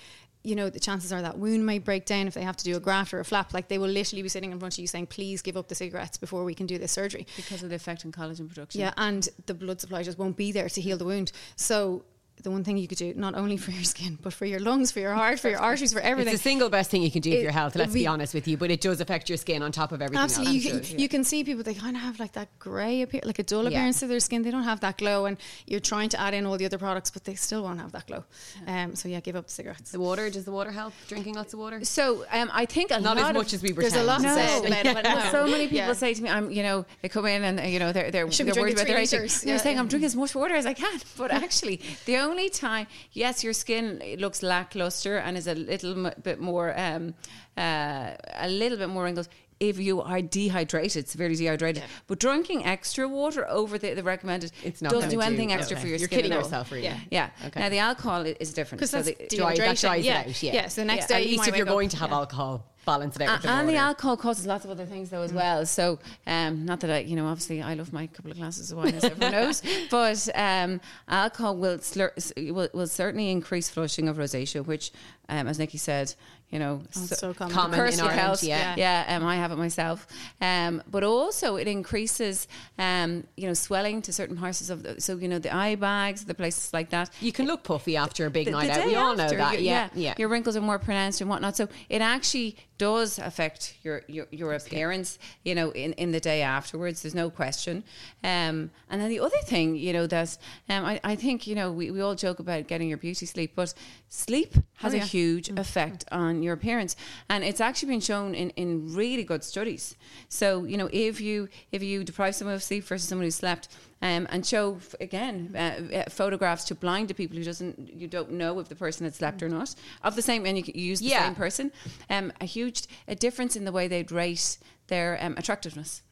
You 0.46 0.56
know, 0.56 0.68
the 0.68 0.78
chances 0.78 1.10
are 1.10 1.22
that 1.22 1.38
wound 1.38 1.64
may 1.64 1.78
break 1.78 2.04
down 2.04 2.26
if 2.26 2.34
they 2.34 2.42
have 2.42 2.56
to 2.58 2.64
do 2.64 2.76
a 2.76 2.80
graft 2.80 3.14
or 3.14 3.20
a 3.20 3.24
flap. 3.24 3.54
Like 3.54 3.68
they 3.68 3.78
will 3.78 3.88
literally 3.88 4.20
be 4.22 4.28
sitting 4.28 4.52
in 4.52 4.58
front 4.58 4.74
of 4.74 4.78
you 4.78 4.86
saying, 4.86 5.06
please 5.06 5.40
give 5.40 5.56
up 5.56 5.68
the 5.68 5.74
cigarettes 5.74 6.18
before 6.18 6.44
we 6.44 6.54
can 6.54 6.66
do 6.66 6.76
this 6.76 6.92
surgery. 6.92 7.26
because 7.34 7.62
of 7.62 7.70
the 7.70 7.76
effect 7.76 8.04
on 8.04 8.12
collagen 8.12 8.46
production 8.46 8.82
Yeah, 8.82 8.92
and 8.98 9.26
the 9.46 9.54
blood 9.54 9.80
supply 9.80 10.02
just 10.02 10.18
won't 10.18 10.36
be 10.36 10.52
there 10.52 10.68
to 10.68 10.80
heal 10.82 10.98
the 10.98 11.06
wound. 11.06 11.32
So 11.56 12.04
the 12.42 12.50
one 12.50 12.62
thing 12.64 12.76
you 12.76 12.86
could 12.86 12.98
do, 12.98 13.14
not 13.14 13.34
only 13.34 13.56
for 13.56 13.70
your 13.70 13.84
skin, 13.84 14.18
but 14.22 14.32
for 14.32 14.44
your 14.44 14.60
lungs, 14.60 14.90
for 14.92 15.00
your 15.00 15.14
heart, 15.20 15.40
for 15.40 15.48
your 15.48 15.60
arteries, 15.60 15.92
for 15.94 16.00
everything. 16.00 16.34
It's 16.34 16.42
the 16.42 16.48
single 16.50 16.68
best 16.68 16.90
thing 16.90 17.02
you 17.02 17.10
can 17.10 17.22
do 17.22 17.30
for 17.30 17.38
your 17.42 17.52
health. 17.52 17.74
Let's 17.74 17.94
we- 17.94 18.00
be 18.00 18.06
honest 18.06 18.34
with 18.34 18.46
you, 18.46 18.56
but 18.58 18.70
it 18.70 18.80
does 18.82 19.00
affect 19.00 19.28
your 19.30 19.38
skin 19.38 19.62
on 19.62 19.72
top 19.72 19.92
of 19.92 20.02
everything 20.02 20.22
Absolutely, 20.22 20.56
you 20.58 20.72
else. 20.74 20.90
can, 20.90 20.98
you 20.98 21.08
can 21.08 21.24
see 21.24 21.42
people 21.44 21.62
they 21.62 21.72
kind 21.74 21.96
of 21.96 22.02
have 22.02 22.18
like 22.20 22.32
that 22.32 22.48
grey 22.58 23.00
appear, 23.02 23.22
like 23.24 23.38
a 23.38 23.42
dull 23.44 23.62
Yeah. 23.62 23.68
appearance 23.70 24.00
to 24.00 24.06
their 24.08 24.20
skin. 24.20 24.42
They 24.42 24.50
don't 24.50 24.64
have 24.64 24.80
that 24.80 24.98
glow, 24.98 25.24
and 25.26 25.38
you're 25.66 25.80
trying 25.80 26.10
to 26.10 26.20
add 26.20 26.34
in 26.34 26.44
all 26.44 26.58
the 26.58 26.66
other 26.66 26.76
products, 26.78 27.10
but 27.10 27.24
they 27.24 27.34
still 27.34 27.62
won't 27.62 27.80
have 27.80 27.92
that 27.92 28.06
glow. 28.06 28.24
Um, 28.66 28.94
so 28.94 29.08
yeah, 29.08 29.20
give 29.20 29.36
up 29.36 29.46
the 29.46 29.52
cigarettes. 29.52 29.92
The 29.92 30.00
water 30.00 30.28
does 30.28 30.44
the 30.44 30.52
water 30.52 30.70
help? 30.72 30.92
Drinking 31.08 31.34
lots 31.36 31.54
of 31.54 31.60
water? 31.60 31.82
so 31.84 32.26
um, 32.32 32.50
I 32.52 32.66
think 32.66 32.90
a 32.90 33.00
Not 33.00 33.16
lot 33.16 33.24
as 33.24 33.30
of- 33.30 33.36
much 33.36 33.52
as 33.54 33.62
we 33.62 33.72
There's 33.72 33.92
pretend. 33.92 34.02
a 34.02 34.06
lot 34.06 34.20
No. 34.22 34.34
said 34.34 34.64
about 34.66 34.86
it, 34.86 35.02
no. 35.24 35.30
so 35.30 35.46
many 35.46 35.64
people 35.64 35.78
Yeah. 35.78 35.92
say 35.94 36.12
to 36.14 36.22
me, 36.22 36.28
"I'm," 36.28 36.50
you 36.50 36.62
know, 36.62 36.84
they 37.00 37.08
come 37.08 37.24
in 37.26 37.42
and 37.44 37.72
you 37.72 37.78
know 37.78 37.92
they're 37.92 38.10
they're, 38.10 38.26
they're 38.26 38.26
worried 38.26 38.40
about 38.40 38.54
drinking 38.54 38.74
their 38.76 38.84
three 38.84 38.94
aging. 39.02 39.18
litres. 39.20 39.42
And 39.42 39.48
They're 39.48 39.56
Yeah, 39.56 39.62
saying, 39.62 39.78
"I'm 39.78 39.88
drinking 39.88 40.06
as 40.06 40.16
much 40.16 40.34
water 40.34 40.54
as 40.54 40.66
I 40.66 40.74
can," 40.74 41.00
but 41.16 41.30
actually, 41.44 41.80
the 42.06 42.16
only 42.24 42.48
time, 42.48 42.86
yes, 43.12 43.44
your 43.44 43.52
skin 43.52 44.02
looks 44.18 44.42
lackluster 44.42 45.16
and 45.18 45.36
is 45.36 45.46
a 45.46 45.54
little 45.54 46.06
m- 46.06 46.12
bit 46.22 46.40
more, 46.40 46.78
um, 46.78 47.14
uh, 47.56 48.10
a 48.38 48.48
little 48.48 48.78
bit 48.78 48.88
more 48.88 49.04
wrinkles. 49.04 49.28
If 49.60 49.78
you 49.78 50.02
are 50.02 50.20
dehydrated, 50.20 51.08
severely 51.08 51.36
dehydrated, 51.36 51.84
but 52.08 52.18
drinking 52.18 52.66
extra 52.66 53.08
water 53.08 53.48
over 53.48 53.78
the, 53.78 53.94
the 53.94 54.02
recommended, 54.02 54.50
It's 54.64 54.82
not 54.82 54.90
doesn't 54.92 55.10
do 55.10 55.20
anything 55.20 55.48
do- 55.48 55.54
extra 55.54 55.76
okay. 55.76 55.82
for 55.82 55.88
your 55.88 55.98
You're 55.98 56.08
skin. 56.08 56.18
kidding 56.18 56.32
at 56.32 56.38
all. 56.38 56.42
yourself, 56.44 56.72
really. 56.72 56.84
Yeah. 56.84 56.98
Yeah. 57.10 57.30
Okay. 57.46 57.60
Now 57.60 57.68
the 57.68 57.78
alcohol 57.78 58.22
is 58.26 58.52
different 58.52 58.80
Because 58.80 58.90
So 58.90 59.02
that's 59.02 59.16
the- 59.16 59.36
Dry- 59.36 59.54
that 59.54 59.76
dehydration. 59.76 59.80
dries 59.80 60.00
it 60.04 60.06
yeah. 60.06 60.18
out, 60.26 60.42
yeah. 60.42 60.52
yeah. 60.54 60.68
So 60.68 60.80
the 60.80 60.86
next 60.86 61.08
Yeah, 61.08 61.16
day, 61.18 61.22
At 61.22 61.30
least 61.30 61.38
might 61.38 61.48
if 61.50 61.56
you're 61.56 61.66
wake 61.66 61.70
up- 61.70 61.74
going 61.76 61.88
to 61.90 61.96
have 61.98 62.10
yeah. 62.10 62.16
alcohol, 62.16 62.73
balance 62.84 63.16
it 63.16 63.22
out 63.22 63.44
and 63.44 63.68
the 63.68 63.76
alcohol 63.76 64.16
causes 64.16 64.46
lots 64.46 64.64
of 64.64 64.70
other 64.70 64.86
things 64.86 65.10
though 65.10 65.22
as 65.22 65.32
Mm. 65.32 65.36
well. 65.36 65.66
So, 65.66 65.98
um, 66.26 66.64
not 66.64 66.80
that 66.80 66.90
I, 66.90 66.98
you 67.00 67.16
know, 67.16 67.26
obviously 67.26 67.62
I 67.62 67.74
love 67.74 67.92
my 67.92 68.06
couple 68.06 68.30
of 68.30 68.36
glasses 68.36 68.70
of 68.70 68.78
wine, 68.78 68.94
as 68.94 69.04
everyone 69.04 69.32
knows, 69.38 69.62
but 69.90 70.28
um, 70.34 70.80
alcohol 71.08 71.56
will, 71.56 71.78
slur- 71.80 72.14
will 72.36 72.68
will 72.72 72.86
certainly 72.86 73.30
increase 73.30 73.68
flushing 73.70 74.08
of 74.08 74.16
rosacea, 74.16 74.64
which, 74.64 74.92
um, 75.28 75.48
as 75.48 75.58
Nikki 75.58 75.78
said, 75.78 76.14
you 76.50 76.58
know, 76.60 76.82
Oh, 76.96 77.02
it's 77.02 77.18
so 77.18 77.34
common. 77.34 77.52
Common 77.52 77.80
in 77.80 77.98
Ireland, 78.00 78.12
health. 78.20 78.42
yeah. 78.44 78.74
yeah. 78.76 79.16
Um, 79.16 79.24
I 79.24 79.36
have 79.36 79.50
it 79.50 79.56
myself. 79.56 80.06
Um, 80.40 80.82
but 80.88 81.02
also 81.02 81.56
it 81.56 81.66
increases, 81.66 82.46
um, 82.78 83.24
you 83.36 83.48
know, 83.48 83.54
swelling 83.54 84.02
to 84.02 84.12
certain 84.12 84.36
parts 84.36 84.68
of 84.70 84.82
the, 84.84 85.00
so 85.00 85.16
you 85.16 85.26
know 85.26 85.40
the 85.40 85.52
eye 85.52 85.74
bags, 85.74 86.24
the 86.26 86.34
places 86.34 86.72
like 86.72 86.90
that. 86.90 87.10
You 87.20 87.32
can 87.32 87.46
look 87.46 87.64
puffy 87.64 87.96
after 87.96 88.26
a 88.26 88.30
big 88.30 88.44
The- 88.44 88.52
night 88.52 88.66
the 88.72 88.80
out. 88.80 88.86
We 88.86 88.94
all 88.94 89.16
know 89.16 89.28
that. 89.28 89.58
you- 89.58 89.66
Yeah, 89.66 89.88
yeah. 89.94 90.14
Your 90.16 90.28
wrinkles 90.28 90.56
are 90.56 90.60
more 90.60 90.78
pronounced 90.78 91.20
and 91.20 91.28
whatnot. 91.28 91.56
So 91.56 91.68
it 91.88 92.00
actually 92.02 92.56
does 92.78 93.18
affect 93.18 93.76
your 93.82 94.02
your, 94.08 94.26
your 94.30 94.52
appearance, 94.52 95.18
you 95.44 95.54
know, 95.54 95.70
in, 95.72 95.92
in 95.94 96.12
the 96.12 96.20
day 96.20 96.42
afterwards. 96.42 97.02
There's 97.02 97.14
no 97.14 97.30
question. 97.30 97.82
Um, 98.22 98.70
and 98.90 99.00
then 99.00 99.08
the 99.08 99.20
other 99.20 99.38
thing, 99.44 99.74
you 99.76 99.92
know, 99.92 100.06
that 100.06 100.36
um, 100.68 100.84
I, 100.84 101.00
I 101.02 101.16
think, 101.16 101.46
you 101.46 101.54
know, 101.54 101.72
we, 101.72 101.90
we 101.90 102.00
all 102.00 102.14
joke 102.14 102.38
about 102.38 102.68
getting 102.68 102.88
your 102.88 102.98
beauty 102.98 103.26
sleep, 103.26 103.52
but 103.56 103.74
sleep 104.14 104.54
has 104.76 104.92
Oh, 104.92 104.96
a 104.96 104.98
yeah. 105.00 105.04
huge 105.06 105.48
effect 105.50 106.04
on 106.12 106.42
your 106.42 106.54
appearance. 106.54 106.94
And 107.28 107.42
it's 107.42 107.60
actually 107.60 107.88
been 107.94 108.00
shown 108.00 108.34
in, 108.34 108.50
in 108.50 108.94
really 108.94 109.24
good 109.24 109.42
studies. 109.42 109.96
So, 110.28 110.64
you 110.64 110.76
know, 110.76 110.88
if 110.92 111.20
you 111.20 111.48
if 111.72 111.82
you 111.82 112.04
deprive 112.04 112.34
someone 112.34 112.54
of 112.54 112.62
sleep 112.62 112.84
versus 112.84 113.08
someone 113.08 113.26
who 113.26 113.30
slept, 113.32 113.68
um, 114.02 114.26
and 114.30 114.44
show 114.46 114.76
f- 114.76 114.94
again 115.00 115.36
uh, 115.54 115.58
uh, 115.96 116.10
photographs 116.10 116.64
to 116.64 116.74
blind 116.74 117.14
people 117.16 117.36
who 117.38 117.44
doesn't 117.44 117.74
you 118.00 118.06
don't 118.06 118.30
know 118.32 118.58
if 118.60 118.68
the 118.68 118.74
person 118.76 119.04
had 119.04 119.14
slept 119.14 119.42
or 119.42 119.48
not 119.48 119.74
of 120.02 120.14
the 120.14 120.22
same 120.22 120.44
and 120.46 120.56
you, 120.58 120.62
can 120.64 120.74
use 120.78 121.00
the 121.00 121.06
Yeah. 121.06 121.24
same 121.24 121.34
person 121.34 121.72
um, 122.10 122.30
a 122.40 122.44
huge 122.44 122.82
a 123.08 123.14
difference 123.14 123.56
in 123.56 123.64
the 123.64 123.72
way 123.72 123.88
they'd 123.88 124.12
rate 124.12 124.58
their 124.88 125.16
um, 125.24 125.34
attractiveness 125.38 126.02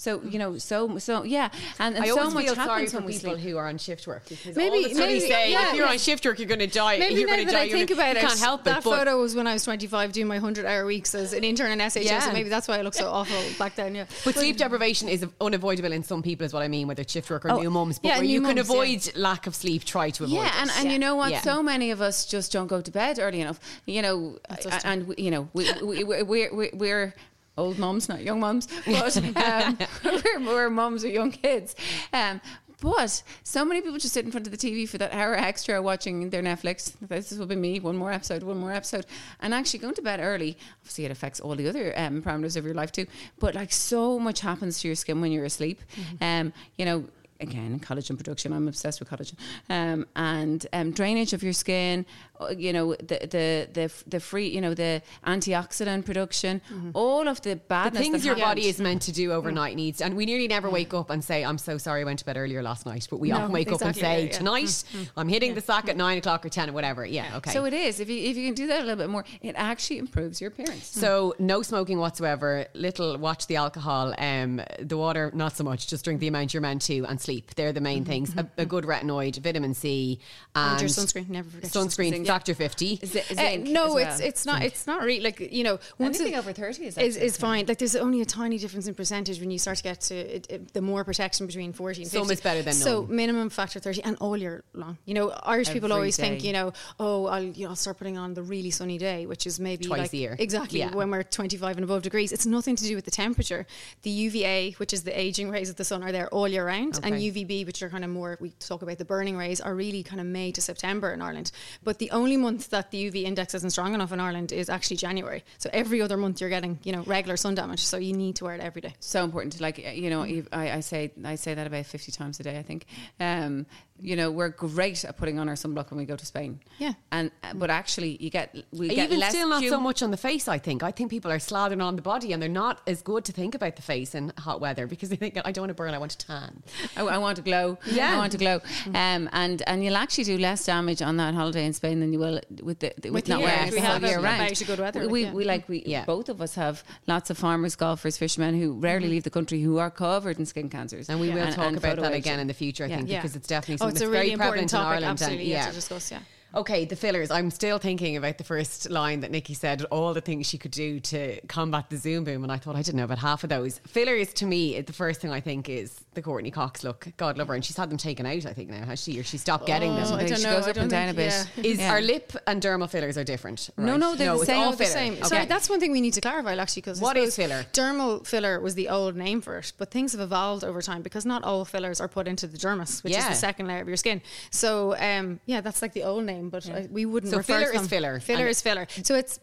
so 0.00 0.22
you 0.22 0.38
know 0.38 0.56
so 0.56 0.96
so 0.96 1.24
yeah 1.24 1.50
and, 1.78 1.94
and 1.94 2.04
I 2.04 2.08
so 2.08 2.30
much 2.30 2.44
feel 2.46 2.54
sorry 2.54 2.68
happens 2.68 2.92
for 2.92 2.96
when 2.98 3.06
we 3.06 3.12
people 3.12 3.32
sleep 3.32 3.44
who 3.44 3.58
are 3.58 3.68
on 3.68 3.76
shift 3.76 4.06
work 4.06 4.26
because 4.26 4.56
Maybe- 4.56 4.84
all 4.84 4.88
the 4.88 4.94
maybe- 4.94 5.20
say 5.20 5.52
yeah, 5.52 5.68
if 5.68 5.74
you're 5.76 5.84
yeah. 5.84 5.92
on 5.92 5.98
shift 5.98 6.24
work, 6.24 6.38
you're 6.38 6.48
going 6.48 6.60
to 6.60 6.66
die. 6.66 6.98
Maybe 6.98 7.20
you're 7.20 7.28
going 7.28 7.46
to 7.46 7.52
die. 7.52 7.62
I 7.64 7.68
think 7.68 7.90
about 7.90 8.12
you 8.14 8.18
it, 8.18 8.26
can't 8.26 8.38
help 8.38 8.64
that 8.64 8.78
it. 8.78 8.84
But 8.84 8.96
photo 8.98 9.20
was 9.20 9.34
when 9.34 9.46
I 9.46 9.52
was 9.52 9.64
25 9.64 10.12
doing 10.12 10.26
my 10.26 10.36
100 10.36 10.64
hour 10.64 10.86
weeks 10.86 11.14
as 11.14 11.34
an 11.34 11.44
intern 11.44 11.70
in 11.70 11.78
SHS, 11.80 12.04
Yeah. 12.04 12.20
so 12.20 12.32
maybe 12.32 12.48
that's 12.48 12.66
why 12.66 12.78
I 12.78 12.82
look 12.82 12.94
so 12.94 13.10
awful 13.10 13.36
back 13.58 13.74
then. 13.74 13.94
Yeah, 13.94 14.06
But 14.24 14.34
sleep 14.36 14.56
deprivation 14.56 15.08
is 15.08 15.26
unavoidable 15.40 15.92
in 15.92 16.02
some 16.02 16.22
people, 16.22 16.46
is 16.46 16.54
what 16.54 16.62
I 16.62 16.68
mean, 16.68 16.88
whether 16.88 17.02
it's 17.02 17.12
shift 17.12 17.28
work 17.30 17.44
or 17.44 17.50
Oh, 17.50 17.60
new 17.60 17.70
moms. 17.70 17.98
But 17.98 18.08
yeah, 18.08 18.16
where 18.16 18.24
you 18.24 18.40
can 18.40 18.56
mums, 18.56 18.70
avoid 18.70 19.12
lack 19.16 19.46
of 19.46 19.54
sleep, 19.54 19.84
try 19.84 20.08
to 20.10 20.24
avoid 20.24 20.36
yeah, 20.36 20.62
and, 20.62 20.70
and 20.78 20.90
you 20.90 20.98
know 20.98 21.16
what? 21.16 21.42
So 21.42 21.62
many 21.62 21.90
of 21.90 22.00
us 22.00 22.24
just 22.24 22.52
don't 22.52 22.68
go 22.68 22.80
to 22.80 22.90
bed 22.90 23.18
early 23.18 23.42
enough. 23.42 23.60
You 23.84 24.00
know, 24.00 24.38
and, 24.48 24.60
too. 24.60 24.70
and 24.84 25.08
we, 25.08 25.14
you 25.18 25.30
know, 25.30 25.48
we, 25.52 25.70
we, 25.82 26.04
we, 26.04 26.22
we're, 26.22 26.54
we're, 26.54 26.70
we're 26.72 27.14
old 27.56 27.78
mums, 27.78 28.08
not 28.08 28.22
young 28.22 28.40
mums, 28.40 28.68
but 28.86 29.16
um, 29.36 29.78
we're, 30.04 30.40
we're 30.40 30.70
mums 30.70 31.02
with 31.02 31.12
young 31.12 31.30
kids. 31.30 31.74
Um, 32.12 32.40
but 32.80 33.22
so 33.42 33.64
many 33.64 33.82
people 33.82 33.98
just 33.98 34.14
sit 34.14 34.24
in 34.24 34.30
front 34.30 34.46
of 34.46 34.52
the 34.52 34.56
TV 34.56 34.88
for 34.88 34.96
that 34.98 35.12
hour 35.12 35.34
extra 35.34 35.82
watching 35.82 36.30
their 36.30 36.42
Netflix. 36.42 36.94
This 37.00 37.30
will 37.32 37.46
be 37.46 37.56
me, 37.56 37.78
one 37.78 37.96
more 37.96 38.10
episode, 38.10 38.42
one 38.42 38.56
more 38.56 38.72
episode. 38.72 39.04
And 39.40 39.52
actually 39.52 39.80
going 39.80 39.94
to 39.94 40.02
bed 40.02 40.18
early, 40.20 40.56
obviously 40.80 41.04
it 41.04 41.10
affects 41.10 41.40
all 41.40 41.54
the 41.54 41.68
other 41.68 41.92
um, 41.98 42.22
parameters 42.22 42.56
of 42.56 42.64
your 42.64 42.74
life 42.74 42.90
too. 42.90 43.06
But 43.38 43.54
like 43.54 43.70
so 43.72 44.18
much 44.18 44.40
happens 44.40 44.80
to 44.80 44.88
your 44.88 44.94
skin 44.94 45.20
when 45.20 45.30
you're 45.30 45.44
asleep. 45.44 45.80
Um, 46.22 46.52
you 46.78 46.86
know, 46.86 47.04
again, 47.40 47.80
collagen 47.80 48.16
production. 48.16 48.52
I'm 48.52 48.68
obsessed 48.68 49.00
with 49.00 49.10
collagen, 49.10 49.34
um, 49.68 50.06
and 50.16 50.66
um, 50.72 50.92
drainage 50.92 51.32
of 51.32 51.42
your 51.42 51.52
skin. 51.52 52.06
uh, 52.40 52.48
You 52.56 52.72
know, 52.72 52.94
the 52.94 53.18
the 53.36 53.68
the 53.72 53.92
the 54.06 54.20
free. 54.20 54.48
You 54.48 54.60
know, 54.60 54.74
the 54.74 55.02
antioxidant 55.26 56.04
production. 56.04 56.60
All 56.94 57.28
of 57.28 57.40
the 57.42 57.50
the 57.50 57.56
badness. 57.56 58.00
things 58.02 58.22
that 58.22 58.24
your 58.26 58.36
happens. 58.36 58.50
body 58.50 58.68
is 58.68 58.78
meant 58.80 59.02
to 59.02 59.12
do 59.12 59.32
overnight 59.32 59.74
needs. 59.74 60.00
And 60.00 60.14
we 60.14 60.24
nearly 60.24 60.46
never 60.46 60.70
wake 60.70 60.94
up 60.94 61.10
and 61.10 61.24
say, 61.24 61.44
I'm 61.44 61.58
so 61.58 61.78
sorry 61.78 62.02
I 62.02 62.04
went 62.04 62.20
to 62.20 62.24
bed 62.24 62.36
earlier 62.36 62.62
last 62.62 62.86
night. 62.86 63.08
But 63.10 63.18
we 63.18 63.30
No, 63.30 63.38
often 63.38 63.50
wake 63.52 63.72
up 63.72 63.82
and 63.82 63.96
say, 63.96 64.20
yeah, 64.20 64.26
yeah. 64.26 64.38
tonight 64.38 64.84
I'm 65.16 65.28
hitting 65.28 65.54
the 65.54 65.60
sack 65.60 65.88
at 65.88 65.96
nine 65.96 66.18
o'clock 66.18 66.44
or 66.46 66.48
10 66.48 66.70
or 66.70 66.72
whatever. 66.72 67.04
Yeah, 67.04 67.38
okay. 67.38 67.50
So 67.50 67.64
it 67.64 67.74
is. 67.74 67.98
If 67.98 68.08
you 68.08 68.18
if 68.30 68.36
you 68.36 68.46
can 68.46 68.54
do 68.54 68.66
that 68.68 68.80
a 68.80 68.84
little 68.84 69.02
bit 69.04 69.10
more, 69.10 69.24
it 69.42 69.54
actually 69.56 69.98
improves 69.98 70.40
your 70.40 70.48
appearance. 70.48 70.86
So 70.86 71.34
no 71.40 71.62
smoking 71.62 71.98
whatsoever. 71.98 72.66
Little 72.74 73.18
watch 73.18 73.46
the 73.48 73.56
alcohol. 73.56 74.14
Um, 74.18 74.60
the 74.78 74.96
water 74.96 75.32
not 75.34 75.56
so 75.56 75.64
much. 75.64 75.88
Just 75.88 76.04
drink 76.04 76.20
the 76.20 76.28
amount 76.28 76.54
you're 76.54 76.60
meant 76.60 76.82
to 76.82 77.04
and 77.06 77.20
sleep. 77.20 77.29
They're 77.56 77.72
the 77.72 77.80
main 77.80 78.04
things. 78.04 78.34
A, 78.36 78.46
a 78.58 78.66
good 78.66 78.84
retinoid, 78.84 79.38
vitamin 79.42 79.74
C, 79.74 80.20
and, 80.54 80.72
And 80.72 80.80
your 80.80 80.88
sunscreen, 80.90 81.28
never 81.28 81.48
forget 81.48 81.70
Sunscreen, 81.70 82.12
sunscreen. 82.12 82.26
factor 82.26 82.54
fifty. 82.54 83.00
Uh, 83.38 83.56
no, 83.62 83.96
as 83.98 84.20
it's 84.20 84.28
it's 84.28 84.46
not. 84.46 84.62
It's 84.62 84.86
not 84.86 85.02
really 85.02 85.20
like 85.20 85.40
you 85.40 85.64
know. 85.64 85.78
Once 85.98 86.16
Anything 86.20 86.34
it- 86.34 86.38
over 86.38 86.52
30 86.52 86.86
is 86.86 86.98
is, 86.98 87.16
is 87.16 87.36
fine. 87.36 87.66
Like 87.66 87.78
there's 87.78 87.96
only 87.96 88.20
a 88.20 88.24
tiny 88.24 88.58
difference 88.58 88.86
in 88.86 88.94
percentage 88.94 89.38
when 89.40 89.50
you 89.50 89.58
start 89.58 89.76
to 89.78 89.82
get 89.82 90.00
to 90.02 90.14
it, 90.14 90.46
it, 90.50 90.72
the 90.72 90.80
more 90.82 91.04
protection 91.04 91.46
between 91.46 91.72
40 91.72 92.02
and 92.02 92.10
50. 92.10 92.24
Some 92.24 92.30
is 92.32 92.40
better 92.40 92.62
than 92.62 92.74
So 92.74 93.06
minimum 93.06 93.50
factor 93.50 93.78
30 93.80 94.02
and 94.04 94.16
all 94.20 94.36
year 94.36 94.64
long. 94.74 94.98
You 95.04 95.14
know, 95.14 95.30
Irish 95.44 95.68
people 95.70 95.90
Every 95.92 95.96
always 96.00 96.16
think, 96.16 96.42
you 96.44 96.52
know, 96.52 96.72
oh, 96.98 97.26
I'll 97.26 97.42
you 97.42 97.64
know 97.64 97.70
I'll 97.70 97.76
start 97.76 97.98
putting 97.98 98.16
on 98.18 98.34
the 98.34 98.42
really 98.42 98.70
sunny 98.70 98.98
day, 98.98 99.26
which 99.26 99.46
is 99.46 99.60
maybe 99.60 99.84
Twice 99.86 99.98
like, 99.98 100.12
a 100.12 100.16
year. 100.16 100.36
Exactly 100.38 100.78
Yeah. 100.80 100.94
when 100.94 101.10
we're 101.10 101.22
25 101.22 101.76
and 101.76 101.84
above 101.84 102.02
degrees. 102.02 102.32
It's 102.32 102.46
nothing 102.46 102.76
to 102.76 102.84
do 102.84 102.94
with 102.96 103.04
the 103.04 103.10
temperature. 103.10 103.66
The 104.02 104.10
UVA, 104.10 104.72
which 104.78 104.92
is 104.92 105.02
the 105.04 105.18
aging 105.18 105.50
rays 105.50 105.68
of 105.70 105.76
the 105.76 105.84
sun, 105.84 106.02
are 106.02 106.12
there 106.12 106.28
all 106.28 106.48
year 106.48 106.66
round, 106.66 106.96
Okay. 106.98 107.08
and 107.10 107.19
UVB, 107.20 107.66
which 107.66 107.82
are 107.82 107.88
kind 107.88 108.04
of 108.04 108.10
more, 108.10 108.36
we 108.40 108.50
talk 108.50 108.82
about 108.82 108.98
the 108.98 109.04
burning 109.04 109.36
rays, 109.36 109.60
are 109.60 109.74
really 109.74 110.02
kind 110.02 110.20
of 110.20 110.26
May 110.26 110.52
to 110.52 110.60
September 110.60 111.12
in 111.12 111.22
Ireland. 111.22 111.52
But 111.82 111.98
the 111.98 112.10
only 112.10 112.36
month 112.36 112.70
that 112.70 112.90
the 112.90 113.10
UV 113.10 113.24
index 113.24 113.54
isn't 113.54 113.70
strong 113.70 113.94
enough 113.94 114.12
in 114.12 114.20
Ireland 114.20 114.52
is 114.52 114.68
actually 114.68 114.96
January. 114.96 115.44
So 115.58 115.70
every 115.72 116.02
other 116.02 116.16
month 116.16 116.40
you're 116.40 116.50
getting, 116.50 116.78
you 116.82 116.92
know, 116.92 117.02
regular 117.02 117.36
sun 117.36 117.54
damage. 117.54 117.84
So 117.84 117.96
you 117.96 118.12
need 118.12 118.36
to 118.36 118.44
wear 118.44 118.54
it 118.54 118.60
every 118.60 118.82
day. 118.82 118.94
So 119.00 119.24
important. 119.24 119.54
To 119.54 119.62
like 119.62 119.78
you 119.78 120.10
know, 120.10 120.22
I, 120.52 120.70
I 120.70 120.80
say 120.80 121.12
I 121.24 121.34
say 121.36 121.54
that 121.54 121.66
about 121.66 121.86
fifty 121.86 122.12
times 122.12 122.40
a 122.40 122.42
day. 122.42 122.58
I 122.58 122.62
think. 122.62 122.86
Um, 123.18 123.66
you 124.02 124.16
know, 124.16 124.30
we're 124.30 124.48
great 124.48 125.04
at 125.04 125.16
putting 125.16 125.38
on 125.38 125.48
our 125.48 125.54
sunblock 125.54 125.90
when 125.90 125.98
we 125.98 126.04
go 126.04 126.16
to 126.16 126.26
Spain. 126.26 126.60
Yeah. 126.78 126.92
And 127.12 127.30
uh, 127.42 127.54
but 127.54 127.70
actually, 127.70 128.16
you 128.20 128.30
get 128.30 128.54
we 128.72 128.88
get 128.88 129.10
Even 129.12 129.28
still 129.30 129.48
not 129.48 129.60
dew- 129.62 129.68
so 129.70 129.80
much 129.80 130.02
on 130.02 130.10
the 130.10 130.16
face, 130.16 130.48
I 130.48 130.58
think. 130.58 130.82
I 130.82 130.90
think 130.90 131.10
people 131.10 131.30
are 131.30 131.38
slathering 131.38 131.82
on 131.82 131.96
the 131.96 132.02
body 132.02 132.32
and 132.32 132.42
they're 132.42 132.48
not 132.48 132.80
as 132.86 133.02
good 133.02 133.24
to 133.26 133.32
think 133.32 133.54
about 133.54 133.76
the 133.76 133.82
face 133.82 134.14
in 134.14 134.32
hot 134.38 134.60
weather 134.60 134.86
because 134.86 135.08
they 135.08 135.16
think, 135.16 135.38
I 135.44 135.52
don't 135.52 135.62
want 135.62 135.70
to 135.70 135.74
burn, 135.74 135.94
I 135.94 135.98
want 135.98 136.12
to 136.12 136.26
tan. 136.26 136.62
I, 136.96 137.02
I 137.02 137.18
want 137.18 137.36
to 137.36 137.42
glow. 137.42 137.78
Yeah. 137.86 138.14
I 138.14 138.16
want 138.18 138.32
to 138.32 138.38
glow. 138.38 138.60
Um, 138.94 139.28
and 139.32 139.62
and 139.66 139.84
you'll 139.84 139.96
actually 139.96 140.24
do 140.24 140.38
less 140.38 140.64
damage 140.66 141.02
on 141.02 141.16
that 141.18 141.34
holiday 141.34 141.66
in 141.66 141.72
Spain 141.72 142.00
than 142.00 142.12
you 142.12 142.18
will 142.18 142.40
with 142.62 142.80
the 142.80 142.92
with, 143.04 143.12
With 143.12 143.28
not 143.28 143.40
wearing 143.42 143.70
We 143.72 143.78
have 143.80 144.02
year 144.02 144.20
round. 144.20 144.62
good 144.66 144.78
weather, 144.78 145.08
We, 145.08 145.24
like, 145.26 145.34
we 145.34 145.42
yeah. 145.44 145.48
like 145.52 145.68
we 145.68 145.82
Yeah. 145.86 146.04
both 146.04 146.28
of 146.28 146.40
us 146.40 146.54
have 146.54 146.82
lots 147.06 147.30
of 147.30 147.38
farmers, 147.38 147.76
golfers, 147.76 148.16
fishermen 148.16 148.58
who 148.60 148.72
rarely 148.74 149.08
leave 149.08 149.24
the 149.24 149.30
country 149.30 149.60
who 149.62 149.78
are 149.78 149.90
covered 149.90 150.38
in 150.38 150.46
skin 150.46 150.68
cancers. 150.68 151.08
And 151.08 151.20
we 151.20 151.30
will 151.30 151.46
talk 151.52 151.66
and 151.66 151.76
about 151.76 151.96
that 151.98 152.12
again 152.14 152.38
in 152.40 152.46
the 152.46 152.54
future, 152.54 152.84
I 152.84 152.88
Yeah. 152.88 152.96
think, 152.96 153.08
because 153.08 153.36
it's 153.36 153.48
definitely 153.48 153.86
Oh, 153.86 153.89
it's 153.90 154.00
a 154.00 154.08
really 154.08 154.32
important 154.32 154.68
topic. 154.70 155.04
Absolutely, 155.04 155.50
yeah. 155.50 155.68
to 155.68 155.74
discuss. 155.74 156.10
Yeah. 156.10 156.20
Okay, 156.54 156.84
the 156.84 156.96
fillers. 156.96 157.30
I'm 157.30 157.50
still 157.50 157.78
thinking 157.78 158.16
about 158.16 158.38
the 158.38 158.44
first 158.44 158.90
line 158.90 159.20
that 159.20 159.30
Nikki 159.30 159.54
said, 159.54 159.84
all 159.90 160.12
the 160.14 160.20
things 160.20 160.46
she 160.48 160.58
could 160.58 160.72
do 160.72 160.98
to 161.00 161.40
combat 161.46 161.88
the 161.90 161.96
Zoom 161.96 162.24
boom. 162.24 162.42
And 162.42 162.50
I 162.52 162.56
thought 162.56 162.74
I 162.76 162.82
didn't 162.82 162.96
know 162.96 163.04
about 163.04 163.18
half 163.18 163.44
of 163.44 163.50
those. 163.50 163.80
Fillers, 163.86 164.32
to 164.34 164.46
me, 164.46 164.80
the 164.80 164.92
first 164.92 165.20
thing 165.20 165.30
I 165.30 165.40
think 165.40 165.68
is 165.68 166.04
the 166.14 166.22
Courteney 166.22 166.50
Cox 166.50 166.82
look. 166.82 167.06
God 167.16 167.38
love 167.38 167.48
her. 167.48 167.54
And 167.54 167.64
she's 167.64 167.76
had 167.76 167.88
them 167.90 167.98
taken 167.98 168.26
out, 168.26 168.46
I 168.46 168.52
think, 168.52 168.68
now, 168.70 168.84
has 168.84 169.02
she? 169.02 169.18
Or 169.20 169.22
she 169.22 169.38
stopped 169.38 169.66
getting 169.66 169.92
Oh, 169.92 169.94
them. 169.96 170.14
I 170.14 170.26
don't 170.26 170.38
she 170.38 170.42
know, 170.44 170.56
goes 170.56 170.66
I 170.66 170.70
up 170.70 170.74
don't 170.76 170.82
and 170.84 170.90
down 170.90 171.08
a 171.08 171.14
bit. 171.14 171.46
yeah. 171.56 171.62
Is 171.64 171.78
Yeah. 171.78 171.92
our 171.92 172.00
lip 172.00 172.32
and 172.46 172.60
dermal 172.60 172.90
fillers 172.90 173.16
are 173.16 173.24
different? 173.24 173.70
No, 173.76 173.92
right? 173.92 174.00
no, 174.00 174.14
they're 174.16 174.32
the 174.32 174.36
it's 174.38 174.46
same. 174.46 174.58
all 174.60 174.72
the 174.72 174.84
same. 174.86 175.12
Okay. 175.14 175.22
Sorry, 175.22 175.46
that's 175.46 175.68
one 175.70 175.78
thing 175.78 175.92
we 175.92 176.00
need 176.00 176.14
to 176.14 176.20
clarify 176.20 176.56
actually 176.56 176.82
because 176.82 177.00
What 177.00 177.16
is 177.16 177.36
filler? 177.36 177.64
Dermal 177.72 178.26
filler 178.26 178.58
was 178.60 178.74
the 178.74 178.88
old 178.88 179.14
name 179.14 179.40
for 179.40 179.58
it, 179.58 179.72
but 179.78 179.90
things 179.90 180.12
have 180.12 180.20
evolved 180.20 180.64
over 180.64 180.82
time 180.82 181.02
because 181.02 181.24
not 181.24 181.44
all 181.44 181.64
fillers 181.64 182.00
are 182.00 182.08
put 182.08 182.26
into 182.26 182.46
the 182.46 182.58
dermis, 182.58 183.04
which 183.04 183.16
is 183.16 183.26
the 183.28 183.34
second 183.34 183.66
layer 183.68 183.80
of 183.82 183.88
your 183.88 183.96
skin. 183.96 184.20
So 184.50 184.96
um, 184.98 185.38
yeah, 185.46 185.60
that's 185.60 185.80
like 185.82 185.92
the 185.92 186.02
old 186.02 186.24
name, 186.24 186.39
but 186.48 186.68
uh, 186.68 186.82
we 186.90 187.04
wouldn't. 187.06 187.30
So 187.30 187.38
refer 187.38 187.60
filler 187.60 187.72
to 187.72 187.80
is 187.80 187.88
filler. 187.88 188.20
Filler 188.20 188.46
is 188.46 188.62
filler. 188.62 188.86
So 189.02 189.14
it's 189.14 189.40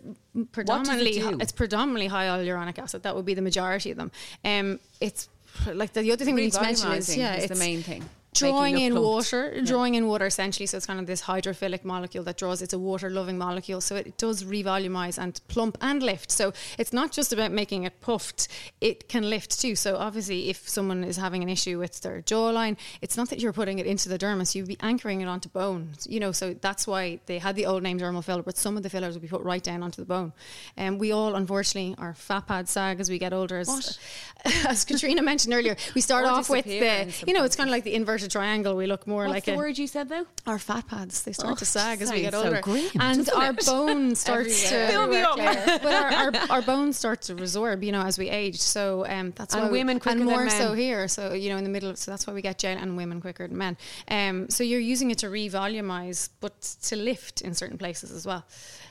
predominantly 0.51 1.19
do? 1.19 1.37
it's 1.39 1.51
predominantly 1.51 2.07
high 2.07 2.25
hyaluronic 2.25 2.79
acid. 2.79 3.03
That 3.03 3.15
would 3.15 3.25
be 3.25 3.33
the 3.33 3.41
majority 3.41 3.91
of 3.91 3.97
them. 3.97 4.11
Um, 4.43 4.79
it's 4.99 5.29
like 5.73 5.93
the, 5.93 6.01
the 6.01 6.11
other 6.11 6.25
thing 6.25 6.35
we 6.35 6.41
need 6.41 6.53
to 6.53 6.61
mention 6.61 6.91
is 6.93 7.15
yeah, 7.15 7.35
is 7.35 7.45
it's 7.45 7.59
the 7.59 7.65
main 7.65 7.81
thing. 7.81 8.07
Drawing 8.39 8.79
in 8.79 8.93
plumped. 8.93 9.07
water 9.07 9.61
drawing 9.61 9.95
in 9.95 10.07
water 10.07 10.25
essentially 10.25 10.65
so 10.65 10.77
it's 10.77 10.85
kind 10.85 10.99
of 10.99 11.05
this 11.07 11.23
hydrophilic 11.23 11.83
molecule 11.83 12.23
that 12.23 12.37
draws 12.37 12.61
it's 12.61 12.73
a 12.73 12.79
water 12.79 13.09
loving 13.09 13.37
molecule 13.37 13.81
so 13.81 13.95
it 13.95 14.17
does 14.17 14.43
revolumize 14.43 15.17
and 15.17 15.39
plump 15.47 15.77
and 15.81 16.03
lift. 16.03 16.31
So 16.31 16.53
it's 16.77 16.93
not 16.93 17.11
just 17.11 17.33
about 17.33 17.51
making 17.51 17.83
it 17.83 17.99
puffed 18.01 18.47
it 18.81 19.07
can 19.09 19.29
lift 19.29 19.59
too. 19.59 19.75
So 19.75 19.97
obviously 19.97 20.49
if 20.49 20.67
someone 20.67 21.03
is 21.03 21.17
having 21.17 21.43
an 21.43 21.49
issue 21.49 21.79
with 21.79 22.01
their 22.01 22.21
jawline 22.21 22.77
it's 23.01 23.17
not 23.17 23.29
that 23.29 23.39
you're 23.39 23.53
putting 23.53 23.79
it 23.79 23.85
into 23.85 24.09
the 24.09 24.17
dermis 24.17 24.55
you'd 24.55 24.67
be 24.67 24.77
anchoring 24.81 25.21
it 25.21 25.27
onto 25.27 25.49
bone 25.49 25.89
you 26.07 26.19
know 26.19 26.31
so 26.31 26.53
that's 26.53 26.87
why 26.87 27.19
they 27.25 27.39
had 27.39 27.55
the 27.55 27.65
old 27.65 27.83
name 27.83 27.99
dermal 27.99 28.23
filler 28.23 28.43
but 28.43 28.57
some 28.57 28.77
of 28.77 28.83
the 28.83 28.89
fillers 28.89 29.13
would 29.13 29.21
be 29.21 29.27
put 29.27 29.41
right 29.41 29.63
down 29.63 29.83
onto 29.83 30.01
the 30.01 30.05
bone. 30.05 30.33
And 30.75 30.99
we 30.99 31.11
all 31.11 31.35
unfortunately 31.35 31.95
our 31.97 32.13
fat 32.13 32.47
pad 32.47 32.69
sag 32.69 32.99
as 32.99 33.09
we 33.09 33.17
get 33.17 33.33
older 33.33 33.59
as, 33.59 33.99
as 34.67 34.85
Katrina 34.85 35.21
mentioned 35.21 35.53
earlier. 35.53 35.75
We 35.95 36.01
start 36.01 36.25
Or 36.25 36.29
off 36.29 36.49
with 36.49 36.65
the 36.65 37.13
you 37.25 37.33
know 37.33 37.43
it's 37.43 37.55
kind 37.55 37.69
of 37.69 37.71
like 37.71 37.83
the 37.83 37.95
inverted 37.95 38.26
triangle 38.27 38.75
we 38.75 38.85
look 38.87 39.05
more 39.07 39.23
What's 39.23 39.33
like 39.33 39.45
the 39.45 39.53
a 39.53 39.57
word 39.57 39.77
you 39.77 39.87
said, 39.87 40.09
though? 40.09 40.25
our 40.45 40.59
fat 40.59 40.87
pads 40.87 41.23
they 41.23 41.31
start 41.33 41.53
Oh, 41.53 41.55
to 41.55 41.65
sag 41.65 42.01
as 42.01 42.11
we 42.11 42.21
get 42.21 42.33
sounds 42.33 42.43
so 42.43 42.49
older. 42.49 42.61
grim, 42.61 42.89
and 42.99 43.29
our 43.29 43.51
it? 43.51 43.65
bone 43.65 44.15
starts 44.25 44.69
to 44.69 44.87
Fill 44.87 45.07
me 45.07 45.17
up. 45.21 45.37
but 45.37 45.93
our, 45.93 46.11
our, 46.13 46.31
our 46.49 46.61
bones 46.61 46.97
start 46.97 47.21
to 47.23 47.35
resorb 47.35 47.83
you 47.83 47.91
know 47.91 48.01
as 48.01 48.17
we 48.17 48.29
age. 48.29 48.59
So 48.59 49.05
um, 49.07 49.33
that's 49.35 49.53
And 49.53 49.63
why 49.63 49.69
we- 49.69 49.79
women 49.79 49.99
quicker 49.99 50.17
and 50.17 50.25
more 50.25 50.49
so 50.49 50.73
here. 50.73 51.07
So 51.07 51.33
you 51.33 51.49
know 51.49 51.57
in 51.57 51.63
the 51.63 51.69
middle 51.69 51.95
so 51.95 52.11
that's 52.11 52.25
why 52.27 52.33
we 52.33 52.41
get 52.41 52.59
gel 52.59 52.77
and 52.77 52.97
women 52.97 53.21
quicker 53.21 53.47
than 53.47 53.57
men. 53.57 53.77
Um, 54.09 54.49
so 54.49 54.63
you're 54.63 54.79
using 54.79 55.11
it 55.11 55.17
to 55.19 55.27
revolumize 55.27 56.29
but 56.39 56.59
to 56.83 56.95
lift 56.95 57.41
in 57.41 57.53
certain 57.53 57.77
places 57.77 58.11
as 58.11 58.25
well 58.25 58.45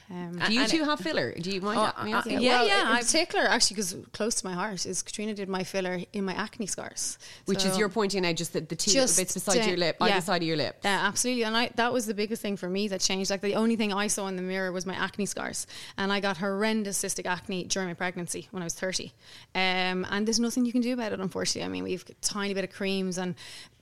um, 0.09 0.39
Do 0.47 0.53
you 0.55 0.67
two 0.69 0.85
have 0.85 1.01
filler? 1.01 1.33
Do 1.33 1.51
you 1.51 1.61
mind 1.61 1.93
Oh, 1.99 2.05
me 2.05 2.13
uh, 2.13 2.19
asking? 2.19 2.41
yeah, 2.41 2.59
well, 2.61 2.67
yeah, 2.69 2.81
In 2.83 2.87
I've- 2.89 3.05
particular, 3.07 3.45
actually, 3.47 3.75
because 3.77 3.97
close 4.13 4.37
to 4.37 4.47
my 4.47 4.53
heart 4.55 4.87
is 4.87 5.03
Katrina 5.03 5.35
did 5.35 5.49
my 5.49 5.65
filler 5.65 6.01
in 6.13 6.25
my 6.25 6.33
acne 6.35 6.67
scars, 6.67 7.19
Which 7.47 7.65
is 7.65 7.73
So- 7.73 7.79
you're 7.79 7.89
pointing 7.89 8.25
out 8.25 8.37
just 8.37 8.53
the, 8.53 8.61
the 8.61 8.77
two 8.77 8.93
Just 8.93 9.17
bits 9.19 9.35
beside 9.35 9.57
down- 9.57 9.69
your 9.69 9.77
lip, 9.79 9.97
yeah. 10.01 10.07
either 10.07 10.21
side 10.21 10.43
of 10.43 10.49
your 10.49 10.57
lip. 10.57 10.79
Yeah, 10.85 11.07
absolutely. 11.07 11.43
And 11.45 11.57
I 11.57 11.71
that 11.75 11.93
was 11.93 12.07
the 12.07 12.15
biggest 12.15 12.41
thing 12.43 12.57
for 12.57 12.69
me 12.69 12.89
that 12.89 13.01
changed. 13.01 13.31
Like 13.31 13.41
the 13.41 13.55
only 13.57 13.77
thing 13.77 13.93
I 13.93 14.07
saw 14.07 14.27
in 14.29 14.37
the 14.37 14.43
mirror 14.43 14.71
was 14.73 14.87
my 14.87 14.95
acne 14.95 15.27
scars, 15.27 15.67
and 15.99 16.13
I 16.13 16.21
got 16.21 16.37
horrendous 16.37 17.03
cystic 17.03 17.27
acne 17.27 17.65
during 17.65 17.89
my 17.89 17.95
pregnancy 17.95 18.49
when 18.53 18.63
I 18.63 18.67
was 18.67 18.75
thirty. 18.75 19.13
Um, 19.55 20.07
and 20.11 20.27
there's 20.27 20.39
nothing 20.41 20.65
you 20.67 20.73
can 20.73 20.83
do 20.83 20.93
about 20.93 21.13
it, 21.13 21.21
unfortunately. 21.21 21.65
I 21.65 21.69
mean, 21.69 21.85
we've 21.85 22.05
tiny 22.21 22.55
bit 22.55 22.65
of 22.65 22.71
creams 22.71 23.19
and 23.19 23.35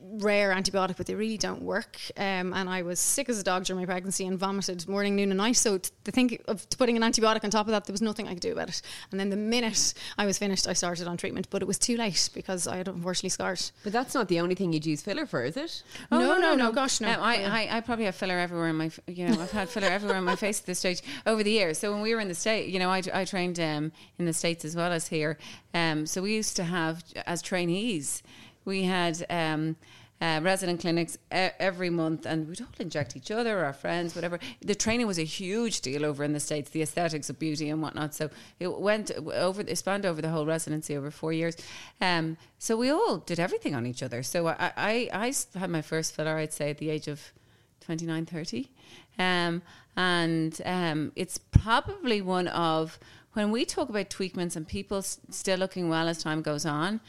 rare 0.04 0.54
antibiotic, 0.54 0.96
but 0.96 1.06
they 1.06 1.14
really 1.14 1.38
don't 1.38 1.62
work. 1.62 1.98
Um, 2.16 2.52
and 2.52 2.68
I 2.68 2.82
was 2.82 3.00
sick 3.00 3.28
as 3.28 3.38
a 3.38 3.42
dog 3.42 3.64
during 3.64 3.80
my 3.80 3.86
pregnancy 3.86 4.26
and 4.26 4.38
vomited 4.38 4.86
morning, 4.88 5.16
noon, 5.16 5.30
and 5.30 5.38
night. 5.38 5.56
So 5.56 5.78
t- 5.78 5.90
to 6.04 6.10
think 6.10 6.42
of 6.46 6.68
putting 6.78 6.96
an 6.96 7.02
antibiotic 7.02 7.44
on 7.44 7.50
top 7.50 7.66
of 7.66 7.72
that, 7.72 7.84
there 7.86 7.92
was 7.92 8.02
nothing 8.02 8.28
I 8.28 8.34
could 8.34 8.40
do 8.42 8.52
about 8.52 8.68
it. 8.68 8.82
And 9.10 9.18
then 9.18 9.30
the 9.30 9.36
minute 9.36 9.94
I 10.18 10.26
was 10.26 10.38
finished, 10.38 10.68
I 10.68 10.72
started 10.72 11.06
on 11.06 11.16
treatment, 11.16 11.48
but 11.50 11.62
it 11.62 11.66
was 11.66 11.78
too 11.78 11.96
late 11.96 12.30
because 12.34 12.66
I 12.66 12.76
had 12.76 12.88
unfortunately 12.88 13.30
scarred. 13.30 13.62
But 13.82 13.92
that's 13.92 14.14
not 14.14 14.28
the 14.28 14.40
only 14.40 14.54
thing 14.54 14.72
you'd 14.72 14.86
use 14.86 15.02
filler 15.02 15.26
for, 15.26 15.44
is 15.44 15.56
it? 15.56 15.82
Oh, 16.12 16.18
no, 16.18 16.38
no, 16.38 16.54
no, 16.54 16.72
gosh, 16.72 17.00
no. 17.00 17.12
Um, 17.12 17.20
I, 17.20 17.44
I, 17.44 17.76
I 17.76 17.80
probably 17.80 18.04
have 18.04 18.14
filler 18.14 18.38
everywhere 18.38 18.68
in 18.68 18.76
my, 18.76 18.86
f- 18.86 19.00
you 19.06 19.26
know, 19.26 19.40
I've 19.40 19.50
had 19.50 19.68
filler 19.68 19.88
everywhere 19.88 20.18
in 20.18 20.24
my 20.24 20.36
face 20.36 20.60
at 20.60 20.66
this 20.66 20.78
stage 20.78 21.02
over 21.26 21.42
the 21.42 21.50
years. 21.50 21.78
So 21.78 21.92
when 21.92 22.02
we 22.02 22.14
were 22.14 22.20
in 22.20 22.28
the 22.28 22.34
state, 22.34 22.68
you 22.68 22.78
know, 22.78 22.90
I, 22.90 23.02
I 23.12 23.24
trained 23.24 23.58
um, 23.58 23.92
in 24.18 24.26
the 24.26 24.32
states 24.32 24.64
as 24.64 24.76
well 24.76 24.92
as 24.92 25.08
here. 25.08 25.38
Um, 25.72 26.06
so 26.06 26.22
we 26.22 26.34
used 26.34 26.56
to 26.56 26.64
have 26.64 27.02
as 27.26 27.42
trainees, 27.42 28.22
we 28.64 28.84
had. 28.84 29.24
Um, 29.30 29.76
uh, 30.20 30.40
resident 30.42 30.80
clinics 30.80 31.16
e- 31.34 31.50
every 31.58 31.90
month, 31.90 32.24
and 32.24 32.48
we'd 32.48 32.60
all 32.60 32.68
inject 32.78 33.16
each 33.16 33.30
other, 33.30 33.64
our 33.64 33.72
friends, 33.72 34.14
whatever. 34.14 34.38
The 34.64 34.74
training 34.74 35.06
was 35.06 35.18
a 35.18 35.24
huge 35.24 35.80
deal 35.80 36.04
over 36.04 36.22
in 36.24 36.32
the 36.32 36.40
states, 36.40 36.70
the 36.70 36.82
aesthetics 36.82 37.28
of 37.28 37.38
beauty 37.38 37.68
and 37.68 37.82
whatnot. 37.82 38.14
So 38.14 38.30
it 38.60 38.80
went 38.80 39.10
over, 39.10 39.62
it 39.62 39.76
spanned 39.76 40.06
over 40.06 40.22
the 40.22 40.30
whole 40.30 40.46
residency 40.46 40.96
over 40.96 41.10
four 41.10 41.32
years. 41.32 41.56
Um, 42.00 42.36
so 42.58 42.76
we 42.76 42.90
all 42.90 43.18
did 43.18 43.40
everything 43.40 43.74
on 43.74 43.86
each 43.86 44.02
other. 44.02 44.22
So 44.22 44.46
I, 44.48 45.08
I 45.12 45.34
had 45.58 45.68
my 45.68 45.82
first 45.82 46.14
filler, 46.14 46.36
I'd 46.36 46.52
say, 46.52 46.70
at 46.70 46.78
the 46.78 46.90
age 46.90 47.08
of 47.08 47.32
29, 47.80 48.24
30. 48.24 48.70
Um, 49.18 49.62
and 49.96 50.58
um, 50.64 51.12
it's 51.16 51.38
probably 51.38 52.22
one 52.22 52.48
of, 52.48 52.98
when 53.34 53.50
we 53.50 53.64
talk 53.64 53.88
about 53.88 54.10
tweakments 54.10 54.56
and 54.56 54.66
people 54.66 54.98
s- 54.98 55.18
still 55.30 55.58
looking 55.58 55.88
well 55.88 56.08
as 56.08 56.22
time 56.22 56.40
goes 56.40 56.64
on, 56.64 57.00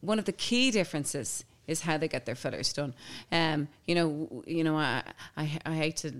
one 0.00 0.18
of 0.18 0.24
the 0.24 0.32
key 0.32 0.70
differences 0.70 1.44
is 1.66 1.80
how 1.82 1.96
they 1.98 2.08
get 2.08 2.26
their 2.26 2.34
fillers 2.36 2.72
done. 2.72 2.94
Um, 3.32 3.68
you 3.86 3.94
know, 3.94 4.42
you 4.46 4.62
know, 4.64 4.76
I, 4.76 5.02
I, 5.36 5.58
I 5.66 5.74
hate 5.74 5.96
to. 5.98 6.12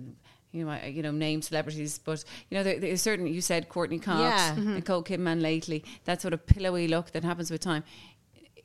You 0.53 0.65
know, 0.65 0.79
you 0.85 1.03
know, 1.03 1.11
name 1.11 1.41
celebrities, 1.41 1.99
but 2.03 2.23
you 2.49 2.57
know, 2.57 2.63
there, 2.63 2.79
there's 2.79 3.01
certain. 3.01 3.27
You 3.27 3.41
said 3.41 3.67
Courteney 3.67 3.99
Cox, 3.99 4.19
Yeah. 4.19 4.55
Nicole 4.75 5.03
Kidman 5.03 5.41
lately. 5.41 5.83
That 6.05 6.21
sort 6.21 6.33
of 6.33 6.45
pillowy 6.47 6.87
look 6.87 7.11
that 7.11 7.23
happens 7.23 7.51
with 7.51 7.59
time. 7.61 7.83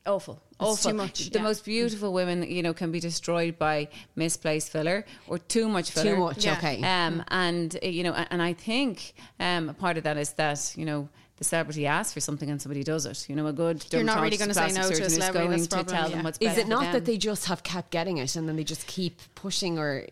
Awful, 0.07 0.41
awful. 0.59 0.91
too 0.91 0.97
much, 0.97 1.31
The 1.31 1.39
yeah. 1.39 1.45
most 1.45 1.65
beautiful 1.65 2.13
women, 2.13 2.43
you 2.45 2.63
know, 2.63 2.73
can 2.73 2.91
be 2.93 2.99
destroyed 2.99 3.59
by 3.59 3.89
misplaced 4.17 4.71
filler 4.71 5.05
or 5.29 5.39
too 5.39 5.69
much 5.69 5.91
filler. 5.91 6.15
Too 6.15 6.21
much, 6.21 6.45
Yeah. 6.45 6.57
okay. 6.59 6.83
Um, 6.83 7.25
and 7.29 7.77
uh, 7.83 7.87
you 7.87 8.05
know, 8.05 8.13
and 8.13 8.41
I 8.41 8.53
think 8.53 9.13
um, 9.39 9.69
a 9.69 9.75
part 9.75 9.97
of 9.99 10.05
that 10.05 10.17
is 10.17 10.33
that 10.35 10.73
you 10.77 10.85
know 10.87 11.09
the 11.43 11.49
celebrity 11.49 11.86
asks 11.86 12.12
for 12.12 12.20
something 12.20 12.49
and 12.51 12.62
somebody 12.62 12.84
does 12.84 13.05
it. 13.05 13.28
You 13.28 13.34
know, 13.34 13.47
a 13.49 13.53
good 13.53 13.84
You're 13.90 14.05
not 14.05 14.22
really 14.22 14.36
gonna 14.36 14.55
say 14.55 14.72
no 14.72 14.88
to 14.88 15.03
a 15.03 15.07
is 15.07 15.14
celebrity, 15.14 15.47
going 15.47 15.51
that's 15.51 15.66
the 15.66 15.76
to 15.76 15.84
problem, 15.84 15.97
tell 15.97 16.11
yeah. 16.11 16.16
them 16.16 16.24
what's 16.24 16.38
Is 16.38 16.59
it 16.59 16.68
not 16.68 16.86
for 16.86 16.93
that 16.93 17.05
they 17.05 17.16
just 17.16 17.47
have 17.47 17.62
kept 17.62 17.90
getting 17.90 18.18
it 18.18 18.36
and 18.36 18.49
then 18.49 18.57
they 18.57 18.64
just 18.64 18.86
keep 18.86 19.20
pushing 19.34 19.78
or 19.78 20.07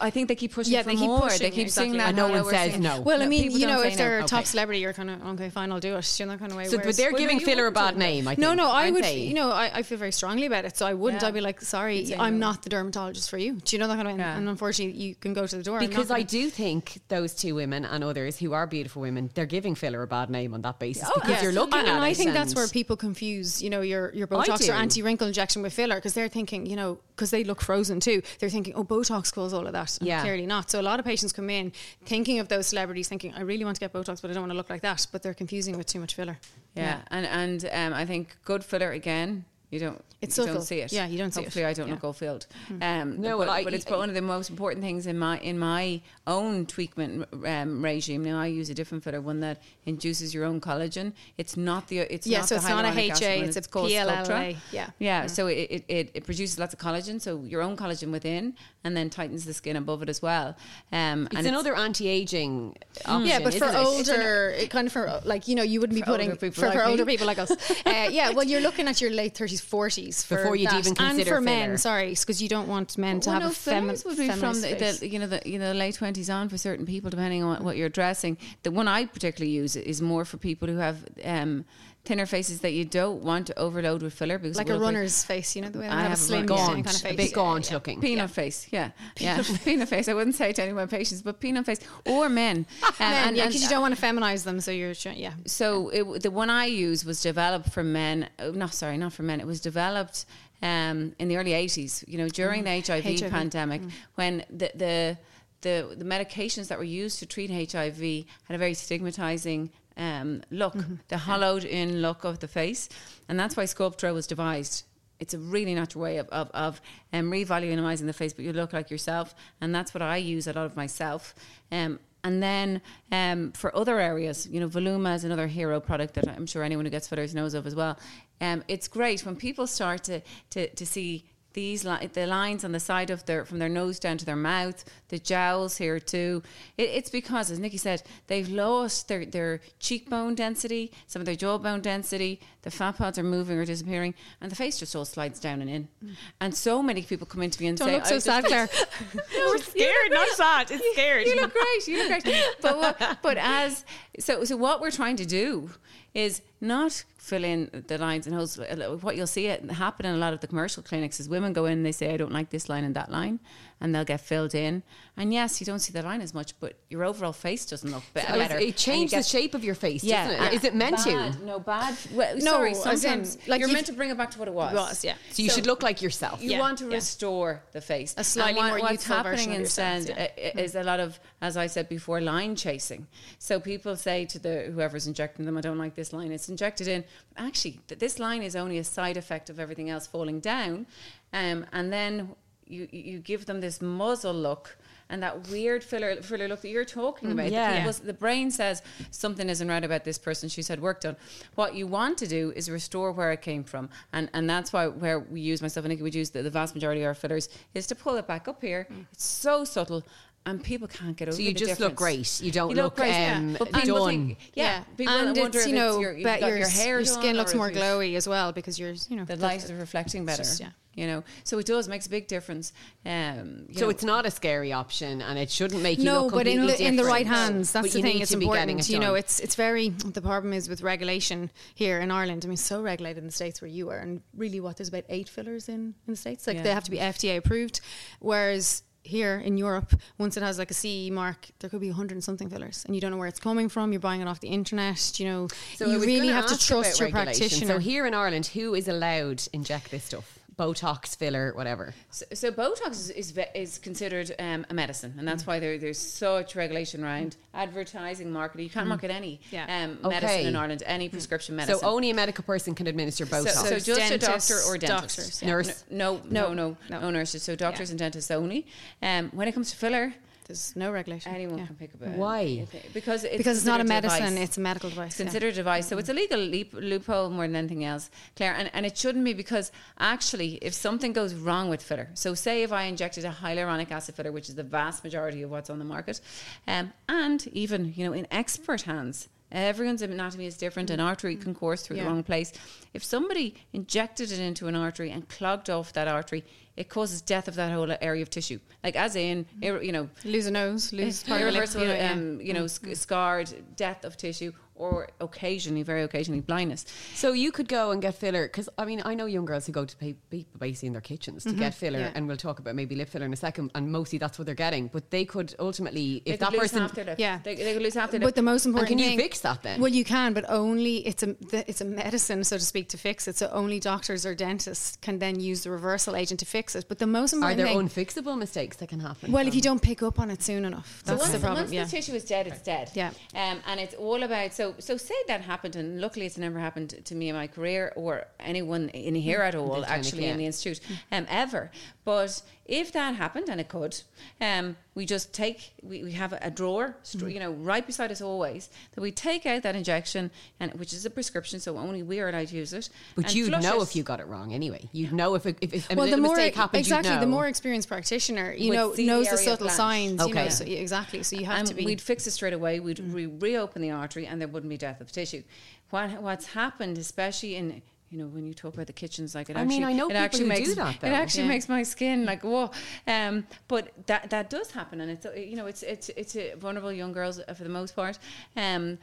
I 0.00 0.10
think 0.10 0.28
they 0.28 0.34
keep 0.34 0.52
pushing 0.52 0.72
Yeah, 0.72 0.82
for 0.82 0.90
they 0.90 0.96
keep 0.96 1.06
more. 1.06 1.20
pushing, 1.22 1.38
they 1.40 1.50
keep 1.50 1.66
exactly. 1.66 1.90
saying 1.90 1.98
that. 1.98 2.08
And 2.08 2.16
no 2.16 2.26
"Oh, 2.28 2.42
one 2.42 2.44
says 2.52 2.70
saying-" 2.72 2.82
no. 2.82 3.00
Well, 3.00 3.22
I 3.22 3.26
mean, 3.26 3.44
people 3.44 3.58
you 3.60 3.66
know, 3.66 3.82
if 3.82 3.96
they're 3.96 4.20
a 4.20 4.24
top 4.24 4.40
Okay. 4.40 4.44
celebrity, 4.46 4.80
you're 4.80 4.92
kind 4.92 5.10
of 5.10 5.22
okay, 5.34 5.50
fine, 5.50 5.72
I'll 5.72 5.80
do 5.80 5.96
it. 5.96 6.18
You 6.20 6.26
know, 6.26 6.32
that 6.32 6.38
kind 6.38 6.52
of 6.52 6.58
way. 6.58 6.66
So, 6.66 6.78
but 6.78 6.96
they're 6.96 7.12
Well, 7.12 7.20
giving 7.20 7.40
you 7.40 7.46
filler 7.46 7.66
a 7.66 7.72
bad 7.72 7.96
name. 7.96 8.28
I 8.28 8.34
think. 8.34 8.40
no, 8.40 8.54
no, 8.54 8.70
I 8.70 8.90
would. 8.90 9.02
they? 9.04 9.18
You 9.20 9.34
know, 9.34 9.50
I, 9.50 9.70
I 9.78 9.82
feel 9.82 9.98
very 9.98 10.12
strongly 10.12 10.46
about 10.46 10.64
it, 10.64 10.76
so 10.76 10.86
I 10.86 10.94
wouldn't. 10.94 11.22
Yeah. 11.22 11.28
I'd 11.28 11.34
be 11.34 11.40
like, 11.40 11.60
sorry, 11.62 12.14
I'm 12.16 12.38
no. 12.38 12.48
not 12.48 12.62
the 12.62 12.70
dermatologist 12.70 13.30
for 13.30 13.38
you. 13.38 13.54
Do 13.54 13.76
you 13.76 13.80
know 13.80 13.88
that 13.88 13.96
kind 13.96 14.08
of? 14.08 14.14
way? 14.14 14.20
Yeah. 14.20 14.36
And 14.36 14.48
unfortunately, 14.48 15.00
you 15.00 15.14
can 15.14 15.32
go 15.34 15.46
to 15.46 15.56
the 15.56 15.62
door 15.62 15.78
Because 15.80 16.10
I 16.10 16.22
do 16.22 16.50
think 16.50 17.00
those 17.08 17.34
two 17.34 17.54
women 17.54 17.84
and 17.84 18.02
others 18.04 18.38
who 18.38 18.52
are 18.52 18.66
beautiful 18.66 19.02
women, 19.02 19.30
they're 19.34 19.46
giving 19.46 19.74
filler 19.74 20.02
a 20.02 20.06
bad 20.06 20.30
name 20.30 20.54
on 20.54 20.62
that 20.62 20.78
basis 20.78 21.08
Oh, 21.08 21.20
because 21.20 21.42
you're 21.42 21.52
looking 21.52 21.78
and, 21.80 21.88
at 21.88 21.94
and. 21.96 22.04
I 22.04 22.14
think 22.14 22.32
that's 22.32 22.54
where 22.54 22.68
people 22.68 22.96
confuse, 22.96 23.62
you 23.62 23.70
know, 23.70 23.80
your 23.80 24.12
your 24.14 24.26
Botox 24.26 24.68
or 24.68 24.72
anti 24.72 25.02
wrinkle 25.02 25.26
injection 25.26 25.62
with 25.62 25.72
filler 25.72 25.96
because 25.96 26.14
they're 26.14 26.28
thinking, 26.28 26.66
you 26.66 26.76
know, 26.76 26.98
because 27.14 27.30
they 27.30 27.44
look 27.44 27.60
frozen 27.62 28.00
too. 28.00 28.22
They're 28.38 28.50
thinking, 28.50 28.74
oh, 28.74 28.84
Botox 28.84 29.32
causes 29.32 29.54
all 29.54 29.66
of 29.66 29.72
that. 29.72 29.85
And 29.98 30.08
Yeah. 30.08 30.22
clearly 30.22 30.46
not. 30.46 30.70
So 30.70 30.80
a 30.80 30.86
lot 30.90 30.98
of 31.00 31.04
patients 31.06 31.32
come 31.32 31.50
in 31.50 31.72
thinking 32.04 32.38
of 32.42 32.46
those 32.48 32.66
celebrities, 32.72 33.08
thinking, 33.08 33.32
I 33.34 33.42
really 33.50 33.64
want 33.64 33.76
to 33.76 33.80
get 33.80 33.92
Botox, 33.92 34.20
but 34.22 34.30
I 34.30 34.34
don't 34.34 34.42
want 34.46 34.52
to 34.52 34.56
look 34.60 34.70
like 34.70 34.82
that. 34.82 35.06
But 35.12 35.22
they're 35.22 35.38
confusing 35.42 35.76
with 35.78 35.86
too 35.86 36.00
much 36.00 36.14
filler. 36.14 36.36
Yeah, 36.74 36.98
and 37.10 37.26
and 37.26 37.58
um, 37.80 37.92
I 38.02 38.04
think 38.06 38.24
good 38.44 38.62
filler 38.64 38.90
again 38.90 39.44
You 39.70 39.80
don't. 39.80 40.04
It's 40.22 40.36
you 40.38 40.44
subtle. 40.44 40.54
don't 40.60 40.64
see 40.64 40.80
it. 40.80 40.92
Yeah, 40.92 41.06
you 41.06 41.18
don't 41.18 41.32
see 41.34 41.40
it. 41.40 41.44
Hopefully, 41.44 41.64
I 41.66 41.72
don't 41.74 41.88
Yeah. 41.88 41.94
look 41.94 42.04
old 42.04 42.16
field. 42.16 42.46
Um, 42.70 43.20
No, 43.20 43.30
no, 43.30 43.38
well, 43.38 43.46
but, 43.48 43.52
I- 43.52 43.64
but 43.64 43.74
it's 43.74 43.86
I- 43.90 43.96
one 43.96 44.08
of 44.08 44.14
the 44.14 44.22
most 44.22 44.48
important 44.48 44.82
things 44.82 45.06
in 45.06 45.18
my 45.18 45.38
in 45.40 45.58
my 45.58 46.00
own 46.26 46.66
treatment 46.66 47.26
um, 47.44 47.84
regime. 47.84 48.22
Now, 48.24 48.40
I 48.40 48.46
use 48.46 48.70
a 48.70 48.74
different 48.74 49.02
filler, 49.04 49.20
one 49.20 49.40
that 49.40 49.60
induces 49.84 50.32
your 50.32 50.44
own 50.44 50.60
collagen. 50.60 51.12
It's 51.36 51.56
not 51.56 51.88
the. 51.88 51.98
It's 51.98 52.26
Yeah, 52.26 52.38
not 52.38 52.48
so 52.48 52.54
the 52.54 52.60
it's 52.60 52.68
not 52.68 52.84
a 52.84 52.88
hyaluronic 52.88 53.10
acid 53.10 53.22
HA, 53.24 53.36
one, 53.40 53.48
it's 53.48 53.56
a 53.56 53.62
called 53.62 53.90
PLLA. 53.90 54.24
Sculptra. 54.26 54.56
Yeah. 54.72 54.90
Yeah, 54.98 55.26
so 55.26 55.46
it, 55.48 55.54
it, 55.70 55.84
it, 55.88 56.10
it 56.14 56.24
produces 56.24 56.58
lots 56.58 56.72
of 56.72 56.80
collagen, 56.80 57.20
so 57.20 57.42
your 57.42 57.60
own 57.60 57.76
collagen 57.76 58.10
within, 58.12 58.54
and 58.84 58.96
then 58.96 59.10
tightens 59.10 59.44
the 59.44 59.52
skin 59.54 59.76
above 59.76 60.02
it 60.02 60.08
as 60.08 60.22
well. 60.22 60.56
Um, 60.92 61.26
It's 61.26 61.38
and 61.38 61.46
another 61.48 61.74
anti-aging 61.76 62.76
option. 63.04 63.26
Yeah, 63.26 63.40
but 63.40 63.52
for 63.54 63.64
isn't 63.66 63.74
it? 63.74 63.84
older, 63.86 64.54
it 64.56 64.70
kind 64.70 64.86
of 64.86 64.92
for 64.92 65.20
like 65.24 65.48
you 65.48 65.54
know, 65.56 65.62
you 65.62 65.80
wouldn't 65.80 65.94
be 65.96 66.02
For 66.02 66.06
putting 66.12 66.30
older 66.30 66.50
for, 66.52 66.66
like 66.66 66.78
for 66.78 66.84
older 66.84 67.04
people 67.04 67.26
like 67.26 67.38
us. 67.38 67.50
Uh, 67.86 68.08
yeah, 68.10 68.30
well, 68.30 68.44
you're 68.44 68.60
looking 68.60 68.88
at 68.88 69.00
your 69.00 69.10
late 69.10 69.36
thirties, 69.36 69.55
forties 69.60 70.26
Before 70.26 70.56
you'd 70.56 70.72
even 70.72 70.88
and 70.88 70.96
consider 70.96 71.30
for 71.36 71.40
men. 71.40 71.78
Sorry, 71.78 72.10
because 72.10 72.42
you 72.42 72.48
don't 72.48 72.68
want 72.68 72.96
men 72.98 73.20
to 73.20 73.30
Well, 73.30 73.40
have 73.40 73.42
no, 73.42 73.50
a 73.50 73.54
feminine. 73.54 73.96
fillers 73.96 74.04
would 74.04 74.16
be 74.16 74.28
from 74.30 74.60
the, 74.60 74.96
the 75.00 75.08
you 75.08 75.18
know 75.18 75.26
the 75.26 75.42
you 75.44 75.58
know 75.58 75.72
late 75.72 75.94
twenties 75.94 76.30
on 76.30 76.48
for 76.48 76.58
certain 76.58 76.86
people, 76.86 77.10
depending 77.10 77.42
on 77.42 77.48
what, 77.50 77.62
what 77.62 77.76
you're 77.76 77.88
dressing. 77.88 78.36
The 78.62 78.70
one 78.70 78.88
I 78.88 79.06
particularly 79.06 79.52
use 79.52 79.76
is 79.76 80.00
more 80.02 80.24
for 80.24 80.36
people 80.36 80.68
who 80.68 80.76
have 80.76 81.04
um, 81.24 81.64
thinner 82.06 82.24
faces 82.26 82.60
that 82.60 82.72
you 82.72 82.84
don't 82.84 83.22
want 83.22 83.48
to 83.48 83.58
overload 83.58 84.00
with 84.02 84.14
filler 84.14 84.38
because 84.38 84.56
like 84.56 84.70
a 84.70 84.78
runner's 84.78 85.24
face, 85.24 85.54
you 85.56 85.62
know, 85.62 85.68
the 85.68 85.78
way 85.80 85.86
they 85.86 85.90
I 85.92 85.96
have 85.96 86.06
a 86.06 86.08
have 86.10 86.18
a 86.18 86.22
slim 86.22 86.46
gaunt, 86.46 86.84
kind 86.84 86.86
of 86.86 86.92
face. 86.92 87.12
a 87.12 87.16
bit 87.16 87.28
Yeah, 87.30 87.34
gaunt 87.34 87.66
yeah. 87.68 87.74
looking. 87.74 88.00
Peanut 88.00 88.30
face, 88.30 88.68
yeah, 88.70 88.90
yeah, 89.18 89.42
peanut 89.64 89.88
face. 89.94 90.08
I 90.08 90.14
wouldn't 90.14 90.36
say 90.36 90.52
to 90.52 90.62
any 90.62 90.70
of 90.70 90.76
my 90.76 90.86
patients, 90.86 91.22
but 91.22 91.40
peanut 91.40 91.66
face 91.66 91.80
or 92.06 92.28
men. 92.28 92.66
Um, 92.82 92.94
Men, 93.00 93.28
and- 93.28 93.36
yeah, 93.36 93.46
because 93.46 93.62
you 93.62 93.68
don't 93.68 93.82
want 93.82 93.96
to 93.96 94.00
feminize 94.00 94.44
them, 94.44 94.60
so 94.60 94.70
you're 94.70 94.92
yeah. 95.14 95.32
so 95.46 95.88
it, 95.90 96.22
the 96.22 96.30
one 96.30 96.48
I 96.48 96.66
use 96.66 97.04
was 97.04 97.20
developed 97.22 97.70
for 97.70 97.82
men. 97.82 98.28
Oh, 98.38 98.52
no, 98.52 98.66
sorry, 98.68 98.96
not 98.96 99.12
for 99.12 99.22
men. 99.22 99.40
It 99.40 99.46
was 99.46 99.60
developed 99.60 100.24
um, 100.62 101.14
in 101.18 101.28
the 101.28 101.36
early 101.36 101.52
eighties. 101.52 102.04
You 102.08 102.18
know, 102.18 102.28
during 102.28 102.64
the 102.64 102.80
HIV, 102.80 103.04
HIV. 103.04 103.30
pandemic, 103.30 103.82
when 104.14 104.44
the, 104.50 104.70
the 104.74 105.18
the 105.62 105.94
the 105.96 106.04
medications 106.04 106.68
that 106.68 106.78
were 106.78 106.84
used 106.84 107.18
to 107.18 107.26
treat 107.26 107.50
HIV 107.50 107.98
had 108.44 108.54
a 108.54 108.58
very 108.58 108.74
stigmatizing 108.74 109.70
um, 109.96 110.42
look, 110.50 110.74
the 111.08 111.18
hollowed 111.18 111.64
in 111.64 112.02
look 112.02 112.24
of 112.24 112.40
the 112.40 112.48
face, 112.48 112.88
and 113.28 113.38
that's 113.38 113.56
why 113.56 113.64
Sculptra 113.64 114.12
was 114.12 114.26
devised. 114.26 114.84
It's 115.18 115.32
a 115.32 115.38
really 115.38 115.74
natural 115.74 116.02
way 116.02 116.18
of 116.18 116.28
of, 116.28 116.50
of 116.52 116.80
um, 117.12 117.30
the 117.30 118.14
face, 118.14 118.32
but 118.32 118.44
you 118.44 118.52
look 118.52 118.72
like 118.72 118.90
yourself, 118.90 119.34
and 119.60 119.74
that's 119.74 119.94
what 119.94 120.02
I 120.02 120.18
use 120.18 120.46
a 120.46 120.52
lot 120.52 120.66
of 120.66 120.76
myself. 120.76 121.34
Um, 121.72 121.98
and 122.24 122.42
then 122.42 122.82
um, 123.12 123.52
for 123.52 123.74
other 123.76 124.00
areas, 124.00 124.48
you 124.48 124.58
know, 124.58 124.68
Voluma 124.68 125.14
is 125.14 125.22
another 125.22 125.46
hero 125.46 125.78
product 125.78 126.14
that 126.14 126.28
I'm 126.28 126.44
sure 126.44 126.64
anyone 126.64 126.84
who 126.84 126.90
gets 126.90 127.06
fillers 127.06 127.34
knows 127.34 127.54
of 127.54 127.66
as 127.66 127.76
well. 127.76 127.98
Um, 128.40 128.64
it's 128.66 128.88
great 128.88 129.24
when 129.24 129.36
people 129.36 129.66
start 129.66 130.02
to 130.04 130.20
to, 130.50 130.68
to 130.68 130.84
see 130.84 131.24
these 131.56 131.84
li- 131.84 132.06
the 132.12 132.26
lines 132.26 132.64
on 132.64 132.70
the 132.72 132.78
side 132.78 133.10
of 133.10 133.24
their 133.26 133.44
from 133.44 133.58
their 133.58 133.68
nose 133.68 133.98
down 133.98 134.18
to 134.18 134.24
their 134.24 134.36
mouth, 134.36 134.84
the 135.08 135.18
jowls 135.18 135.78
here 135.78 135.98
too. 135.98 136.42
It, 136.76 136.90
it's 136.90 137.10
because, 137.10 137.50
as 137.50 137.58
Nikki 137.58 137.78
said, 137.78 138.02
they've 138.28 138.48
lost 138.48 139.08
their 139.08 139.24
their 139.24 139.60
cheekbone 139.80 140.36
density, 140.36 140.92
some 141.08 141.20
of 141.20 141.26
their 141.26 141.34
jawbone 141.34 141.80
density. 141.80 142.40
The 142.62 142.70
fat 142.70 142.92
pads 142.98 143.18
are 143.18 143.22
moving 143.24 143.58
or 143.58 143.64
disappearing, 143.64 144.14
and 144.40 144.50
the 144.52 144.56
face 144.56 144.78
just 144.78 144.94
all 144.94 145.04
slides 145.04 145.40
down 145.40 145.60
and 145.62 145.70
in. 145.70 145.88
Mm. 146.04 146.10
And 146.40 146.54
so 146.54 146.82
many 146.82 147.02
people 147.02 147.26
come 147.26 147.42
into 147.42 147.60
me 147.62 147.68
and 147.68 147.78
Don't 147.78 147.88
say, 147.88 147.94
look 147.96 148.06
so 148.06 148.16
"I 148.16 148.18
sad, 148.18 148.44
just- 148.48 148.72
Claire. 148.72 149.22
We're 149.48 149.58
scared, 149.58 150.10
not 150.10 150.28
sad. 150.28 150.70
It's 150.70 150.92
scared. 150.92 151.26
you 151.26 151.36
look 151.40 151.52
great. 151.52 151.88
You 151.88 152.08
look 152.08 152.22
great. 152.22 152.44
But 152.60 152.76
what, 152.78 153.18
but 153.22 153.36
as 153.38 153.84
so 154.18 154.44
so 154.44 154.56
what 154.56 154.80
we're 154.80 154.90
trying 154.90 155.16
to 155.16 155.26
do 155.26 155.70
is 156.14 156.42
not 156.60 157.04
fill 157.18 157.44
in 157.44 157.84
the 157.88 157.98
lines 157.98 158.26
and 158.26 158.34
holes. 158.34 158.58
Uh, 158.58 158.96
what 159.00 159.16
you'll 159.16 159.26
see 159.26 159.46
it 159.46 159.68
happen 159.70 160.06
in 160.06 160.14
a 160.14 160.18
lot 160.18 160.32
of 160.32 160.40
the 160.40 160.46
commercial 160.46 160.82
clinics 160.82 161.18
is 161.18 161.28
women 161.28 161.52
go 161.52 161.64
in 161.66 161.72
and 161.74 161.86
they 161.86 161.92
say 161.92 162.12
I 162.14 162.16
don't 162.16 162.32
like 162.32 162.50
this 162.50 162.68
line 162.68 162.84
and 162.84 162.94
that 162.94 163.10
line, 163.10 163.40
and 163.80 163.94
they'll 163.94 164.04
get 164.04 164.20
filled 164.20 164.54
in. 164.54 164.82
And 165.16 165.32
yes, 165.32 165.60
you 165.60 165.66
don't 165.66 165.80
see 165.80 165.92
the 165.92 166.02
line 166.02 166.20
as 166.20 166.32
much, 166.34 166.58
but 166.60 166.74
your 166.88 167.02
overall 167.04 167.32
face 167.32 167.66
doesn't 167.66 167.90
look 167.90 168.02
be- 168.14 168.20
So 168.20 168.26
better. 168.38 168.58
It 168.58 168.76
changed 168.76 169.12
the 169.14 169.22
shape 169.22 169.54
of 169.54 169.64
your 169.64 169.74
face, 169.74 170.02
doesn't 170.02 170.42
it? 170.44 170.52
Is 170.54 170.64
it 170.64 170.72
uh, 170.74 170.76
meant 170.76 170.96
bad, 170.96 171.32
to? 171.32 171.44
No 171.44 171.58
bad. 171.58 171.96
Well, 172.12 172.36
No, 172.36 172.42
sorry. 172.42 172.70
as 172.86 173.04
in, 173.04 173.26
like 173.48 173.60
you're 173.60 173.72
meant 173.72 173.86
to 173.86 173.92
bring 173.92 174.10
it 174.10 174.16
back 174.16 174.30
to 174.32 174.38
what 174.38 174.46
it 174.48 174.54
was. 174.54 174.72
It 174.72 174.76
was, 174.76 175.04
yeah. 175.04 175.14
So 175.32 175.42
you 175.42 175.50
should 175.50 175.66
look 175.66 175.82
like 175.82 176.00
yourself. 176.02 176.42
You 176.42 176.52
Yeah, 176.52 176.60
want 176.60 176.78
to 176.78 176.84
yeah. 176.86 176.94
restore 176.94 177.62
the 177.72 177.80
face. 177.80 178.14
A 178.16 178.24
slightly 178.24 178.60
And 178.60 178.68
more 178.70 178.78
what's 178.80 178.92
youthful 178.92 179.16
happening 179.16 179.36
version 179.36 179.52
of 179.52 179.60
instead 179.60 180.08
yeah. 180.08 180.28
Uh, 180.54 180.58
uh, 180.58 180.62
is 180.62 180.74
a 180.74 180.82
lot 180.84 181.00
of, 181.00 181.18
as 181.40 181.56
I 181.56 181.66
said 181.66 181.88
before, 181.88 182.20
line 182.20 182.56
chasing. 182.56 183.06
So 183.38 183.58
people 183.58 183.96
say 183.96 184.26
to 184.26 184.38
the 184.38 184.70
whoever's 184.72 185.06
injecting 185.06 185.44
them, 185.44 185.56
"I 185.56 185.60
don't 185.60 185.78
like 185.78 185.94
this 185.96 186.12
line." 186.12 186.30
It's 186.30 186.45
injected 186.48 186.88
in. 186.88 187.04
Actually, 187.36 187.80
th- 187.88 187.98
this 187.98 188.18
line 188.18 188.42
is 188.42 188.54
only 188.56 188.78
a 188.78 188.84
side 188.84 189.16
effect 189.16 189.50
of 189.50 189.58
everything 189.60 189.90
else 189.90 190.06
falling 190.06 190.40
down, 190.40 190.86
um, 191.32 191.66
and 191.72 191.92
then 191.92 192.30
you 192.66 192.88
you 192.90 193.18
give 193.20 193.46
them 193.46 193.60
this 193.60 193.80
muzzle 193.80 194.34
look. 194.34 194.76
And 195.08 195.22
that 195.22 195.46
weird 195.50 195.84
filler, 195.84 196.16
filler 196.20 196.48
look 196.48 196.62
that 196.62 196.68
you're 196.68 196.84
talking 196.84 197.30
about. 197.30 197.52
yeah. 197.52 197.70
The, 197.70 197.76
people's- 197.78 198.00
the 198.00 198.12
brain 198.12 198.50
says 198.50 198.82
something 199.12 199.48
isn't 199.48 199.68
right 199.68 199.84
about 199.84 200.02
this 200.02 200.18
person. 200.18 200.48
She's 200.48 200.66
had 200.66 200.80
work 200.80 201.00
done. 201.00 201.14
What 201.54 201.76
you 201.76 201.86
want 201.86 202.18
to 202.18 202.26
do 202.26 202.52
is 202.56 202.68
restore 202.68 203.12
where 203.12 203.30
it 203.30 203.40
came 203.40 203.62
from, 203.62 203.88
and 204.12 204.28
and 204.34 204.50
that's 204.50 204.72
why 204.72 204.88
where 204.88 205.20
we 205.20 205.40
use 205.40 205.62
myself 205.62 205.86
and 205.86 205.90
Nikki 205.90 206.02
would 206.02 206.14
use 206.16 206.30
the, 206.30 206.42
the 206.42 206.50
vast 206.50 206.74
majority 206.74 207.02
of 207.02 207.06
our 207.06 207.14
fillers 207.14 207.48
is 207.72 207.86
to 207.86 207.94
pull 207.94 208.16
it 208.16 208.26
back 208.26 208.48
up 208.48 208.60
here. 208.60 208.88
It's 209.12 209.24
so 209.24 209.64
subtle. 209.64 210.02
And 210.46 210.62
people 210.62 210.86
can't 210.88 211.16
get 211.16 211.28
over 211.28 211.36
So 211.36 211.42
you 211.42 211.52
the 211.52 211.58
just 211.58 211.80
look 211.80 211.96
great. 211.96 212.40
You 212.40 212.52
don't 212.52 212.70
You 212.70 212.76
look, 212.76 212.96
great, 212.96 213.10
yeah. 213.10 213.36
um, 213.36 213.56
But 213.58 213.72
done. 213.72 214.08
think- 214.08 214.38
yeah, 214.54 214.84
people 214.96 215.12
and 215.12 215.36
wonder 215.36 215.58
it's 215.58 215.66
if 215.66 215.72
you 215.72 215.74
know, 215.76 216.00
your, 216.00 216.12
you've 216.14 216.24
bet 216.24 216.40
got 216.40 216.46
your, 216.48 216.58
your 216.58 216.68
hair 216.68 216.98
your 217.00 217.04
skin 217.04 217.36
looks 217.36 217.54
more 217.54 217.70
glowy 217.70 218.14
as 218.16 218.28
well 218.28 218.52
because 218.52 218.78
you're 218.78 218.94
you 219.08 219.16
know 219.16 219.24
The 219.24 219.36
light 219.36 219.64
is 219.64 219.72
reflecting 219.72 220.24
better. 220.24 220.42
just- 220.44 220.60
yeah. 220.60 220.70
You 220.94 221.06
know, 221.06 221.24
so 221.44 221.58
it 221.58 221.66
does 221.66 221.88
makes 221.88 222.06
a 222.06 222.08
big 222.08 222.26
difference. 222.26 222.72
Um, 223.04 223.66
you 223.68 223.74
So 223.74 223.80
know. 223.84 223.90
it's 223.90 224.02
not 224.02 224.24
a 224.24 224.30
scary 224.30 224.72
option, 224.72 225.20
and 225.20 225.38
it 225.38 225.50
shouldn't 225.50 225.82
make 225.82 225.98
you 225.98 226.06
no, 226.06 226.22
look 226.24 226.32
but 226.32 226.46
in 226.46 226.56
completely 226.56 226.84
the, 226.84 226.88
in 226.88 226.96
the 226.96 227.04
right 227.04 227.26
hands, 227.26 227.70
that's 227.70 227.86
But 227.88 227.92
the 227.92 227.98
you 227.98 228.02
thing. 228.02 228.20
It's 228.22 228.30
to 228.30 228.38
be 228.38 228.46
getting 228.46 228.60
important. 228.78 228.88
it 228.88 228.92
You 228.94 228.98
know, 229.00 229.14
it's 229.14 229.38
it's 229.40 229.56
very. 229.56 229.90
The 229.90 230.22
problem 230.22 230.54
is 230.54 230.70
with 230.70 230.80
regulation 230.80 231.50
here 231.74 231.98
in 232.00 232.10
Ireland. 232.10 232.46
I 232.46 232.48
mean, 232.48 232.56
so 232.56 232.80
regulated 232.80 233.18
in 233.18 233.26
the 233.26 233.32
states 233.32 233.60
where 233.60 233.68
you 233.70 233.90
are, 233.90 233.98
and 233.98 234.22
really, 234.34 234.58
what 234.58 234.78
there's 234.78 234.88
about 234.88 235.04
eight 235.10 235.28
fillers 235.28 235.68
in 235.68 235.74
in 236.06 236.14
the 236.14 236.16
states. 236.16 236.46
Like 236.46 236.56
Yeah. 236.56 236.62
they 236.62 236.72
have 236.72 236.84
to 236.84 236.90
be 236.90 236.96
FDA 236.98 237.36
approved, 237.36 237.82
whereas. 238.20 238.82
Here 239.06 239.38
in 239.44 239.56
Europe, 239.56 239.94
once 240.18 240.36
it 240.36 240.42
has 240.42 240.58
like 240.58 240.70
a 240.70 240.74
CE 240.74 241.10
mark, 241.10 241.46
there 241.60 241.70
could 241.70 241.80
be 241.80 241.88
a 241.88 241.90
100 241.90 242.14
and 242.14 242.24
something 242.24 242.50
fillers, 242.50 242.84
and 242.86 242.94
you 242.94 243.00
don't 243.00 243.12
know 243.12 243.16
where 243.16 243.28
it's 243.28 243.38
coming 243.38 243.68
from. 243.68 243.92
You're 243.92 244.00
buying 244.00 244.20
it 244.20 244.26
off 244.28 244.40
the 244.40 244.48
internet. 244.48 245.18
You 245.20 245.26
know, 245.26 245.48
So 245.76 245.86
you 245.86 246.00
really 246.00 246.28
have 246.28 246.46
to 246.48 246.58
trust 246.58 246.98
your 246.98 247.08
regulation. 247.08 247.12
practitioner. 247.12 247.74
So 247.74 247.78
here 247.78 248.04
in 248.06 248.14
Ireland, 248.14 248.46
who 248.46 248.74
is 248.74 248.88
allowed 248.88 249.42
inject 249.52 249.90
this 249.92 250.04
stuff? 250.04 250.38
Botox, 250.58 251.14
filler, 251.16 251.52
whatever. 251.54 251.92
So, 252.10 252.24
so 252.32 252.50
Botox 252.50 252.92
is 252.92 253.10
is, 253.10 253.38
is 253.54 253.78
considered 253.78 254.34
um, 254.38 254.64
a 254.70 254.74
medicine, 254.74 255.14
and 255.18 255.28
that's 255.28 255.46
why 255.46 255.60
there, 255.60 255.76
there's 255.76 255.98
such 255.98 256.56
regulation 256.56 257.04
around 257.04 257.36
advertising, 257.52 258.32
marketing. 258.32 258.64
You 258.64 258.70
can't 258.70 258.88
market 258.88 259.10
any 259.10 259.38
Yeah. 259.50 259.64
um, 259.84 259.98
Okay. 260.02 260.14
medicine 260.20 260.46
in 260.46 260.56
Ireland, 260.56 260.82
any 260.86 261.10
prescription 261.10 261.56
medicine. 261.56 261.80
So 261.80 261.86
only 261.86 262.08
a 262.08 262.14
medical 262.14 262.42
person 262.42 262.74
can 262.74 262.86
administer 262.86 263.26
So, 263.26 263.44
Botox. 263.44 263.50
so 263.68 263.78
just 263.78 264.10
a 264.10 264.16
doctor 264.18 264.58
or 264.66 264.78
dentist, 264.78 265.16
doctors, 265.18 265.42
yeah. 265.42 265.48
Nurse. 265.48 265.84
No, 265.90 266.22
no, 266.24 266.48
no, 266.48 266.54
no, 266.54 266.76
No. 266.88 267.00
no 267.00 267.10
nurses. 267.10 267.42
So 267.42 267.54
doctors 267.54 267.90
Yeah. 267.90 267.92
and 267.92 267.98
dentists 267.98 268.30
only. 268.30 268.66
Um, 269.02 269.28
when 269.34 269.48
it 269.48 269.52
comes 269.52 269.70
to 269.72 269.76
filler, 269.76 270.14
There's 270.46 270.76
no 270.76 270.92
regulation. 270.92 271.34
anyone 271.34 271.58
Yeah. 271.58 271.66
can 271.66 271.76
pick 271.76 271.94
up 271.94 272.02
a 272.02 272.10
Why? 272.10 272.40
it- 272.72 272.92
because 272.94 273.24
it's 273.24 273.36
because 273.36 273.56
it's 273.58 273.66
not 273.66 273.80
a 273.80 273.84
medicine; 273.84 274.34
device. 274.34 274.38
it's 274.48 274.56
a 274.56 274.60
medical 274.60 274.90
device. 274.90 275.12
It's 275.12 275.18
yeah. 275.20 275.24
considered 275.26 275.52
a 275.54 275.56
device, 275.56 275.88
so 275.88 275.98
it's 275.98 276.08
a 276.08 276.14
legal 276.14 276.38
leap, 276.38 276.72
loophole 276.72 277.30
more 277.30 277.46
than 277.46 277.56
anything 277.56 277.84
else, 277.84 278.10
Claire. 278.36 278.54
And, 278.54 278.70
and 278.72 278.86
it 278.86 278.96
shouldn't 278.96 279.24
be 279.24 279.32
because 279.34 279.72
actually, 279.98 280.54
if 280.62 280.72
something 280.74 281.12
goes 281.12 281.34
wrong 281.34 281.68
with 281.68 281.82
filler, 281.82 282.10
so 282.14 282.34
say 282.34 282.62
if 282.62 282.72
I 282.72 282.84
injected 282.84 283.24
a 283.24 283.30
hyaluronic 283.30 283.90
acid 283.90 284.14
filler, 284.14 284.30
which 284.32 284.48
is 284.48 284.54
the 284.54 284.62
vast 284.62 285.02
majority 285.04 285.42
of 285.42 285.50
what's 285.50 285.68
on 285.70 285.78
the 285.78 285.84
market, 285.84 286.20
um, 286.68 286.92
and 287.08 287.46
even 287.48 287.92
you 287.96 288.04
know 288.06 288.12
in 288.12 288.26
expert 288.30 288.82
hands. 288.82 289.28
Everyone's 289.52 290.02
anatomy 290.02 290.46
is 290.46 290.56
different. 290.56 290.90
An 290.90 290.98
artery 290.98 291.36
can 291.36 291.54
course 291.54 291.82
through 291.82 291.98
Yeah. 291.98 292.02
the 292.02 292.08
wrong 292.10 292.24
place. 292.24 292.52
If 292.92 293.04
somebody 293.04 293.54
injected 293.72 294.32
it 294.32 294.40
into 294.40 294.66
an 294.66 294.74
artery 294.74 295.12
and 295.12 295.28
clogged 295.28 295.70
off 295.70 295.92
that 295.92 296.08
artery, 296.08 296.44
it 296.76 296.88
causes 296.88 297.22
death 297.22 297.48
of 297.48 297.54
that 297.54 297.72
whole 297.72 297.94
area 298.00 298.22
of 298.22 298.30
tissue. 298.30 298.58
Like 298.84 298.96
as 298.96 299.16
in, 299.16 299.46
ir- 299.62 299.82
you 299.82 299.92
know, 299.92 300.08
lose 300.24 300.46
a 300.46 300.50
nose, 300.50 300.92
lose 300.92 301.22
part 301.24 301.40
of 301.40 301.40
your 301.40 301.50
lip, 301.50 301.58
irreversible, 301.58 301.86
you 301.86 301.92
know, 301.92 301.98
yeah. 301.98 302.12
um, 302.12 302.40
you 302.40 302.52
know, 302.52 302.66
sc- 302.66 302.94
scarred 302.94 303.52
death 303.76 304.04
of 304.04 304.16
tissue, 304.16 304.52
or 304.76 305.08
occasionally, 305.20 305.82
very 305.82 306.02
occasionally, 306.02 306.40
blindness. 306.40 306.84
So 307.14 307.32
you 307.32 307.50
could 307.52 307.68
go 307.68 307.90
and 307.90 308.00
get 308.02 308.14
filler 308.14 308.46
because 308.46 308.68
I 308.78 308.84
mean 308.84 309.02
I 309.04 309.14
know 309.14 309.26
young 309.26 309.44
girls 309.44 309.66
who 309.66 309.72
go 309.72 309.84
to 309.84 309.96
pay, 309.96 310.14
people 310.30 310.58
basically 310.58 310.88
in 310.88 310.92
their 310.92 311.00
kitchens 311.02 311.44
to 311.44 311.52
get 311.52 311.74
filler, 311.74 311.98
Yeah. 311.98 312.12
and 312.14 312.28
we'll 312.28 312.36
talk 312.36 312.58
about 312.58 312.74
maybe 312.74 312.94
lip 312.94 313.08
filler 313.08 313.26
in 313.26 313.32
a 313.32 313.36
second. 313.36 313.70
And 313.74 313.90
mostly 313.90 314.18
that's 314.18 314.38
what 314.38 314.46
they're 314.46 314.54
getting, 314.54 314.88
but 314.88 315.10
they 315.10 315.24
could 315.24 315.54
ultimately 315.58 316.22
They 316.24 316.32
if 316.32 316.38
could 316.40 316.48
that 316.52 316.58
person 316.58 316.80
half 316.82 316.96
lip. 316.96 317.16
Yeah. 317.18 317.40
they, 317.42 317.54
they 317.54 317.72
could 317.72 317.82
lose 317.82 317.94
half 317.94 318.10
their 318.10 318.20
lip. 318.20 318.26
But 318.28 318.34
the 318.34 318.42
most 318.42 318.66
and 318.66 318.74
important 318.74 319.00
can 319.00 319.10
you 319.10 319.16
fix 319.18 319.40
that 319.40 319.62
then? 319.62 319.80
Well, 319.80 319.92
you 319.92 320.04
can, 320.04 320.32
but 320.34 320.44
only 320.48 321.06
it's 321.06 321.22
a 321.22 321.26
the, 321.26 321.64
it's 321.68 321.80
a 321.80 321.84
medicine, 321.84 322.44
so 322.44 322.56
to 322.58 322.64
speak, 322.64 322.88
to 322.90 322.98
fix 322.98 323.26
it. 323.28 323.36
So 323.36 323.48
only 323.52 323.80
doctors 323.80 324.24
or 324.26 324.34
dentists 324.34 324.96
can 325.00 325.18
then 325.18 325.40
use 325.40 325.62
the 325.64 325.70
reversal 325.70 326.16
agent 326.16 326.40
to 326.40 326.46
fix 326.46 326.74
it. 326.76 326.86
But 326.88 326.98
the 326.98 327.06
most 327.06 327.32
Are 327.32 327.36
important 327.36 327.58
there 327.58 327.66
thing, 327.68 327.88
unfixable 327.88 328.36
mistakes 328.38 328.76
that 328.78 328.88
can 328.88 329.00
happen? 329.00 329.32
well, 329.32 329.46
if 329.46 329.54
you 329.54 329.60
don't 329.62 329.80
pick 329.82 330.02
up 330.02 330.18
on 330.20 330.30
it 330.30 330.42
soon 330.42 330.64
enough, 330.64 331.02
So 331.04 331.12
that's 331.12 331.22
once, 331.22 331.32
the 331.32 331.38
problem. 331.38 331.62
once 331.64 331.72
yeah. 331.72 331.84
the 331.84 331.90
tissue 331.90 332.12
is 332.14 332.24
dead, 332.24 332.46
it's 332.46 332.60
dead. 332.62 332.90
Yeah. 332.94 333.10
Um, 333.34 333.60
and 333.66 333.80
it's 333.80 333.94
all 333.94 334.22
about. 334.22 334.52
So 334.52 334.65
so 334.66 334.74
so 334.80 334.96
say 334.96 335.14
that 335.28 335.40
happened, 335.42 335.76
and 335.76 336.00
luckily 336.00 336.26
it's 336.26 336.38
never 336.38 336.58
happened 336.58 336.90
to 337.04 337.14
me 337.14 337.28
in 337.28 337.34
my 337.36 337.46
career 337.46 337.92
or 337.96 338.26
anyone 338.40 338.88
in 338.90 339.14
here 339.14 339.42
at 339.42 339.54
all, 339.54 339.84
actually 339.84 340.24
yeah. 340.24 340.32
in 340.32 340.38
the 340.38 340.46
institute, 340.46 340.80
um, 341.12 341.26
ever. 341.28 341.70
But 342.04 342.42
if 342.68 342.92
that 342.92 343.14
happened, 343.14 343.48
and 343.48 343.60
it 343.60 343.68
could, 343.68 344.00
um, 344.40 344.76
we 344.94 345.06
just 345.06 345.32
take 345.32 345.72
we, 345.82 346.02
we 346.04 346.12
have 346.12 346.32
a, 346.32 346.38
a 346.42 346.50
drawer, 346.50 346.96
str- 347.02 347.28
you 347.28 347.38
know, 347.38 347.52
right 347.52 347.86
beside 347.86 348.10
us 348.10 348.20
always 348.20 348.68
that 348.94 349.00
we 349.00 349.10
take 349.12 349.46
out 349.46 349.62
that 349.62 349.76
injection, 349.76 350.30
and 350.58 350.72
which 350.74 350.92
is 350.92 351.04
a 351.06 351.10
prescription, 351.10 351.60
so 351.60 351.76
only 351.78 352.02
we 352.02 352.20
are 352.20 352.28
allowed 352.28 352.48
to 352.48 352.56
use 352.56 352.72
it. 352.72 352.88
But 353.14 353.34
you'd 353.34 353.52
know 353.52 353.80
it. 353.80 353.82
if 353.82 353.96
you 353.96 354.02
got 354.02 354.20
it 354.20 354.26
wrong 354.26 354.52
anyway. 354.52 354.88
You'd 354.92 355.12
know 355.12 355.34
if, 355.34 355.46
it, 355.46 355.58
if, 355.60 355.72
if 355.74 355.90
a 355.90 355.94
well, 355.94 356.06
the 356.06 356.10
little 356.12 356.24
more 356.24 356.36
mistake 356.36 356.54
happened. 356.54 356.80
exactly, 356.80 357.10
you'd 357.10 357.16
know. 357.16 357.20
the 357.20 357.26
more 357.26 357.46
experienced 357.46 357.88
practitioner, 357.88 358.52
you 358.52 358.70
Would 358.70 358.76
know, 358.76 358.94
the 358.94 359.06
knows 359.06 359.28
the 359.30 359.36
subtle 359.36 359.66
blanch. 359.66 359.76
signs. 359.76 360.10
You 360.26 360.34
know, 360.34 360.40
Okay. 360.40 360.48
so, 360.50 360.64
exactly. 360.64 361.22
So 361.22 361.36
you 361.36 361.46
have 361.46 361.58
and 361.58 361.68
to 361.68 361.74
be. 361.74 361.84
we'd 361.84 362.00
fix 362.00 362.26
it 362.26 362.32
straight 362.32 362.52
away. 362.52 362.80
We'd 362.80 362.98
re- 363.00 363.26
reopen 363.26 363.82
the 363.82 363.90
artery, 363.90 364.26
and 364.26 364.40
there 364.40 364.48
wouldn't 364.48 364.70
be 364.70 364.76
death 364.76 365.00
of 365.00 365.12
tissue. 365.12 365.42
What 365.90 366.20
what's 366.22 366.46
happened, 366.46 366.98
especially 366.98 367.54
in 367.56 367.82
you 368.16 368.22
know 368.22 368.28
when 368.28 368.46
you 368.46 368.54
talk 368.54 368.72
about 368.74 368.86
the 368.86 368.92
kitchens, 368.92 369.34
like 369.34 369.50
it 369.50 369.56
I 369.56 369.60
actually, 369.60 369.76
mean, 369.80 369.84
I 369.88 369.92
know 369.92 370.08
it 370.08 370.16
actually 370.16 370.46
makes 370.46 370.68
do 370.68 370.74
that, 370.76 371.00
though. 371.00 371.08
it 371.08 371.12
actually 371.12 371.42
Yeah. 371.42 371.48
makes 371.48 371.68
my 371.68 371.82
skin 371.82 372.24
like 372.24 372.42
whoa. 372.42 372.70
Um, 373.06 373.46
but 373.68 373.92
that 374.06 374.30
that 374.30 374.48
does 374.48 374.70
happen, 374.70 375.00
and 375.02 375.10
it's 375.10 375.26
uh, 375.26 375.32
you 375.32 375.56
know 375.56 375.66
it's 375.66 375.82
it's 375.82 376.08
it's 376.10 376.34
uh, 376.36 376.56
vulnerable 376.58 376.92
young 376.92 377.12
girls 377.12 377.38
uh, 377.40 377.52
for 377.54 377.62
the 377.64 377.68
most 377.80 377.94
part. 377.94 378.18
Um, 378.56 378.98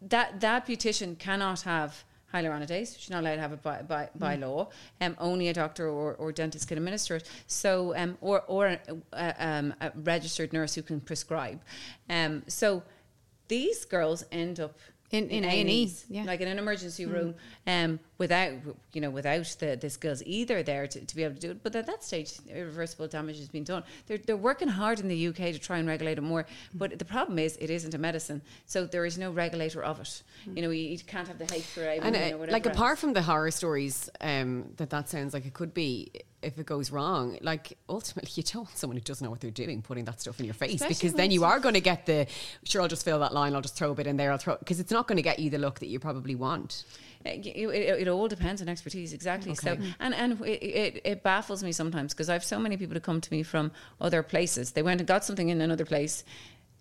that 0.00 0.40
that 0.40 0.66
beautician 0.66 1.18
cannot 1.18 1.60
have 1.62 2.04
hyaluronidase. 2.32 2.98
She's 2.98 3.10
not 3.10 3.20
allowed 3.20 3.36
to 3.36 3.40
have 3.40 3.52
it 3.52 3.62
by, 3.62 3.82
by, 3.82 4.08
by 4.14 4.36
Mm. 4.36 4.40
law. 4.40 4.68
Um, 5.00 5.16
only 5.18 5.48
a 5.48 5.52
doctor 5.54 5.88
or, 5.88 6.14
or 6.14 6.30
dentist 6.32 6.68
can 6.68 6.76
administer 6.78 7.16
it. 7.16 7.28
So, 7.46 7.94
um, 7.96 8.16
or 8.20 8.42
or 8.46 8.66
a, 8.66 8.78
a, 9.12 9.34
um, 9.48 9.74
a 9.80 9.90
registered 9.94 10.52
nurse 10.52 10.74
who 10.74 10.82
can 10.82 11.00
prescribe. 11.00 11.60
Um, 12.08 12.42
so, 12.46 12.82
these 13.48 13.84
girls 13.86 14.24
end 14.30 14.60
up 14.60 14.78
In- 15.10 15.30
in 15.30 15.44
A&E, 15.44 15.90
yeah. 16.10 16.24
like 16.24 16.42
in 16.42 16.48
an 16.48 16.58
emergency 16.58 17.06
room, 17.06 17.34
um, 17.66 17.98
without 18.18 18.52
you 18.92 19.00
know 19.00 19.08
without 19.08 19.46
the, 19.58 19.74
the 19.80 19.88
skills 19.88 20.22
either 20.26 20.62
there 20.62 20.86
to, 20.86 21.00
to 21.02 21.16
be 21.16 21.24
able 21.24 21.34
to 21.34 21.40
do 21.40 21.50
it. 21.52 21.62
But 21.62 21.74
at 21.76 21.86
that 21.86 22.04
stage, 22.04 22.34
irreversible 22.46 23.08
damage 23.08 23.38
has 23.38 23.48
been 23.48 23.64
done. 23.64 23.84
They're 24.06 24.18
they're 24.18 24.36
working 24.36 24.68
hard 24.68 25.00
in 25.00 25.08
the 25.08 25.28
UK 25.28 25.36
to 25.36 25.58
try 25.58 25.78
and 25.78 25.88
regulate 25.88 26.18
it 26.18 26.22
more. 26.22 26.44
But 26.74 26.98
the 26.98 27.06
problem 27.06 27.38
is, 27.38 27.56
it 27.56 27.70
isn't 27.70 27.94
a 27.94 27.98
medicine, 27.98 28.42
so 28.66 28.84
there 28.84 29.06
is 29.06 29.16
no 29.16 29.30
regulator 29.30 29.82
of 29.82 29.98
it. 30.00 30.22
You 30.54 30.62
know, 30.62 30.70
you, 30.70 30.88
you 30.90 30.98
can't 30.98 31.26
have 31.26 31.38
the 31.38 31.46
H4A. 31.46 32.00
And 32.02 32.14
women 32.14 32.48
uh, 32.50 32.52
like 32.52 32.66
apart 32.66 32.90
else. 32.90 33.00
from 33.00 33.14
the 33.14 33.22
horror 33.22 33.50
stories 33.50 34.10
um, 34.20 34.72
that 34.76 34.90
that 34.90 35.08
sounds 35.08 35.32
like 35.32 35.46
it 35.46 35.54
could 35.54 35.72
be 35.72 36.10
if 36.42 36.58
it 36.58 36.66
goes 36.66 36.90
wrong, 36.90 37.38
like 37.42 37.76
ultimately 37.88 38.30
you 38.36 38.42
don't 38.42 38.64
want 38.64 38.76
someone 38.76 38.96
who 38.96 39.02
doesn't 39.02 39.24
know 39.24 39.30
what 39.30 39.40
they're 39.40 39.50
doing 39.50 39.82
putting 39.82 40.04
that 40.04 40.20
stuff 40.20 40.38
in 40.38 40.44
your 40.44 40.54
face 40.54 40.74
Especially 40.74 40.94
because 40.94 41.14
then 41.14 41.30
you 41.30 41.44
are 41.44 41.60
going 41.60 41.74
to 41.74 41.80
get 41.80 42.06
the 42.06 42.26
sure 42.64 42.82
I'll 42.82 42.88
just 42.88 43.04
fill 43.04 43.18
that 43.20 43.34
line, 43.34 43.54
I'll 43.54 43.60
just 43.62 43.76
throw 43.76 43.90
a 43.90 43.94
bit 43.94 44.06
in 44.06 44.16
there, 44.16 44.32
I'll 44.32 44.38
throw 44.38 44.56
because 44.56 44.80
it's 44.80 44.92
not 44.92 45.06
going 45.08 45.16
to 45.16 45.22
get 45.22 45.38
you 45.38 45.50
the 45.50 45.58
look 45.58 45.80
that 45.80 45.88
you 45.88 45.98
probably 45.98 46.34
want. 46.34 46.84
Uh, 47.26 47.30
It, 47.30 47.46
it, 47.46 48.00
it 48.02 48.08
all 48.08 48.28
depends 48.28 48.62
on 48.62 48.68
expertise, 48.68 49.12
exactly. 49.12 49.54
So, 49.54 49.76
and 49.98 50.14
and 50.14 50.40
it, 50.42 50.62
it, 50.62 51.00
it 51.04 51.22
baffles 51.24 51.64
me 51.64 51.72
sometimes 51.72 52.14
because 52.14 52.28
I 52.28 52.34
have 52.34 52.44
so 52.44 52.60
many 52.60 52.76
people 52.76 52.94
to 52.94 53.00
come 53.00 53.20
to 53.20 53.32
me 53.32 53.42
from 53.42 53.72
other 54.00 54.22
places. 54.22 54.72
They 54.72 54.82
went 54.82 55.00
and 55.00 55.08
got 55.08 55.24
something 55.24 55.48
in 55.48 55.60
another 55.60 55.84
place, 55.84 56.22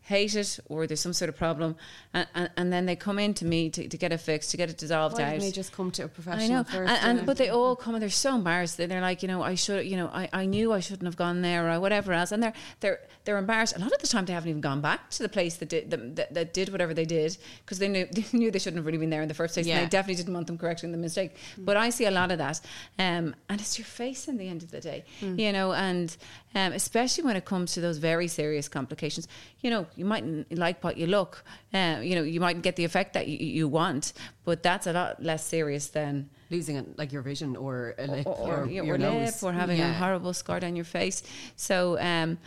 hate 0.08 0.36
it, 0.36 0.58
or 0.70 0.88
there's 0.88 1.02
some 1.02 1.12
sort 1.12 1.28
of 1.28 1.36
problem, 1.36 1.76
and, 2.14 2.26
and, 2.34 2.50
and 2.56 2.72
then 2.72 2.86
they 2.86 2.96
come 2.96 3.20
in 3.20 3.34
to 3.34 3.44
me 3.44 3.70
to, 3.70 3.90
to 3.90 3.98
get 3.98 4.14
it 4.14 4.20
fixed, 4.20 4.52
to 4.52 4.58
get 4.58 4.70
it 4.70 4.78
dissolved 4.78 5.18
Why 5.18 5.36
out. 5.36 5.40
they 5.42 5.52
just 5.52 5.74
come 5.74 5.92
to 5.92 6.06
a 6.06 6.08
professional 6.08 6.60
know, 6.60 6.64
first? 6.64 6.90
and, 6.90 7.20
and 7.20 7.28
but 7.28 7.36
they 7.36 7.50
all 7.50 7.76
come 7.76 7.94
and 7.94 8.02
they're 8.02 8.10
so 8.10 8.36
embarrassed. 8.36 8.78
They're 8.78 9.02
like, 9.02 9.22
you 9.22 9.28
know, 9.28 9.44
I 9.44 9.56
should, 9.56 9.86
you 9.86 9.98
know, 9.98 10.08
I, 10.08 10.30
I 10.32 10.46
knew 10.46 10.72
I 10.72 10.80
shouldn't 10.80 11.06
have 11.08 11.18
gone 11.18 11.42
there 11.42 11.70
or 11.70 11.80
whatever 11.82 12.14
else, 12.14 12.32
and 12.32 12.42
they're 12.42 12.54
they're 12.80 13.02
they're 13.28 13.38
embarrassed. 13.38 13.76
A 13.76 13.80
lot 13.80 13.92
of 13.92 14.00
the 14.00 14.08
time, 14.08 14.26
they 14.26 14.32
haven't 14.32 14.50
even 14.50 14.62
gone 14.62 14.80
back 14.80 15.10
to 15.12 15.22
the 15.22 15.28
place 15.28 15.58
that 15.58 15.68
did 15.68 15.92
that, 15.92 16.34
that, 16.34 16.54
did 16.54 16.70
whatever 16.70 16.94
they 16.94 17.04
did 17.04 17.38
because 17.60 17.78
they 17.78 17.90
knew 17.90 18.06
they 18.12 18.26
knew 18.32 18.50
they 18.50 18.58
shouldn't 18.58 18.78
have 18.78 18.86
really 18.86 18.98
been 18.98 19.10
there 19.10 19.22
in 19.22 19.28
the 19.28 19.34
first 19.34 19.54
place. 19.54 19.68
Yeah. 19.68 19.76
And 19.76 19.86
they 19.86 19.90
definitely 19.90 20.16
didn't 20.16 20.34
want 20.34 20.48
them 20.48 20.58
correcting 20.58 20.94
the 20.94 20.98
mistake. 20.98 21.36
But 21.58 21.76
I 21.76 21.90
see 21.90 22.06
a 22.06 22.12
lot 22.12 22.32
of 22.32 22.38
that, 22.38 22.62
um, 22.98 23.36
and 23.50 23.60
it's 23.60 23.78
your 23.78 23.86
face 23.86 24.30
in 24.30 24.38
the 24.38 24.48
end 24.48 24.64
of 24.64 24.72
the 24.72 24.80
day, 24.80 25.04
you 25.20 25.52
know, 25.52 25.74
and 25.74 26.16
um, 26.56 26.72
especially 26.72 27.26
when 27.26 27.36
it 27.36 27.44
comes 27.44 27.74
to 27.74 27.82
those 27.82 27.98
very 27.98 28.30
serious 28.30 28.70
complications. 28.70 29.28
You 29.60 29.72
know, 29.72 29.88
you 29.98 30.06
mightn't 30.06 30.58
like 30.58 30.82
what 30.82 30.96
you 30.96 31.08
look, 31.08 31.44
uh, 31.74 32.00
you 32.02 32.16
know, 32.16 32.24
you 32.24 32.40
mightn't 32.40 32.64
get 32.64 32.78
the 32.78 32.86
effect 32.86 33.12
that 33.14 33.28
you, 33.28 33.38
you 33.46 33.68
want, 33.68 34.14
but 34.46 34.64
that's 34.64 34.88
a 34.88 34.94
lot 34.94 35.22
less 35.22 35.46
serious 35.46 35.88
than 35.88 36.30
losing 36.50 36.78
it, 36.78 36.98
like 36.98 37.12
your 37.12 37.22
vision 37.22 37.58
or 37.58 37.94
a 37.98 38.08
lip 38.08 38.26
or, 38.26 38.62
or, 38.62 38.66
your, 38.68 38.86
your 38.86 38.98
lip 38.98 39.12
nose 39.12 39.44
or 39.44 39.52
having 39.52 39.82
a 39.82 39.94
horrible 39.94 40.34
scar 40.34 40.62
down 40.62 40.78
your 40.78 40.86
face. 40.86 41.24
So, 41.58 42.00
um, 42.00 42.38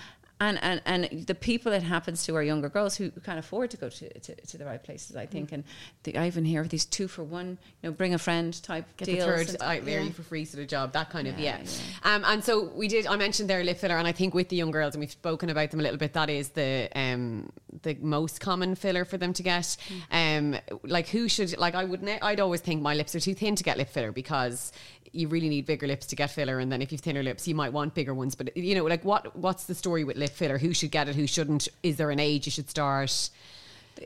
and, 0.40 0.58
and, 0.62 0.80
and 0.86 1.26
the 1.26 1.34
people 1.34 1.70
it 1.72 1.82
happens 1.82 2.24
to 2.24 2.34
are 2.34 2.42
younger 2.42 2.68
girls 2.68 2.96
who 2.96 3.10
can't 3.10 3.38
afford 3.38 3.70
to 3.72 3.76
go 3.76 3.88
to, 3.90 4.18
to, 4.20 4.34
to 4.34 4.58
the 4.58 4.64
right 4.64 4.82
places, 4.82 5.14
I 5.16 5.26
Mm. 5.26 5.30
think. 5.30 5.52
And 5.52 5.64
the, 6.04 6.16
I 6.16 6.26
even 6.26 6.44
hear 6.44 6.64
these 6.64 6.84
two 6.86 7.06
for 7.08 7.22
one, 7.22 7.58
you 7.82 7.90
know, 7.90 7.92
bring 7.92 8.14
a 8.14 8.18
friend 8.18 8.60
type 8.62 8.86
Get 8.96 9.04
deals. 9.04 9.26
the 9.26 9.52
third 9.52 9.62
I 9.62 9.80
marry 9.80 10.04
you 10.06 10.12
for 10.12 10.22
free 10.22 10.44
sort 10.46 10.62
of 10.62 10.68
job, 10.68 10.92
that 10.94 11.10
kind 11.10 11.28
of 11.28 11.38
yeah. 11.38 11.58
Yeah, 11.60 12.14
Um, 12.14 12.24
and 12.26 12.42
so 12.42 12.64
we 12.74 12.88
did. 12.88 13.06
I 13.06 13.16
mentioned 13.16 13.50
their 13.50 13.62
lip 13.62 13.78
filler, 13.78 13.96
and 13.96 14.08
I 14.08 14.12
think 14.12 14.32
with 14.34 14.48
the 14.48 14.56
young 14.56 14.70
girls, 14.70 14.94
and 14.94 15.00
we've 15.00 15.10
spoken 15.10 15.50
about 15.50 15.70
them 15.70 15.80
a 15.80 15.82
little 15.82 15.98
bit. 15.98 16.14
That 16.14 16.30
is 16.30 16.50
the 16.50 16.88
um 16.94 17.50
the 17.82 17.94
most 18.00 18.40
common 18.40 18.74
filler 18.74 19.04
for 19.04 19.18
them 19.18 19.32
to 19.34 19.42
get. 19.42 19.76
Um, 20.10 20.56
like 20.84 21.08
who 21.08 21.28
should 21.28 21.56
like 21.58 21.74
I 21.74 21.84
would 21.84 22.02
ne- 22.02 22.20
I'd 22.20 22.40
always 22.40 22.60
think 22.60 22.82
my 22.82 22.94
lips 22.94 23.14
are 23.14 23.20
too 23.20 23.34
thin 23.34 23.56
to 23.56 23.64
get 23.64 23.76
lip 23.78 23.88
filler 23.90 24.10
because 24.12 24.72
you 25.12 25.28
really 25.28 25.48
need 25.48 25.66
bigger 25.66 25.86
lips 25.86 26.06
to 26.06 26.16
get 26.16 26.30
filler, 26.30 26.58
and 26.58 26.70
then 26.70 26.82
if 26.82 26.92
you've 26.92 27.00
thinner 27.00 27.22
lips, 27.22 27.46
you 27.48 27.54
might 27.54 27.72
want 27.72 27.94
bigger 27.94 28.14
ones. 28.14 28.34
But 28.34 28.56
you 28.56 28.74
know, 28.74 28.84
like 28.84 29.04
what 29.04 29.36
what's 29.36 29.64
the 29.64 29.74
story 29.74 30.04
with 30.04 30.16
lip 30.16 30.30
filler? 30.30 30.58
Who 30.58 30.72
should 30.72 30.90
get 30.90 31.08
it? 31.08 31.16
Who 31.16 31.26
shouldn't? 31.26 31.68
Is 31.82 31.96
there 31.96 32.10
an 32.10 32.20
age 32.20 32.46
you 32.46 32.52
should 32.52 32.70
start? 32.70 33.30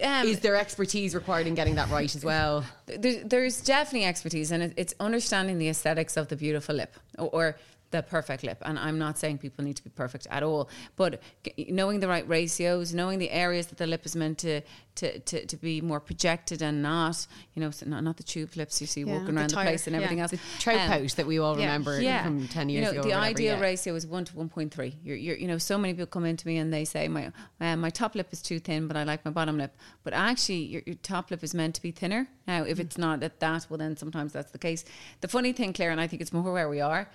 Um, 0.02 0.26
is 0.26 0.40
there 0.40 0.56
expertise 0.56 1.14
required 1.14 1.46
in 1.46 1.54
getting 1.54 1.76
that 1.76 1.88
right 1.88 2.12
as 2.12 2.24
well? 2.24 2.64
there, 2.86 3.22
there's 3.22 3.60
definitely 3.60 4.06
expertise, 4.06 4.50
and 4.50 4.62
it, 4.62 4.74
it's 4.76 4.94
understanding 4.98 5.58
the 5.58 5.68
aesthetics 5.68 6.16
of 6.16 6.28
the 6.28 6.36
beautiful 6.36 6.74
lip 6.74 6.96
or, 7.16 7.28
or 7.28 7.56
the 7.94 8.02
perfect 8.02 8.42
lip. 8.42 8.58
And 8.62 8.76
I'm 8.78 8.98
not 8.98 9.18
saying 9.18 9.38
people 9.38 9.64
need 9.64 9.76
to 9.76 9.84
be 9.84 9.90
perfect 9.90 10.26
at 10.30 10.42
all, 10.42 10.68
but 10.96 11.22
knowing 11.68 12.00
the 12.00 12.08
right 12.08 12.26
ratios, 12.28 12.92
knowing 12.92 13.18
the 13.20 13.30
areas 13.30 13.66
that 13.68 13.78
the 13.78 13.86
lip 13.86 14.04
is 14.04 14.16
meant 14.16 14.38
to 14.38 14.60
to, 14.96 15.18
to, 15.18 15.44
to 15.46 15.56
be 15.56 15.80
more 15.80 15.98
projected 15.98 16.62
and 16.62 16.80
not, 16.80 17.26
you 17.54 17.60
know, 17.60 17.72
so 17.72 17.84
not, 17.86 18.04
not 18.04 18.16
the 18.16 18.22
tube 18.22 18.54
lips 18.54 18.80
you 18.80 18.86
see 18.86 19.00
Yeah, 19.00 19.14
walking 19.14 19.36
around 19.36 19.50
the 19.50 19.56
tire, 19.56 19.64
place 19.64 19.88
and 19.88 19.94
yeah. 19.94 20.02
everything 20.02 20.20
else. 20.20 20.30
The 20.30 20.38
trout 20.60 20.82
Um, 20.82 20.88
pouch 20.88 21.16
that 21.16 21.26
we 21.26 21.40
all 21.40 21.58
yeah. 21.58 21.64
remember 21.64 22.00
yeah. 22.00 22.22
from 22.22 22.46
ten 22.46 22.68
you 22.68 22.78
years 22.78 22.84
know, 22.84 22.90
ago. 22.92 23.02
The 23.02 23.08
whatever, 23.08 23.24
ideal 23.24 23.56
yeah. 23.56 23.60
ratio 23.70 23.94
is 23.96 24.06
one 24.06 24.24
to 24.24 24.36
one 24.36 24.48
point 24.48 24.72
three. 24.72 24.94
You're, 25.02 25.16
you're, 25.16 25.36
you 25.36 25.48
know, 25.48 25.58
so 25.58 25.76
many 25.78 25.94
people 25.94 26.06
come 26.06 26.24
into 26.24 26.46
me 26.46 26.58
and 26.58 26.72
they 26.72 26.84
say 26.84 27.08
my 27.08 27.32
uh, 27.60 27.76
my 27.76 27.90
top 27.90 28.14
lip 28.14 28.28
is 28.32 28.40
too 28.40 28.60
thin, 28.60 28.86
but 28.86 28.96
I 28.96 29.02
like 29.02 29.24
my 29.24 29.32
bottom 29.32 29.58
lip. 29.58 29.76
But 30.04 30.12
actually, 30.12 30.62
your, 30.74 30.82
your 30.86 30.96
top 30.96 31.30
lip 31.30 31.42
is 31.42 31.54
meant 31.54 31.74
to 31.74 31.82
be 31.82 31.90
thinner. 31.90 32.28
Now, 32.46 32.62
if 32.62 32.78
it's 32.78 32.96
not 32.96 33.22
at 33.22 33.40
that, 33.40 33.66
well, 33.68 33.78
then 33.78 33.96
sometimes 33.96 34.32
that's 34.32 34.52
the 34.52 34.58
case. 34.58 34.84
The 35.22 35.28
funny 35.28 35.52
thing, 35.52 35.72
Claire, 35.72 35.90
and 35.90 36.00
I 36.00 36.06
think 36.06 36.22
it's 36.22 36.32
more 36.32 36.52
where 36.52 36.68
we 36.68 36.80
are. 36.80 37.08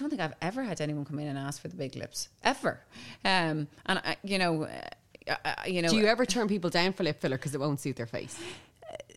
don't 0.00 0.10
think 0.10 0.22
I've 0.22 0.34
ever 0.40 0.62
had 0.62 0.80
anyone 0.80 1.04
come 1.04 1.18
in 1.18 1.28
and 1.28 1.38
ask 1.38 1.60
for 1.60 1.68
the 1.68 1.76
big 1.76 1.96
lips 1.96 2.28
ever. 2.42 2.80
Um, 3.24 3.68
and 3.86 3.98
I, 3.98 4.16
you 4.22 4.38
know. 4.38 4.64
Uh, 4.64 4.80
uh, 5.44 5.54
you 5.68 5.82
know, 5.82 5.88
Do 5.88 5.98
you 5.98 6.06
ever 6.06 6.26
turn 6.26 6.48
people 6.48 6.68
down 6.68 6.92
for 6.92 7.04
lip 7.04 7.20
filler 7.20 7.36
because 7.36 7.54
it 7.54 7.60
won't 7.60 7.78
suit 7.78 7.94
their 7.94 8.06
face? 8.06 8.36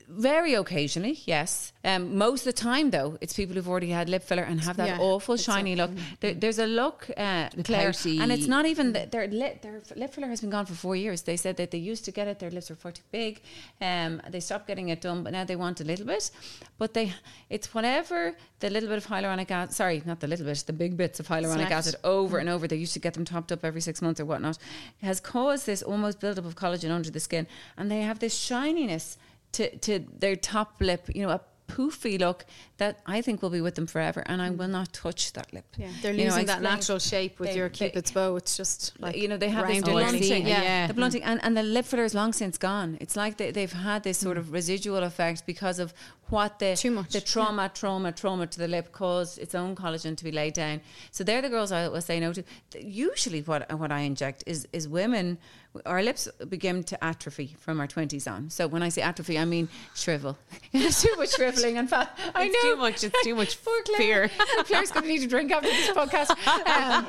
Very 0.08 0.53
occasionally, 0.53 1.20
yes. 1.26 1.74
Um, 1.84 2.18
most 2.18 2.41
of 2.41 2.56
the 2.56 2.62
time, 2.62 2.91
though, 2.91 3.18
it's 3.22 3.34
people 3.34 3.56
who've 3.56 3.68
already 3.68 3.89
had 3.89 4.10
lip 4.10 4.24
filler 4.24 4.43
and 4.43 4.60
have 4.62 4.78
that 4.78 4.88
Yeah, 4.88 4.99
awful 4.99 5.38
shiny 5.38 5.76
look. 5.76 5.91
There, 6.20 6.34
there's 6.34 6.60
a 6.60 6.66
look, 6.66 7.08
uh, 7.16 7.49
Claire, 7.64 7.93
and 8.06 8.32
it's 8.32 8.47
not 8.47 8.66
even 8.66 8.93
that 8.93 9.12
their 9.12 9.28
lip. 9.28 9.62
Their 9.62 9.82
lip 9.95 10.14
filler 10.14 10.28
has 10.28 10.41
been 10.41 10.49
gone 10.49 10.66
for 10.66 10.74
four 10.74 10.95
years. 10.95 11.24
They 11.24 11.38
said 11.38 11.58
that 11.58 11.72
they 11.72 11.78
used 11.78 12.06
to 12.06 12.12
get 12.12 12.28
it; 12.28 12.39
their 12.39 12.51
lips 12.51 12.70
were 12.70 12.76
far 12.76 12.91
too 12.91 13.03
big. 13.12 13.41
Um, 13.82 14.22
they 14.30 14.39
stopped 14.39 14.68
getting 14.68 14.89
it 14.89 15.01
done, 15.01 15.24
but 15.24 15.34
now 15.34 15.43
they 15.43 15.56
want 15.56 15.82
a 15.82 15.84
little 15.84 16.06
bit. 16.06 16.32
But 16.78 16.93
they, 16.93 17.14
it's 17.49 17.74
whatever 17.74 18.36
the 18.60 18.70
little 18.70 18.89
bit 18.89 18.97
of 18.97 19.08
hyaluronic 19.08 19.51
acid. 19.51 19.76
Sorry, 19.76 20.01
not 20.06 20.20
the 20.20 20.28
little 20.28 20.45
bit, 20.45 20.64
the 20.66 20.74
big 20.74 20.97
bits 20.97 21.20
of 21.20 21.28
hyaluronic 21.28 21.72
acid 21.72 21.95
over 22.03 22.38
and 22.38 22.49
over. 22.49 22.68
They 22.68 22.78
used 22.78 22.93
to 22.93 22.99
get 22.99 23.14
them 23.14 23.26
topped 23.26 23.51
up 23.51 23.64
every 23.64 23.82
six 23.82 24.01
months 24.01 24.20
or 24.20 24.26
whatnot. 24.26 24.58
Has 25.01 25.20
caused 25.20 25.66
this 25.66 25.82
almost 25.82 26.20
buildup 26.20 26.45
of 26.45 26.56
collagen 26.56 26.91
under 26.91 27.12
the 27.12 27.20
skin, 27.20 27.47
and 27.78 27.91
they 27.91 28.01
have 28.01 28.20
this 28.20 28.36
shininess 28.36 29.18
to, 29.56 29.76
to 29.78 29.99
their 30.20 30.36
top 30.36 30.76
lip, 30.80 31.10
you 31.14 31.26
know, 31.26 31.30
a 31.32 31.41
poofy 31.68 32.20
look 32.20 32.45
that 32.78 32.99
I 33.05 33.21
think 33.21 33.41
will 33.41 33.49
be 33.49 33.61
with 33.61 33.76
them 33.76 33.88
forever, 33.88 34.23
and 34.26 34.41
I 34.41 34.49
mm. 34.49 34.57
will 34.57 34.67
not 34.67 34.91
touch 34.91 35.34
that 35.34 35.53
lip. 35.53 35.65
Yeah, 35.78 35.88
they're 36.01 36.11
You 36.13 36.26
know, 36.26 36.36
losing 36.36 36.49
I 36.49 36.53
that 36.53 36.61
natural 36.61 36.99
shape 36.99 37.39
with 37.39 37.49
they- 37.49 37.57
your 37.57 37.69
they- 37.69 37.89
cupid's 37.89 38.11
bow. 38.11 38.36
It's 38.36 38.57
just 38.57 38.99
like 38.99 39.15
you 39.15 39.28
know 39.28 39.38
they 39.38 39.49
have 39.49 39.67
this 39.67 39.82
round 39.82 39.88
and 39.88 39.97
I've 39.99 40.15
easy. 40.15 40.23
seen 40.23 40.43
blunting, 40.43 40.47
it, 40.47 40.49
Yeah. 40.49 40.61
yeah. 40.63 40.88
the 40.88 40.93
blunting, 40.93 41.23
and, 41.23 41.39
and 41.43 41.55
the 41.55 41.63
lip 41.63 41.86
filler 41.86 42.03
is 42.03 42.13
long 42.13 42.34
since 42.34 42.57
gone. 42.57 42.97
It's 42.99 43.15
like 43.15 43.38
they, 43.38 43.51
they've 43.51 43.71
had 43.71 44.03
this 44.03 44.17
sort 44.17 44.38
mm. 44.38 44.41
of 44.41 44.51
residual 44.51 45.03
effect 45.03 45.45
because 45.45 45.80
of 45.80 45.93
what 46.30 46.59
the 46.59 46.76
Too 46.76 46.91
much, 46.91 47.11
the 47.11 47.21
trauma, 47.21 47.69
trauma, 47.73 48.11
trauma 48.11 48.47
to 48.47 48.57
the 48.57 48.67
lip 48.67 48.91
caused 48.91 49.38
its 49.38 49.53
own 49.53 49.76
collagen 49.76 50.17
to 50.17 50.23
be 50.23 50.32
laid 50.32 50.53
down. 50.53 50.82
So 51.11 51.23
they're 51.23 51.41
the 51.41 51.49
girls 51.49 51.71
I 51.71 51.88
will 51.88 52.01
say 52.01 52.19
no 52.19 52.34
to. 52.34 52.43
Usually, 52.80 53.41
what 53.41 53.71
what 53.78 53.91
I 53.91 54.01
inject 54.01 54.43
is 54.47 54.67
is 54.73 54.88
women. 54.88 55.38
Our 55.86 56.01
lips 56.01 56.30
begin 56.47 56.84
to 56.86 57.03
atrophy 57.03 57.55
from 57.59 57.82
our 57.82 57.88
twenties 57.88 58.28
on. 58.28 58.49
So 58.49 58.65
when 58.65 58.82
I 58.82 58.89
say 58.89 59.01
atrophy, 59.01 59.38
I 59.38 59.45
mean 59.45 59.67
shrivel. 59.93 60.38
Too 60.71 61.15
much 61.17 61.36
shriveling 61.36 61.78
and 61.78 61.89
fat. 61.89 62.17
I 62.34 62.47
know 62.47 62.64
too 62.66 62.76
much- 62.78 63.03
it's 63.03 63.24
too 63.24 63.36
much 63.36 63.63
Poor 63.63 63.82
fear. 63.97 64.30
Claire's 64.66 64.91
going 64.91 65.03
to 65.03 65.09
need 65.09 65.24
a 65.24 65.28
drink 65.28 65.51
after 65.51 65.70
this 65.70 65.89
podcast. 65.89 66.30
Um, 66.66 67.05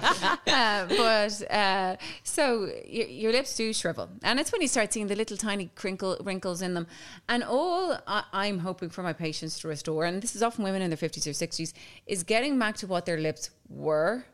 uh, 0.46 0.86
but 0.88 1.50
uh, 1.50 1.96
so 2.22 2.70
your, 2.86 3.06
your 3.08 3.32
lips 3.32 3.56
do 3.56 3.72
shrivel, 3.72 4.08
and 4.22 4.38
it's 4.40 4.52
when 4.52 4.60
you 4.62 4.68
start 4.68 4.92
seeing 4.92 5.06
the 5.06 5.16
little 5.16 5.36
tiny 5.36 5.70
crinkle 5.74 6.16
wrinkles 6.22 6.62
in 6.62 6.74
them. 6.74 6.86
And 7.28 7.42
all 7.42 7.96
I, 8.06 8.24
I'm 8.32 8.58
hoping 8.60 8.90
for 8.90 9.02
my 9.02 9.12
patients 9.12 9.58
to 9.60 9.68
restore, 9.68 10.04
and 10.04 10.22
this 10.22 10.36
is 10.36 10.42
often 10.42 10.64
women 10.64 10.82
in 10.82 10.90
their 10.90 10.96
50s 10.98 11.26
or 11.26 11.30
60s, 11.30 11.72
is 12.06 12.22
getting 12.22 12.58
back 12.58 12.76
to 12.76 12.86
what 12.86 13.06
their 13.06 13.18
lips 13.18 13.50
were 13.68 14.24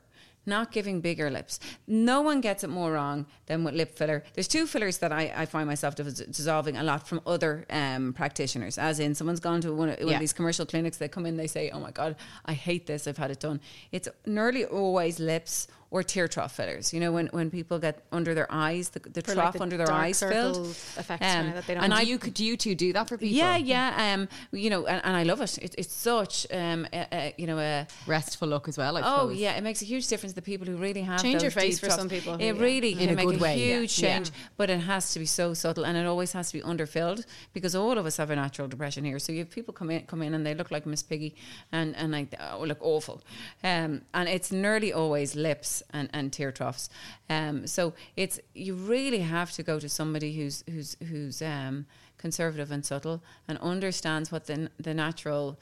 not 0.46 0.72
giving 0.72 1.00
bigger 1.00 1.30
lips. 1.30 1.60
No 1.86 2.20
one 2.20 2.40
gets 2.40 2.64
it 2.64 2.68
more 2.70 2.92
wrong 2.92 3.26
than 3.46 3.64
with 3.64 3.74
lip 3.74 3.96
filler. 3.96 4.24
There's 4.34 4.48
two 4.48 4.66
fillers 4.66 4.98
that 4.98 5.12
I, 5.12 5.32
I 5.36 5.46
find 5.46 5.66
myself 5.68 5.94
dissolving 5.94 6.76
a 6.76 6.82
lot 6.82 7.06
from 7.06 7.20
other 7.26 7.64
um, 7.70 8.12
practitioners, 8.12 8.78
as 8.78 8.98
in 8.98 9.14
someone's 9.14 9.40
gone 9.40 9.60
to 9.62 9.72
one, 9.72 9.88
of, 9.90 9.98
one 9.98 10.08
Yeah. 10.08 10.14
of 10.14 10.20
these 10.20 10.32
commercial 10.32 10.66
clinics, 10.66 10.96
they 10.96 11.08
come 11.08 11.26
in, 11.26 11.36
they 11.36 11.46
say, 11.46 11.70
oh 11.70 11.80
my 11.80 11.90
God, 11.90 12.16
I 12.44 12.54
hate 12.54 12.86
this, 12.86 13.06
I've 13.06 13.18
had 13.18 13.30
it 13.30 13.40
done. 13.40 13.60
It's 13.92 14.08
nearly 14.26 14.64
always 14.64 15.20
lips 15.20 15.68
or 15.92 16.02
tear 16.02 16.26
trough 16.26 16.56
fillers. 16.56 16.92
You 16.94 17.00
know, 17.00 17.12
when, 17.12 17.26
when 17.28 17.50
people 17.50 17.78
get 17.78 18.02
under 18.10 18.34
their 18.34 18.50
eyes, 18.50 18.88
the, 18.88 19.00
the 19.00 19.20
For, 19.20 19.34
like, 19.34 19.42
trough 19.44 19.54
the 19.54 19.62
under 19.62 19.76
their 19.76 19.92
eyes 19.92 20.18
filled. 20.20 20.66
effect, 20.96 21.22
kind 21.22 21.48
of, 21.48 21.54
that 21.54 21.66
they 21.66 21.74
don't 21.74 21.84
and. 21.84 21.92
I 21.94 22.00
you 22.00 22.16
could 22.18 22.40
you 22.40 22.56
two 22.56 22.74
do 22.74 22.92
that 22.94 23.08
for 23.08 23.18
people? 23.18 23.36
yeah, 23.36 23.56
yeah. 23.58 24.14
Um, 24.14 24.28
you 24.52 24.70
know, 24.70 24.86
and, 24.86 25.00
and 25.04 25.14
I 25.14 25.22
love 25.22 25.40
it. 25.42 25.58
it 25.58 25.74
it's 25.76 25.92
such, 25.92 26.46
um, 26.50 26.86
a, 26.92 27.06
a, 27.12 27.34
you 27.36 27.46
know, 27.46 27.58
a, 27.58 27.86
Restful 28.06 28.48
look 28.48 28.68
as 28.68 28.78
well. 28.78 28.96
I 28.96 29.00
Oh 29.02 29.04
suppose. 29.28 29.36
yeah, 29.38 29.52
it 29.58 29.62
makes 29.62 29.82
a 29.82 29.84
huge 29.84 30.08
difference. 30.08 30.32
The 30.32 30.42
people 30.42 30.66
who 30.66 30.76
really 30.76 31.02
have 31.02 31.20
Change 31.22 31.42
your 31.42 31.50
face 31.50 31.74
deep 31.74 31.80
for 31.80 31.86
troughs. 31.86 32.00
some 32.00 32.08
people 32.08 32.34
It 32.34 32.54
yeah. 32.56 32.62
really 32.62 32.92
In 32.92 32.98
can 32.98 33.10
a 33.10 33.14
make 33.26 33.38
a 33.38 33.42
way, 33.42 33.54
huge 33.58 33.98
Yeah. 33.98 34.16
change, 34.16 34.30
but 34.56 34.70
it 34.70 34.80
has 34.80 35.12
to 35.12 35.18
be 35.18 35.26
so 35.26 35.52
subtle, 35.54 35.84
and 35.84 35.96
it 35.98 36.06
always 36.06 36.32
has 36.32 36.50
to 36.52 36.54
be 36.58 36.62
underfilled 36.64 37.26
because 37.52 37.74
all 37.76 37.98
of 37.98 38.06
us 38.06 38.16
have 38.16 38.30
a 38.30 38.36
natural 38.36 38.66
depression 38.66 39.04
here. 39.04 39.18
So 39.18 39.30
you 39.32 39.40
have 39.40 39.50
people 39.50 39.74
come 39.74 39.90
in, 39.90 40.06
come 40.06 40.22
in, 40.22 40.32
and 40.34 40.44
they 40.46 40.54
look 40.54 40.70
like 40.70 40.86
Miss 40.86 41.02
Piggy, 41.02 41.34
and 41.70 41.94
and 41.96 42.12
like 42.12 42.28
oh, 42.40 42.64
look 42.64 42.78
awful, 42.80 43.22
um, 43.62 44.00
and 44.14 44.28
it's 44.28 44.50
nearly 44.50 44.92
always 44.92 45.36
lips 45.36 45.81
and 45.90 46.08
and 46.12 46.32
tear 46.32 46.52
troughs. 46.52 46.88
Um, 47.28 47.66
so 47.66 47.94
it's 48.16 48.40
you 48.54 48.74
really 48.74 49.20
have 49.20 49.52
to 49.52 49.62
go 49.62 49.78
to 49.78 49.88
somebody 49.88 50.34
who's 50.34 50.64
who's 50.68 50.96
who's 51.08 51.42
um, 51.42 51.86
conservative 52.18 52.70
and 52.70 52.84
subtle 52.84 53.22
and 53.48 53.58
understands 53.58 54.30
what 54.32 54.46
the 54.46 54.70
the 54.78 54.94
natural 54.94 55.58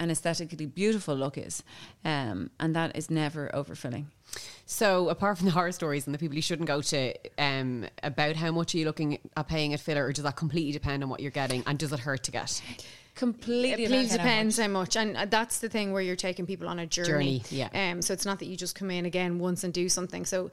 and 0.00 0.10
aesthetically 0.10 0.66
beautiful 0.66 1.14
look 1.14 1.36
is, 1.36 1.62
um, 2.04 2.50
and 2.60 2.74
that 2.76 2.96
is 2.96 3.10
never 3.10 3.50
overfilling. 3.52 4.06
So, 4.66 5.08
apart 5.08 5.38
from 5.38 5.46
the 5.46 5.52
horror 5.52 5.72
stories 5.72 6.06
and 6.06 6.14
the 6.14 6.18
people 6.18 6.36
you 6.36 6.42
shouldn't 6.42 6.68
go 6.68 6.80
to, 6.82 7.14
um, 7.38 7.86
about 8.02 8.36
how 8.36 8.52
much 8.52 8.74
are 8.74 8.78
you 8.78 8.84
looking 8.84 9.18
at 9.36 9.48
paying 9.48 9.74
at 9.74 9.80
filler, 9.80 10.04
or 10.04 10.12
does 10.12 10.24
that 10.24 10.36
completely 10.36 10.72
depend 10.72 11.02
on 11.02 11.08
what 11.08 11.20
you're 11.20 11.30
getting, 11.30 11.64
and 11.66 11.78
does 11.78 11.92
it 11.92 12.00
hurt 12.00 12.22
to 12.24 12.30
get? 12.30 12.62
Completely, 13.18 13.84
It 13.84 13.88
please 13.88 14.10
depends 14.10 14.10
how 14.12 14.16
depends 14.16 14.58
how 14.60 14.68
much, 14.68 14.96
and 14.96 15.16
uh, 15.16 15.24
that's 15.24 15.58
the 15.58 15.68
thing 15.68 15.92
where 15.92 16.00
you're 16.00 16.14
taking 16.14 16.46
people 16.46 16.68
on 16.68 16.78
a 16.78 16.86
journey. 16.86 17.40
Journey, 17.40 17.42
yeah. 17.50 17.90
Um, 17.90 18.00
so 18.00 18.12
it's 18.12 18.24
not 18.24 18.38
that 18.38 18.46
you 18.46 18.56
just 18.56 18.76
come 18.76 18.92
in 18.92 19.06
again 19.06 19.40
once 19.40 19.64
and 19.64 19.74
do 19.74 19.88
something. 19.88 20.24
So. 20.24 20.50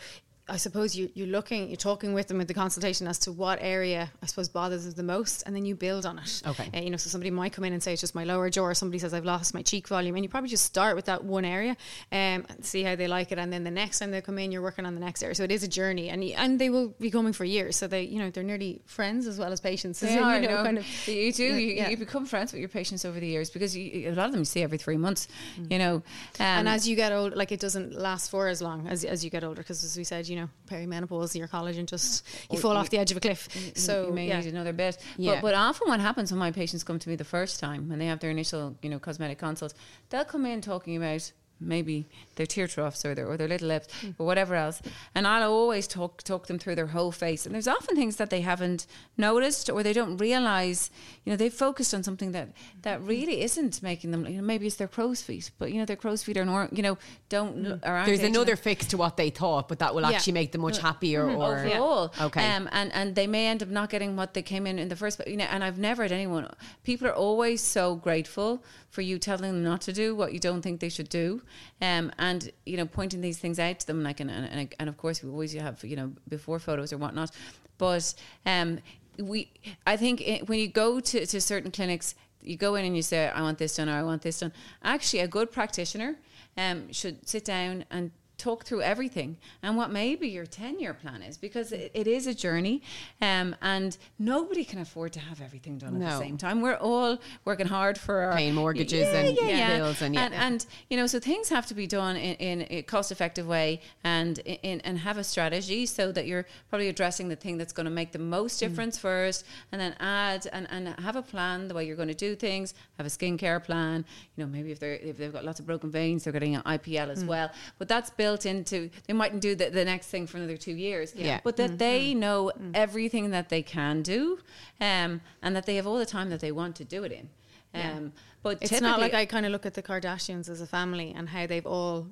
I 0.47 0.57
suppose 0.57 0.95
you, 0.95 1.09
you're 1.15 1.25
looking, 1.27 1.69
you're 1.69 1.75
talking 1.77 2.13
with 2.13 2.27
them 2.27 2.37
with 2.37 2.47
the 2.47 2.53
consultation 2.53 3.07
as 3.07 3.17
to 3.19 3.31
what 3.31 3.57
area 3.61 4.11
I 4.21 4.25
suppose 4.27 4.47
bothers 4.47 4.85
them 4.85 4.93
the 4.93 5.01
most, 5.03 5.41
and 5.45 5.55
then 5.55 5.65
you 5.65 5.73
build 5.75 6.05
on 6.05 6.19
it. 6.19 6.41
Okay. 6.45 6.69
Uh, 6.73 6.81
you 6.81 6.91
know, 6.91 6.97
so 6.97 7.09
somebody 7.09 7.31
might 7.31 7.51
come 7.51 7.63
in 7.63 7.73
and 7.73 7.81
say 7.81 7.93
it's 7.93 8.01
just 8.01 8.13
my 8.13 8.23
lower 8.25 8.49
jaw, 8.51 8.63
or 8.63 8.73
somebody 8.75 8.99
says 8.99 9.13
I've 9.13 9.25
lost 9.25 9.53
my 9.55 9.63
cheek 9.63 9.87
volume, 9.87 10.15
and 10.15 10.23
you 10.23 10.29
probably 10.29 10.49
just 10.49 10.65
start 10.65 10.95
with 10.95 11.05
that 11.05 11.23
one 11.23 11.45
area, 11.45 11.71
um, 12.11 12.45
and 12.47 12.63
see 12.63 12.83
how 12.83 12.95
they 12.95 13.07
like 13.07 13.31
it, 13.31 13.39
and 13.39 13.51
then 13.51 13.63
the 13.63 13.71
next 13.71 13.99
time 13.99 14.11
they 14.11 14.21
come 14.21 14.37
in, 14.37 14.51
you're 14.51 14.61
working 14.61 14.85
on 14.85 14.93
the 14.93 15.01
next 15.01 15.23
area. 15.23 15.33
So 15.33 15.43
it 15.43 15.51
is 15.51 15.63
a 15.63 15.67
journey, 15.67 16.09
and 16.09 16.23
and 16.23 16.59
they 16.59 16.69
will 16.69 16.89
be 16.99 17.09
coming 17.09 17.33
for 17.33 17.43
years. 17.45 17.75
So 17.75 17.87
they, 17.87 18.03
you 18.03 18.19
know, 18.19 18.29
they're 18.29 18.43
nearly 18.43 18.81
friends 18.85 19.25
as 19.27 19.39
well 19.39 19.51
as 19.51 19.59
patients. 19.61 19.99
They 20.05 20.13
you 20.13 20.21
are, 20.21 20.39
know, 20.39 20.47
no. 20.57 20.63
kind 20.63 20.77
of. 20.77 21.07
You 21.07 21.33
do. 21.33 21.43
You, 21.43 21.73
Yeah. 21.75 21.89
you 21.89 21.97
become 21.97 22.25
friends 22.27 22.53
with 22.53 22.59
your 22.59 22.69
patients 22.69 23.03
over 23.05 23.19
the 23.19 23.27
years 23.27 23.49
because 23.49 23.75
you, 23.75 24.09
a 24.09 24.13
lot 24.13 24.27
of 24.27 24.31
them 24.33 24.41
you 24.41 24.45
see 24.45 24.61
every 24.61 24.77
three 24.77 24.97
months. 24.97 25.27
You 25.69 25.79
know, 25.79 25.95
um, 25.95 26.03
and 26.39 26.69
as 26.69 26.87
you 26.87 26.95
get 26.95 27.11
older, 27.11 27.35
like 27.35 27.51
it 27.51 27.59
doesn't 27.59 27.93
last 27.93 28.29
for 28.29 28.47
as 28.47 28.61
long 28.61 28.87
as 28.87 29.03
as 29.03 29.23
you 29.23 29.31
get 29.31 29.43
older, 29.43 29.61
because 29.63 29.83
as 29.83 29.97
we 29.97 30.03
said, 30.03 30.27
you 30.27 30.34
know, 30.35 30.49
perimenopause, 30.67 31.35
your 31.35 31.47
collagen 31.47 31.85
just 31.85 32.25
you 32.51 32.59
fall 32.59 32.73
you- 32.73 32.77
off 32.77 32.89
the 32.89 32.97
edge 32.97 33.11
of 33.11 33.17
a 33.17 33.19
cliff. 33.19 33.47
So 33.75 34.07
you 34.07 34.13
may 34.13 34.27
yeah. 34.27 34.39
need 34.39 34.51
another 34.53 34.73
bit. 34.73 34.97
Yeah. 35.17 35.35
But, 35.35 35.41
but 35.41 35.53
often 35.55 35.87
what 35.87 35.99
happens 35.99 36.31
when 36.31 36.39
my 36.39 36.51
patients 36.51 36.83
come 36.83 36.99
to 36.99 37.09
me 37.09 37.15
the 37.15 37.23
first 37.23 37.59
time 37.59 37.89
when 37.89 37.99
they 37.99 38.07
have 38.07 38.19
their 38.19 38.31
initial, 38.31 38.77
you 38.81 38.89
know, 38.89 38.99
cosmetic 38.99 39.39
consult, 39.39 39.73
they'll 40.09 40.25
come 40.25 40.45
in 40.45 40.61
talking 40.61 40.97
about 40.97 41.31
maybe 41.59 42.07
their 42.35 42.45
tear 42.45 42.67
troughs 42.67 43.05
or 43.05 43.15
their 43.15 43.27
or 43.27 43.37
their 43.37 43.47
little 43.47 43.67
lips 43.67 43.87
or 44.17 44.25
whatever 44.25 44.55
else. 44.55 44.81
And 45.13 45.27
I'll 45.27 45.51
always 45.51 45.87
talk 45.87 46.23
talk 46.23 46.47
them 46.47 46.59
through 46.59 46.75
their 46.75 46.87
whole 46.87 47.11
face. 47.11 47.45
And 47.45 47.55
there's 47.55 47.67
often 47.67 47.95
things 47.95 48.17
that 48.17 48.29
they 48.29 48.41
haven't 48.41 48.87
noticed 49.17 49.69
or 49.69 49.83
they 49.83 49.93
don't 49.93 50.17
realise, 50.17 50.89
you 51.23 51.31
know, 51.31 51.37
they've 51.37 51.53
focused 51.53 51.93
on 51.93 52.03
something 52.03 52.31
that 52.33 52.49
that 52.81 52.99
mm-hmm. 52.99 53.07
really 53.07 53.41
isn't 53.41 53.81
making 53.81 54.11
them 54.11 54.25
you 54.25 54.37
know, 54.37 54.43
maybe 54.43 54.67
it's 54.67 54.75
their 54.75 54.87
crow's 54.87 55.21
feet. 55.21 55.51
But 55.57 55.71
you 55.71 55.79
know, 55.79 55.85
their 55.85 55.95
crow's 55.95 56.23
feet 56.23 56.37
are 56.37 56.45
nor 56.45 56.69
you 56.71 56.83
know, 56.83 56.97
don't 57.29 57.57
mm-hmm. 57.57 57.85
are 57.89 57.95
aren't 57.95 58.07
There's 58.07 58.19
another 58.19 58.55
fix 58.55 58.85
to 58.87 58.97
what 58.97 59.17
they 59.17 59.29
thought, 59.29 59.67
but 59.67 59.79
that 59.79 59.95
will 59.95 60.01
Yeah. 60.01 60.11
actually 60.11 60.33
make 60.33 60.51
them 60.51 60.61
much 60.61 60.77
mm-hmm. 60.77 60.87
happier. 60.87 61.29
Or 61.29 61.57
overall. 61.57 62.13
Okay. 62.19 62.45
Um, 62.53 62.69
and 62.71 62.91
and 62.93 63.15
they 63.15 63.27
may 63.27 63.47
end 63.47 63.63
up 63.63 63.69
not 63.69 63.89
getting 63.89 64.15
what 64.15 64.33
they 64.33 64.41
came 64.41 64.67
in 64.67 64.79
in 64.79 64.89
the 64.89 64.95
first. 64.95 65.17
But 65.17 65.27
you 65.27 65.37
know, 65.37 65.45
and 65.45 65.63
I've 65.63 65.77
never 65.77 66.03
had 66.03 66.11
anyone. 66.11 66.49
People 66.83 67.07
are 67.07 67.13
always 67.13 67.61
so 67.61 67.95
grateful 67.95 68.63
for 68.89 69.01
you 69.01 69.19
telling 69.19 69.51
them 69.51 69.63
not 69.63 69.81
to 69.81 69.93
do 69.93 70.15
what 70.15 70.33
you 70.33 70.39
don't 70.39 70.61
think 70.61 70.79
they 70.79 70.89
should 70.89 71.09
do, 71.09 71.41
um, 71.81 72.11
and 72.17 72.51
you 72.65 72.77
know, 72.77 72.85
pointing 72.85 73.21
these 73.21 73.37
things 73.37 73.59
out 73.59 73.79
to 73.79 73.87
them. 73.87 74.03
Like 74.03 74.19
and 74.19 74.31
and, 74.31 74.73
and 74.79 74.89
of 74.89 74.97
course, 74.97 75.23
we 75.23 75.29
always 75.29 75.53
have 75.53 75.83
you 75.83 75.95
know 75.95 76.13
before 76.27 76.59
photos 76.59 76.93
or 76.93 76.97
whatnot, 76.97 77.31
but 77.77 78.13
um, 78.45 78.79
we. 79.19 79.51
I 79.85 79.97
think 79.97 80.21
it, 80.21 80.47
when 80.49 80.59
you 80.59 80.67
go 80.67 80.99
to 80.99 81.25
to 81.25 81.41
certain 81.41 81.71
clinics. 81.71 82.15
You 82.41 82.57
go 82.57 82.75
in 82.75 82.85
and 82.85 82.95
you 82.95 83.01
say, 83.01 83.27
"I 83.27 83.41
want 83.41 83.57
this 83.57 83.75
done," 83.75 83.89
or 83.89 83.93
"I 83.93 84.03
want 84.03 84.21
this 84.21 84.39
done." 84.39 84.53
Actually, 84.83 85.21
a 85.21 85.27
good 85.27 85.51
practitioner 85.51 86.15
um, 86.57 86.91
should 86.91 87.27
sit 87.27 87.43
down 87.43 87.85
and 87.89 88.11
talk 88.37 88.65
through 88.65 88.81
everything 88.81 89.37
and 89.63 89.77
what 89.77 89.89
maybe 89.91 90.27
your 90.27 90.45
10 90.45 90.79
year 90.79 90.93
plan 90.93 91.21
is 91.21 91.37
because 91.37 91.71
it, 91.71 91.91
it 91.93 92.07
is 92.07 92.27
a 92.27 92.33
journey 92.33 92.81
um, 93.21 93.55
and 93.61 93.97
nobody 94.19 94.63
can 94.65 94.79
afford 94.79 95.13
to 95.13 95.19
have 95.19 95.41
everything 95.41 95.77
done 95.77 95.95
at 96.01 96.09
the 96.09 96.19
same 96.19 96.37
time 96.37 96.61
we're 96.61 96.75
all 96.75 97.17
working 97.45 97.67
hard 97.67 97.97
for 97.97 98.21
our 98.21 98.35
Paying 98.35 98.53
mortgages 98.55 99.07
and 99.07 99.35
bills 99.37 100.01
and 100.01 100.13
yeah. 100.15 100.25
and, 100.25 100.33
and 100.33 100.65
you 100.89 100.97
know 100.97 101.07
so 101.07 101.19
things 101.19 101.49
have 101.49 101.65
to 101.67 101.73
be 101.73 101.87
done 101.87 102.15
in, 102.17 102.35
in 102.35 102.67
a 102.69 102.81
cost 102.81 103.11
effective 103.11 103.47
way 103.47 103.79
and 104.03 104.39
in, 104.39 104.81
and 104.81 104.99
have 104.99 105.17
a 105.17 105.23
strategy 105.23 105.85
so 105.85 106.11
that 106.11 106.27
you're 106.27 106.45
probably 106.69 106.89
addressing 106.89 107.29
the 107.29 107.35
thing 107.35 107.57
that's 107.57 107.73
going 107.73 107.85
to 107.85 107.91
make 107.91 108.11
the 108.11 108.19
most 108.19 108.55
Mm. 108.55 108.59
difference 108.59 108.97
first 108.97 109.45
and 109.71 109.79
then 109.81 109.95
add 109.99 110.47
and, 110.53 110.67
and 110.71 110.87
have 110.99 111.15
a 111.15 111.21
plan 111.21 111.67
the 111.67 111.73
way 111.73 111.85
you're 111.85 111.95
going 111.95 112.07
to 112.07 112.13
do 112.13 112.35
things 112.35 112.73
have 112.97 113.05
a 113.05 113.09
skincare 113.09 113.63
plan 113.63 114.03
you 114.35 114.43
know 114.43 114.49
maybe 114.49 114.71
if 114.71 114.79
they're 114.79 114.93
if 114.95 115.17
they've 115.17 115.33
got 115.33 115.43
lots 115.45 115.59
of 115.59 115.65
broken 115.65 115.89
veins 115.91 116.23
they're 116.23 116.33
getting 116.33 116.55
an 116.55 116.61
IPL 116.63 117.07
Mm. 117.07 117.11
as 117.11 117.23
well 117.25 117.49
but 117.79 117.87
that's 117.87 118.09
built 118.09 118.24
into 118.45 118.89
they 119.07 119.13
mightn't 119.13 119.41
do 119.41 119.55
the, 119.55 119.69
the 119.69 119.85
next 119.85 120.07
thing 120.07 120.25
for 120.27 120.37
another 120.37 120.57
two 120.57 120.73
years 120.87 121.13
Yeah. 121.15 121.39
but 121.43 121.55
that 121.57 121.77
they 121.77 122.11
Mm-hmm. 122.11 122.19
know 122.19 122.51
everything 122.73 123.31
that 123.31 123.49
they 123.49 123.61
can 123.61 124.01
do 124.01 124.39
um, 124.81 125.21
and 125.43 125.55
that 125.55 125.65
they 125.65 125.75
have 125.75 125.87
all 125.87 125.97
the 125.97 126.05
time 126.05 126.29
that 126.29 126.39
they 126.39 126.51
want 126.51 126.75
to 126.77 126.83
do 126.83 127.03
it 127.03 127.11
in 127.11 127.29
um, 127.73 128.13
but 128.41 128.57
It's 128.61 128.79
not 128.81 128.99
like 128.99 129.13
I 129.13 129.25
kind 129.25 129.45
of 129.45 129.51
look 129.51 129.65
at 129.65 129.73
the 129.73 129.81
Kardashians 129.83 130.49
as 130.49 130.61
a 130.61 130.67
family 130.67 131.13
and 131.17 131.27
how 131.29 131.45
they've 131.47 131.65
all 131.65 132.07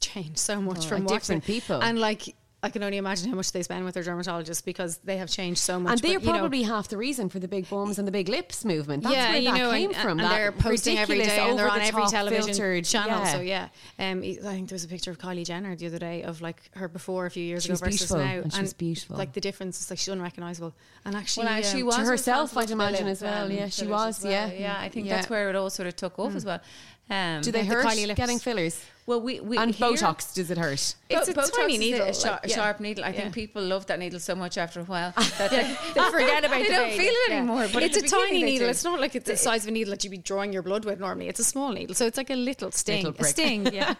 changed 0.00 0.38
so 0.38 0.60
much 0.60 0.78
Oh, 0.84 0.88
from 0.88 1.00
like 1.04 1.10
watching 1.14 1.38
different 1.40 1.44
people. 1.44 1.82
and 1.82 1.98
like 1.98 2.34
I 2.60 2.70
can 2.70 2.82
only 2.82 2.96
imagine 2.98 3.28
how 3.30 3.36
much 3.36 3.52
they 3.52 3.62
spend 3.62 3.84
with 3.84 3.94
their 3.94 4.02
dermatologists 4.02 4.64
because 4.64 4.98
they 5.04 5.16
have 5.18 5.30
changed 5.30 5.60
so 5.60 5.78
much. 5.78 5.92
and 5.92 6.00
they're 6.00 6.18
but, 6.18 6.26
you 6.26 6.32
know, 6.32 6.38
probably 6.40 6.62
half 6.64 6.88
the 6.88 6.96
reason 6.96 7.28
for 7.28 7.38
the 7.38 7.46
big 7.46 7.70
bums 7.70 8.00
and 8.00 8.08
the 8.08 8.10
big 8.10 8.28
lips 8.28 8.64
movement. 8.64 9.04
That's 9.04 9.14
yeah, 9.14 9.28
where 9.30 9.38
you 9.38 9.52
that 9.52 9.58
know, 9.58 9.70
came 9.70 9.90
and, 9.90 9.96
from. 9.96 10.18
and 10.18 10.28
they're 10.28 10.50
posting 10.50 10.98
every 10.98 11.18
day 11.18 11.38
and 11.38 11.56
they're 11.56 11.70
on 11.70 11.78
every 11.80 12.02
over-the-top 12.02 12.10
television 12.10 12.46
filtered- 12.54 12.84
channel. 12.84 13.20
yeah. 13.20 13.32
So 13.32 13.40
yeah, 13.40 13.68
um, 14.00 14.22
I 14.22 14.34
think 14.54 14.68
there 14.70 14.74
was 14.74 14.82
a 14.82 14.88
picture 14.88 15.12
of 15.12 15.18
Kylie 15.18 15.46
Jenner 15.46 15.76
the 15.76 15.86
other 15.86 16.00
day 16.00 16.24
of 16.24 16.40
like 16.40 16.60
her 16.74 16.88
before 16.88 17.26
a 17.26 17.30
few 17.30 17.44
years 17.44 17.62
She 17.62 17.70
ago 17.70 17.78
versus 17.78 17.98
beautiful, 18.00 18.16
now, 18.18 18.40
and 18.42 18.52
she 18.52 18.60
was 18.60 18.72
beautiful. 18.72 19.16
Like 19.16 19.34
the 19.34 19.40
difference 19.40 19.80
is 19.80 19.88
like 19.88 20.00
she's 20.00 20.08
unrecognizable, 20.08 20.74
and 21.04 21.14
actually, 21.14 21.46
Well, 21.46 21.62
she 21.62 21.80
um, 21.82 21.86
was 21.86 21.94
to 21.94 22.04
herself, 22.06 22.56
I'd 22.56 22.72
imagine 22.72 23.06
as 23.06 23.22
well. 23.22 23.48
Yeah, 23.52 23.64
um, 23.64 23.70
she 23.70 23.86
was, 23.86 24.24
well. 24.24 24.32
yeah. 24.32 24.50
yeah. 24.52 24.76
I 24.80 24.88
think 24.88 25.06
Yeah. 25.06 25.14
that's 25.16 25.30
where 25.30 25.48
it 25.48 25.54
all 25.54 25.70
sort 25.70 25.86
of 25.86 25.94
took 25.94 26.18
off 26.18 26.34
as 26.34 26.44
well. 26.44 26.60
Um, 27.08 27.40
Do 27.40 27.52
they 27.52 27.60
the 27.62 27.66
hurt 27.66 28.16
getting 28.16 28.40
fillers? 28.40 28.84
Well, 29.08 29.20
we, 29.22 29.40
we 29.40 29.56
and 29.56 29.74
here- 29.74 29.88
Botox, 29.88 30.34
does 30.34 30.50
it 30.50 30.58
hurt? 30.58 30.94
It's 31.10 31.28
a 31.28 31.32
Botox 31.32 31.56
tiny 31.56 31.78
needle, 31.78 32.06
a, 32.06 32.12
sharp, 32.14 32.42
like, 32.42 32.50
yeah. 32.50 32.56
sharp 32.56 32.80
needle. 32.80 33.04
I 33.04 33.08
Yeah. 33.08 33.20
think 33.22 33.34
people 33.34 33.62
love 33.62 33.86
that 33.86 33.98
needle 33.98 34.20
so 34.20 34.34
much 34.34 34.58
after 34.58 34.80
a 34.80 34.84
while 34.84 35.12
that 35.38 35.50
they, 35.50 35.62
they 35.94 36.10
forget 36.10 36.44
about 36.44 36.60
it. 36.60 36.64
they 36.64 36.68
the 36.68 36.74
don't 36.74 36.88
vein. 36.90 36.98
feel 36.98 37.12
it 37.12 37.30
Yeah. 37.30 37.36
anymore. 37.38 37.66
But 37.72 37.82
it's 37.84 37.96
a 37.96 38.02
tiny 38.02 38.42
needle. 38.42 38.68
It's 38.68 38.84
not 38.84 39.00
like 39.00 39.14
it's 39.14 39.26
the 39.26 39.36
size 39.38 39.62
of 39.64 39.68
a 39.68 39.70
needle 39.72 39.92
that 39.92 40.04
you'd 40.04 40.10
be 40.10 40.18
drawing 40.18 40.52
your 40.52 40.62
blood 40.62 40.84
with 40.84 41.00
normally. 41.00 41.28
It's 41.28 41.40
a 41.40 41.44
small 41.44 41.72
needle, 41.72 41.94
so 41.94 42.06
it's 42.06 42.18
like 42.18 42.28
a 42.28 42.36
little 42.36 42.70
sting. 42.70 43.04
Little 43.04 43.20
a 43.24 43.28
sting, 43.28 43.66
yeah. 43.72 43.94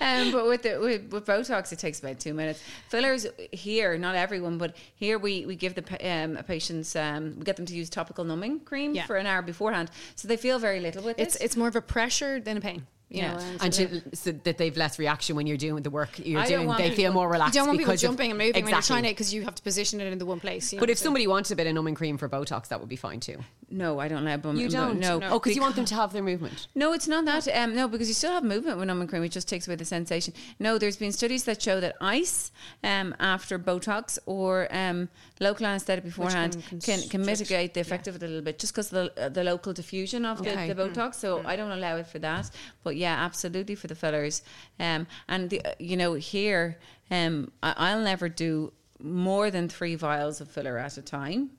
um, 0.00 0.30
but 0.32 0.46
with, 0.46 0.62
the, 0.62 0.78
with 0.80 1.12
with 1.12 1.24
Botox, 1.26 1.72
it 1.72 1.78
takes 1.78 1.98
about 2.00 2.20
two 2.20 2.34
minutes. 2.34 2.62
Fillers 2.88 3.26
here, 3.52 3.98
not 3.98 4.14
everyone, 4.14 4.58
but 4.58 4.76
here 4.94 5.18
we, 5.18 5.46
we 5.46 5.56
give 5.56 5.74
the 5.74 5.82
pa- 5.82 5.96
um, 6.00 6.36
patients 6.46 6.94
um, 6.96 7.34
we 7.38 7.44
get 7.44 7.56
them 7.56 7.66
to 7.66 7.74
use 7.74 7.90
topical 7.90 8.24
numbing 8.24 8.60
cream 8.60 8.94
Yeah. 8.94 9.06
for 9.06 9.16
an 9.16 9.26
hour 9.26 9.42
beforehand, 9.42 9.90
so 10.14 10.28
they 10.28 10.36
feel 10.36 10.58
very 10.58 10.80
little 10.80 11.02
with 11.02 11.18
It's 11.18 11.36
it. 11.36 11.42
it's 11.42 11.56
more 11.56 11.68
of 11.68 11.76
a 11.76 11.80
pressure 11.82 12.38
than 12.40 12.56
a 12.56 12.60
pain. 12.60 12.86
You 13.08 13.18
Yeah. 13.18 13.34
know, 13.34 13.38
and 13.38 13.62
and 13.62 13.74
sort 13.74 13.92
of- 13.92 14.10
to, 14.10 14.16
so 14.16 14.32
that 14.32 14.58
they've 14.58 14.76
less 14.76 14.98
reaction 14.98 15.36
when 15.36 15.46
you're 15.46 15.56
doing 15.56 15.80
the 15.84 15.90
work 15.90 16.18
you're 16.18 16.40
I 16.40 16.46
doing. 16.48 16.66
want 16.66 16.78
They 16.80 16.90
feel 16.90 17.12
more 17.12 17.28
relaxed. 17.28 17.54
you 17.54 17.60
don't 17.60 17.68
want 17.68 17.78
people 17.78 17.94
jumping 17.96 18.30
and 18.32 18.38
moving 18.38 18.64
when 18.64 18.72
you're 18.72 18.82
trying 18.82 19.04
it 19.04 19.10
because 19.12 19.32
you 19.32 19.42
have 19.44 19.54
to 19.54 19.62
position 19.62 20.00
it 20.00 20.12
in 20.12 20.18
the 20.18 20.26
one 20.26 20.40
place. 20.40 20.72
you 20.72 20.80
But 20.80 20.88
know, 20.88 20.92
if 20.92 20.98
so- 20.98 21.04
somebody 21.04 21.28
wanted 21.28 21.52
a 21.52 21.56
bit 21.56 21.68
of 21.68 21.74
numbing 21.74 21.94
cream 21.94 22.18
for 22.18 22.28
Botox, 22.28 22.66
that 22.68 22.80
would 22.80 22.88
be 22.88 22.96
fine 22.96 23.20
too. 23.20 23.38
No, 23.70 23.98
I 24.00 24.06
don't 24.08 24.22
allow 24.26 24.36
bum. 24.36 24.56
You 24.56 24.68
don't? 24.68 24.98
No, 25.00 25.20
Oh, 25.24 25.38
because 25.40 25.54
you 25.56 25.62
want 25.62 25.74
them 25.76 25.84
to 25.86 25.94
have 25.96 26.12
their 26.12 26.22
movement. 26.22 26.66
No, 26.74 26.92
it's 26.92 27.06
not 27.08 27.24
that. 27.26 27.46
Um, 27.48 27.74
no, 27.74 27.88
because 27.88 28.06
you 28.08 28.14
still 28.14 28.30
have 28.32 28.44
movement 28.44 28.78
with 28.78 28.86
numbing 28.86 29.08
cream. 29.08 29.22
It 29.24 29.30
just 29.30 29.48
takes 29.48 29.66
away 29.66 29.74
the 29.76 29.84
sensation. 29.84 30.34
No, 30.60 30.78
there's 30.78 30.96
been 30.96 31.10
studies 31.12 31.44
that 31.44 31.60
show 31.62 31.80
that 31.80 31.96
ice 32.00 32.50
um, 32.84 33.14
after 33.20 33.58
Botox 33.58 34.18
or 34.26 34.68
um, 34.72 35.08
local 35.40 35.66
anesthetic 35.66 36.04
beforehand 36.04 36.62
can 36.68 36.80
can, 36.80 37.08
can, 37.08 37.24
mitigate 37.26 37.74
the 37.74 37.80
effect 37.80 38.06
of 38.08 38.16
it 38.16 38.22
a 38.22 38.26
little 38.26 38.42
bit, 38.42 38.58
just 38.60 38.72
because 38.72 38.90
the 38.90 39.12
uh, 39.20 39.28
the 39.28 39.42
local 39.44 39.72
diffusion 39.72 40.24
of 40.24 40.40
Okay. 40.40 40.68
the, 40.68 40.74
the 40.74 40.88
Botox. 40.88 41.16
So 41.16 41.42
I 41.44 41.56
don't 41.56 41.72
allow 41.72 41.96
it 41.96 42.06
for 42.06 42.18
that. 42.20 42.50
But 42.84 42.95
yeah, 42.96 43.14
absolutely 43.24 43.74
for 43.74 43.86
the 43.86 43.94
fillers. 43.94 44.42
Um, 44.80 45.06
and 45.28 45.50
the, 45.50 45.62
you 45.78 45.96
know 45.96 46.14
here, 46.14 46.78
um, 47.10 47.52
I, 47.62 47.74
I'll 47.76 48.00
never 48.00 48.28
do 48.28 48.72
more 49.00 49.50
than 49.50 49.68
three 49.68 49.94
vials 49.94 50.40
of 50.40 50.48
filler 50.48 50.78
at 50.78 50.96
a 50.96 51.02
time. 51.02 51.50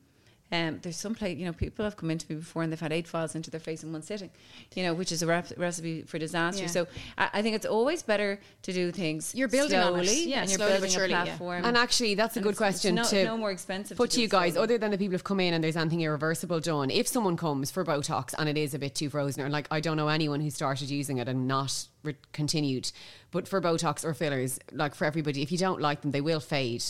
Um, 0.49 0.79
there's 0.81 0.95
some 0.95 1.13
place, 1.13 1.37
you 1.37 1.45
know, 1.45 1.51
people 1.51 1.83
have 1.83 1.97
come 1.97 2.09
into 2.09 2.25
me 2.29 2.37
before 2.39 2.63
and 2.63 2.71
they've 2.71 2.79
had 2.79 2.93
eight 2.93 3.05
vials 3.07 3.35
into 3.35 3.51
their 3.51 3.59
face 3.59 3.83
in 3.83 3.91
one 3.91 4.01
sitting, 4.01 4.29
you 4.75 4.83
know, 4.83 4.93
which 4.93 5.11
is 5.11 5.21
a 5.21 5.27
rep- 5.27 5.51
recipe 5.57 6.03
for 6.03 6.17
disaster. 6.17 6.63
Yeah. 6.63 6.69
So 6.69 6.87
I, 7.17 7.29
I 7.33 7.41
think 7.41 7.57
it's 7.57 7.65
always 7.65 8.01
better 8.01 8.39
to 8.61 8.71
do 8.71 8.91
things 8.93 9.35
You're 9.35 9.49
building 9.49 9.77
on 9.77 9.91
slowly, 9.93 10.07
it. 10.07 10.27
Yeah, 10.29 10.39
and 10.41 10.49
you're 10.49 10.57
slowly 10.57 10.71
but 10.73 10.79
building 10.81 10.91
surely, 10.91 11.13
a 11.13 11.17
yeah. 11.17 11.23
platform. 11.25 11.65
And 11.65 11.75
actually, 11.75 12.15
that's 12.15 12.37
a 12.37 12.39
And 12.39 12.43
good 12.43 12.49
it's- 12.51 12.57
question 12.57 12.97
it's 12.97 13.09
to 13.09 13.25
no, 13.25 13.31
no 13.31 13.37
more 13.37 13.51
expensive. 13.51 13.97
put 13.97 14.11
to 14.11 14.15
to 14.15 14.21
you 14.21 14.29
guys, 14.29 14.53
slowly. 14.53 14.63
other 14.63 14.77
than 14.77 14.91
the 14.91 14.97
people 14.97 15.11
who've 15.13 15.23
come 15.23 15.41
in 15.41 15.53
and 15.53 15.61
there's 15.61 15.75
anything 15.75 15.99
irreversible 16.01 16.61
done, 16.61 16.91
if 16.91 17.07
someone 17.09 17.35
comes 17.35 17.69
for 17.69 17.83
Botox 17.83 18.33
and 18.39 18.47
it 18.47 18.57
is 18.57 18.73
a 18.73 18.79
bit 18.79 18.95
too 18.95 19.09
frozen, 19.09 19.43
or 19.43 19.49
like 19.49 19.67
I 19.69 19.81
don't 19.81 19.97
know 19.97 20.07
anyone 20.07 20.39
who 20.39 20.49
started 20.49 20.89
using 20.89 21.17
it 21.17 21.27
and 21.27 21.45
not 21.47 21.87
re- 22.03 22.15
continued, 22.33 22.91
but 23.31 23.47
for 23.47 23.61
Botox 23.61 24.03
or 24.05 24.13
fillers, 24.13 24.59
like 24.71 24.95
for 24.95 25.05
everybody, 25.05 25.41
if 25.41 25.51
you 25.51 25.57
don't 25.57 25.81
like 25.81 26.01
them, 26.01 26.11
they 26.11 26.21
will 26.21 26.39
fade. 26.39 26.83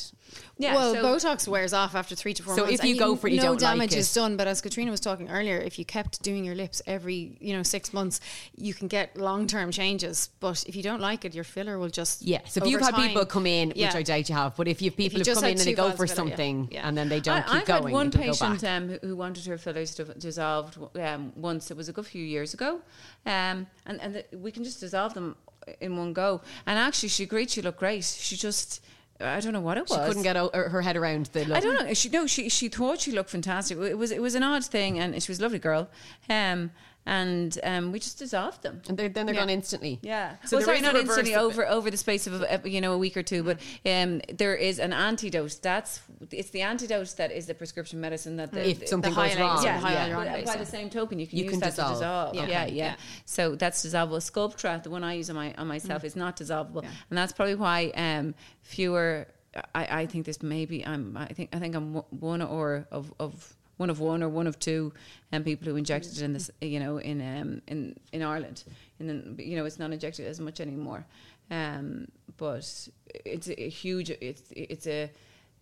Yeah, 0.57 0.75
well, 0.75 0.93
so- 0.93 1.03
Botox 1.03 1.47
wears 1.47 1.71
off 1.73 1.95
after 1.95 2.13
three 2.15 2.33
to 2.33 2.43
four 2.43 2.55
So 2.55 2.65
months. 2.65 2.79
if 2.79 2.85
you 2.85 2.91
and 2.91 2.99
go 2.99 3.15
for 3.15 3.27
it, 3.27 3.31
you 3.33 3.37
no 3.37 3.43
don't 3.43 3.53
like 3.61 3.61
damage 3.61 3.93
it. 3.93 3.99
is 3.99 4.13
done. 4.13 4.35
But 4.37 4.47
as 4.47 4.59
Katrina 4.61 4.91
was 4.91 4.99
talking 4.99 5.29
earlier, 5.29 5.57
if 5.57 5.79
you 5.79 5.85
kept 5.85 6.21
doing 6.21 6.43
your 6.43 6.53
lips 6.55 6.81
every 6.85 7.37
you 7.39 7.55
know 7.55 7.63
six 7.63 7.93
months, 7.93 8.19
you 8.55 8.73
can 8.73 8.87
get 8.89 9.15
long 9.17 9.47
term 9.47 9.71
changes. 9.71 10.29
But 10.41 10.63
if 10.67 10.75
you 10.75 10.83
don't 10.83 10.99
like 10.99 11.23
it, 11.25 11.33
your 11.33 11.45
filler 11.45 11.79
will 11.79 11.89
just 11.89 12.21
Yeah. 12.21 12.41
So 12.45 12.61
if 12.63 12.69
you've 12.69 12.81
had 12.81 12.93
time- 12.95 13.07
people 13.07 13.25
come 13.25 13.47
in, 13.47 13.71
Yeah. 13.75 13.87
which 13.87 13.95
I 13.95 14.03
doubt 14.03 14.27
you 14.29 14.35
have, 14.35 14.55
but 14.57 14.67
if 14.67 14.81
you 14.81 14.89
have 14.91 14.97
people 14.97 15.19
you 15.19 15.25
who've 15.25 15.35
come 15.35 15.45
in 15.45 15.51
and 15.51 15.59
they 15.61 15.73
go 15.73 15.91
for 15.91 16.03
of 16.03 16.09
filler, 16.09 16.09
yeah. 16.09 16.15
something 16.35 16.67
Yeah. 16.71 16.87
and 16.87 16.97
then 16.97 17.07
they 17.09 17.21
don't 17.21 17.37
I, 17.37 17.41
keep 17.43 17.53
I've 17.55 17.65
going, 17.65 17.83
had 17.83 17.91
one 17.93 18.11
patient 18.11 18.63
um, 18.65 18.89
who- 18.89 18.99
who 19.07 19.15
wanted 19.15 19.45
her 19.45 19.57
fillers 19.57 19.95
dissolved 19.95 20.77
um, 20.99 21.31
once. 21.37 21.71
It 21.71 21.77
was 21.77 21.87
a 21.87 21.93
good 21.93 22.05
few 22.05 22.23
years 22.23 22.53
ago, 22.53 22.81
um, 23.27 23.67
and 23.85 24.01
and 24.01 24.15
the, 24.15 24.37
we 24.37 24.51
can 24.51 24.63
just 24.63 24.79
dissolve 24.79 25.13
them 25.13 25.35
in 25.81 25.97
one 25.97 26.13
go. 26.13 26.41
And 26.65 26.79
actually, 26.79 27.09
she 27.09 27.23
agreed. 27.23 27.49
She 27.49 27.61
looked 27.61 27.79
great. 27.79 28.03
She 28.03 28.35
just. 28.35 28.83
I 29.19 29.39
don't 29.39 29.51
know 29.51 29.61
what 29.61 29.77
it 29.77 29.89
was. 29.89 29.97
She 29.99 30.05
couldn't 30.07 30.21
get 30.23 30.37
o- 30.37 30.51
her 30.53 30.81
head 30.81 30.95
around 30.95 31.27
the. 31.33 31.43
Look. 31.45 31.57
I 31.57 31.59
don't 31.59 31.87
know. 31.87 31.93
She 31.93 32.09
no. 32.09 32.27
She 32.27 32.49
she 32.49 32.69
thought 32.69 33.01
she 33.01 33.11
looked 33.11 33.31
fantastic. 33.31 33.77
It 33.79 33.97
was 33.97 34.11
it 34.11 34.21
was 34.21 34.35
an 34.35 34.43
odd 34.43 34.63
thing, 34.63 34.99
and 34.99 35.21
she 35.21 35.31
was 35.31 35.39
a 35.39 35.41
lovely 35.41 35.59
girl. 35.59 35.89
Um, 36.29 36.71
and 37.07 37.57
um, 37.63 37.91
we 37.93 37.99
just 37.99 38.19
dissolved 38.19 38.61
them. 38.63 38.81
And 38.87 38.97
they're, 38.97 39.09
then 39.09 39.25
they're 39.25 39.33
Yeah. 39.35 39.41
gone 39.41 39.49
instantly. 39.49 39.97
Yeah. 40.03 40.35
So 40.45 40.57
well, 40.57 40.65
sorry, 40.65 40.81
not 40.81 40.95
instantly 40.95 41.33
over 41.35 41.65
over 41.67 41.89
the 41.89 41.97
space 41.97 42.27
of 42.27 42.41
a, 42.41 42.61
you 42.69 42.81
know 42.81 42.93
a 42.93 42.97
week 42.97 43.15
or 43.17 43.23
two, 43.23 43.41
but 43.43 43.57
um, 43.85 44.21
there 44.37 44.53
is 44.55 44.77
an 44.79 44.91
antidote. 44.93 45.59
That's 45.63 46.01
it's 46.31 46.49
the 46.51 46.61
antidote 46.61 47.15
that 47.17 47.31
is 47.31 47.45
the 47.47 47.53
prescription 47.55 48.01
medicine 48.01 48.35
that 48.37 48.51
the, 48.51 48.69
If 48.69 48.87
something 48.87 49.13
the 49.13 49.21
goes 49.21 49.37
wrong, 49.39 49.63
yeah, 49.63 49.79
yeah, 49.81 50.07
yeah. 50.07 50.15
But 50.15 50.45
by 50.45 50.51
yeah. 50.53 50.57
the 50.57 50.65
same 50.65 50.89
token, 50.89 51.17
you 51.19 51.27
can 51.27 51.37
You 51.37 51.45
use 51.45 51.51
can 51.53 51.59
that 51.61 51.69
dissolve. 51.71 51.89
to 51.93 51.99
dissolve. 51.99 52.35
Yeah. 52.35 52.47
Yeah, 52.47 52.63
Okay, 52.65 52.73
yeah. 52.75 52.85
yeah. 52.85 52.95
So 53.25 53.55
that's 53.55 53.85
dissolvable. 53.85 54.21
Sculptra, 54.31 54.83
the 54.83 54.89
one 54.89 55.03
I 55.03 55.13
use 55.13 55.29
on 55.29 55.35
my 55.37 55.53
on 55.57 55.67
myself, 55.67 56.03
is 56.03 56.15
not 56.15 56.35
dissolvable, 56.37 56.83
and 56.83 57.17
that's 57.17 57.31
probably 57.33 57.55
why 57.55 57.91
um, 57.95 58.35
fewer. 58.61 59.27
I, 59.73 60.01
I 60.01 60.05
think 60.05 60.25
this 60.25 60.43
maybe 60.43 60.85
I'm. 60.85 61.17
I 61.17 61.27
think 61.27 61.49
I 61.55 61.59
think 61.59 61.73
I'm 61.75 61.95
o- 61.97 62.05
one 62.11 62.41
or 62.43 62.85
of 62.91 63.11
of 63.19 63.55
one 63.77 63.89
of 63.89 63.99
one 63.99 64.21
or 64.23 64.29
one 64.29 64.47
of 64.47 64.59
two 64.59 64.93
um, 65.31 65.43
people 65.43 65.67
who 65.67 65.75
injected 65.75 66.13
it 66.17 66.21
in 66.21 66.33
this. 66.33 66.51
You 66.61 66.79
know, 66.79 66.97
in 66.97 67.21
um, 67.21 67.61
in 67.67 67.99
in 68.11 68.21
Ireland, 68.23 68.63
and 68.99 69.09
then 69.09 69.35
you 69.39 69.55
know 69.55 69.65
it's 69.65 69.79
not 69.79 69.91
injected 69.91 70.27
as 70.27 70.39
much 70.39 70.59
anymore. 70.59 71.05
Um, 71.49 72.07
but 72.37 72.87
it's 73.25 73.49
a 73.49 73.69
huge. 73.69 74.09
It's 74.09 74.43
it's 74.51 74.87
a 74.87 75.09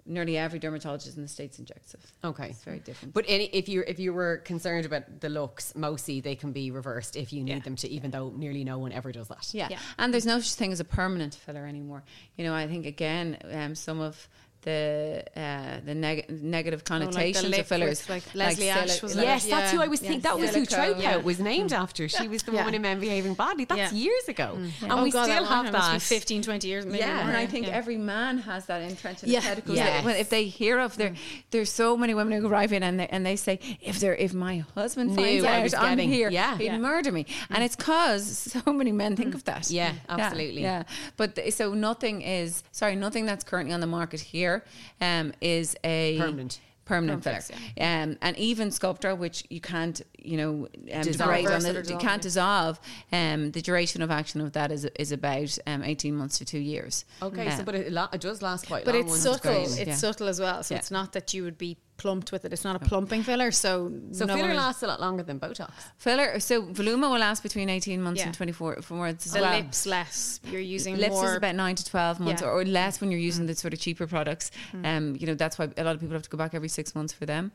nearly 0.08 0.38
every 0.38 0.60
dermatologist 0.60 1.16
in 1.18 1.24
the 1.24 1.28
states 1.28 1.58
injects 1.58 1.96
it. 1.96 2.00
Okay. 2.24 2.50
It's 2.50 2.64
very 2.64 2.78
different. 2.80 3.14
But 3.16 3.26
any, 3.28 3.46
if 3.46 3.68
you 3.68 3.84
if 3.88 4.00
you 4.00 4.14
were 4.14 4.38
concerned 4.38 4.86
about 4.86 5.20
the 5.20 5.30
looks, 5.30 5.74
mostly 5.76 6.22
they 6.22 6.36
can 6.36 6.52
be 6.52 6.70
reversed 6.72 7.16
if 7.16 7.34
you 7.34 7.44
need 7.44 7.52
Yeah. 7.54 7.60
them 7.60 7.76
to. 7.78 7.90
Even 7.90 8.12
though 8.12 8.30
nearly 8.36 8.64
no 8.64 8.78
one 8.78 8.92
ever 8.92 9.12
does 9.12 9.28
that. 9.30 9.48
Yeah. 9.54 9.68
Yeah. 9.72 9.80
and 9.98 10.14
there's 10.14 10.26
no 10.26 10.40
such 10.40 10.56
thing 10.56 10.72
as 10.72 10.80
a 10.80 10.84
permanent 10.86 11.34
filler 11.36 11.66
anymore. 11.66 12.04
You 12.38 12.46
know, 12.46 12.54
I 12.54 12.68
think 12.68 12.86
again, 12.86 13.38
um, 13.52 13.74
some 13.76 14.00
of 14.00 14.28
the 14.66 15.24
uh, 15.38 15.80
the 15.86 15.96
neg- 15.96 16.30
negative 16.30 16.82
Oh, 16.90 16.94
like 16.94 17.00
the 17.02 17.06
connotations 17.06 17.58
of 17.58 17.68
fillers, 17.68 18.10
like, 18.10 18.24
Leslie 18.34 18.70
Ash 18.70 19.02
was 19.02 19.16
like- 19.16 19.26
Yes, 19.26 19.46
that's 19.46 19.72
who 19.72 19.80
I 19.82 19.88
was 19.88 20.02
Yeah. 20.02 20.08
thinking. 20.10 20.22
That 20.24 20.40
was 20.40 20.54
who 20.56 20.66
Silicone, 20.66 21.02
yeah. 21.02 21.18
was 21.18 21.40
named 21.40 21.72
after. 21.72 22.10
She 22.10 22.28
was 22.28 22.44
the 22.44 22.52
Yeah. 22.52 22.60
woman 22.60 22.74
in 22.76 22.82
Men 22.82 23.00
Behaving 23.00 23.36
Badly. 23.36 23.66
That's 23.66 23.94
Yeah. 23.94 23.98
years 24.06 24.28
ago, 24.28 24.58
mm. 24.58 24.72
and 24.84 24.92
Oh 24.92 25.04
we 25.04 25.12
God, 25.12 25.26
still 25.30 25.44
that 25.44 25.50
have 25.50 25.64
one, 25.66 25.72
must 25.74 25.92
be 25.92 25.98
that. 25.98 26.02
15, 26.02 26.42
20 26.42 26.68
years. 26.68 26.86
Maybe 26.86 26.98
Yeah. 27.00 27.18
more. 27.18 27.28
and 27.30 27.38
I 27.38 27.46
think 27.46 27.68
Yeah. 27.68 27.74
every 27.74 27.98
man 27.98 28.40
has 28.40 28.66
that 28.66 28.82
entrenched 28.82 29.24
in 29.24 29.30
Yeah. 29.30 29.40
his 29.40 29.48
head 29.48 29.56
because 29.58 29.76
Yes. 29.76 30.04
when- 30.04 30.16
if 30.16 30.30
they 30.30 30.46
hear 30.46 30.80
of 30.80 30.98
there, 30.98 31.12
mm. 31.12 31.18
there's 31.52 31.72
so 31.72 31.96
many 31.96 32.14
women 32.14 32.42
who 32.42 32.48
arrive 32.48 32.74
in 32.74 32.82
and 32.84 33.00
they, 33.00 33.08
and 33.08 33.26
they 33.26 33.36
say, 33.36 33.60
if 33.82 34.00
there, 34.00 34.16
if 34.16 34.34
my 34.34 34.64
husband 34.74 35.16
Knew 35.16 35.44
finds 35.44 35.74
I 35.74 35.78
out 35.78 35.84
I'm 35.86 35.98
getting- 35.98 36.12
here, 36.12 36.30
yeah. 36.30 36.58
he'd 36.58 36.66
Yeah. 36.66 36.78
murder 36.78 37.12
me. 37.12 37.26
And 37.50 37.60
mm. 37.60 37.66
it's 37.66 37.76
cause 37.76 38.26
so 38.66 38.74
many 38.74 38.92
men 38.92 39.16
think 39.16 39.36
of 39.36 39.44
that. 39.46 39.70
Yeah, 39.70 39.94
absolutely. 40.10 40.62
Yeah, 40.64 40.84
but 41.18 41.38
so 41.54 41.74
nothing 41.74 42.22
is 42.22 42.64
sorry, 42.72 42.96
nothing 42.96 43.26
that's 43.26 43.44
currently 43.44 43.74
on 43.74 43.80
the 43.80 43.88
market 43.88 44.22
here 44.22 44.55
um, 45.02 45.34
is 45.41 45.76
a 45.84 46.18
Permanent. 46.18 46.60
Permanent 46.86 47.23
Permanent 47.23 47.23
filler, 47.23 47.57
fix, 47.57 47.82
um, 47.82 48.15
and 48.22 48.38
even 48.38 48.69
Sculptra, 48.69 49.18
which 49.18 49.44
you 49.49 49.60
can't, 49.60 50.03
you 50.19 50.38
know, 50.38 50.68
um, 50.94 51.02
Dissolve. 51.02 51.30
on 51.48 51.61
the, 51.61 51.68
you 51.69 51.73
dissolve, 51.82 51.99
can't 51.99 52.03
yeah. 52.03 52.18
dissolve. 52.30 52.80
Um, 53.11 53.52
the 53.53 53.61
duration 53.64 54.03
of 54.03 54.11
action 54.11 54.40
of 54.40 54.52
that 54.53 54.72
is 54.72 54.86
is 54.99 55.11
about 55.11 55.57
um, 55.65 55.82
eighteen 55.84 56.15
months 56.15 56.38
to 56.38 56.45
two 56.45 56.60
years. 56.60 57.06
Okay, 57.23 57.49
so 57.49 57.61
Uh, 57.61 57.64
but 57.64 57.73
it, 57.73 57.91
la- 57.91 58.10
it 58.14 58.22
does 58.22 58.44
last 58.44 58.68
quite 58.68 58.86
But 58.86 58.94
long. 58.94 59.03
it's 59.06 59.19
subtle. 59.19 59.52
going. 59.52 59.64
It's 59.65 59.77
Yeah. 59.80 59.95
subtle 59.95 60.27
as 60.27 60.40
well. 60.40 60.61
So 60.61 60.76
Yeah. 60.76 60.80
it's 60.80 60.91
not 60.91 61.14
that 61.14 61.34
you 61.34 61.44
would 61.44 61.57
be 61.57 61.77
plumped 61.97 62.31
with 62.31 62.45
it. 62.45 62.51
It's 62.53 62.63
not 62.63 62.76
a 62.76 62.80
plumping 62.80 63.23
filler. 63.23 63.51
So 63.51 63.91
So 64.11 64.26
no 64.26 64.35
filler 64.35 64.53
lasts 64.53 64.84
a 64.84 64.88
lot 64.88 64.99
longer 64.99 65.23
than 65.23 65.39
Botox. 65.39 65.72
filler. 65.97 66.39
So 66.39 66.63
Voluma 66.63 67.09
will 67.11 67.19
last 67.19 67.41
between 67.43 67.69
eighteen 67.69 68.01
months 68.01 68.19
Yeah. 68.19 68.27
and 68.27 68.35
twenty 68.35 68.51
four 68.51 68.77
months 68.89 69.26
as 69.26 69.34
the 69.34 69.41
well. 69.41 69.57
lips 69.57 69.85
less. 69.85 70.39
You're 70.51 70.61
using 70.61 70.97
Lips 70.97 71.13
more. 71.13 71.30
is 71.31 71.35
about 71.38 71.55
nine 71.55 71.76
to 71.76 71.85
twelve 71.85 72.19
months, 72.19 72.41
Yeah. 72.41 72.49
or, 72.49 72.59
or 72.61 72.65
less 72.65 72.99
when 73.01 73.11
you're 73.11 73.19
using 73.19 73.45
the 73.45 73.55
sort 73.55 73.73
of 73.73 73.80
cheaper 73.80 74.07
products. 74.07 74.51
Um, 74.84 75.15
you 75.19 75.26
know 75.27 75.35
that's 75.35 75.57
why 75.57 75.69
a 75.77 75.84
lot 75.84 75.95
of 75.95 76.01
people 76.01 76.13
have 76.15 76.23
to 76.23 76.30
go 76.30 76.38
back 76.38 76.53
every 76.53 76.69
six 76.69 76.93
months 76.95 77.13
for 77.13 77.26
them, 77.26 77.51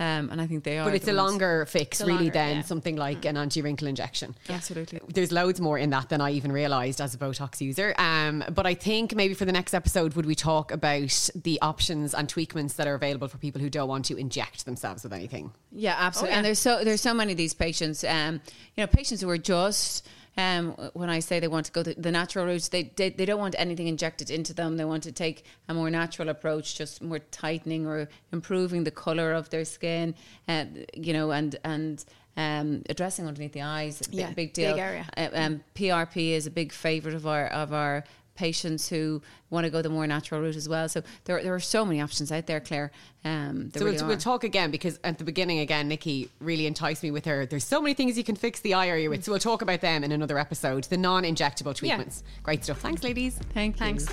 um, 0.00 0.28
and 0.30 0.40
I 0.40 0.46
think 0.46 0.64
they 0.64 0.78
are. 0.78 0.84
But 0.84 0.94
it's 0.94 1.06
a 1.08 1.14
ones- 1.14 1.18
longer 1.32 1.66
fix, 1.66 2.00
a 2.00 2.06
really, 2.06 2.16
longer, 2.18 2.32
than 2.32 2.56
yeah. 2.56 2.62
something 2.62 2.96
like 2.96 3.24
an 3.24 3.36
anti 3.36 3.62
wrinkle 3.62 3.86
injection. 3.88 4.34
Absolutely. 4.48 5.00
There's 5.08 5.32
loads 5.32 5.60
more 5.60 5.78
in 5.78 5.90
that 5.90 6.08
than 6.08 6.20
I 6.20 6.30
even 6.32 6.52
realised 6.52 7.00
as 7.00 7.14
a 7.14 7.18
Botox 7.18 7.60
user. 7.60 7.94
Um, 7.98 8.44
but 8.52 8.66
I 8.66 8.74
think 8.74 9.14
maybe 9.14 9.34
for 9.34 9.44
the 9.44 9.52
next 9.52 9.74
episode, 9.74 10.14
would 10.14 10.26
we 10.26 10.34
talk 10.34 10.72
about 10.72 11.30
the 11.34 11.60
options 11.62 12.14
and 12.14 12.28
tweakments 12.28 12.76
that 12.76 12.86
are 12.86 12.94
available 12.94 13.28
for 13.28 13.38
people 13.38 13.60
who 13.60 13.70
don't 13.70 13.83
want 13.86 14.04
to 14.06 14.16
inject 14.16 14.64
themselves 14.64 15.02
with 15.04 15.12
anything? 15.12 15.52
Yeah, 15.72 15.94
absolutely. 15.98 16.30
yeah. 16.32 16.36
And 16.38 16.46
there's 16.46 16.58
so 16.58 16.84
there's 16.84 17.00
so 17.00 17.14
many 17.14 17.32
of 17.32 17.38
these 17.38 17.54
patients. 17.54 18.04
Um, 18.04 18.40
you 18.76 18.82
know, 18.82 18.86
patients 18.86 19.20
who 19.22 19.30
are 19.30 19.38
just. 19.38 20.06
Um, 20.36 20.72
when 20.94 21.10
I 21.10 21.20
say 21.20 21.38
they 21.38 21.46
want 21.46 21.66
to 21.66 21.70
go 21.72 21.84
the, 21.84 21.94
the 21.94 22.10
natural 22.10 22.44
route, 22.46 22.68
they, 22.72 22.90
they 22.96 23.10
they 23.10 23.24
don't 23.24 23.38
want 23.38 23.54
anything 23.56 23.86
injected 23.86 24.30
into 24.32 24.52
them. 24.52 24.76
They 24.76 24.84
want 24.84 25.04
to 25.04 25.12
take 25.12 25.44
a 25.68 25.74
more 25.74 25.88
natural 25.90 26.28
approach, 26.28 26.76
just 26.76 27.00
more 27.00 27.20
tightening 27.20 27.86
or 27.86 28.08
improving 28.32 28.82
the 28.82 28.90
color 28.90 29.32
of 29.32 29.48
their 29.50 29.64
skin, 29.64 30.16
uh, 30.48 30.64
you 30.92 31.12
know, 31.12 31.30
and 31.30 31.54
and 31.62 32.04
um, 32.36 32.82
addressing 32.90 33.28
underneath 33.28 33.52
the 33.52 33.62
eyes. 33.62 34.00
Big, 34.00 34.14
Yeah, 34.14 34.32
big 34.32 34.52
deal. 34.54 34.72
big 34.72 34.82
area. 34.82 35.06
Uh, 35.16 35.28
um, 35.34 35.64
PRP 35.76 36.30
is 36.32 36.48
a 36.48 36.50
big 36.50 36.72
favorite 36.72 37.14
of 37.14 37.28
our 37.28 37.46
of 37.46 37.72
our 37.72 38.02
patients 38.34 38.88
who 38.88 39.22
want 39.50 39.64
to 39.64 39.70
go 39.70 39.80
the 39.82 39.88
more 39.88 40.06
natural 40.06 40.40
route 40.40 40.56
as 40.56 40.68
well. 40.68 40.88
So 40.88 41.02
there 41.24 41.42
there 41.42 41.54
are 41.54 41.60
so 41.60 41.84
many 41.84 42.00
options 42.00 42.32
out 42.32 42.46
there, 42.46 42.60
Claire. 42.60 42.90
Um, 43.24 43.70
there 43.70 43.80
So 43.80 43.84
really 43.86 43.96
we'll, 43.98 44.08
we'll 44.08 44.16
talk 44.18 44.44
again 44.44 44.70
because 44.70 44.98
at 45.04 45.18
the 45.18 45.24
beginning, 45.24 45.60
again, 45.60 45.88
Nikki 45.88 46.30
really 46.40 46.66
enticed 46.66 47.02
me 47.02 47.10
with 47.10 47.24
her. 47.24 47.46
There's 47.46 47.64
so 47.64 47.80
many 47.80 47.94
things 47.94 48.18
you 48.18 48.24
can 48.24 48.36
fix 48.36 48.60
the 48.60 48.74
eye 48.74 48.88
area 48.88 49.08
with. 49.08 49.24
So 49.24 49.32
we'll 49.32 49.38
talk 49.40 49.62
about 49.62 49.80
them 49.80 50.04
in 50.04 50.12
another 50.12 50.38
episode. 50.38 50.84
The 50.84 50.96
non 50.96 51.22
injectable 51.24 51.66
Yeah. 51.66 51.96
treatments. 51.96 52.22
Great 52.42 52.64
stuff. 52.64 52.80
Thanks, 52.80 53.02
ladies. 53.02 53.38
Thank 53.54 53.76
you. 53.76 53.78
Thanks. 53.80 54.06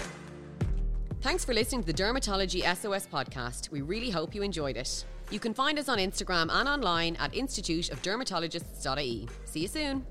Thanks 1.22 1.46
for 1.46 1.54
listening 1.54 1.84
to 1.84 1.88
the 1.88 1.94
Dermatology 1.94 2.62
SOS 2.76 3.06
podcast. 3.08 3.70
We 3.70 3.82
really 3.82 4.10
hope 4.10 4.34
you 4.34 4.42
enjoyed 4.42 4.76
it. 4.78 5.06
You 5.30 5.40
can 5.40 5.54
find 5.54 5.78
us 5.80 5.88
on 5.88 5.98
Instagram 6.00 6.50
and 6.52 6.68
online 6.68 7.16
at 7.18 7.34
instituteofdermatologists.ie. 7.34 9.30
See 9.46 9.60
you 9.62 9.68
soon. 9.68 10.06